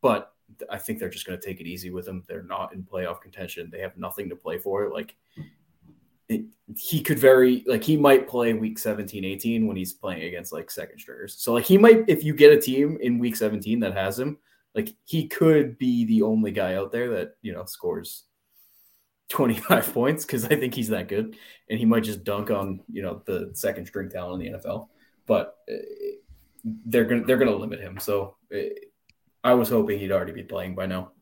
but 0.00 0.32
I 0.70 0.78
think 0.78 0.98
they're 0.98 1.08
just 1.08 1.26
going 1.26 1.38
to 1.38 1.46
take 1.46 1.60
it 1.60 1.66
easy 1.66 1.90
with 1.90 2.06
him. 2.06 2.24
They're 2.26 2.42
not 2.42 2.72
in 2.72 2.82
playoff 2.82 3.20
contention. 3.20 3.68
They 3.70 3.80
have 3.80 3.96
nothing 3.96 4.28
to 4.30 4.36
play 4.36 4.58
for. 4.58 4.90
Like 4.90 5.14
he 6.76 7.00
could 7.00 7.18
very 7.18 7.62
like 7.66 7.84
he 7.84 7.96
might 7.96 8.28
play 8.28 8.52
week 8.52 8.78
17 8.78 9.24
18 9.24 9.66
when 9.66 9.76
he's 9.76 9.92
playing 9.92 10.24
against 10.24 10.52
like 10.52 10.70
second 10.70 10.98
stringers. 10.98 11.36
So 11.38 11.54
like 11.54 11.64
he 11.64 11.78
might 11.78 12.04
if 12.08 12.24
you 12.24 12.34
get 12.34 12.52
a 12.52 12.60
team 12.60 12.98
in 13.00 13.18
week 13.18 13.36
17 13.36 13.80
that 13.80 13.94
has 13.94 14.18
him 14.18 14.38
like 14.74 14.94
he 15.04 15.28
could 15.28 15.78
be 15.78 16.04
the 16.04 16.22
only 16.22 16.50
guy 16.50 16.74
out 16.74 16.92
there 16.92 17.10
that 17.10 17.36
you 17.42 17.52
know 17.52 17.64
scores 17.64 18.24
25 19.28 19.92
points 19.94 20.24
because 20.24 20.44
i 20.44 20.54
think 20.56 20.74
he's 20.74 20.88
that 20.88 21.08
good. 21.08 21.36
And 21.70 21.78
he 21.78 21.84
might 21.84 22.04
just 22.04 22.24
dunk 22.24 22.50
on 22.50 22.80
you 22.90 23.02
know 23.02 23.22
the 23.26 23.50
second 23.54 23.86
string 23.86 24.10
talent 24.10 24.42
in 24.42 24.52
the 24.52 24.58
nfl 24.58 24.88
but 25.26 25.56
uh, 25.70 25.76
they're 26.86 27.04
gonna 27.04 27.24
they're 27.24 27.36
gonna 27.36 27.54
limit 27.54 27.80
him. 27.80 27.98
So 27.98 28.36
uh, 28.54 28.58
i 29.44 29.54
was 29.54 29.68
hoping 29.68 29.98
he'd 29.98 30.12
already 30.12 30.32
be 30.32 30.42
playing 30.42 30.74
by 30.74 30.86
now. 30.86 31.12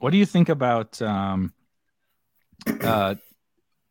What 0.00 0.10
do 0.10 0.18
you 0.18 0.26
think 0.26 0.50
about 0.50 1.00
um 1.00 1.52
uh, 2.80 3.14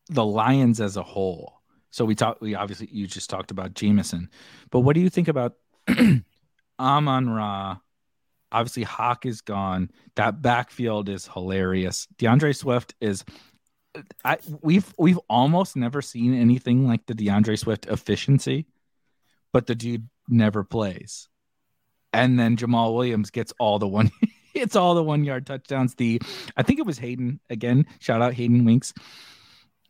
the 0.10 0.26
Lions 0.26 0.82
as 0.82 0.98
a 0.98 1.04
whole. 1.04 1.62
So 1.92 2.06
we 2.06 2.16
talked. 2.16 2.42
We 2.42 2.56
obviously 2.56 2.90
you 2.92 3.08
just 3.08 3.30
talked 3.30 3.52
about 3.52 3.74
Jameson, 3.76 4.30
but 4.72 4.80
what 4.80 4.96
do 4.96 5.02
you 5.02 5.10
think 5.10 5.28
about 5.28 5.54
Amon 6.80 7.30
Ra? 7.30 7.78
Obviously, 8.52 8.84
Hawk 8.84 9.26
is 9.26 9.42
gone. 9.42 9.92
That 10.16 10.42
backfield 10.42 11.10
is 11.10 11.28
hilarious. 11.28 12.08
D'Andre 12.18 12.54
Swift 12.54 12.96
is. 13.00 13.24
I 14.26 14.40
we've 14.62 14.92
we've 14.98 15.20
almost 15.30 15.76
never 15.76 16.02
seen 16.02 16.34
anything 16.34 16.88
like 16.88 17.06
the 17.06 17.14
D'Andre 17.14 17.56
Swift 17.56 17.86
efficiency, 17.86 18.66
but 19.52 19.68
the 19.68 19.76
dude 19.76 20.10
never 20.28 20.64
plays. 20.64 21.30
And 22.12 22.40
then 22.40 22.58
Jamaal 22.58 22.96
Williams 22.96 23.30
gets 23.30 23.54
all 23.60 23.80
the 23.80 23.88
one 23.88 24.12
it's 24.54 24.76
all 24.76 24.96
the 24.96 25.04
one 25.04 25.24
yard 25.24 25.46
touchdowns. 25.46 25.96
The 25.96 26.22
I 26.56 26.64
think 26.64 26.80
it 26.80 26.86
was 26.86 26.98
Hayden 27.00 27.40
again. 27.50 27.86
Shout 28.00 28.22
out 28.22 28.34
Hayden 28.34 28.66
Winks. 28.66 28.94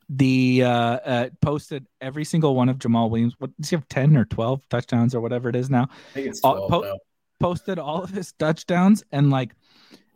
The 0.09 0.64
uh, 0.64 0.70
uh, 0.70 1.30
posted 1.41 1.88
every 2.01 2.26
single 2.26 2.55
one 2.55 2.70
of 2.70 2.78
Jamaal 2.78 3.09
Williams. 3.09 3.36
What 3.39 3.51
does 3.59 3.70
he 3.70 3.76
have? 3.76 3.88
Ten 3.88 4.18
or 4.18 4.26
twelve 4.26 4.68
touchdowns 4.70 5.16
or 5.16 5.22
whatever 5.22 5.49
it 5.49 5.55
is 5.55 5.70
now. 5.70 5.88
I 6.11 6.14
think 6.14 6.28
it's 6.28 6.41
12 6.41 6.70
po- 6.70 6.97
posted 7.39 7.80
all 7.80 8.03
of 8.03 8.09
his 8.09 8.32
touchdowns 8.34 9.03
and 9.11 9.30
like 9.30 9.53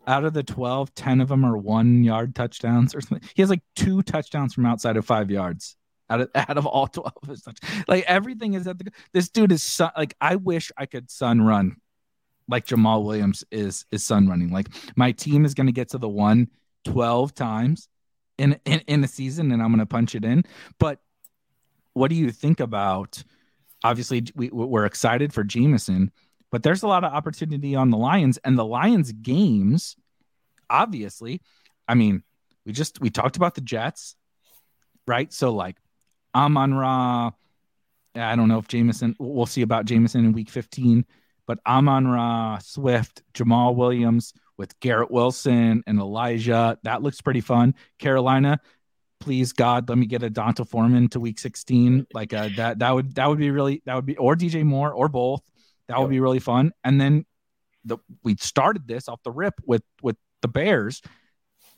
out 0.05 0.23
of 0.23 0.33
the 0.33 0.43
12 0.43 0.93
10 0.95 1.19
of 1.19 1.27
them 1.27 1.43
are 1.43 1.57
one 1.57 2.03
yard 2.03 2.33
touchdowns 2.33 2.95
or 2.95 3.01
something 3.01 3.27
he 3.35 3.41
has 3.41 3.49
like 3.49 3.59
two 3.75 4.01
touchdowns 4.01 4.53
from 4.53 4.65
outside 4.65 4.95
of 4.95 5.05
five 5.05 5.29
yards 5.29 5.75
out 6.09 6.21
of 6.21 6.29
out 6.35 6.57
of 6.57 6.65
all 6.65 6.87
12 6.87 7.11
of 7.23 7.27
his 7.27 7.41
touchdowns. 7.41 7.83
like 7.89 8.05
everything 8.07 8.53
is 8.53 8.65
at 8.65 8.77
the 8.79 8.89
this 9.11 9.27
dude 9.27 9.51
is 9.51 9.61
su- 9.61 9.89
like 9.97 10.15
i 10.21 10.37
wish 10.37 10.71
i 10.77 10.85
could 10.85 11.11
sun 11.11 11.41
run 11.41 11.75
like 12.47 12.65
Jamaal 12.65 13.03
Williams 13.03 13.43
is 13.51 13.85
is 13.91 14.05
sun 14.05 14.27
running. 14.27 14.51
Like 14.51 14.69
my 14.95 15.11
team 15.11 15.45
is 15.45 15.53
going 15.53 15.67
to 15.67 15.73
get 15.73 15.89
to 15.89 15.97
the 15.97 16.09
one 16.09 16.49
12 16.85 17.33
times 17.33 17.87
in, 18.37 18.59
in 18.65 18.81
in 18.87 19.03
a 19.03 19.07
season, 19.07 19.51
and 19.51 19.61
I'm 19.61 19.69
going 19.69 19.79
to 19.79 19.85
punch 19.85 20.15
it 20.15 20.23
in. 20.23 20.43
But 20.79 20.99
what 21.93 22.09
do 22.09 22.15
you 22.15 22.31
think 22.31 22.59
about? 22.59 23.23
Obviously, 23.83 24.25
we, 24.35 24.49
we're 24.49 24.85
excited 24.85 25.33
for 25.33 25.43
Jameson, 25.43 26.11
but 26.51 26.63
there's 26.63 26.83
a 26.83 26.87
lot 26.87 27.03
of 27.03 27.13
opportunity 27.13 27.75
on 27.75 27.89
the 27.89 27.97
Lions, 27.97 28.37
and 28.43 28.57
the 28.57 28.65
Lions 28.65 29.11
games. 29.11 29.95
Obviously, 30.69 31.41
I 31.87 31.95
mean, 31.95 32.23
we 32.65 32.73
just 32.73 32.99
we 32.99 33.09
talked 33.09 33.37
about 33.37 33.55
the 33.55 33.61
Jets, 33.61 34.15
right? 35.05 35.31
So 35.31 35.53
like 35.53 35.77
Amon 36.33 36.73
Ra. 36.73 37.31
I 38.15 38.35
don't 38.35 38.47
know 38.47 38.57
if 38.57 38.67
Jameson. 38.67 39.15
We'll 39.19 39.45
see 39.45 39.61
about 39.61 39.85
Jameson 39.85 40.25
in 40.25 40.31
Week 40.33 40.49
15 40.49 41.05
but 41.47 41.59
Amon 41.65 42.07
Ra, 42.07 42.59
Swift, 42.59 43.23
Jamaal 43.33 43.75
Williams 43.75 44.33
with 44.57 44.79
Garrett 44.79 45.09
Wilson 45.09 45.83
and 45.87 45.99
Elijah. 45.99 46.77
That 46.83 47.01
looks 47.01 47.21
pretty 47.21 47.41
fun. 47.41 47.73
Carolina, 47.97 48.59
please 49.19 49.53
God, 49.53 49.89
let 49.89 49.97
me 49.97 50.05
get 50.05 50.23
a 50.23 50.29
D'Onta 50.29 50.67
Foreman 50.67 51.07
to 51.09 51.19
week 51.19 51.39
16. 51.39 52.07
Like 52.13 52.33
uh, 52.33 52.49
that, 52.57 52.79
that 52.79 52.93
would 52.93 53.15
that 53.15 53.27
would 53.29 53.39
be 53.39 53.49
really 53.49 53.81
that 53.85 53.95
would 53.95 54.05
be 54.05 54.17
or 54.17 54.35
DJ 54.35 54.63
Moore 54.63 54.91
or 54.91 55.07
both. 55.07 55.41
That 55.87 55.99
would 55.99 56.09
be 56.09 56.19
really 56.19 56.39
fun. 56.39 56.73
And 56.83 56.99
then 56.99 57.25
the 57.85 57.97
we 58.23 58.35
started 58.35 58.87
this 58.87 59.07
off 59.07 59.23
the 59.23 59.31
rip 59.31 59.55
with 59.65 59.83
with 60.01 60.17
the 60.41 60.49
Bears. 60.49 61.01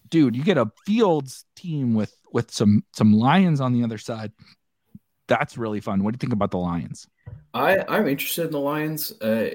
Dude, 0.09 0.35
you 0.35 0.43
get 0.43 0.57
a 0.57 0.71
Fields 0.85 1.45
team 1.55 1.93
with 1.93 2.15
with 2.33 2.51
some 2.51 2.83
some 2.95 3.13
Lions 3.13 3.61
on 3.61 3.73
the 3.73 3.83
other 3.83 3.99
side. 3.99 4.31
That's 5.27 5.59
really 5.59 5.79
fun. 5.79 6.03
What 6.03 6.11
do 6.11 6.15
you 6.15 6.19
think 6.19 6.33
about 6.33 6.49
the 6.49 6.57
Lions? 6.57 7.07
I 7.53 7.83
I'm 7.87 8.07
interested 8.07 8.45
in 8.45 8.51
the 8.51 8.59
Lions. 8.59 9.11
Uh, 9.21 9.49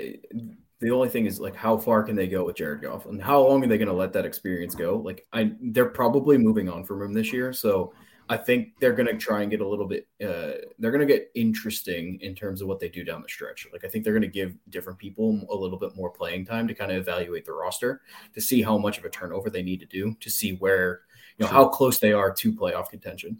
the 0.80 0.90
only 0.90 1.08
thing 1.08 1.26
is 1.26 1.40
like 1.40 1.54
how 1.54 1.78
far 1.78 2.02
can 2.02 2.16
they 2.16 2.26
go 2.26 2.44
with 2.44 2.56
Jared 2.56 2.82
Goff 2.82 3.06
and 3.06 3.22
how 3.22 3.40
long 3.40 3.64
are 3.64 3.66
they 3.66 3.78
going 3.78 3.88
to 3.88 3.94
let 3.94 4.12
that 4.12 4.26
experience 4.26 4.74
go? 4.74 4.96
Like 4.98 5.26
I 5.32 5.52
they're 5.60 5.86
probably 5.86 6.36
moving 6.36 6.68
on 6.68 6.84
from 6.84 7.02
him 7.02 7.12
this 7.12 7.32
year, 7.32 7.52
so 7.52 7.94
I 8.28 8.38
think 8.38 8.78
they're 8.80 8.94
going 8.94 9.06
to 9.06 9.16
try 9.16 9.42
and 9.42 9.50
get 9.50 9.60
a 9.60 9.68
little 9.68 9.86
bit. 9.86 10.08
Uh, 10.22 10.60
they're 10.78 10.90
going 10.90 11.06
to 11.06 11.12
get 11.12 11.30
interesting 11.34 12.18
in 12.22 12.34
terms 12.34 12.62
of 12.62 12.68
what 12.68 12.80
they 12.80 12.88
do 12.88 13.04
down 13.04 13.22
the 13.22 13.28
stretch. 13.28 13.66
Like 13.72 13.84
I 13.84 13.88
think 13.88 14.04
they're 14.04 14.14
going 14.14 14.22
to 14.22 14.28
give 14.28 14.56
different 14.70 14.98
people 14.98 15.46
a 15.50 15.54
little 15.54 15.78
bit 15.78 15.94
more 15.94 16.10
playing 16.10 16.46
time 16.46 16.66
to 16.68 16.74
kind 16.74 16.90
of 16.90 16.96
evaluate 16.98 17.44
the 17.44 17.52
roster 17.52 18.00
to 18.34 18.40
see 18.40 18.62
how 18.62 18.78
much 18.78 18.98
of 18.98 19.04
a 19.04 19.10
turnover 19.10 19.50
they 19.50 19.62
need 19.62 19.80
to 19.80 19.86
do 19.86 20.14
to 20.20 20.30
see 20.30 20.52
where 20.56 21.02
you 21.38 21.44
know 21.44 21.50
how 21.50 21.68
close 21.68 21.98
they 21.98 22.12
are 22.12 22.32
to 22.32 22.52
playoff 22.52 22.88
contention. 22.88 23.38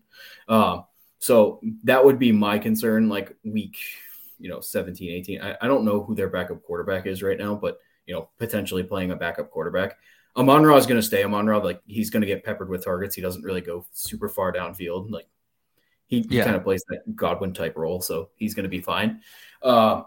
Um, 0.48 0.84
so 1.18 1.60
that 1.84 2.04
would 2.04 2.18
be 2.18 2.32
my 2.32 2.58
concern. 2.58 3.08
Like 3.08 3.34
week 3.42 3.78
you 4.38 4.48
know 4.48 4.60
17 4.60 5.10
18 5.10 5.40
I, 5.40 5.56
I 5.60 5.66
don't 5.66 5.84
know 5.84 6.02
who 6.02 6.14
their 6.14 6.28
backup 6.28 6.62
quarterback 6.62 7.06
is 7.06 7.22
right 7.22 7.38
now 7.38 7.54
but 7.54 7.78
you 8.06 8.14
know 8.14 8.30
potentially 8.38 8.82
playing 8.82 9.10
a 9.10 9.16
backup 9.16 9.50
quarterback 9.50 9.96
Amon 10.36 10.64
Ra 10.64 10.76
is 10.76 10.86
going 10.86 11.00
to 11.00 11.06
stay 11.06 11.22
Amon 11.24 11.46
Ra 11.46 11.58
like 11.58 11.80
he's 11.86 12.10
going 12.10 12.22
to 12.22 12.26
get 12.26 12.44
peppered 12.44 12.68
with 12.68 12.84
targets 12.84 13.14
he 13.14 13.22
doesn't 13.22 13.44
really 13.44 13.60
go 13.60 13.86
super 13.92 14.28
far 14.28 14.52
downfield 14.52 15.10
like 15.10 15.26
he, 16.06 16.26
yeah. 16.28 16.44
kind 16.44 16.54
of 16.54 16.62
plays 16.62 16.84
that 16.88 17.16
Godwin 17.16 17.54
type 17.54 17.76
role 17.76 18.00
so 18.00 18.30
he's 18.36 18.54
going 18.54 18.64
to 18.64 18.68
be 18.68 18.80
fine 18.80 19.20
uh, 19.62 20.02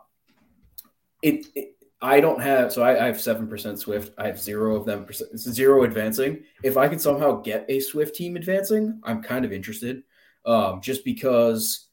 it, 1.21 1.47
it 1.55 1.78
I 2.01 2.19
don't 2.19 2.41
have 2.41 2.71
so 2.71 2.84
I, 2.84 3.03
I 3.03 3.07
have 3.07 3.19
seven 3.19 3.47
percent 3.47 3.80
Swift. 3.80 4.13
I 4.17 4.28
have 4.28 4.39
zero 4.39 4.75
of 4.75 4.86
them 4.86 5.05
percent 5.05 5.38
zero 5.39 5.84
advancing. 5.84 6.43
If 6.63 6.78
I 6.78 6.88
can 6.88 6.99
somehow 6.99 7.41
get 7.41 7.65
a 7.69 7.80
Swift 7.80 8.15
team 8.15 8.36
advancing, 8.36 8.99
I'm 9.03 9.23
kind 9.23 9.45
of 9.45 9.51
interested. 9.51 10.03
Um, 10.45 10.80
just 10.80 11.03
because 11.03 11.88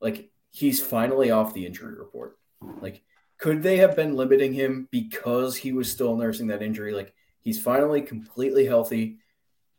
like 0.00 0.30
he's 0.50 0.82
finally 0.82 1.30
off 1.30 1.54
the 1.54 1.66
injury 1.66 1.94
report. 1.94 2.38
Like, 2.80 3.02
could 3.38 3.62
they 3.62 3.76
have 3.78 3.94
been 3.94 4.16
limiting 4.16 4.52
him 4.52 4.88
because 4.90 5.56
he 5.56 5.72
was 5.72 5.90
still 5.90 6.16
nursing 6.16 6.48
that 6.48 6.62
injury? 6.62 6.92
Like, 6.92 7.14
he's 7.40 7.60
finally 7.60 8.02
completely 8.02 8.66
healthy. 8.66 9.18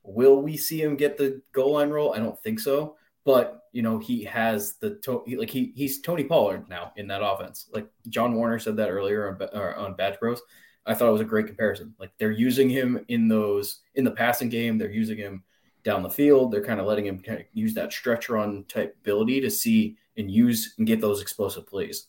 Will 0.04 0.42
we 0.42 0.58
see 0.58 0.82
him 0.82 0.96
get 0.96 1.18
the 1.18 1.42
goal 1.52 1.74
line 1.74 1.90
role? 1.90 2.14
I 2.14 2.20
don't 2.20 2.42
think 2.42 2.60
so. 2.60 2.96
But 3.26 3.60
you 3.74 3.82
know, 3.82 4.00
he 4.00 4.24
has 4.24 4.76
the 4.78 4.96
to- 5.04 5.24
like 5.38 5.50
he 5.50 5.74
he's 5.76 6.02
Tony 6.02 6.24
Pollard 6.24 6.68
now 6.70 6.94
in 6.96 7.08
that 7.08 7.24
offense. 7.24 7.70
Like 7.72 7.88
John 8.08 8.34
Warner 8.34 8.60
said 8.60 8.78
that 8.78 8.90
earlier 8.90 9.30
on 9.30 9.50
uh, 9.54 9.74
on 9.78 9.96
Badge 9.96 10.20
Bros. 10.20 10.42
I 10.86 10.96
thought 10.96 11.10
it 11.10 11.14
was 11.14 11.22
a 11.22 11.26
great 11.26 11.46
comparison. 11.46 11.94
Like 12.00 12.12
they're 12.18 12.32
using 12.32 12.70
him 12.70 13.06
in 13.10 13.28
those 13.28 13.82
in 13.96 14.04
the 14.04 14.12
passing 14.12 14.50
game. 14.50 14.78
They're 14.78 14.90
using 14.90 15.18
him 15.18 15.44
down 15.84 16.02
the 16.02 16.10
field. 16.10 16.52
They're 16.52 16.66
kind 16.66 16.80
of 16.80 16.88
letting 16.88 17.06
him 17.06 17.20
kind 17.20 17.40
of 17.40 17.46
use 17.54 17.74
that 17.76 17.94
stretch 17.94 18.30
run 18.30 18.66
type 18.68 18.96
ability 19.02 19.42
to 19.42 19.52
see 19.52 19.98
and 20.20 20.30
use 20.30 20.76
and 20.78 20.86
get 20.86 21.02
those 21.02 21.22
explosive 21.22 21.68
plays. 21.68 22.08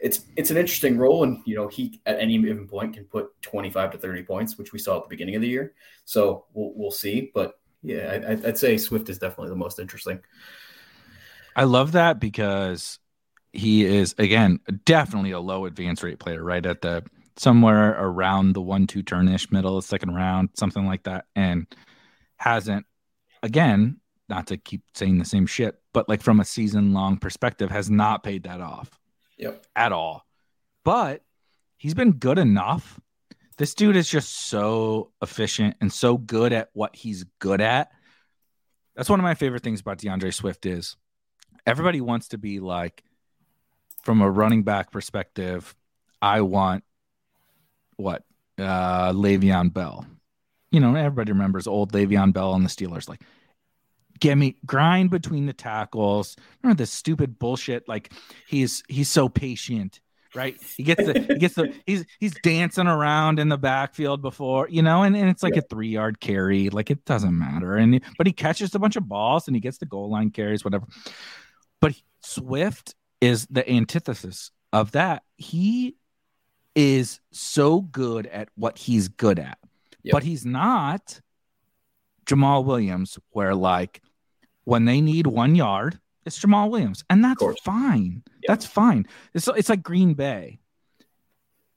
It's 0.00 0.24
it's 0.36 0.50
an 0.50 0.56
interesting 0.56 0.98
role, 0.98 1.22
and 1.22 1.42
you 1.44 1.54
know 1.54 1.68
he 1.68 2.00
at 2.06 2.18
any 2.18 2.38
given 2.38 2.66
point 2.66 2.94
can 2.94 3.04
put 3.04 3.30
25 3.42 3.92
to 3.92 3.98
30 3.98 4.22
points, 4.22 4.58
which 4.58 4.72
we 4.72 4.78
saw 4.78 4.96
at 4.96 5.04
the 5.04 5.08
beginning 5.08 5.36
of 5.36 5.42
the 5.42 5.48
year. 5.48 5.74
So 6.04 6.46
we'll 6.54 6.72
we'll 6.74 6.90
see, 6.90 7.30
but 7.34 7.58
yeah, 7.82 8.20
I, 8.26 8.32
I'd 8.48 8.58
say 8.58 8.78
Swift 8.78 9.08
is 9.08 9.18
definitely 9.18 9.50
the 9.50 9.56
most 9.56 9.78
interesting. 9.78 10.20
I 11.54 11.64
love 11.64 11.92
that 11.92 12.20
because 12.20 12.98
he 13.52 13.84
is 13.84 14.14
again 14.18 14.60
definitely 14.84 15.32
a 15.32 15.40
low 15.40 15.66
advance 15.66 16.02
rate 16.02 16.18
player, 16.18 16.42
right 16.42 16.64
at 16.64 16.80
the 16.80 17.04
somewhere 17.36 17.90
around 17.98 18.54
the 18.54 18.62
one 18.62 18.86
two 18.86 19.02
turnish 19.02 19.50
middle 19.50 19.76
of 19.76 19.84
second 19.84 20.14
round, 20.14 20.50
something 20.54 20.86
like 20.86 21.02
that, 21.04 21.26
and 21.36 21.66
hasn't 22.36 22.86
again 23.42 24.00
not 24.32 24.46
to 24.46 24.56
keep 24.56 24.82
saying 24.94 25.18
the 25.18 25.26
same 25.26 25.46
shit, 25.46 25.78
but 25.92 26.08
like 26.08 26.22
from 26.22 26.40
a 26.40 26.44
season 26.44 26.94
long 26.94 27.18
perspective, 27.18 27.70
has 27.70 27.90
not 27.90 28.24
paid 28.24 28.44
that 28.44 28.62
off. 28.62 28.98
Yep. 29.36 29.62
At 29.76 29.92
all. 29.92 30.24
But 30.84 31.22
he's 31.76 31.92
been 31.94 32.12
good 32.12 32.38
enough. 32.38 32.98
This 33.58 33.74
dude 33.74 33.96
is 33.96 34.08
just 34.08 34.30
so 34.48 35.12
efficient 35.20 35.76
and 35.82 35.92
so 35.92 36.16
good 36.16 36.52
at 36.54 36.70
what 36.72 36.96
he's 36.96 37.24
good 37.38 37.60
at. 37.60 37.90
That's 38.96 39.10
one 39.10 39.20
of 39.20 39.24
my 39.24 39.34
favorite 39.34 39.62
things 39.62 39.80
about 39.80 39.98
D'Andre 39.98 40.30
Swift 40.30 40.64
is 40.64 40.96
everybody 41.66 42.00
wants 42.00 42.28
to 42.28 42.38
be 42.38 42.58
like 42.60 43.02
from 44.02 44.22
a 44.22 44.30
running 44.30 44.62
back 44.62 44.90
perspective, 44.90 45.74
I 46.22 46.40
want 46.40 46.84
what? 47.96 48.24
Uh 48.58 49.12
Le'Veon 49.12 49.72
Bell. 49.72 50.06
you 50.70 50.80
know, 50.80 50.94
everybody 50.94 51.32
remembers 51.32 51.66
old 51.66 51.92
Le'Veon 51.92 52.32
Bell 52.32 52.52
on 52.52 52.62
the 52.62 52.68
Steelers. 52.68 53.08
Like, 53.08 53.20
get 54.22 54.38
me 54.38 54.56
grind 54.64 55.10
between 55.10 55.46
the 55.46 55.52
tackles. 55.52 56.36
Remember 56.62 56.78
this 56.78 56.92
stupid 56.92 57.38
bullshit? 57.38 57.88
Like, 57.88 58.12
he's 58.46 58.82
he's 58.88 59.10
so 59.10 59.28
patient, 59.28 60.00
right? 60.34 60.56
He 60.76 60.84
gets 60.84 61.04
the 61.04 61.20
he 61.20 61.38
gets 61.38 61.54
the 61.54 61.74
he's 61.86 62.04
he's 62.20 62.34
dancing 62.42 62.86
around 62.86 63.38
in 63.38 63.48
the 63.48 63.58
backfield 63.58 64.22
before, 64.22 64.68
you 64.68 64.82
know, 64.82 65.02
and, 65.02 65.16
and 65.16 65.28
it's 65.28 65.42
like 65.42 65.54
yeah. 65.54 65.60
a 65.60 65.68
three 65.68 65.88
yard 65.88 66.20
carry. 66.20 66.70
Like 66.70 66.90
it 66.90 67.04
doesn't 67.04 67.36
matter. 67.36 67.76
And 67.76 68.00
but 68.16 68.26
he 68.26 68.32
catches 68.32 68.74
a 68.74 68.78
bunch 68.78 68.96
of 68.96 69.08
balls 69.08 69.48
and 69.48 69.56
he 69.56 69.60
gets 69.60 69.78
the 69.78 69.86
goal 69.86 70.10
line 70.10 70.30
carries, 70.30 70.64
whatever. 70.64 70.86
But 71.80 71.94
Swift 72.22 72.94
is 73.20 73.46
the 73.50 73.68
antithesis 73.68 74.52
of 74.72 74.92
that. 74.92 75.24
He 75.36 75.96
is 76.74 77.20
so 77.32 77.80
good 77.80 78.26
at 78.28 78.48
what 78.54 78.78
he's 78.78 79.08
good 79.08 79.38
at 79.38 79.58
Yep. 80.02 80.12
But 80.12 80.22
he's 80.24 80.44
not 80.44 81.20
Jamaal 82.26 82.64
Williams, 82.64 83.18
where 83.30 83.54
like 83.54 84.01
when 84.64 84.84
they 84.84 85.00
need 85.00 85.26
one 85.26 85.54
yard, 85.54 85.98
it's 86.24 86.38
Jamaal 86.38 86.70
Williams, 86.70 87.04
and 87.10 87.24
that's 87.24 87.42
fine. 87.64 88.22
Yep. 88.26 88.48
That's 88.48 88.66
fine. 88.66 89.06
It's 89.34 89.48
it's 89.48 89.68
like 89.68 89.82
Green 89.82 90.14
Bay. 90.14 90.60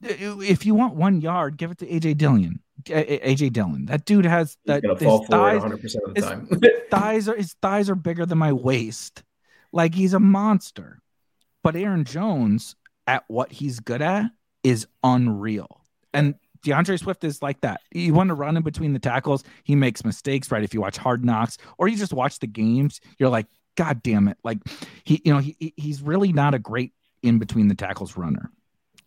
If 0.02 0.66
you 0.66 0.74
want 0.74 0.94
one 0.94 1.20
yard, 1.20 1.56
give 1.56 1.70
it 1.70 1.78
to 1.78 1.86
AJ 1.86 2.18
Dillon. 2.18 2.60
AJ 2.84 3.52
Dillon. 3.52 3.86
That 3.86 4.04
dude 4.04 4.26
has 4.26 4.56
that. 4.66 4.84
His 4.84 5.20
thighs, 5.28 5.62
100% 5.62 5.96
of 6.06 6.14
the 6.14 6.20
time. 6.20 6.48
his 6.48 6.60
thighs 6.90 7.28
are 7.28 7.36
his 7.36 7.54
thighs 7.60 7.90
are 7.90 7.94
bigger 7.94 8.26
than 8.26 8.38
my 8.38 8.52
waist. 8.52 9.24
Like 9.72 9.94
he's 9.94 10.14
a 10.14 10.20
monster. 10.20 11.00
But 11.64 11.74
Aaron 11.74 12.04
Jones 12.04 12.76
at 13.08 13.24
what 13.26 13.50
he's 13.50 13.80
good 13.80 14.02
at 14.02 14.30
is 14.62 14.86
unreal. 15.02 15.80
And 16.12 16.36
D'Andre 16.66 16.96
Swift 16.96 17.22
is 17.22 17.42
like 17.42 17.60
that. 17.60 17.80
You 17.92 18.12
want 18.12 18.28
to 18.28 18.34
run 18.34 18.56
in 18.56 18.64
between 18.64 18.92
the 18.92 18.98
tackles. 18.98 19.44
He 19.62 19.76
makes 19.76 20.04
mistakes, 20.04 20.50
right? 20.50 20.64
If 20.64 20.74
you 20.74 20.80
watch 20.80 20.96
Hard 20.96 21.24
Knocks 21.24 21.58
or 21.78 21.86
you 21.86 21.96
just 21.96 22.12
watch 22.12 22.40
the 22.40 22.48
games, 22.48 23.00
you're 23.18 23.28
like, 23.28 23.46
God 23.76 24.02
damn 24.02 24.26
it. 24.26 24.36
Like 24.42 24.58
he, 25.04 25.22
you 25.24 25.32
know, 25.32 25.38
he 25.38 25.72
he's 25.76 26.02
really 26.02 26.32
not 26.32 26.54
a 26.54 26.58
great 26.58 26.92
in 27.22 27.38
between 27.38 27.68
the 27.68 27.76
tackles 27.76 28.16
runner. 28.16 28.50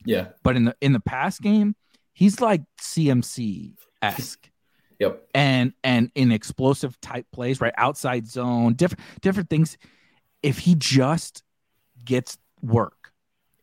Yeah. 0.06 0.28
But 0.42 0.56
in 0.56 0.66
the 0.66 0.76
in 0.80 0.94
the 0.94 1.02
pass 1.02 1.38
game, 1.38 1.76
he's 2.14 2.40
like 2.40 2.62
CMC 2.82 3.74
esque. 4.02 4.50
Yep. 5.00 5.30
And 5.34 5.72
and 5.82 6.12
in 6.14 6.34
explosive 6.34 7.00
type 7.00 7.26
plays, 7.32 7.62
right? 7.62 7.72
Outside 7.78 8.28
zone, 8.28 8.74
different 8.74 9.02
different 9.22 9.50
things. 9.50 9.78
If 10.44 10.60
he 10.60 10.76
just 10.76 11.42
gets 12.04 12.38
work 12.62 13.14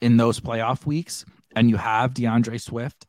in 0.01 0.17
those 0.17 0.41
playoff 0.41 0.87
weeks 0.87 1.27
and 1.55 1.69
you 1.69 1.77
have 1.77 2.15
D'Andre 2.15 2.57
Swift, 2.57 3.07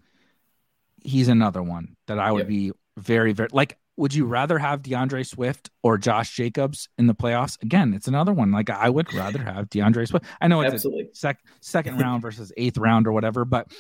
he's 1.04 1.28
another 1.28 1.62
one 1.62 1.96
that 2.08 2.20
I 2.20 2.32
would 2.32 2.42
yep. 2.42 2.48
be 2.48 2.72
very, 2.98 3.34
very 3.34 3.50
like. 3.52 3.78
Would 4.00 4.14
you 4.14 4.28
rather 4.28 4.60
have 4.60 4.84
D'Andre 4.84 5.24
Swift 5.24 5.72
or 5.82 5.98
Josh 5.98 6.36
Jacobs 6.36 6.88
in 7.00 7.08
the 7.08 7.16
playoffs? 7.16 7.60
Again, 7.64 7.96
it's 7.96 8.08
another 8.08 8.32
one. 8.32 8.52
Like 8.52 8.70
I 8.70 8.90
would 8.90 9.12
rather 9.12 9.42
have 9.42 9.72
D'Andre 9.72 10.06
Swift. 10.06 10.24
I 10.40 10.48
know 10.48 10.62
it's 10.62 10.76
Absolutely. 10.76 11.06
a 11.06 11.16
sec- 11.16 11.44
second 11.62 11.98
round 12.02 12.22
versus 12.22 12.54
eighth 12.58 12.78
round 12.78 13.08
or 13.08 13.12
whatever, 13.12 13.44
but 13.44 13.72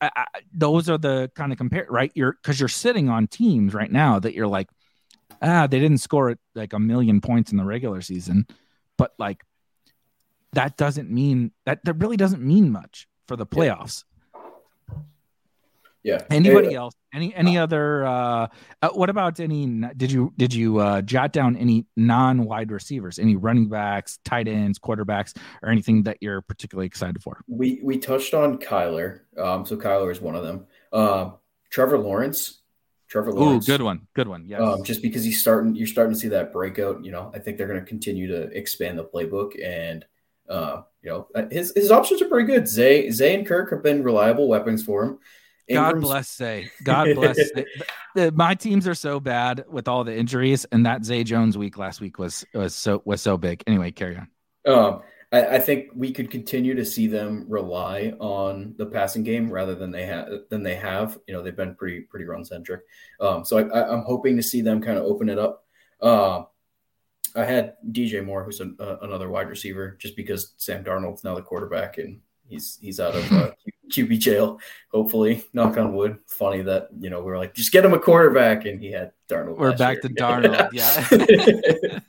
I, 0.00 0.10
I, 0.14 0.26
those 0.52 0.88
are 0.88 0.98
the 0.98 1.30
kind 1.34 1.52
of 1.52 1.58
compare 1.58 1.86
right. 1.90 2.10
You're 2.14 2.32
because 2.32 2.58
you're 2.58 2.68
sitting 2.68 3.08
on 3.08 3.26
teams 3.26 3.74
right 3.74 3.90
now 3.90 4.18
that 4.18 4.34
you're 4.34 4.48
like, 4.48 4.68
ah, 5.42 5.66
they 5.66 5.80
didn't 5.80 5.98
score 5.98 6.36
like 6.54 6.72
a 6.72 6.78
million 6.78 7.20
points 7.20 7.52
in 7.52 7.58
the 7.58 7.64
regular 7.64 8.00
season, 8.00 8.46
but 8.96 9.12
like 9.18 9.44
that 10.52 10.76
doesn't 10.76 11.10
mean 11.10 11.52
that 11.66 11.84
that 11.84 11.94
really 11.94 12.16
doesn't 12.16 12.42
mean 12.42 12.70
much 12.70 13.08
for 13.26 13.36
the 13.36 13.46
playoffs. 13.46 14.04
Yeah. 16.08 16.22
Anybody 16.30 16.74
else? 16.74 16.94
Any 17.12 17.34
any 17.34 17.58
uh, 17.58 17.64
other? 17.64 18.06
Uh, 18.06 18.46
uh, 18.80 18.88
what 18.94 19.10
about 19.10 19.40
any? 19.40 19.66
Did 19.94 20.10
you 20.10 20.32
did 20.38 20.54
you 20.54 20.78
uh, 20.78 21.02
jot 21.02 21.32
down 21.32 21.54
any 21.56 21.84
non 21.96 22.44
wide 22.44 22.70
receivers? 22.70 23.18
Any 23.18 23.36
running 23.36 23.68
backs, 23.68 24.18
tight 24.24 24.48
ends, 24.48 24.78
quarterbacks, 24.78 25.36
or 25.62 25.68
anything 25.68 26.04
that 26.04 26.16
you're 26.22 26.40
particularly 26.40 26.86
excited 26.86 27.22
for? 27.22 27.42
We 27.46 27.80
we 27.82 27.98
touched 27.98 28.32
on 28.32 28.56
Kyler. 28.56 29.20
Um, 29.36 29.66
so 29.66 29.76
Kyler 29.76 30.10
is 30.10 30.20
one 30.20 30.34
of 30.34 30.44
them. 30.44 30.66
Um, 30.94 31.34
Trevor 31.68 31.98
Lawrence. 31.98 32.62
Trevor 33.08 33.32
Lawrence. 33.32 33.68
Ooh, 33.68 33.72
good 33.72 33.82
one. 33.82 34.06
Good 34.14 34.28
one. 34.28 34.46
Yeah. 34.46 34.58
Um, 34.58 34.82
just 34.82 35.02
because 35.02 35.24
he's 35.24 35.40
starting, 35.40 35.74
you're 35.74 35.86
starting 35.86 36.14
to 36.14 36.20
see 36.20 36.28
that 36.28 36.52
breakout. 36.52 37.04
You 37.04 37.10
know, 37.10 37.30
I 37.34 37.38
think 37.38 37.58
they're 37.58 37.68
going 37.68 37.80
to 37.80 37.86
continue 37.86 38.28
to 38.28 38.44
expand 38.56 38.98
the 38.98 39.04
playbook, 39.04 39.52
and 39.62 40.06
uh, 40.48 40.82
you 41.02 41.10
know, 41.10 41.28
uh, 41.34 41.44
his 41.50 41.72
his 41.76 41.90
options 41.90 42.22
are 42.22 42.28
pretty 42.28 42.46
good. 42.46 42.66
Zay 42.66 43.10
Zay 43.10 43.34
and 43.34 43.46
Kirk 43.46 43.70
have 43.70 43.82
been 43.82 44.02
reliable 44.02 44.48
weapons 44.48 44.82
for 44.82 45.04
him. 45.04 45.18
God 45.70 46.00
bless 46.00 46.36
Zay. 46.36 46.70
God 46.82 47.14
bless. 47.14 47.36
Zay. 48.16 48.30
My 48.30 48.54
teams 48.54 48.88
are 48.88 48.94
so 48.94 49.20
bad 49.20 49.64
with 49.68 49.88
all 49.88 50.04
the 50.04 50.16
injuries, 50.16 50.64
and 50.72 50.86
that 50.86 51.04
Zay 51.04 51.24
Jones 51.24 51.58
week 51.58 51.78
last 51.78 52.00
week 52.00 52.18
was 52.18 52.44
was 52.54 52.74
so 52.74 53.02
was 53.04 53.20
so 53.20 53.36
big. 53.36 53.62
Anyway, 53.66 53.90
carry 53.90 54.16
on. 54.16 54.28
Um, 54.66 55.02
I, 55.32 55.56
I, 55.56 55.58
think 55.58 55.90
we 55.94 56.12
could 56.12 56.30
continue 56.30 56.74
to 56.74 56.84
see 56.84 57.06
them 57.06 57.44
rely 57.48 58.12
on 58.18 58.74
the 58.76 58.86
passing 58.86 59.22
game 59.22 59.50
rather 59.50 59.74
than 59.74 59.90
they 59.90 60.06
have 60.06 60.28
than 60.50 60.62
they 60.62 60.74
have. 60.74 61.18
You 61.26 61.34
know, 61.34 61.42
they've 61.42 61.56
been 61.56 61.74
pretty 61.74 62.00
pretty 62.00 62.24
run 62.24 62.44
centric. 62.44 62.82
Um, 63.20 63.44
so 63.44 63.58
I, 63.58 63.92
am 63.92 64.02
hoping 64.02 64.36
to 64.36 64.42
see 64.42 64.62
them 64.62 64.80
kind 64.80 64.98
of 64.98 65.04
open 65.04 65.28
it 65.28 65.38
up. 65.38 65.64
Uh, 66.00 66.44
I 67.36 67.44
had 67.44 67.76
DJ 67.92 68.24
Moore, 68.24 68.42
who's 68.42 68.60
a, 68.60 68.70
uh, 68.80 68.98
another 69.02 69.28
wide 69.28 69.48
receiver, 69.48 69.96
just 70.00 70.16
because 70.16 70.54
Sam 70.56 70.82
Darnold's 70.82 71.24
now 71.24 71.34
the 71.34 71.42
quarterback, 71.42 71.98
and 71.98 72.20
he's 72.48 72.78
he's 72.80 72.98
out 73.00 73.14
of 73.14 73.32
uh, 73.32 73.50
QB 73.90 74.18
jail. 74.18 74.58
Hopefully, 74.92 75.44
knock 75.52 75.76
on 75.76 75.94
wood. 75.94 76.18
Funny 76.26 76.62
that 76.62 76.88
you 76.98 77.10
know 77.10 77.22
we 77.22 77.32
are 77.32 77.38
like, 77.38 77.54
just 77.54 77.72
get 77.72 77.84
him 77.84 77.94
a 77.94 77.98
quarterback, 77.98 78.64
and 78.64 78.80
he 78.80 78.90
had 78.90 79.12
Darnold. 79.28 79.58
We're 79.58 79.76
back 79.76 80.02
year. 80.02 80.02
to 80.02 80.08
Darnold. 80.08 80.70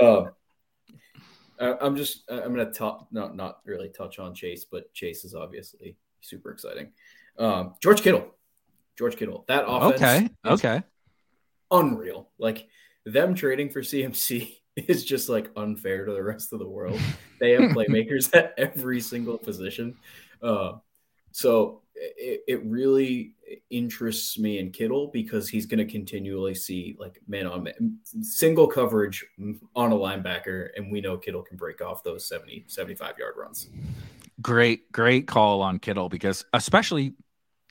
yeah. 0.00 0.06
um, 0.06 0.30
I'm 1.58 1.96
just 1.96 2.30
I'm 2.30 2.54
gonna 2.54 2.70
talk 2.70 3.08
not 3.10 3.36
not 3.36 3.60
really 3.64 3.88
touch 3.88 4.18
on 4.18 4.34
Chase, 4.34 4.64
but 4.64 4.92
Chase 4.92 5.24
is 5.24 5.34
obviously 5.34 5.96
super 6.20 6.50
exciting. 6.50 6.92
Um, 7.38 7.74
George 7.80 8.02
Kittle, 8.02 8.26
George 8.98 9.16
Kittle, 9.16 9.44
that 9.48 9.64
offense. 9.66 10.02
Okay. 10.02 10.28
Okay. 10.44 10.82
Unreal. 11.70 12.30
Like 12.38 12.68
them 13.04 13.34
trading 13.34 13.70
for 13.70 13.80
CMC 13.80 14.56
is 14.88 15.04
just 15.04 15.28
like 15.28 15.50
unfair 15.56 16.04
to 16.04 16.12
the 16.12 16.22
rest 16.22 16.52
of 16.52 16.58
the 16.58 16.68
world. 16.68 17.00
They 17.40 17.52
have 17.52 17.70
playmakers 17.72 18.34
at 18.34 18.54
every 18.56 19.00
single 19.00 19.38
position. 19.38 19.96
Uh, 20.42 20.74
so 21.30 21.82
it, 21.94 22.42
it 22.48 22.64
really 22.64 23.34
interests 23.70 24.38
me 24.38 24.58
in 24.58 24.70
Kittle 24.70 25.08
because 25.12 25.48
he's 25.48 25.66
going 25.66 25.84
to 25.84 25.90
continually 25.90 26.54
see 26.54 26.96
like 26.98 27.20
man 27.28 27.46
on 27.46 27.64
man, 27.64 27.98
single 28.22 28.66
coverage 28.66 29.24
on 29.76 29.92
a 29.92 29.96
linebacker. 29.96 30.68
And 30.76 30.90
we 30.90 31.00
know 31.00 31.16
Kittle 31.16 31.42
can 31.42 31.56
break 31.56 31.80
off 31.80 32.02
those 32.02 32.26
70, 32.26 32.64
75 32.66 33.18
yard 33.18 33.34
runs. 33.36 33.68
Great, 34.42 34.90
great 34.90 35.26
call 35.26 35.62
on 35.62 35.78
Kittle 35.78 36.08
because 36.08 36.44
especially 36.52 37.14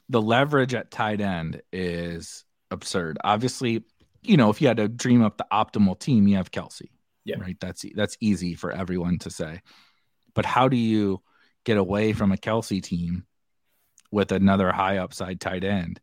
the 0.10 0.22
leverage 0.22 0.74
at 0.74 0.92
tight 0.92 1.22
end 1.22 1.62
is 1.72 2.46
absurd. 2.72 3.18
Obviously, 3.24 3.84
you 4.22 4.38
know, 4.38 4.50
if 4.50 4.62
you 4.62 4.68
had 4.68 4.78
to 4.78 4.88
dream 4.88 5.22
up 5.22 5.38
the 5.38 5.46
optimal 5.52 6.00
team, 6.00 6.28
you 6.28 6.38
have 6.38 6.52
Kelce. 6.52 6.90
Yeah. 7.26 7.38
Right. 7.40 7.58
That's 7.60 7.86
that's 7.96 8.18
easy 8.20 8.54
for 8.56 8.72
everyone 8.72 9.20
to 9.20 9.30
say. 9.30 9.62
But 10.34 10.46
how 10.46 10.68
do 10.68 10.78
you 10.78 11.22
get 11.64 11.78
away 11.78 12.14
from 12.14 12.32
a 12.32 12.38
Kelce 12.38 12.82
team 12.82 13.26
with 14.12 14.32
another 14.32 14.72
high 14.72 14.98
upside 14.98 15.40
tight 15.40 15.64
end? 15.64 16.00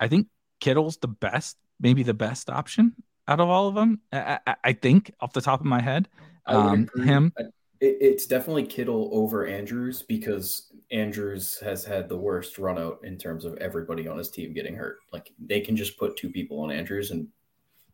I 0.00 0.08
think 0.08 0.28
Kittle's 0.60 0.96
the 0.96 1.08
best, 1.08 1.56
maybe 1.80 2.02
the 2.02 2.14
best 2.14 2.48
option 2.50 2.94
out 3.28 3.40
of 3.40 3.48
all 3.48 3.68
of 3.68 3.74
them. 3.74 4.00
I, 4.12 4.38
I, 4.46 4.56
I 4.64 4.72
think 4.72 5.12
off 5.20 5.32
the 5.32 5.40
top 5.40 5.60
of 5.60 5.66
my 5.66 5.80
head, 5.80 6.08
um, 6.46 6.88
him. 6.96 7.32
it's 7.80 8.26
definitely 8.26 8.64
Kittle 8.64 9.10
over 9.12 9.46
Andrews 9.46 10.02
because 10.02 10.72
Andrews 10.90 11.58
has 11.60 11.84
had 11.84 12.08
the 12.08 12.16
worst 12.16 12.58
run 12.58 12.78
out 12.78 13.00
in 13.02 13.18
terms 13.18 13.44
of 13.44 13.56
everybody 13.58 14.06
on 14.06 14.18
his 14.18 14.30
team 14.30 14.52
getting 14.52 14.76
hurt. 14.76 14.98
Like 15.12 15.30
they 15.38 15.60
can 15.60 15.76
just 15.76 15.98
put 15.98 16.16
two 16.16 16.30
people 16.30 16.60
on 16.60 16.70
Andrews 16.70 17.10
and 17.10 17.28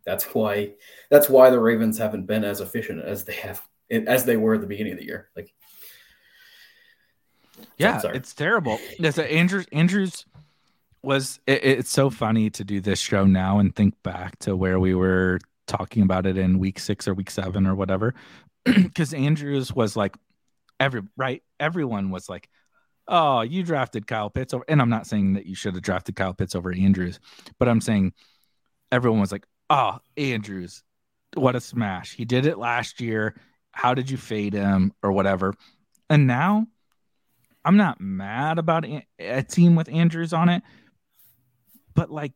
that's 0.04 0.24
why 0.34 0.72
that's 1.10 1.28
why 1.28 1.50
the 1.50 1.60
Ravens 1.60 1.98
haven't 1.98 2.26
been 2.26 2.44
as 2.44 2.60
efficient 2.60 3.04
as 3.04 3.24
they 3.24 3.34
have 3.34 3.66
as 3.90 4.24
they 4.24 4.36
were 4.36 4.54
at 4.54 4.60
the 4.60 4.66
beginning 4.66 4.92
of 4.92 4.98
the 4.98 5.04
year. 5.04 5.28
Like, 5.36 5.52
yeah, 7.76 8.00
it's 8.04 8.34
terrible. 8.34 8.78
Yes, 8.98 9.18
Andrews 9.18 9.66
Andrews 9.72 10.26
was. 11.02 11.40
It, 11.46 11.64
it's 11.64 11.90
so 11.90 12.10
funny 12.10 12.50
to 12.50 12.64
do 12.64 12.80
this 12.80 12.98
show 12.98 13.24
now 13.24 13.58
and 13.58 13.74
think 13.74 13.94
back 14.02 14.38
to 14.40 14.56
where 14.56 14.78
we 14.78 14.94
were 14.94 15.38
talking 15.66 16.02
about 16.02 16.26
it 16.26 16.36
in 16.36 16.58
week 16.58 16.78
six 16.78 17.06
or 17.06 17.14
week 17.14 17.30
seven 17.30 17.66
or 17.66 17.74
whatever, 17.74 18.14
because 18.64 19.12
Andrews 19.14 19.72
was 19.72 19.96
like 19.96 20.16
every 20.78 21.02
right. 21.16 21.42
Everyone 21.58 22.10
was 22.10 22.28
like, 22.28 22.48
"Oh, 23.06 23.42
you 23.42 23.62
drafted 23.62 24.06
Kyle 24.06 24.30
Pitts 24.30 24.54
over," 24.54 24.64
and 24.68 24.80
I'm 24.80 24.90
not 24.90 25.06
saying 25.06 25.34
that 25.34 25.46
you 25.46 25.54
should 25.54 25.74
have 25.74 25.82
drafted 25.82 26.16
Kyle 26.16 26.34
Pitts 26.34 26.54
over 26.54 26.72
Andrews, 26.72 27.20
but 27.58 27.68
I'm 27.68 27.80
saying 27.80 28.14
everyone 28.92 29.20
was 29.20 29.32
like, 29.32 29.46
oh, 29.70 29.98
Andrews, 30.16 30.82
what 31.34 31.56
a 31.56 31.60
smash. 31.60 32.14
He 32.14 32.24
did 32.24 32.44
it 32.44 32.58
last 32.58 33.00
year. 33.00 33.36
How 33.70 33.94
did 33.94 34.10
you 34.10 34.16
fade 34.16 34.52
him 34.52 34.92
or 35.02 35.12
whatever? 35.12 35.54
And 36.10 36.26
now 36.26 36.66
I'm 37.64 37.76
not 37.76 38.00
mad 38.00 38.58
about 38.58 38.84
a 39.18 39.42
team 39.44 39.76
with 39.76 39.88
Andrews 39.88 40.32
on 40.32 40.48
it, 40.48 40.62
but 41.94 42.10
like 42.10 42.32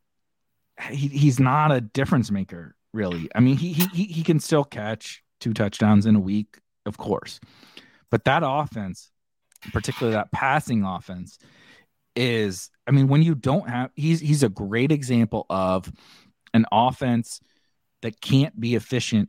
he, 0.90 1.08
he's 1.08 1.40
not 1.40 1.72
a 1.72 1.80
difference 1.80 2.30
maker, 2.30 2.76
really. 2.92 3.28
I 3.34 3.40
mean, 3.40 3.56
he, 3.56 3.72
he 3.72 4.04
he 4.04 4.22
can 4.22 4.38
still 4.38 4.64
catch 4.64 5.22
two 5.40 5.52
touchdowns 5.52 6.06
in 6.06 6.14
a 6.14 6.20
week, 6.20 6.58
of 6.86 6.98
course, 6.98 7.40
but 8.10 8.24
that 8.24 8.42
offense, 8.44 9.10
particularly 9.72 10.14
that 10.14 10.30
passing 10.30 10.84
offense, 10.84 11.38
is. 12.14 12.70
I 12.86 12.90
mean, 12.90 13.08
when 13.08 13.22
you 13.22 13.34
don't 13.34 13.68
have, 13.68 13.90
he's 13.96 14.20
he's 14.20 14.42
a 14.42 14.48
great 14.48 14.92
example 14.92 15.46
of 15.48 15.90
an 16.54 16.64
offense 16.72 17.40
that 18.00 18.20
can't 18.20 18.58
be 18.58 18.74
efficient 18.74 19.28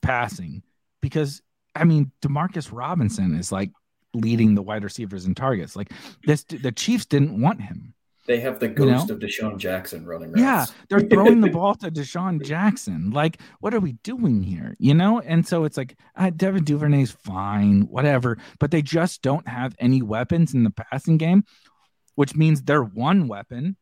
passing 0.00 0.62
because 1.02 1.42
I 1.74 1.84
mean, 1.84 2.12
Demarcus 2.20 2.70
Robinson 2.72 3.34
is 3.34 3.50
like 3.50 3.70
leading 4.14 4.54
the 4.54 4.62
wide 4.62 4.84
receivers 4.84 5.24
and 5.24 5.36
targets. 5.36 5.76
Like 5.76 5.90
this, 6.24 6.44
the 6.44 6.72
Chiefs 6.72 7.06
didn't 7.06 7.40
want 7.40 7.60
him. 7.60 7.94
They 8.26 8.38
have 8.40 8.60
the 8.60 8.68
ghost 8.68 9.08
you 9.08 9.08
know? 9.08 9.14
of 9.14 9.20
DeSean 9.20 9.58
Jackson 9.58 10.06
running. 10.06 10.30
Routes. 10.30 10.40
Yeah, 10.40 10.66
they're 10.88 11.08
throwing 11.08 11.40
the 11.40 11.48
ball 11.52 11.74
to 11.76 11.90
DeSean 11.90 12.44
Jackson. 12.44 13.10
Like, 13.10 13.40
what 13.58 13.74
are 13.74 13.80
we 13.80 13.94
doing 14.04 14.44
here? 14.44 14.76
You 14.78 14.94
know? 14.94 15.20
And 15.20 15.46
so 15.46 15.64
it's 15.64 15.76
like, 15.76 15.98
uh, 16.14 16.30
Devin 16.30 16.62
Duvernay's 16.62 17.10
fine, 17.10 17.82
whatever, 17.82 18.38
but 18.60 18.70
they 18.70 18.80
just 18.80 19.22
don't 19.22 19.48
have 19.48 19.74
any 19.80 20.02
weapons 20.02 20.54
in 20.54 20.62
the 20.62 20.70
passing 20.70 21.16
game, 21.16 21.42
which 22.14 22.36
means 22.36 22.62
their 22.62 22.84
one 22.84 23.26
weapon, 23.26 23.76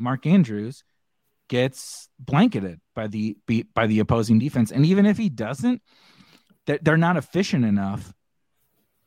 Mark 0.00 0.26
Andrews, 0.26 0.82
gets 1.48 2.08
blanketed 2.18 2.80
by 2.94 3.06
the 3.06 3.36
by 3.74 3.86
the 3.86 4.00
opposing 4.00 4.38
defense. 4.38 4.70
And 4.70 4.86
even 4.86 5.06
if 5.06 5.18
he 5.18 5.28
doesn't, 5.28 5.82
they're 6.66 6.96
not 6.96 7.16
efficient 7.16 7.64
enough 7.64 8.12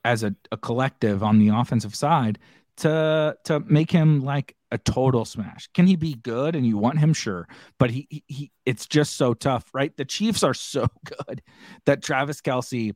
as 0.04 0.24
a, 0.24 0.36
a 0.52 0.58
collective 0.58 1.24
on 1.24 1.40
the 1.40 1.50
offensive 1.50 1.96
side 1.96 2.40
to 2.78 3.36
to 3.46 3.60
make 3.62 3.92
him 3.92 4.22
like 4.22 4.56
a 4.72 4.78
total 4.78 5.26
smash. 5.26 5.68
Can 5.74 5.88
he 5.88 5.96
be 5.96 6.14
good 6.14 6.56
and 6.56 6.66
you 6.66 6.78
want 6.78 7.00
him 7.00 7.14
sure, 7.14 7.48
but 7.80 7.90
he, 7.90 8.08
he, 8.10 8.24
he 8.28 8.52
it's 8.66 8.86
just 8.86 9.16
so 9.16 9.34
tough, 9.34 9.70
right? 9.74 9.96
The 9.96 10.06
Chiefs 10.06 10.44
are 10.44 10.54
so 10.54 10.88
good 11.28 11.42
that 11.86 12.04
Travis 12.04 12.42
Kelce 12.42 12.94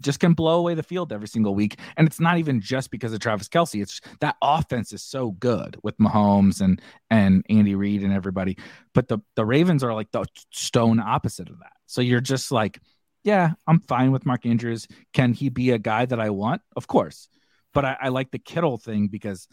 just 0.00 0.20
can 0.20 0.32
blow 0.32 0.58
away 0.58 0.74
the 0.74 0.82
field 0.82 1.12
every 1.12 1.28
single 1.28 1.54
week. 1.54 1.78
And 1.96 2.06
it's 2.06 2.20
not 2.20 2.38
even 2.38 2.60
just 2.60 2.90
because 2.90 3.12
of 3.12 3.20
Travis 3.20 3.48
Kelce. 3.48 3.82
It's 3.82 4.00
that 4.20 4.36
offense 4.42 4.92
is 4.92 5.02
so 5.02 5.32
good 5.32 5.76
with 5.82 5.96
Mahomes 5.98 6.60
and 6.60 6.80
and 7.10 7.44
Andy 7.48 7.74
Reid 7.74 8.02
and 8.02 8.12
everybody. 8.12 8.56
But 8.94 9.08
the 9.08 9.18
the 9.36 9.44
Ravens 9.44 9.84
are 9.84 9.94
like 9.94 10.10
the 10.12 10.24
stone 10.50 11.00
opposite 11.00 11.48
of 11.48 11.58
that. 11.58 11.72
So 11.86 12.00
you're 12.00 12.20
just 12.20 12.52
like, 12.52 12.80
yeah, 13.24 13.52
I'm 13.66 13.80
fine 13.80 14.12
with 14.12 14.26
Mark 14.26 14.46
Andrews. 14.46 14.86
Can 15.12 15.32
he 15.32 15.48
be 15.48 15.70
a 15.70 15.78
guy 15.78 16.06
that 16.06 16.20
I 16.20 16.30
want? 16.30 16.62
Of 16.76 16.86
course. 16.86 17.28
But 17.72 17.84
I, 17.84 17.96
I 18.02 18.08
like 18.08 18.30
the 18.30 18.38
Kittle 18.38 18.78
thing 18.78 19.08
because 19.08 19.46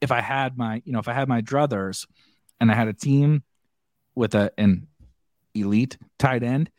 if 0.00 0.12
I 0.12 0.20
had 0.20 0.56
my, 0.58 0.82
you 0.84 0.92
know, 0.92 0.98
if 0.98 1.08
I 1.08 1.12
had 1.12 1.28
my 1.28 1.40
druthers 1.40 2.06
and 2.60 2.70
I 2.70 2.74
had 2.74 2.88
a 2.88 2.92
team 2.92 3.42
with 4.14 4.34
a 4.34 4.52
an 4.58 4.88
elite 5.54 5.96
tight 6.18 6.42
end, 6.42 6.70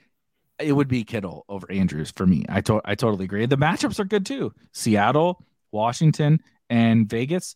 it 0.64 0.72
would 0.74 0.88
be 0.88 1.04
Kittle 1.04 1.46
over 1.50 1.70
Andrews 1.72 2.12
for 2.12 2.26
me. 2.26 2.46
I 2.50 2.62
to- 2.62 2.82
I 2.86 2.96
totally 2.96 3.26
agree. 3.26 3.46
The 3.46 3.58
matchups 3.58 4.00
are 4.00 4.06
good 4.06 4.26
too. 4.26 4.54
Seattle, 4.72 5.44
Washington, 5.72 6.40
and 6.70 7.10
Vegas. 7.10 7.56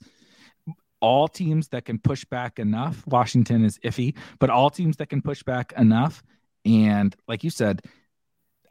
All 0.99 1.27
teams 1.27 1.67
that 1.69 1.85
can 1.85 1.99
push 1.99 2.25
back 2.25 2.57
enough. 2.57 3.05
Washington 3.07 3.63
is 3.63 3.77
iffy, 3.79 4.15
but 4.39 4.49
all 4.49 4.69
teams 4.69 4.97
that 4.97 5.09
can 5.09 5.21
push 5.21 5.43
back 5.43 5.71
enough. 5.77 6.23
And 6.65 7.15
like 7.27 7.43
you 7.43 7.51
said, 7.51 7.81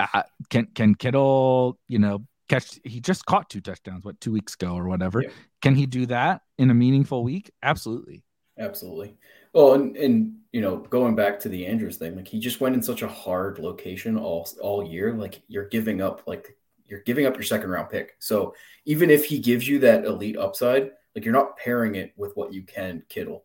uh, 0.00 0.24
can 0.50 0.66
can 0.74 0.94
Kittle, 0.96 1.78
you 1.88 1.98
know, 2.00 2.26
catch? 2.48 2.80
He 2.84 3.00
just 3.00 3.24
caught 3.26 3.48
two 3.48 3.60
touchdowns, 3.60 4.04
what 4.04 4.20
two 4.20 4.32
weeks 4.32 4.54
ago 4.54 4.74
or 4.74 4.88
whatever. 4.88 5.22
Yeah. 5.22 5.30
Can 5.62 5.76
he 5.76 5.86
do 5.86 6.06
that 6.06 6.42
in 6.58 6.70
a 6.70 6.74
meaningful 6.74 7.22
week? 7.22 7.50
Absolutely. 7.62 8.24
Absolutely. 8.58 9.16
Well, 9.56 9.72
and, 9.72 9.96
and 9.96 10.34
you 10.52 10.60
know, 10.60 10.76
going 10.76 11.16
back 11.16 11.40
to 11.40 11.48
the 11.48 11.66
Andrews 11.66 11.96
thing, 11.96 12.14
like 12.14 12.28
he 12.28 12.38
just 12.38 12.60
went 12.60 12.74
in 12.74 12.82
such 12.82 13.02
a 13.02 13.08
hard 13.08 13.58
location 13.58 14.16
all 14.16 14.48
all 14.60 14.86
year. 14.86 15.14
Like 15.14 15.42
you're 15.48 15.68
giving 15.68 16.00
up, 16.00 16.22
like 16.26 16.56
you're 16.84 17.00
giving 17.00 17.26
up 17.26 17.34
your 17.34 17.42
second 17.42 17.70
round 17.70 17.90
pick. 17.90 18.16
So 18.18 18.54
even 18.84 19.10
if 19.10 19.24
he 19.24 19.38
gives 19.38 19.66
you 19.66 19.78
that 19.80 20.04
elite 20.04 20.36
upside, 20.36 20.90
like 21.14 21.24
you're 21.24 21.34
not 21.34 21.56
pairing 21.56 21.94
it 21.94 22.12
with 22.16 22.36
what 22.36 22.52
you 22.52 22.62
can 22.62 23.02
Kittle, 23.08 23.44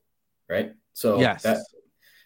right? 0.50 0.74
So 0.94 1.20
yes. 1.20 1.44
that 1.44 1.58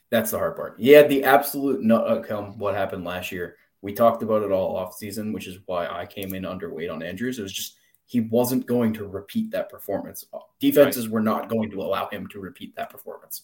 that's 0.10 0.32
the 0.32 0.40
hard 0.40 0.56
part. 0.56 0.76
He 0.80 0.90
had 0.90 1.08
the 1.08 1.24
absolute 1.24 1.82
nut 1.82 2.10
outcome 2.10 2.58
what 2.58 2.76
happened 2.76 3.06
last 3.06 3.32
year 3.32 3.56
we 3.86 3.94
talked 3.94 4.24
about 4.24 4.42
it 4.42 4.52
all 4.52 4.76
off 4.76 4.96
season, 4.96 5.32
which 5.32 5.46
is 5.46 5.60
why 5.68 5.86
I 5.86 6.08
came 6.08 6.34
in 6.34 6.42
underweight 6.42 6.92
on 6.92 7.04
Andrews. 7.04 7.38
It 7.38 7.44
was 7.44 7.54
just 7.54 7.76
he 8.08 8.22
wasn't 8.22 8.66
going 8.66 8.94
to 8.94 9.06
repeat 9.06 9.52
that 9.52 9.70
performance. 9.70 10.26
Defenses 10.60 11.06
right. 11.06 11.14
were 11.14 11.22
not 11.22 11.50
going 11.50 11.70
to 11.70 11.82
allow 11.84 12.10
him 12.10 12.26
to 12.30 12.40
repeat 12.40 12.76
that 12.76 12.90
performance. 12.90 13.44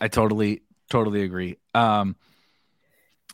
I 0.00 0.08
totally 0.08 0.62
totally 0.90 1.22
agree. 1.22 1.58
Um 1.74 2.16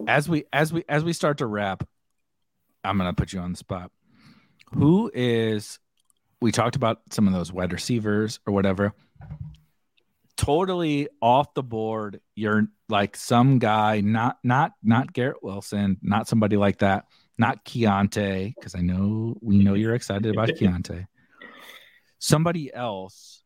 as 0.06 0.28
we 0.28 0.44
as 0.52 0.72
we 0.72 0.84
as 0.88 1.04
we 1.04 1.12
start 1.12 1.38
to 1.38 1.46
wrap, 1.46 1.86
I'm 2.84 2.98
gonna 2.98 3.12
put 3.12 3.32
you 3.32 3.40
on 3.40 3.52
the 3.52 3.58
spot. 3.58 3.90
Who 4.72 5.10
is 5.12 5.78
we 6.40 6.52
talked 6.52 6.76
about 6.76 7.00
some 7.10 7.26
of 7.26 7.32
those 7.32 7.52
wide 7.52 7.72
receivers 7.72 8.40
or 8.46 8.54
whatever 8.54 8.94
totally 10.40 11.06
off 11.20 11.52
the 11.52 11.62
board. 11.62 12.20
You're 12.34 12.68
like 12.88 13.14
some 13.14 13.58
guy, 13.58 14.00
not 14.00 14.38
not 14.42 14.72
not 14.82 15.12
Garrett 15.12 15.42
Wilson, 15.42 15.98
not 16.02 16.28
somebody 16.28 16.56
like 16.56 16.78
that, 16.78 17.04
not 17.36 17.64
Keaontay, 17.64 18.54
because 18.54 18.74
I 18.74 18.80
know 18.80 19.36
we 19.42 19.58
know 19.58 19.74
you're 19.74 19.94
excited 19.94 20.32
about 20.32 20.48
Keaontay. 20.58 21.06
Somebody 22.18 22.72
else 22.72 23.42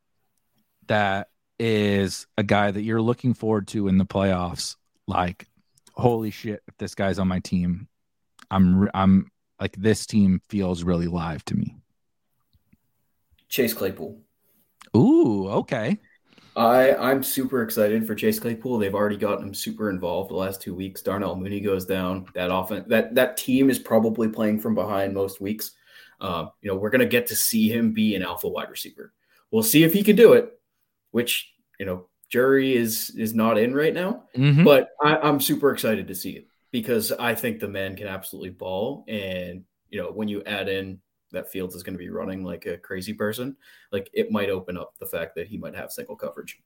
that 0.86 1.28
is 1.58 2.26
a 2.36 2.42
guy 2.42 2.70
that 2.70 2.82
you're 2.82 3.02
looking 3.02 3.34
forward 3.34 3.68
to 3.68 3.88
in 3.88 3.98
the 3.98 4.06
playoffs. 4.06 4.76
Like, 5.06 5.46
holy 5.94 6.30
shit, 6.30 6.62
if 6.66 6.76
this 6.78 6.94
guy's 6.94 7.18
on 7.18 7.28
my 7.28 7.40
team, 7.40 7.88
I'm 8.50 8.88
I'm 8.94 9.30
like 9.60 9.76
this 9.76 10.06
team 10.06 10.40
feels 10.48 10.82
really 10.82 11.06
live 11.06 11.44
to 11.46 11.56
me. 11.56 11.76
Chase 13.48 13.74
Claypool. 13.74 14.20
Ooh, 14.96 15.48
okay. 15.48 15.98
I 16.56 16.94
I'm 16.94 17.22
super 17.22 17.62
excited 17.62 18.06
for 18.06 18.14
Chase 18.14 18.38
Claypool. 18.38 18.78
They've 18.78 18.94
already 18.94 19.16
gotten 19.16 19.48
him 19.48 19.54
super 19.54 19.90
involved 19.90 20.30
the 20.30 20.36
last 20.36 20.62
two 20.62 20.74
weeks. 20.74 21.02
Darnell 21.02 21.36
Mooney 21.36 21.60
goes 21.60 21.84
down. 21.84 22.26
That 22.34 22.50
often 22.50 22.84
that 22.88 23.14
that 23.14 23.36
team 23.36 23.70
is 23.70 23.78
probably 23.78 24.28
playing 24.28 24.60
from 24.60 24.74
behind 24.74 25.14
most 25.14 25.40
weeks. 25.40 25.72
Uh, 26.20 26.46
you 26.60 26.70
know, 26.70 26.76
we're 26.76 26.90
gonna 26.90 27.06
get 27.06 27.26
to 27.28 27.36
see 27.36 27.68
him 27.68 27.92
be 27.92 28.14
an 28.14 28.22
alpha 28.22 28.48
wide 28.48 28.70
receiver. 28.70 29.12
We'll 29.50 29.64
see 29.64 29.82
if 29.82 29.92
he 29.92 30.02
can 30.02 30.16
do 30.16 30.32
it. 30.34 30.53
Which 31.14 31.54
you 31.78 31.86
know, 31.86 32.08
jury 32.28 32.74
is 32.74 33.10
is 33.10 33.34
not 33.34 33.58
in 33.58 33.74
right 33.74 33.94
now. 33.94 34.24
Mm-hmm. 34.36 34.64
But 34.64 34.88
I, 35.00 35.16
I'm 35.18 35.38
super 35.38 35.70
excited 35.70 36.08
to 36.08 36.14
see 36.14 36.32
it 36.32 36.48
because 36.72 37.12
I 37.12 37.36
think 37.36 37.60
the 37.60 37.68
man 37.68 37.94
can 37.94 38.08
absolutely 38.08 38.50
ball. 38.50 39.04
And 39.06 39.62
you 39.90 40.02
know, 40.02 40.10
when 40.10 40.26
you 40.26 40.42
add 40.44 40.68
in 40.68 40.98
that 41.30 41.52
Fields 41.52 41.76
is 41.76 41.84
going 41.84 41.94
to 41.94 41.98
be 41.98 42.10
running 42.10 42.42
like 42.42 42.66
a 42.66 42.76
crazy 42.76 43.12
person, 43.12 43.56
like 43.92 44.10
it 44.12 44.32
might 44.32 44.50
open 44.50 44.76
up 44.76 44.94
the 44.98 45.06
fact 45.06 45.36
that 45.36 45.46
he 45.46 45.56
might 45.56 45.76
have 45.76 45.92
single 45.92 46.16
coverage. 46.16 46.58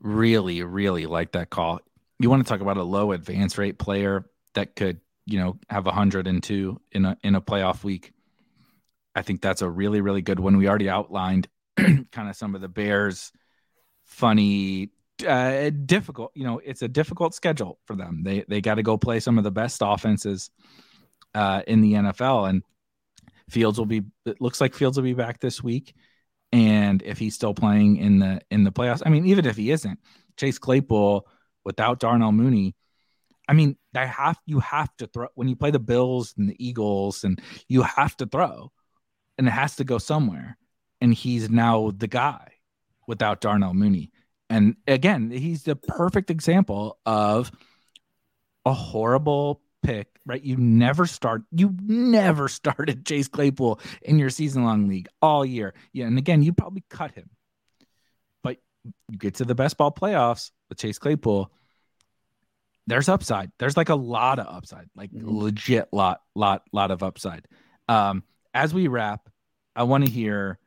Really, 0.00 0.62
really 0.62 1.04
like 1.04 1.32
that 1.32 1.50
call. 1.50 1.80
You 2.18 2.30
want 2.30 2.42
to 2.42 2.48
talk 2.48 2.62
about 2.62 2.78
a 2.78 2.82
low 2.82 3.12
advance 3.12 3.58
rate 3.58 3.78
player 3.78 4.24
that 4.54 4.74
could, 4.76 5.00
you 5.26 5.38
know, 5.38 5.58
have 5.68 5.84
102 5.84 6.80
in 6.92 7.04
a 7.04 7.18
in 7.22 7.34
a 7.34 7.42
playoff 7.42 7.84
week. 7.84 8.12
I 9.14 9.20
think 9.20 9.42
that's 9.42 9.60
a 9.60 9.68
really, 9.68 10.00
really 10.00 10.22
good 10.22 10.40
one. 10.40 10.56
We 10.56 10.68
already 10.68 10.88
outlined 10.88 11.48
kind 11.76 12.28
of 12.30 12.36
some 12.36 12.54
of 12.54 12.62
the 12.62 12.68
Bears 12.68 13.32
funny 14.10 14.90
uh, 15.26 15.70
difficult, 15.70 16.32
you 16.34 16.44
know, 16.44 16.60
it's 16.64 16.82
a 16.82 16.88
difficult 16.88 17.34
schedule 17.34 17.78
for 17.86 17.96
them. 17.96 18.22
They 18.22 18.44
they 18.48 18.60
got 18.60 18.74
to 18.74 18.82
go 18.82 18.98
play 18.98 19.20
some 19.20 19.38
of 19.38 19.44
the 19.44 19.50
best 19.50 19.80
offenses 19.84 20.50
uh, 21.34 21.62
in 21.66 21.80
the 21.80 21.94
NFL 21.94 22.48
and 22.48 22.62
Fields 23.48 23.78
will 23.78 23.86
be. 23.86 24.02
It 24.24 24.40
looks 24.40 24.60
like 24.60 24.74
Fields 24.74 24.96
will 24.96 25.04
be 25.04 25.12
back 25.12 25.40
this 25.40 25.62
week, 25.62 25.94
and 26.52 27.02
if 27.02 27.18
he's 27.18 27.34
still 27.34 27.52
playing 27.52 27.96
in 27.96 28.20
the 28.20 28.40
in 28.50 28.62
the 28.62 28.70
playoffs, 28.70 29.02
I 29.04 29.10
mean, 29.10 29.26
even 29.26 29.44
if 29.44 29.56
he 29.56 29.72
isn't, 29.72 29.98
Chase 30.36 30.58
Claypool 30.58 31.26
without 31.64 31.98
Darnell 31.98 32.30
Mooney, 32.30 32.76
I 33.48 33.54
mean, 33.54 33.76
I 33.94 34.06
have 34.06 34.38
you 34.46 34.60
have 34.60 34.96
to 34.98 35.08
throw 35.08 35.26
when 35.34 35.48
you 35.48 35.56
play 35.56 35.72
the 35.72 35.80
Bills 35.80 36.32
and 36.38 36.48
the 36.48 36.64
Eagles, 36.64 37.24
and 37.24 37.40
you 37.68 37.82
have 37.82 38.16
to 38.18 38.26
throw, 38.26 38.70
and 39.36 39.48
it 39.48 39.52
has 39.52 39.76
to 39.76 39.84
go 39.84 39.98
somewhere. 39.98 40.56
And 41.00 41.12
he's 41.12 41.50
now 41.50 41.90
the 41.96 42.06
guy 42.06 42.52
without 43.06 43.40
Darnell 43.40 43.74
Mooney. 43.74 44.10
And 44.48 44.76
again, 44.86 45.30
he's 45.30 45.62
the 45.62 45.76
perfect 45.76 46.30
example 46.30 46.98
of 47.06 47.52
a 48.66 48.72
horrible 48.72 49.62
pick, 49.82 50.08
right? 50.26 50.42
You 50.42 50.56
never 50.56 51.06
start, 51.06 51.42
you 51.52 51.74
never 51.82 52.48
started 52.60 53.06
Chase 53.06 53.28
Claypool 53.28 53.80
in 54.02 54.18
your 54.18 54.30
season 54.30 54.64
long 54.64 54.88
league 54.88 55.08
all 55.22 55.44
year. 55.44 55.74
Yeah. 55.92 56.06
And 56.06 56.18
again, 56.18 56.42
you 56.42 56.52
probably 56.52 56.84
cut 56.90 57.12
him, 57.12 57.30
but 58.42 58.58
you 59.08 59.18
get 59.18 59.36
to 59.36 59.44
the 59.44 59.54
best 59.54 59.76
ball 59.76 59.92
playoffs 59.92 60.50
with 60.68 60.78
Chase 60.78 60.98
Claypool. 60.98 61.52
There's 62.86 63.08
upside. 63.08 63.52
There's 63.58 63.76
like 63.76 63.88
a 63.88 63.94
lot 63.94 64.40
of 64.40 64.46
upside, 64.48 64.88
like 64.96 65.12
mm-hmm. 65.12 65.38
legit 65.38 65.88
lot, 65.92 66.22
lot, 66.34 66.64
lot 66.72 66.90
of 66.90 67.04
upside. 67.04 67.46
Um, 67.88 68.24
as 68.52 68.74
we 68.74 68.88
wrap, 68.88 69.28
I 69.76 69.84
want 69.84 70.06
to 70.06 70.10
hear 70.10 70.58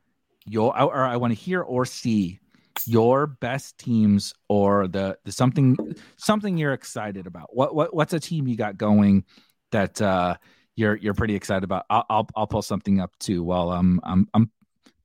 your, 0.46 0.80
or 0.80 1.06
I 1.06 1.18
want 1.18 1.32
to 1.32 1.40
hear 1.40 1.62
or 1.62 1.86
see 1.86 2.40
your 2.86 3.28
best 3.28 3.78
teams 3.78 4.34
or 4.50 4.88
the, 4.88 5.18
the 5.26 5.32
something 5.32 5.78
something 6.18 6.58
you're 6.58 6.74
excited 6.74 7.28
about. 7.28 7.56
What 7.56 7.76
what 7.76 7.94
what's 7.94 8.14
a 8.14 8.20
team 8.20 8.48
you 8.48 8.56
got 8.56 8.78
going 8.78 9.26
that 9.72 10.02
uh, 10.02 10.38
you're 10.76 10.96
you're 10.96 11.14
pretty 11.14 11.36
excited 11.36 11.64
about? 11.64 11.86
I'll, 11.90 12.06
I'll 12.10 12.28
I'll 12.36 12.48
pull 12.48 12.62
something 12.62 13.00
up 13.00 13.12
too 13.20 13.44
while 13.44 13.72
I'm 13.72 14.00
I'm 14.04 14.28
I'm 14.34 14.52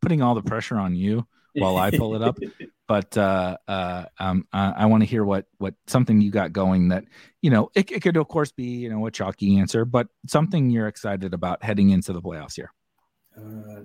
putting 0.00 0.22
all 0.22 0.34
the 0.34 0.42
pressure 0.42 0.76
on 0.76 0.94
you 0.94 1.26
while 1.54 1.76
I 1.76 1.90
pull 1.90 2.14
it 2.14 2.22
up. 2.22 2.38
But 2.88 3.18
uh, 3.18 3.58
uh, 3.68 4.06
um, 4.18 4.48
I, 4.50 4.70
I 4.70 4.86
want 4.86 5.02
to 5.02 5.06
hear 5.06 5.22
what 5.22 5.44
what 5.58 5.74
something 5.88 6.22
you 6.22 6.30
got 6.30 6.54
going 6.54 6.88
that 6.88 7.04
you 7.42 7.50
know 7.50 7.68
it, 7.74 7.92
it 7.92 8.00
could 8.00 8.16
of 8.16 8.28
course 8.28 8.50
be 8.50 8.64
you 8.64 8.88
know 8.88 9.06
a 9.06 9.10
chalky 9.10 9.58
answer, 9.58 9.84
but 9.84 10.06
something 10.26 10.70
you're 10.70 10.88
excited 10.88 11.34
about 11.34 11.62
heading 11.62 11.90
into 11.90 12.14
the 12.14 12.22
playoffs 12.22 12.54
here. 12.56 12.72
Uh, 13.38 13.82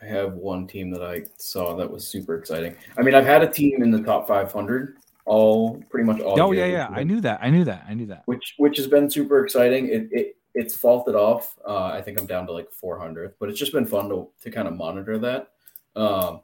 I 0.00 0.04
have 0.04 0.34
one 0.34 0.66
team 0.66 0.90
that 0.90 1.02
I 1.02 1.24
saw 1.36 1.74
that 1.76 1.90
was 1.90 2.06
super 2.06 2.36
exciting. 2.36 2.76
I 2.96 3.02
mean, 3.02 3.14
I've 3.14 3.26
had 3.26 3.42
a 3.42 3.48
team 3.48 3.82
in 3.82 3.90
the 3.90 4.02
top 4.02 4.28
500 4.28 4.96
all 5.24 5.82
pretty 5.90 6.04
much 6.04 6.20
all. 6.20 6.40
Oh 6.40 6.52
yeah, 6.52 6.66
yeah. 6.66 6.88
I 6.90 7.04
knew 7.04 7.20
that. 7.20 7.40
I 7.42 7.50
knew 7.50 7.64
that. 7.64 7.84
I 7.88 7.94
knew 7.94 8.06
that. 8.06 8.22
Which 8.26 8.54
which 8.58 8.76
has 8.76 8.86
been 8.86 9.10
super 9.10 9.44
exciting. 9.44 9.88
It, 9.88 10.08
it 10.10 10.36
it's 10.54 10.76
faulted 10.76 11.14
off. 11.14 11.56
Uh, 11.66 11.86
I 11.86 12.02
think 12.02 12.20
I'm 12.20 12.26
down 12.26 12.46
to 12.46 12.52
like 12.52 12.70
400, 12.72 13.34
but 13.38 13.48
it's 13.48 13.58
just 13.58 13.72
been 13.72 13.86
fun 13.86 14.08
to 14.08 14.28
to 14.40 14.50
kind 14.50 14.68
of 14.68 14.74
monitor 14.74 15.18
that. 15.18 15.52
Um, 15.94 16.40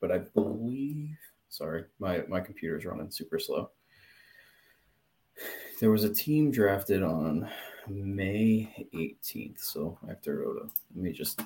but 0.00 0.12
I 0.12 0.18
believe, 0.18 1.16
sorry, 1.48 1.84
my 1.98 2.22
my 2.28 2.40
computer's 2.40 2.84
running 2.84 3.10
super 3.10 3.38
slow. 3.38 3.70
There 5.80 5.90
was 5.90 6.04
a 6.04 6.12
team 6.12 6.50
drafted 6.50 7.02
on 7.02 7.48
May 7.90 8.88
18th, 8.94 9.60
so 9.60 9.98
I 10.04 10.08
have 10.08 10.22
to 10.22 10.32
go 10.32 10.52
to. 10.54 10.70
Let 10.94 11.02
me 11.02 11.12
just 11.12 11.40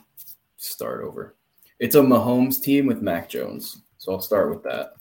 start 0.56 1.04
over. 1.04 1.34
It's 1.78 1.94
a 1.94 2.00
Mahomes 2.00 2.62
team 2.62 2.86
with 2.86 3.02
Mac 3.02 3.28
Jones, 3.28 3.82
so 3.98 4.12
I'll 4.12 4.20
start 4.20 4.50
with 4.50 4.62
that. 4.64 4.94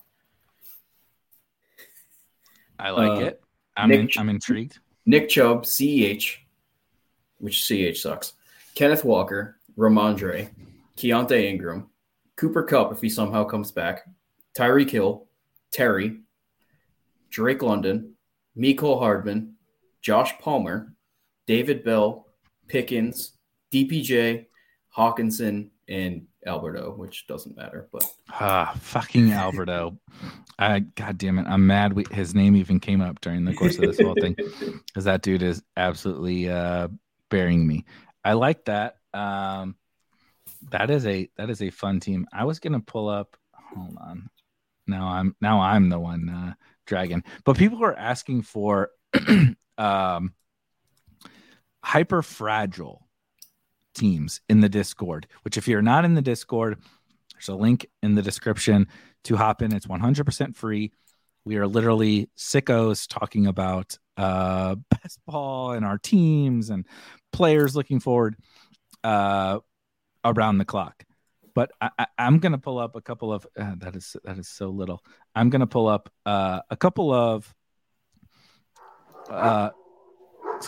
I 2.79 2.89
like 2.89 3.21
uh, 3.21 3.25
it. 3.25 3.41
I'm 3.77 3.89
Nick, 3.89 4.15
in, 4.15 4.21
I'm 4.21 4.29
intrigued. 4.29 4.79
Nick 5.05 5.29
Chubb, 5.29 5.63
CEH, 5.63 6.37
which 7.37 7.67
CH 7.67 7.99
sucks. 7.99 8.33
Kenneth 8.75 9.03
Walker, 9.03 9.57
Rhamondre, 9.77 10.49
Keaontay 10.97 11.45
Ingram, 11.45 11.89
Cooper 12.35 12.63
Kupp, 12.63 12.91
if 12.91 13.01
he 13.01 13.09
somehow 13.09 13.43
comes 13.43 13.71
back, 13.71 14.07
Tyree 14.55 14.89
Hill, 14.89 15.27
Terry, 15.71 16.21
Drake 17.29 17.61
London, 17.61 18.13
Mecole 18.57 18.99
Hardman, 18.99 19.55
Josh 20.01 20.37
Palmer, 20.39 20.90
David 21.51 21.83
Bell, 21.83 22.27
Pickens, 22.69 23.33
DPJ, 23.73 24.45
Hockenson, 24.95 25.71
and 25.89 26.25
Alberto, 26.47 26.93
which 26.95 27.27
doesn't 27.27 27.57
matter, 27.57 27.89
but 27.91 28.05
ah, 28.29 28.73
fucking 28.79 29.33
Alberto. 29.33 29.97
I 30.57 30.79
god 30.79 31.17
damn 31.17 31.39
it, 31.39 31.47
I'm 31.49 31.67
mad. 31.67 31.91
We, 31.91 32.05
his 32.09 32.33
name 32.33 32.55
even 32.55 32.79
came 32.79 33.01
up 33.01 33.19
during 33.19 33.43
the 33.43 33.53
course 33.53 33.77
of 33.77 33.81
this 33.81 33.99
whole 33.99 34.15
thing 34.15 34.37
because 34.87 35.03
that 35.03 35.23
dude 35.23 35.43
is 35.43 35.61
absolutely 35.75 36.49
uh, 36.49 36.87
burying 37.27 37.67
me. 37.67 37.83
I 38.23 38.31
like 38.31 38.63
that. 38.65 38.95
Um, 39.13 39.75
that 40.69 40.89
is 40.89 41.05
a 41.05 41.29
that 41.35 41.49
is 41.49 41.61
a 41.61 41.69
fun 41.69 41.99
team. 41.99 42.27
I 42.31 42.45
was 42.45 42.59
gonna 42.59 42.79
pull 42.79 43.09
up. 43.09 43.35
Hold 43.75 43.97
on. 43.99 44.29
Now 44.87 45.09
I'm 45.09 45.35
now 45.41 45.59
I'm 45.59 45.89
the 45.89 45.99
one 45.99 46.29
uh, 46.29 46.53
dragon. 46.85 47.25
But 47.43 47.57
people 47.57 47.83
are 47.83 47.93
asking 47.93 48.43
for 48.43 48.91
um, 49.77 50.33
hyper 51.83 52.21
fragile 52.21 53.07
teams 53.93 54.41
in 54.49 54.61
the 54.61 54.69
Discord. 54.69 55.27
Which, 55.43 55.57
if 55.57 55.67
you're 55.67 55.81
not 55.81 56.05
in 56.05 56.15
the 56.15 56.21
Discord, 56.21 56.77
there's 57.33 57.49
a 57.49 57.55
link 57.55 57.87
in 58.01 58.15
the 58.15 58.21
description 58.21 58.87
to 59.25 59.35
hop 59.35 59.61
in. 59.61 59.73
It's 59.73 59.87
100% 59.87 60.55
free. 60.55 60.91
We 61.43 61.57
are 61.57 61.67
literally 61.67 62.29
sickos 62.37 63.07
talking 63.07 63.47
about 63.47 63.97
uh, 64.17 64.75
best 64.89 65.19
ball 65.25 65.71
and 65.71 65.85
our 65.85 65.97
teams 65.97 66.69
and 66.69 66.85
players 67.31 67.75
looking 67.75 67.99
forward. 67.99 68.35
Uh, 69.03 69.59
around 70.23 70.57
the 70.57 70.65
clock. 70.65 71.03
But 71.53 71.71
I 71.81 72.07
am 72.17 72.39
going 72.39 72.53
to 72.53 72.57
pull 72.57 72.79
up 72.79 72.95
a 72.95 73.01
couple 73.01 73.33
of 73.33 73.45
uh, 73.59 73.75
that 73.79 73.95
is 73.95 74.15
that 74.23 74.37
is 74.37 74.47
so 74.47 74.69
little. 74.69 75.03
I'm 75.35 75.49
going 75.49 75.59
to 75.59 75.67
pull 75.67 75.87
up 75.87 76.09
uh, 76.25 76.61
a 76.69 76.77
couple 76.77 77.13
of. 77.13 77.53
Uh, 79.29 79.69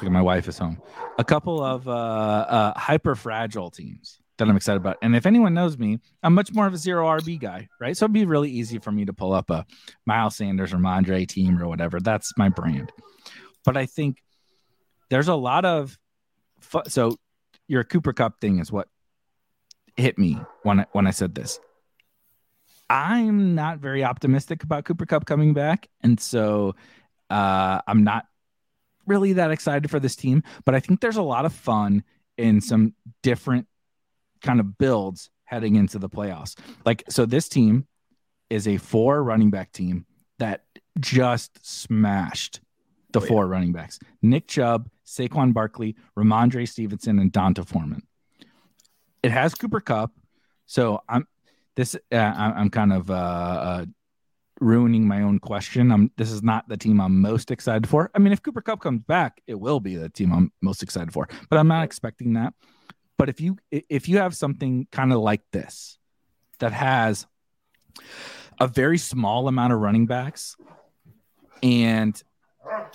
like 0.01 0.11
my 0.11 0.21
wife 0.21 0.47
is 0.47 0.57
home. 0.57 0.81
A 1.17 1.23
couple 1.23 1.61
of 1.61 1.87
uh, 1.87 1.91
uh, 1.91 2.79
hyper 2.79 3.15
fragile 3.15 3.69
teams 3.69 4.19
that 4.37 4.47
I'm 4.47 4.55
excited 4.55 4.77
about. 4.77 4.97
And 5.01 5.15
if 5.15 5.25
anyone 5.25 5.53
knows 5.53 5.77
me, 5.77 5.99
I'm 6.23 6.33
much 6.33 6.51
more 6.53 6.65
of 6.65 6.73
a 6.73 6.77
zero 6.77 7.05
RB 7.05 7.39
guy, 7.39 7.67
right? 7.79 7.95
So 7.95 8.05
it'd 8.05 8.13
be 8.13 8.25
really 8.25 8.49
easy 8.49 8.79
for 8.79 8.91
me 8.91 9.05
to 9.05 9.13
pull 9.13 9.33
up 9.33 9.49
a 9.49 9.65
Miles 10.05 10.35
Sanders 10.35 10.73
or 10.73 10.77
Mondre 10.77 11.27
team 11.27 11.61
or 11.61 11.67
whatever. 11.67 11.99
That's 11.99 12.33
my 12.37 12.49
brand. 12.49 12.91
But 13.63 13.77
I 13.77 13.85
think 13.85 14.17
there's 15.09 15.27
a 15.27 15.35
lot 15.35 15.65
of 15.65 15.97
fu- 16.59 16.81
so 16.87 17.17
your 17.67 17.83
Cooper 17.83 18.13
Kupp 18.13 18.41
thing 18.41 18.59
is 18.59 18.71
what 18.71 18.87
hit 19.95 20.17
me 20.17 20.39
when 20.63 20.81
I, 20.81 20.85
when 20.91 21.07
I 21.07 21.11
said 21.11 21.35
this. 21.35 21.59
I'm 22.89 23.55
not 23.55 23.79
very 23.79 24.03
optimistic 24.03 24.63
about 24.63 24.85
Cooper 24.85 25.05
Kupp 25.05 25.25
coming 25.25 25.53
back, 25.53 25.87
and 26.01 26.19
so 26.19 26.75
uh, 27.29 27.79
I'm 27.87 28.03
not 28.03 28.25
really 29.05 29.33
that 29.33 29.51
excited 29.51 29.89
for 29.89 29.99
this 29.99 30.15
team. 30.15 30.43
But 30.65 30.75
I 30.75 30.79
think 30.79 31.01
there's 31.01 31.17
a 31.17 31.23
lot 31.23 31.45
of 31.45 31.53
fun 31.53 32.03
in 32.37 32.61
some 32.61 32.93
different 33.21 33.67
kind 34.41 34.59
of 34.59 34.77
builds 34.77 35.29
heading 35.45 35.75
into 35.75 35.99
the 35.99 36.09
playoffs. 36.09 36.57
Like, 36.85 37.03
so 37.09 37.25
this 37.25 37.47
team 37.47 37.87
is 38.49 38.67
a 38.67 38.77
four 38.77 39.23
running 39.23 39.51
back 39.51 39.71
team 39.71 40.05
that 40.39 40.63
just 40.99 41.65
smashed 41.65 42.59
the 43.11 43.19
oh, 43.19 43.25
four 43.25 43.45
yeah. 43.45 43.51
running 43.51 43.71
backs: 43.71 43.99
Nick 44.21 44.47
Chubb, 44.47 44.89
Saquon 45.05 45.53
Barkley, 45.53 45.95
Rhamondre 46.17 46.67
Stevenson, 46.67 47.19
and 47.19 47.31
D'Onta 47.31 47.65
Foreman 47.65 48.03
it 49.23 49.31
has 49.31 49.55
Cooper 49.55 49.79
Kupp. 49.79 50.11
so 50.65 51.01
I'm 51.09 51.25
this 51.75 51.95
uh, 52.11 52.15
I'm 52.15 52.69
kind 52.69 52.93
of 52.93 53.09
uh, 53.09 53.13
uh, 53.13 53.85
ruining 54.59 55.07
my 55.07 55.21
own 55.21 55.39
question. 55.39 55.91
I'm 55.91 56.11
this 56.17 56.31
is 56.31 56.43
not 56.43 56.67
the 56.67 56.77
team 56.77 56.99
I'm 56.99 57.21
most 57.21 57.51
excited 57.51 57.87
for. 57.87 58.11
I 58.13 58.19
mean, 58.19 58.33
if 58.33 58.41
Cooper 58.41 58.61
Kupp 58.61 58.81
comes 58.81 59.03
back, 59.03 59.41
it 59.47 59.59
will 59.59 59.79
be 59.79 59.95
the 59.95 60.09
team 60.09 60.31
I'm 60.31 60.51
most 60.61 60.83
excited 60.83 61.11
for, 61.13 61.27
but 61.49 61.57
I'm 61.59 61.67
not 61.67 61.83
expecting 61.83 62.33
that. 62.33 62.53
But 63.17 63.29
if 63.29 63.41
you 63.41 63.57
if 63.71 64.09
you 64.09 64.17
have 64.17 64.35
something 64.35 64.87
kind 64.91 65.13
of 65.13 65.19
like 65.19 65.41
this 65.51 65.97
that 66.59 66.71
has 66.71 67.25
a 68.59 68.67
very 68.67 68.97
small 68.97 69.47
amount 69.47 69.73
of 69.73 69.79
running 69.79 70.05
backs 70.05 70.55
and 71.61 72.21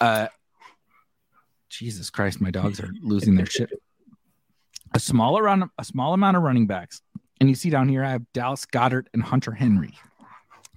uh 0.01 0.29
Jesus 1.69 2.11
Christ, 2.11 2.41
my 2.41 2.51
dogs 2.51 2.81
are 2.81 2.91
losing 3.03 3.35
their 3.37 3.47
shit 3.47 3.71
a 4.95 5.01
smaller 5.01 5.43
run, 5.43 5.71
a 5.79 5.85
small 5.85 6.15
amount 6.15 6.37
of 6.37 6.43
running 6.43 6.67
backs. 6.67 7.03
And 7.41 7.49
you 7.49 7.55
see 7.55 7.71
down 7.71 7.89
here, 7.89 8.05
I 8.05 8.11
have 8.11 8.23
Dallas 8.33 8.67
Goedert 8.67 9.07
and 9.13 9.23
Hunter 9.23 9.53
Henry 9.53 9.95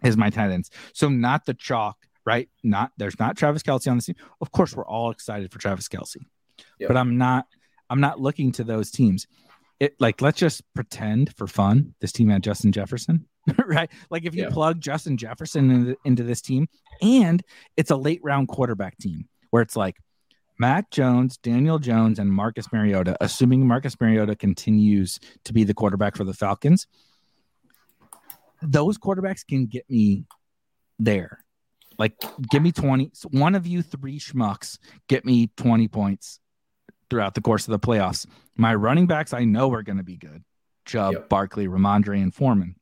as 0.04 0.18
my 0.18 0.30
tight 0.30 0.52
ends. 0.52 0.70
So 0.94 1.10
not 1.10 1.46
the 1.46 1.54
chalk, 1.54 1.98
right? 2.26 2.50
Not 2.64 2.92
there's 2.98 3.20
not 3.20 3.38
Travis 3.38 3.64
Kelce 3.64 3.90
on 3.90 3.98
the 3.98 4.04
team. 4.04 4.16
Of 4.40 4.52
course, 4.52 4.76
we're 4.76 4.86
all 4.86 5.12
excited 5.12 5.52
for 5.52 5.60
Travis 5.60 5.88
Kelce, 5.88 6.18
yep. 6.80 6.88
but 6.88 6.98
I'm 6.98 7.18
not. 7.18 7.46
I'm 7.90 8.00
not 8.00 8.22
looking 8.22 8.54
to 8.54 8.64
those 8.64 8.90
teams. 8.90 9.28
It 9.80 9.96
like 10.00 10.22
let's 10.22 10.40
just 10.40 10.62
pretend 10.74 11.36
for 11.36 11.48
fun 11.48 11.94
this 12.00 12.12
team 12.12 12.30
had 12.30 12.44
Justin 12.44 12.72
Jefferson, 12.72 13.28
right? 13.66 13.90
Like 14.10 14.26
if 14.26 14.36
you 14.36 14.44
yep. 14.44 14.54
plug 14.54 14.80
Justin 14.80 15.18
Jefferson 15.18 15.72
into, 15.72 15.98
into 16.06 16.24
this 16.24 16.42
team, 16.42 16.68
and 17.02 17.44
it's 17.76 17.92
a 17.92 17.96
late 17.98 18.22
round 18.24 18.48
quarterback 18.48 18.98
team 18.98 19.28
where 19.50 19.62
it's 19.62 19.76
like 19.76 19.98
Mac 20.62 20.92
Jones, 20.92 21.38
Daniel 21.38 21.80
Jones, 21.80 22.20
and 22.20 22.32
Marcus 22.32 22.72
Mariota, 22.72 23.18
assuming 23.20 23.68
Marcus 23.68 24.00
Mariota 24.00 24.36
continues 24.36 25.20
to 25.44 25.54
be 25.54 25.64
the 25.64 25.74
quarterback 25.74 26.16
for 26.16 26.24
the 26.24 26.36
Falcons, 26.36 26.86
those 28.62 28.98
quarterbacks 28.98 29.46
can 29.46 29.66
get 29.66 29.90
me 29.90 30.26
there. 31.00 31.44
Like, 31.98 32.16
give 32.50 32.64
me 32.64 32.72
20. 32.72 33.12
One 33.32 33.56
of 33.56 33.68
you 33.68 33.82
three 33.82 34.20
schmucks 34.20 34.78
get 35.08 35.26
me 35.26 35.52
20 35.58 35.88
points 35.88 36.40
throughout 37.10 37.36
the 37.36 37.42
course 37.42 37.68
of 37.68 37.72
the 37.72 37.80
playoffs. 37.80 38.26
My 38.56 38.74
running 38.74 39.08
backs, 39.08 39.34
I 39.34 39.44
know 39.44 39.72
are 39.74 39.84
going 39.84 39.98
to 39.98 40.04
be 40.04 40.18
good 40.18 40.44
Chubb, 40.86 41.14
yep. 41.14 41.30
Barkley, 41.30 41.68
Rhamondre, 41.68 42.22
and 42.22 42.34
Foreman. 42.34 42.76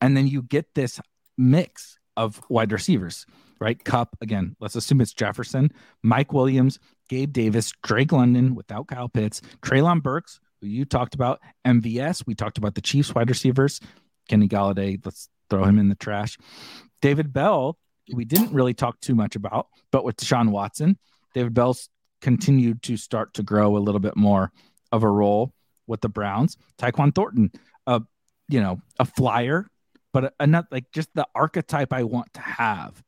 And 0.00 0.16
then 0.16 0.26
you 0.26 0.42
get 0.42 0.74
this 0.74 1.00
mix 1.38 1.98
of 2.16 2.40
wide 2.48 2.72
receivers 2.72 3.26
right? 3.62 3.82
Kupp, 3.84 4.16
again. 4.20 4.56
Let's 4.58 4.74
assume 4.74 5.00
it's 5.00 5.14
Jefferson, 5.14 5.70
Mike 6.02 6.32
Williams, 6.32 6.80
Gabe 7.08 7.32
Davis, 7.32 7.72
Drake 7.84 8.10
London 8.10 8.56
without 8.56 8.88
Kyle 8.88 9.08
Pitts, 9.08 9.40
Treylon 9.62 10.02
Burks, 10.02 10.40
who 10.60 10.66
you 10.66 10.84
talked 10.84 11.14
about, 11.14 11.40
MVS. 11.64 12.26
We 12.26 12.34
talked 12.34 12.58
about 12.58 12.74
the 12.74 12.80
Chiefs 12.80 13.14
wide 13.14 13.28
receivers, 13.28 13.80
Kenny 14.28 14.48
Golladay, 14.48 15.00
Let's 15.04 15.28
throw 15.50 15.64
him 15.64 15.78
in 15.78 15.88
the 15.88 15.94
trash. 15.94 16.38
David 17.00 17.32
Bell, 17.32 17.78
we 18.12 18.24
didn't 18.24 18.52
really 18.52 18.74
talk 18.74 19.00
too 19.00 19.14
much 19.14 19.36
about, 19.36 19.68
but 19.90 20.04
with 20.04 20.16
Deshaun 20.16 20.50
Watson, 20.50 20.98
David 21.34 21.54
Bell's 21.54 21.88
continued 22.20 22.82
to 22.84 22.96
start 22.96 23.34
to 23.34 23.42
grow 23.42 23.76
a 23.76 23.80
little 23.80 24.00
bit 24.00 24.16
more 24.16 24.52
of 24.92 25.02
a 25.02 25.08
role 25.08 25.52
with 25.86 26.00
the 26.00 26.08
Browns. 26.08 26.56
Tyquan 26.78 27.14
Thornton, 27.14 27.50
a 27.86 28.02
you 28.48 28.60
know, 28.60 28.80
a 28.98 29.04
flyer 29.04 29.66
but 30.12 30.34
another 30.38 30.68
like 30.70 30.90
just 30.92 31.08
the 31.14 31.26
archetype 31.34 31.92
I 31.92 32.04
want 32.04 32.32
to 32.34 32.40
have 32.40 33.02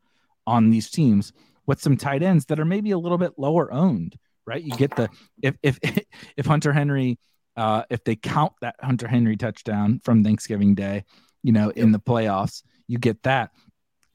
on 0.47 0.71
these 0.71 0.91
teams 0.91 1.33
with 1.67 1.81
some 1.81 1.97
tight 1.97 2.23
ends 2.23 2.47
that 2.47 2.59
are 2.59 2.65
maybe 2.65 2.91
a 2.91 2.99
little 2.99 3.19
bit 3.19 3.39
lower 3.39 3.73
owned, 3.73 4.17
right? 4.47 4.63
You 4.63 4.73
get 4.73 4.97
the 4.97 5.09
if 5.43 5.57
if 5.63 5.79
if 6.37 6.47
Hunter 6.47 6.73
Henry, 6.73 7.19
uh, 7.57 7.83
if 7.91 8.05
they 8.05 8.17
count 8.17 8.53
that 8.61 8.77
Hunter 8.81 9.09
Henry 9.09 9.37
touchdown 9.37 10.01
from 10.05 10.25
Thanksgiving 10.25 10.75
Day, 10.75 11.05
you 11.43 11.53
know, 11.53 11.71
in 11.71 11.93
the 11.93 12.01
playoffs, 12.01 12.63
you 12.89 12.99
get 12.99 13.23
that. 13.23 13.51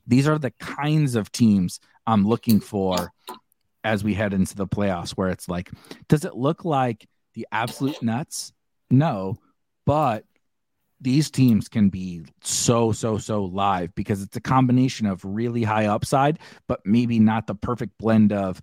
These 0.08 0.28
are 0.28 0.40
the 0.40 0.52
kinds 0.52 1.16
of 1.16 1.32
teams 1.32 1.80
I'm 2.06 2.28
looking 2.28 2.60
for 2.60 3.12
as 3.84 4.04
we 4.04 4.14
head 4.14 4.34
into 4.34 4.56
the 4.56 4.68
playoffs, 4.68 5.12
where 5.12 5.30
it's 5.30 5.48
like, 5.48 5.70
does 6.08 6.26
it 6.26 6.36
look 6.36 6.66
like 6.66 7.08
the 7.34 7.48
absolute 7.52 8.02
nuts? 8.02 8.52
No, 8.90 9.38
but 9.86 10.26
these 11.02 11.32
teams 11.32 11.70
can 11.70 11.90
be 11.90 12.24
so 12.42 12.92
so 12.92 13.18
so 13.18 13.46
live 13.46 13.94
because 13.96 14.22
it's 14.22 14.36
a 14.36 14.42
combination 14.42 15.08
of 15.08 15.24
really 15.24 15.64
high 15.64 15.86
upside 15.86 16.40
but 16.68 16.82
maybe 16.86 17.20
not 17.20 17.48
the 17.48 17.56
perfect 17.56 17.98
blend 17.98 18.34
of 18.34 18.62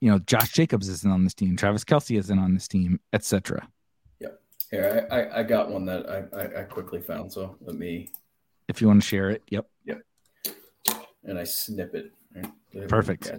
you 0.00 0.10
know 0.10 0.18
josh 0.18 0.52
jacobs 0.52 0.88
isn't 0.88 1.12
on 1.12 1.24
this 1.24 1.34
team 1.34 1.56
travis 1.56 1.84
Kelce 1.84 2.18
isn't 2.18 2.38
on 2.38 2.54
this 2.54 2.66
team 2.66 2.98
etc 3.12 3.68
here 4.70 5.06
I, 5.10 5.40
I 5.40 5.42
got 5.42 5.70
one 5.70 5.84
that 5.86 6.08
I, 6.08 6.36
I, 6.36 6.60
I 6.60 6.64
quickly 6.64 7.00
found 7.00 7.32
so 7.32 7.56
let 7.60 7.76
me 7.76 8.10
if 8.68 8.80
you 8.80 8.88
want 8.88 9.02
to 9.02 9.06
share 9.06 9.30
it 9.30 9.42
yep. 9.48 9.66
Yep. 9.84 10.02
And 11.24 11.38
i 11.38 11.44
snip 11.44 11.94
it. 11.94 12.12
Perfect. 12.88 13.32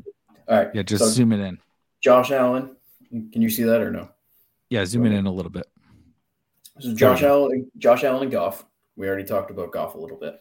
all 0.48 0.58
right 0.58 0.70
yeah 0.74 0.84
just 0.84 1.04
so 1.04 1.10
zoom 1.10 1.32
it 1.34 1.40
in. 1.40 1.60
Josh 2.02 2.32
allen 2.32 2.76
can 3.10 3.42
you 3.42 3.50
see 3.50 3.64
that 3.64 3.82
or 3.82 3.92
no? 3.92 4.10
Yeah 4.70 4.86
zoom 4.86 5.06
it 5.06 5.14
in 5.14 5.26
a 5.26 5.32
little 5.32 5.52
bit. 5.52 5.68
So 6.80 6.94
Josh 6.94 7.24
Allen, 7.24 7.72
Josh 7.78 8.04
Allen 8.04 8.24
and 8.24 8.32
Goff. 8.32 8.66
We 8.96 9.08
already 9.08 9.24
talked 9.24 9.52
about 9.52 9.72
Goff 9.72 9.96
a 9.96 9.98
little 9.98 10.18
bit. 10.18 10.40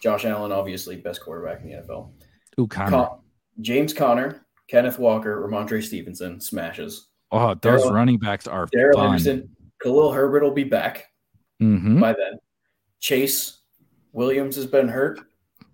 Josh 0.00 0.24
Allen, 0.24 0.52
obviously 0.52 0.96
best 0.96 1.20
quarterback 1.20 1.62
in 1.62 1.70
the 1.70 1.76
NFL. 1.76 2.10
Ooh, 2.60 2.66
Conner. 2.66 2.90
Con- 2.90 3.18
James 3.60 3.94
Conner, 3.94 4.46
Kenneth 4.68 4.98
Walker, 4.98 5.46
Rhamondre 5.46 5.82
Stevenson 5.82 6.40
smashes. 6.40 7.08
Oh, 7.32 7.54
those 7.54 7.80
Darrell, 7.82 7.92
running 7.92 8.18
backs 8.18 8.46
are 8.46 8.68
Henderson, 8.72 9.55
Khalil 9.82 10.12
Herbert 10.12 10.42
will 10.42 10.52
be 10.52 10.64
back 10.64 11.06
mm-hmm. 11.62 12.00
by 12.00 12.12
then. 12.12 12.38
Chase 13.00 13.60
Williams 14.12 14.56
has 14.56 14.66
been 14.66 14.88
hurt. 14.88 15.20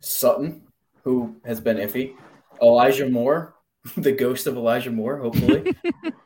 Sutton, 0.00 0.62
who 1.04 1.36
has 1.44 1.60
been 1.60 1.76
iffy. 1.76 2.14
Elijah 2.60 3.08
Moore, 3.08 3.54
the 3.96 4.12
ghost 4.12 4.46
of 4.46 4.56
Elijah 4.56 4.90
Moore, 4.90 5.18
hopefully. 5.18 5.74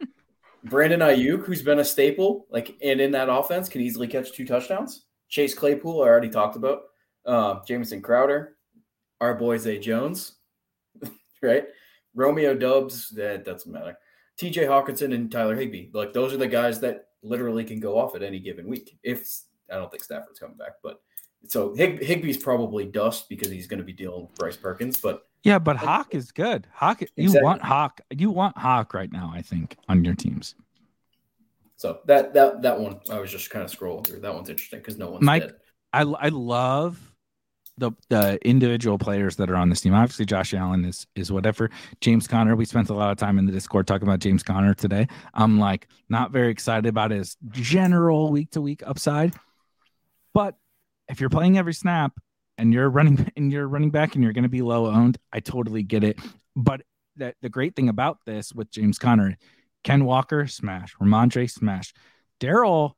Brandon 0.65 1.01
Aiyuk, 1.01 1.45
who's 1.45 1.63
been 1.63 1.79
a 1.79 1.85
staple, 1.85 2.47
like 2.51 2.77
and 2.83 3.01
in 3.01 3.13
that 3.13 3.29
offense, 3.29 3.69
can 3.69 3.81
easily 3.81 4.09
catch 4.09 4.33
two 4.33 4.47
touchdowns. 4.47 5.05
Chase 5.29 5.55
Claypool, 5.55 6.03
I 6.03 6.07
already 6.07 6.29
talked 6.29 6.57
about. 6.57 6.83
Uh, 7.25 7.61
Jamison 7.67 8.03
Crowder, 8.03 8.57
our 9.21 9.35
boy 9.35 9.59
Zay 9.59 9.79
Jones, 9.79 10.37
right? 11.43 11.65
Romeo 12.15 12.55
Doubs, 12.55 13.11
that 13.11 13.45
doesn't 13.45 13.71
matter. 13.71 13.99
TJ 14.41 14.67
Hockenson 14.67 15.15
and 15.15 15.31
Tyler 15.31 15.57
Higbee, 15.57 15.89
like 15.93 16.13
those 16.13 16.33
are 16.33 16.37
the 16.37 16.47
guys 16.47 16.81
that 16.81 17.06
literally 17.23 17.65
can 17.65 17.81
go 17.81 17.99
off 17.99 18.15
at 18.15 18.23
any 18.23 18.39
given 18.39 18.67
week. 18.67 18.99
If 19.03 19.27
I 19.71 19.77
don't 19.77 19.91
think 19.91 20.05
Stafford's 20.05 20.39
coming 20.39 20.57
back, 20.57 20.75
but 20.83 21.01
so 21.49 21.75
Hig, 21.75 22.01
Higbee's 22.01 22.37
probably 22.37 22.85
dust 22.85 23.29
because 23.29 23.51
he's 23.51 23.67
going 23.67 23.79
to 23.79 23.85
be 23.85 23.93
dealing 23.93 24.23
with 24.23 24.35
Bryce 24.35 24.57
Perkins. 24.57 25.01
But 25.01 25.27
yeah, 25.43 25.59
but 25.59 25.77
Hawk 25.77 26.15
is 26.15 26.33
good. 26.33 26.67
Hawk, 26.73 27.01
you 27.01 27.09
exactly. 27.17 27.45
want 27.45 27.63
Hawk. 27.63 28.01
You 28.11 28.31
want 28.31 28.57
Hawk 28.59 28.95
right 28.95 29.13
now. 29.13 29.31
I 29.35 29.43
think 29.43 29.77
on 29.89 30.05
your 30.05 30.15
teams. 30.15 30.55
So 31.77 32.01
that 32.07 32.33
that 32.35 32.63
that 32.63 32.81
one, 32.81 33.01
I 33.11 33.21
was 33.21 33.31
just 33.31 33.51
kind 33.51 33.65
of 33.65 33.71
scrolling 33.71 34.07
through. 34.07 34.21
That 34.21 34.35
one's 34.35 34.49
interesting 34.49 34.81
because 34.81 34.99
no 34.99 35.11
one's 35.11 35.23
Mike. 35.23 35.43
Dead. 35.43 35.55
I 35.93 36.03
I 36.03 36.29
love 36.29 36.99
the 37.79 37.93
the 38.09 38.39
individual 38.47 38.99
players 38.99 39.37
that 39.37 39.51
are 39.51 39.57
on 39.57 39.69
this 39.69 39.81
team. 39.81 39.95
Obviously, 39.95 40.25
Josh 40.25 40.55
Allen 40.55 40.85
is 40.85 41.07
is 41.15 41.31
whatever. 41.31 41.71
James 42.01 42.27
Conner, 42.27 42.57
we 42.57 42.65
spent 42.65 42.89
a 42.89 42.95
lot 42.95 43.11
of 43.11 43.19
time 43.19 43.39
in 43.39 43.47
the 43.47 43.53
Discord 43.53 43.87
talking 43.87 44.09
about 44.09 44.21
James 44.21 44.43
Conner 44.43 44.75
today. 44.75 45.09
I'm 45.35 45.59
like 45.59 45.89
not 46.09 46.31
very 46.31 46.51
excited 46.51 46.87
about 46.87 47.11
his 47.11 47.37
general 47.51 48.31
week 48.31 48.51
to 48.53 48.61
week 48.61 48.83
upside, 48.87 49.35
but 50.33 50.57
if 51.09 51.21
you're 51.21 51.31
playing 51.31 51.59
every 51.59 51.75
snap 51.75 52.13
and 52.59 52.73
you're 52.73 52.89
running 52.89 53.31
and 53.37 53.53
you're 53.53 53.69
running 53.69 53.91
back 53.91 54.15
and 54.15 54.25
you're 54.25 54.33
going 54.33 54.45
to 54.45 54.49
be 54.49 54.63
low 54.63 54.87
owned, 54.87 55.19
I 55.33 55.41
totally 55.41 55.83
get 55.83 56.05
it. 56.05 56.19
But 56.55 56.83
that 57.17 57.37
the 57.43 57.49
great 57.49 57.77
thing 57.77 57.89
about 57.89 58.19
this 58.25 58.53
with 58.53 58.71
James 58.71 58.99
Conner, 58.99 59.37
Ken 59.85 60.05
Walker 60.05 60.47
smash, 60.47 60.95
Rhamondre 60.97 61.51
smash, 61.51 61.93
Darrell 62.41 62.97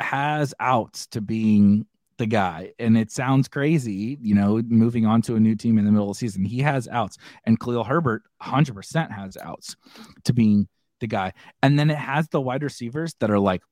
has 0.00 0.54
outs 0.58 1.06
to 1.08 1.20
being 1.20 1.86
the 2.18 2.26
guy. 2.26 2.72
And 2.78 2.96
it 2.96 3.10
sounds 3.10 3.48
crazy, 3.48 4.18
you 4.20 4.34
know, 4.34 4.62
moving 4.68 5.06
on 5.06 5.22
to 5.22 5.36
a 5.36 5.40
new 5.40 5.54
team 5.56 5.78
in 5.78 5.84
the 5.84 5.92
middle 5.92 6.10
of 6.10 6.16
the 6.16 6.18
season. 6.18 6.44
He 6.44 6.60
has 6.60 6.88
outs. 6.88 7.18
And 7.44 7.58
Khalil 7.58 7.84
Herbert 7.84 8.22
100% 8.42 9.10
has 9.10 9.36
outs 9.36 9.76
to 10.24 10.32
being 10.32 10.68
the 11.00 11.06
guy. 11.06 11.32
And 11.62 11.78
then 11.78 11.90
it 11.90 11.98
has 11.98 12.28
the 12.28 12.40
wide 12.40 12.62
receivers 12.62 13.14
that 13.20 13.30
are 13.30 13.38
like 13.38 13.62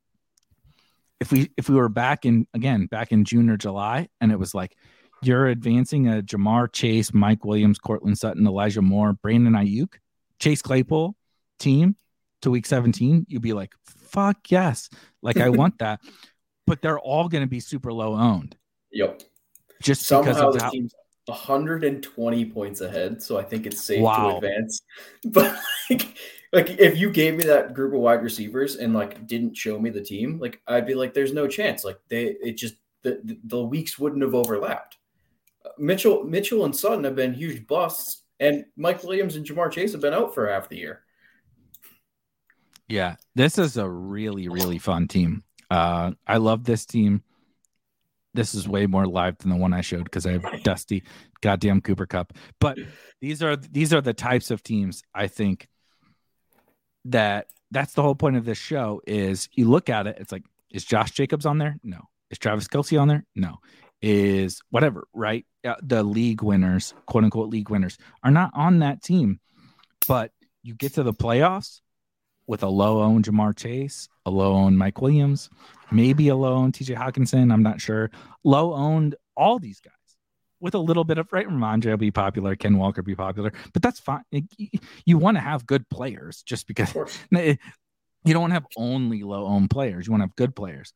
if 1.21 1.31
we 1.31 1.51
if 1.59 1.69
we 1.69 1.75
were 1.75 1.91
back 1.91 2.25
in 2.25 2.47
again 2.55 2.87
back 2.87 3.13
in 3.13 3.25
June 3.25 3.51
or 3.51 3.59
July, 3.59 4.09
and 4.23 4.33
it 4.33 4.39
was 4.39 4.55
like 4.55 4.75
you're 5.23 5.47
advancing 5.49 6.09
a 6.09 6.23
Ja'Marr 6.23 6.73
Chase, 6.73 7.13
Mike 7.13 7.45
Williams, 7.45 7.79
Courtland 7.79 8.19
Sutton, 8.19 8.47
Elijah 8.47 8.81
Moore, 8.81 9.13
Brandon 9.13 9.53
Aiyuk, 9.53 9.97
Chase 10.39 10.63
Claypool 10.63 11.15
team 11.59 11.97
to 12.43 12.51
week 12.51 12.67
17, 12.67 13.27
you'd 13.29 13.43
be 13.43 13.53
like, 13.53 13.75
fuck 13.85 14.51
yes. 14.51 14.89
Like 15.23 15.37
I 15.37 15.49
want 15.51 15.79
that. 15.79 16.01
But 16.71 16.83
they're 16.83 17.01
all 17.01 17.29
going 17.29 17.43
to 17.43 17.51
be 17.51 17.59
super 17.59 17.93
low 17.93 18.15
owned. 18.15 18.57
Yep. 18.93 19.25
Just 19.83 20.07
somehow 20.07 20.53
the 20.53 20.63
how- 20.63 20.71
team's 20.71 20.95
120 21.27 22.45
points 22.47 22.81
ahead. 22.81 23.21
So 23.21 23.39
I 23.39 23.43
think 23.43 23.67
it's 23.67 23.85
safe 23.85 24.01
wow. 24.01 24.31
to 24.31 24.37
advance. 24.37 24.83
But 25.25 25.59
like 25.91 26.17
like 26.53 26.71
if 26.79 26.97
you 26.97 27.11
gave 27.11 27.35
me 27.35 27.43
that 27.45 27.75
group 27.75 27.93
of 27.93 28.01
wide 28.01 28.23
receivers 28.23 28.77
and 28.77 28.95
like 28.95 29.27
didn't 29.27 29.57
show 29.57 29.81
me 29.81 29.91
the 29.91 30.01
team, 30.01 30.39
like 30.39 30.61
I'd 30.69 30.87
be 30.87 30.95
like, 30.95 31.13
there's 31.13 31.33
no 31.33 31.49
chance. 31.49 31.85
Like 31.85 31.99
they, 32.09 32.37
it 32.41 32.53
just 32.53 32.77
the 33.03 33.21
the, 33.25 33.39
the 33.45 33.65
weeks 33.65 33.99
wouldn't 33.99 34.23
have 34.23 34.35
overlapped. 34.37 34.97
Mitchell, 35.77 36.23
Mitchell, 36.23 36.65
and 36.65 36.77
Sutton 36.77 37.03
have 37.03 37.17
been 37.17 37.35
huge 37.35 37.67
busts, 37.67 38.23
and 38.39 38.65
Mike 38.77 39.03
Williams 39.03 39.35
and 39.35 39.45
Ja'Marr 39.45 39.73
Chase 39.73 39.93
have 39.93 40.01
been 40.01 40.15
out 40.15 40.35
for 40.35 40.49
half 40.49 40.69
the 40.69 40.77
year. 40.77 41.03
Yeah, 42.89 43.17
this 43.35 43.59
is 43.59 43.77
a 43.77 43.89
really 43.89 44.49
really 44.49 44.79
fun 44.79 45.09
team. 45.09 45.43
Uh, 45.71 46.13
I 46.27 46.39
love 46.39 46.65
this 46.65 46.85
team. 46.85 47.23
This 48.35 48.55
is 48.55 48.69
way 48.69 48.87
more 48.87 49.07
live 49.07 49.39
than 49.39 49.51
the 49.51 49.57
one 49.57 49.73
I 49.73 49.81
showed 49.81 50.05
because 50.05 50.25
I 50.25 50.33
have 50.33 50.63
Dusty, 50.63 51.03
goddamn 51.41 51.81
Cooper 51.81 52.07
Kupp. 52.07 52.33
But 52.61 52.79
these 53.21 53.43
are 53.43 53.57
these 53.57 53.93
are 53.93 54.01
the 54.01 54.15
types 54.15 54.51
of 54.51 54.63
teams 54.63 55.03
I 55.15 55.27
think 55.27 55.69
that 57.07 57.47
that's 57.71 57.95
the 57.95 58.03
whole 58.03 58.15
point 58.15 58.37
of 58.37 58.45
this 58.45 58.59
show 58.59 59.01
is 59.07 59.49
you 59.55 59.69
look 59.69 59.89
at 59.89 60.07
it, 60.07 60.17
it's 60.21 60.33
like, 60.33 60.45
is 60.71 60.85
Josh 60.85 61.13
Jacobs 61.13 61.47
on 61.47 61.59
there? 61.59 61.77
No. 61.83 62.09
Is 62.31 62.39
Travis 62.39 62.69
Kelce 62.69 63.01
on 63.01 63.09
there? 63.09 63.25
No. 63.35 63.59
Is 64.03 64.61
whatever, 64.71 65.07
right? 65.13 65.45
Uh, 65.65 65.75
the 65.83 66.03
league 66.03 66.43
winners, 66.43 66.95
quote 67.07 67.25
unquote 67.25 67.51
league 67.51 67.71
winners, 67.71 67.99
are 68.23 68.31
not 68.31 68.51
on 68.55 68.79
that 68.79 69.03
team. 69.03 69.41
But 70.09 70.33
you 70.63 70.75
get 70.75 70.95
to 70.95 71.03
the 71.03 71.13
playoffs 71.13 71.81
with 72.51 72.65
a 72.65 72.69
low 72.69 73.01
owned 73.01 73.27
Ja'Marr 73.27 73.57
Chase, 73.57 74.09
a 74.27 74.31
low 74.31 74.55
owned 74.55 74.77
Mike 74.77 75.01
Williams, 75.01 75.51
maybe 75.93 76.27
a 76.27 76.35
low 76.35 76.55
owned 76.55 76.73
TJ 76.73 76.97
Hockenson. 76.97 77.53
I'm 77.53 77.63
not 77.63 77.81
sure. 77.81 78.11
Low 78.43 78.75
owned 78.75 79.15
all 79.37 79.61
these 79.61 79.79
guys 79.79 79.93
with 80.59 80.75
a 80.75 80.79
little 80.79 81.05
bit 81.05 81.19
of 81.19 81.33
right. 81.33 81.47
Rhamondre 81.47 81.91
will 81.91 81.97
be 81.97 82.11
popular, 82.11 82.57
Ken 82.57 82.77
Walker 82.77 83.03
be 83.03 83.15
popular, 83.15 83.53
but 83.73 83.83
that's 83.83 84.01
fine. 84.01 84.25
You 85.07 85.17
want 85.17 85.37
to 85.37 85.41
have 85.41 85.65
good 85.65 85.89
players 85.91 86.43
just 86.43 86.67
because 86.67 86.93
you 87.31 87.57
don't 88.25 88.41
want 88.41 88.51
to 88.51 88.55
have 88.55 88.67
only 88.77 89.23
low 89.23 89.47
owned 89.47 89.71
players. 89.71 90.09
You 90.09 90.11
want 90.11 90.23
to 90.23 90.27
have 90.27 90.35
good 90.35 90.57
players. 90.57 90.93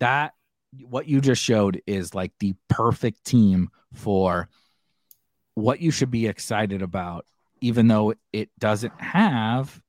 That 0.00 0.34
what 0.82 1.08
you 1.08 1.22
just 1.22 1.42
showed 1.42 1.80
is 1.86 2.14
like 2.14 2.32
the 2.40 2.56
perfect 2.68 3.24
team 3.24 3.70
for 3.94 4.50
what 5.54 5.80
you 5.80 5.90
should 5.90 6.10
be 6.10 6.26
excited 6.26 6.82
about, 6.82 7.24
even 7.62 7.88
though 7.88 8.12
it 8.34 8.50
doesn't 8.58 9.00
have 9.00 9.80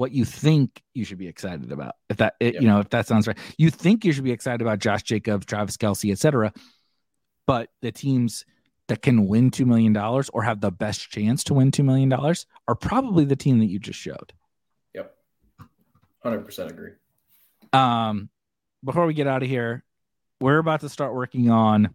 what 0.00 0.12
you 0.12 0.24
think 0.24 0.82
you 0.94 1.04
should 1.04 1.18
be 1.18 1.28
excited 1.28 1.70
about. 1.70 1.94
If 2.08 2.16
that, 2.16 2.34
it, 2.40 2.54
you 2.54 2.62
know, 2.62 2.80
if 2.80 2.88
that 2.90 3.06
sounds 3.06 3.28
right, 3.28 3.38
you 3.58 3.70
think 3.70 4.04
you 4.04 4.12
should 4.12 4.24
be 4.24 4.32
excited 4.32 4.62
about 4.62 4.78
Josh 4.78 5.02
Jacobs, 5.02 5.46
Travis 5.46 5.76
Kelce, 5.76 6.10
etc 6.10 6.52
but 7.50 7.68
the 7.82 7.90
teams 7.90 8.44
that 8.86 9.02
can 9.02 9.26
win 9.26 9.50
$2 9.50 9.66
million 9.66 9.96
or 9.96 10.44
have 10.44 10.60
the 10.60 10.70
best 10.70 11.10
chance 11.10 11.42
to 11.42 11.52
win 11.52 11.72
$2 11.72 11.84
million 11.84 12.12
are 12.12 12.74
probably 12.76 13.24
the 13.24 13.34
team 13.34 13.58
that 13.58 13.66
you 13.66 13.80
just 13.80 13.98
showed. 13.98 14.32
Yep. 14.94 15.12
100% 16.24 16.70
agree. 16.70 16.92
Um, 17.72 18.28
before 18.84 19.04
we 19.04 19.14
get 19.14 19.26
out 19.26 19.42
of 19.42 19.48
here, 19.48 19.82
we're 20.40 20.58
about 20.58 20.82
to 20.82 20.88
start 20.88 21.12
working 21.12 21.50
on 21.50 21.92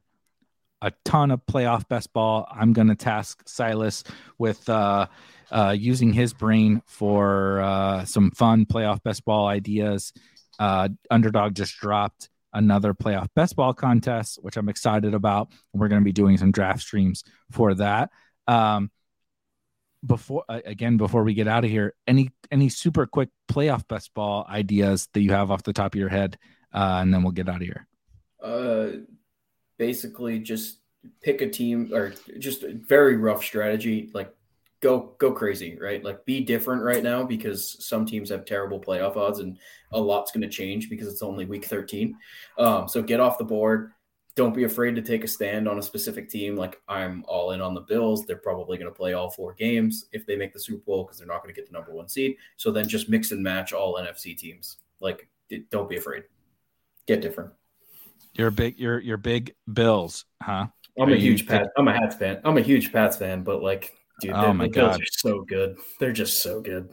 a 0.81 0.91
ton 1.05 1.31
of 1.31 1.45
playoff 1.45 1.87
best 1.87 2.11
ball. 2.11 2.45
I'm 2.51 2.73
going 2.73 2.89
to 2.89 2.95
task 2.95 3.43
Silas 3.47 4.03
with 4.37 4.67
uh, 4.67 5.07
uh, 5.51 5.75
using 5.77 6.13
his 6.13 6.33
brain 6.33 6.81
for 6.85 7.59
uh, 7.61 8.05
some 8.05 8.31
fun 8.31 8.65
playoff 8.65 9.01
best 9.03 9.25
ball 9.25 9.47
ideas. 9.47 10.13
Uh, 10.59 10.89
Underdog 11.09 11.55
just 11.55 11.77
dropped 11.77 12.29
another 12.53 12.93
playoff 12.93 13.27
best 13.35 13.55
ball 13.55 13.73
contest, 13.73 14.39
which 14.41 14.57
I'm 14.57 14.69
excited 14.69 15.13
about. 15.13 15.51
We're 15.73 15.89
going 15.89 16.01
to 16.01 16.05
be 16.05 16.13
doing 16.13 16.37
some 16.37 16.51
draft 16.51 16.81
streams 16.81 17.23
for 17.51 17.73
that. 17.75 18.09
Um, 18.47 18.91
before 20.05 20.43
again, 20.47 20.97
before 20.97 21.23
we 21.23 21.33
get 21.33 21.47
out 21.47 21.65
of 21.65 21.71
here, 21.71 21.95
any 22.07 22.29
any 22.51 22.69
super 22.69 23.05
quick 23.07 23.29
playoff 23.51 23.87
best 23.87 24.13
ball 24.13 24.45
ideas 24.47 25.09
that 25.13 25.21
you 25.21 25.31
have 25.31 25.51
off 25.51 25.63
the 25.63 25.73
top 25.73 25.95
of 25.95 25.99
your 25.99 26.09
head, 26.09 26.37
uh, 26.73 26.99
and 27.01 27.13
then 27.13 27.23
we'll 27.23 27.31
get 27.31 27.49
out 27.49 27.55
of 27.55 27.61
here. 27.61 27.87
Uh, 28.41 28.99
basically, 29.77 30.39
just 30.39 30.79
pick 31.21 31.41
a 31.41 31.49
team 31.49 31.91
or 31.93 32.13
just 32.37 32.63
a 32.63 32.73
very 32.73 33.17
rough 33.17 33.43
strategy. 33.43 34.09
Like 34.13 34.31
go 34.81 35.15
go 35.17 35.31
crazy, 35.31 35.77
right? 35.79 36.03
Like 36.03 36.25
be 36.25 36.41
different 36.41 36.83
right 36.83 37.03
now 37.03 37.23
because 37.23 37.83
some 37.85 38.05
teams 38.05 38.29
have 38.29 38.45
terrible 38.45 38.79
playoff 38.79 39.15
odds 39.15 39.39
and 39.39 39.57
a 39.91 39.99
lot's 39.99 40.31
going 40.31 40.41
to 40.41 40.49
change 40.49 40.89
because 40.89 41.07
it's 41.07 41.23
only 41.23 41.45
week 41.45 41.65
13. 41.65 42.15
Um, 42.57 42.87
so 42.87 43.01
get 43.01 43.19
off 43.19 43.37
the 43.37 43.43
board. 43.43 43.91
Don't 44.35 44.53
be 44.53 44.65
afraid 44.65 44.95
to 44.95 45.01
take 45.01 45.23
a 45.23 45.29
stand 45.29 45.67
on 45.67 45.79
a 45.79 45.83
specific 45.83 46.29
team. 46.29 46.57
Like 46.57 46.81
I'm 46.89 47.23
all 47.27 47.51
in 47.51 47.61
on 47.61 47.73
the 47.73 47.81
Bills. 47.81 48.25
They're 48.25 48.35
probably 48.35 48.77
going 48.77 48.91
to 48.91 48.95
play 48.95 49.13
all 49.13 49.31
four 49.31 49.53
games 49.53 50.05
if 50.11 50.25
they 50.25 50.35
make 50.35 50.53
the 50.53 50.59
Super 50.59 50.83
Bowl 50.83 51.03
because 51.03 51.17
they're 51.17 51.27
not 51.27 51.41
going 51.41 51.53
to 51.55 51.59
get 51.59 51.67
the 51.67 51.73
number 51.73 51.93
one 51.93 52.09
seed. 52.09 52.35
So 52.57 52.71
then 52.71 52.87
just 52.87 53.09
mix 53.09 53.31
and 53.31 53.41
match 53.41 53.71
all 53.71 53.95
NFC 53.95 54.37
teams. 54.37 54.77
Like 54.99 55.29
don't 55.69 55.89
be 55.89 55.97
afraid. 55.97 56.23
Get 57.07 57.21
different. 57.21 57.51
You're 58.33 58.51
big. 58.51 58.77
You're 58.77 58.99
you're 58.99 59.17
big 59.17 59.55
Bills, 59.71 60.25
huh? 60.41 60.67
I'm 60.99 61.09
Are 61.09 61.13
a 61.13 61.17
huge 61.17 61.47
Pat. 61.47 61.67
I'm 61.77 61.87
a 61.87 61.93
Hats 61.93 62.15
fan. 62.15 62.41
I'm 62.43 62.57
a 62.57 62.61
huge 62.61 62.91
Pats 62.91 63.17
fan, 63.17 63.43
but 63.43 63.61
like 63.61 63.93
Dude, 64.21 64.31
oh 64.31 64.53
my 64.53 64.67
God. 64.67 65.01
are 65.01 65.05
so 65.11 65.41
good. 65.41 65.77
They're 65.99 66.13
just 66.13 66.41
so 66.41 66.61
good. 66.61 66.89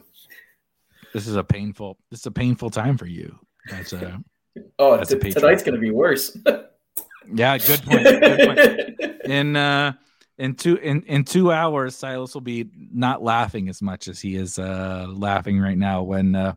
This 1.13 1.27
is 1.27 1.37
a 1.37 1.45
painful. 1.45 1.99
This 2.11 2.21
is 2.21 2.27
a 2.27 2.31
painful 2.31 2.71
time 2.71 2.97
for 2.97 3.07
you. 3.07 3.39
That's 3.71 3.93
a. 3.93 4.21
oh, 4.79 4.97
that's 4.97 5.11
t- 5.11 5.17
a 5.17 5.33
tonight's 5.33 5.63
going 5.63 5.75
to 5.75 5.81
be 5.81 5.91
worse. 5.91 6.37
yeah, 7.35 7.59
good 7.59 7.83
point. 7.85 8.05
Good 8.05 8.99
point. 8.99 9.21
In 9.25 9.57
uh, 9.57 9.93
in 10.39 10.55
two 10.55 10.77
in 10.77 11.03
in 11.03 11.25
two 11.25 11.53
hours, 11.53 11.95
Silas 11.95 12.35
will 12.35 12.41
be 12.41 12.69
not 12.75 13.23
laughing 13.23 13.69
as 13.69 13.83
much 13.83 14.09
as 14.09 14.21
he 14.21 14.35
is 14.35 14.59
uh 14.59 15.07
laughing 15.09 15.61
right 15.61 15.79
now 15.79 16.03
when 16.03 16.35
uh 16.35 16.55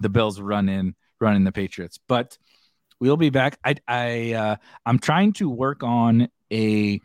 the 0.00 0.08
Bills 0.08 0.40
run 0.40 0.68
in 0.68 0.94
run 1.20 1.36
in 1.36 1.44
the 1.44 1.52
Patriots. 1.52 1.98
But 2.08 2.36
we'll 3.00 3.16
be 3.16 3.30
back. 3.30 3.58
I 3.64 3.76
I 3.86 4.32
uh, 4.32 4.56
I'm 4.84 4.98
trying 4.98 5.34
to 5.34 5.48
work 5.48 5.82
on 5.82 6.28
a 6.52 7.00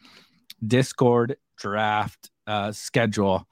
Discord 0.65 1.37
draft 1.57 2.29
uh, 2.47 2.71
schedule. 2.71 3.47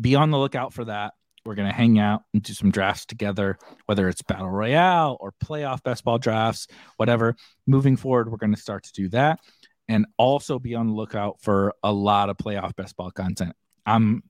Be 0.00 0.14
on 0.14 0.30
the 0.30 0.38
lookout 0.38 0.72
for 0.72 0.84
that. 0.86 1.14
We're 1.44 1.54
going 1.56 1.68
to 1.68 1.74
hang 1.74 1.98
out 1.98 2.22
and 2.32 2.42
do 2.42 2.52
some 2.52 2.70
drafts 2.70 3.04
together, 3.04 3.58
whether 3.86 4.08
it's 4.08 4.22
battle 4.22 4.48
royale 4.48 5.16
or 5.20 5.34
playoff 5.44 5.82
best 5.82 6.04
ball 6.04 6.18
drafts, 6.18 6.68
whatever. 6.96 7.34
Moving 7.66 7.96
forward, 7.96 8.30
we're 8.30 8.36
going 8.36 8.54
to 8.54 8.60
start 8.60 8.84
to 8.84 8.92
do 8.92 9.08
that 9.08 9.40
and 9.88 10.06
also 10.16 10.58
be 10.58 10.74
on 10.74 10.86
the 10.86 10.94
lookout 10.94 11.40
for 11.42 11.74
a 11.82 11.92
lot 11.92 12.30
of 12.30 12.36
playoff 12.36 12.76
best 12.76 12.96
ball 12.96 13.10
content. 13.10 13.54
I'm 13.84 14.22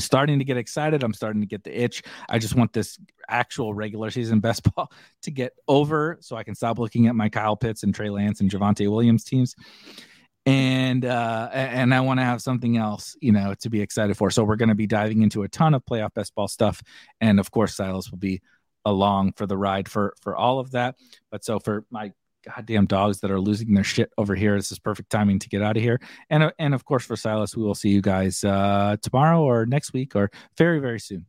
starting 0.00 0.38
to 0.38 0.44
get 0.44 0.56
excited. 0.56 1.02
I'm 1.02 1.14
starting 1.14 1.40
to 1.40 1.46
get 1.46 1.64
the 1.64 1.78
itch. 1.78 2.02
I 2.28 2.38
just 2.38 2.54
want 2.54 2.72
this 2.72 2.98
actual 3.28 3.72
regular 3.72 4.10
season 4.10 4.40
best 4.40 4.62
ball 4.74 4.92
to 5.22 5.30
get 5.30 5.52
over 5.66 6.18
so 6.20 6.36
I 6.36 6.44
can 6.44 6.54
stop 6.54 6.78
looking 6.78 7.06
at 7.06 7.14
my 7.14 7.28
Kyle 7.28 7.56
Pitts 7.56 7.82
and 7.82 7.94
Trey 7.94 8.10
Lance 8.10 8.40
and 8.40 8.50
Javonte 8.50 8.90
Williams 8.90 9.24
teams 9.24 9.54
and 10.50 11.04
uh, 11.04 11.48
and 11.52 11.94
I 11.94 12.00
want 12.00 12.18
to 12.18 12.24
have 12.24 12.42
something 12.42 12.76
else, 12.76 13.16
you 13.20 13.32
know, 13.32 13.54
to 13.60 13.70
be 13.70 13.80
excited 13.80 14.16
for. 14.16 14.30
So 14.30 14.42
we're 14.42 14.56
going 14.56 14.70
to 14.70 14.74
be 14.74 14.86
diving 14.86 15.22
into 15.22 15.42
a 15.42 15.48
ton 15.48 15.74
of 15.74 15.84
playoff 15.84 16.12
best 16.14 16.34
ball 16.34 16.48
stuff, 16.48 16.82
and 17.20 17.38
of 17.38 17.50
course, 17.50 17.76
Silas 17.76 18.10
will 18.10 18.18
be 18.18 18.40
along 18.84 19.34
for 19.34 19.46
the 19.46 19.56
ride 19.56 19.88
for 19.88 20.14
for 20.20 20.34
all 20.34 20.58
of 20.58 20.72
that. 20.72 20.96
But 21.30 21.44
so 21.44 21.60
for 21.60 21.84
my 21.90 22.12
goddamn 22.44 22.86
dogs 22.86 23.20
that 23.20 23.30
are 23.30 23.40
losing 23.40 23.74
their 23.74 23.84
shit 23.84 24.10
over 24.18 24.34
here, 24.34 24.56
this 24.56 24.72
is 24.72 24.78
perfect 24.78 25.10
timing 25.10 25.38
to 25.38 25.48
get 25.48 25.62
out 25.62 25.76
of 25.76 25.82
here. 25.82 26.00
And 26.30 26.42
uh, 26.42 26.50
and 26.58 26.74
of 26.74 26.84
course, 26.84 27.04
for 27.04 27.16
Silas, 27.16 27.56
we 27.56 27.62
will 27.62 27.76
see 27.76 27.90
you 27.90 28.02
guys 28.02 28.42
uh, 28.42 28.96
tomorrow 29.02 29.42
or 29.42 29.66
next 29.66 29.92
week 29.92 30.16
or 30.16 30.30
very 30.58 30.80
very 30.80 31.00
soon. 31.00 31.26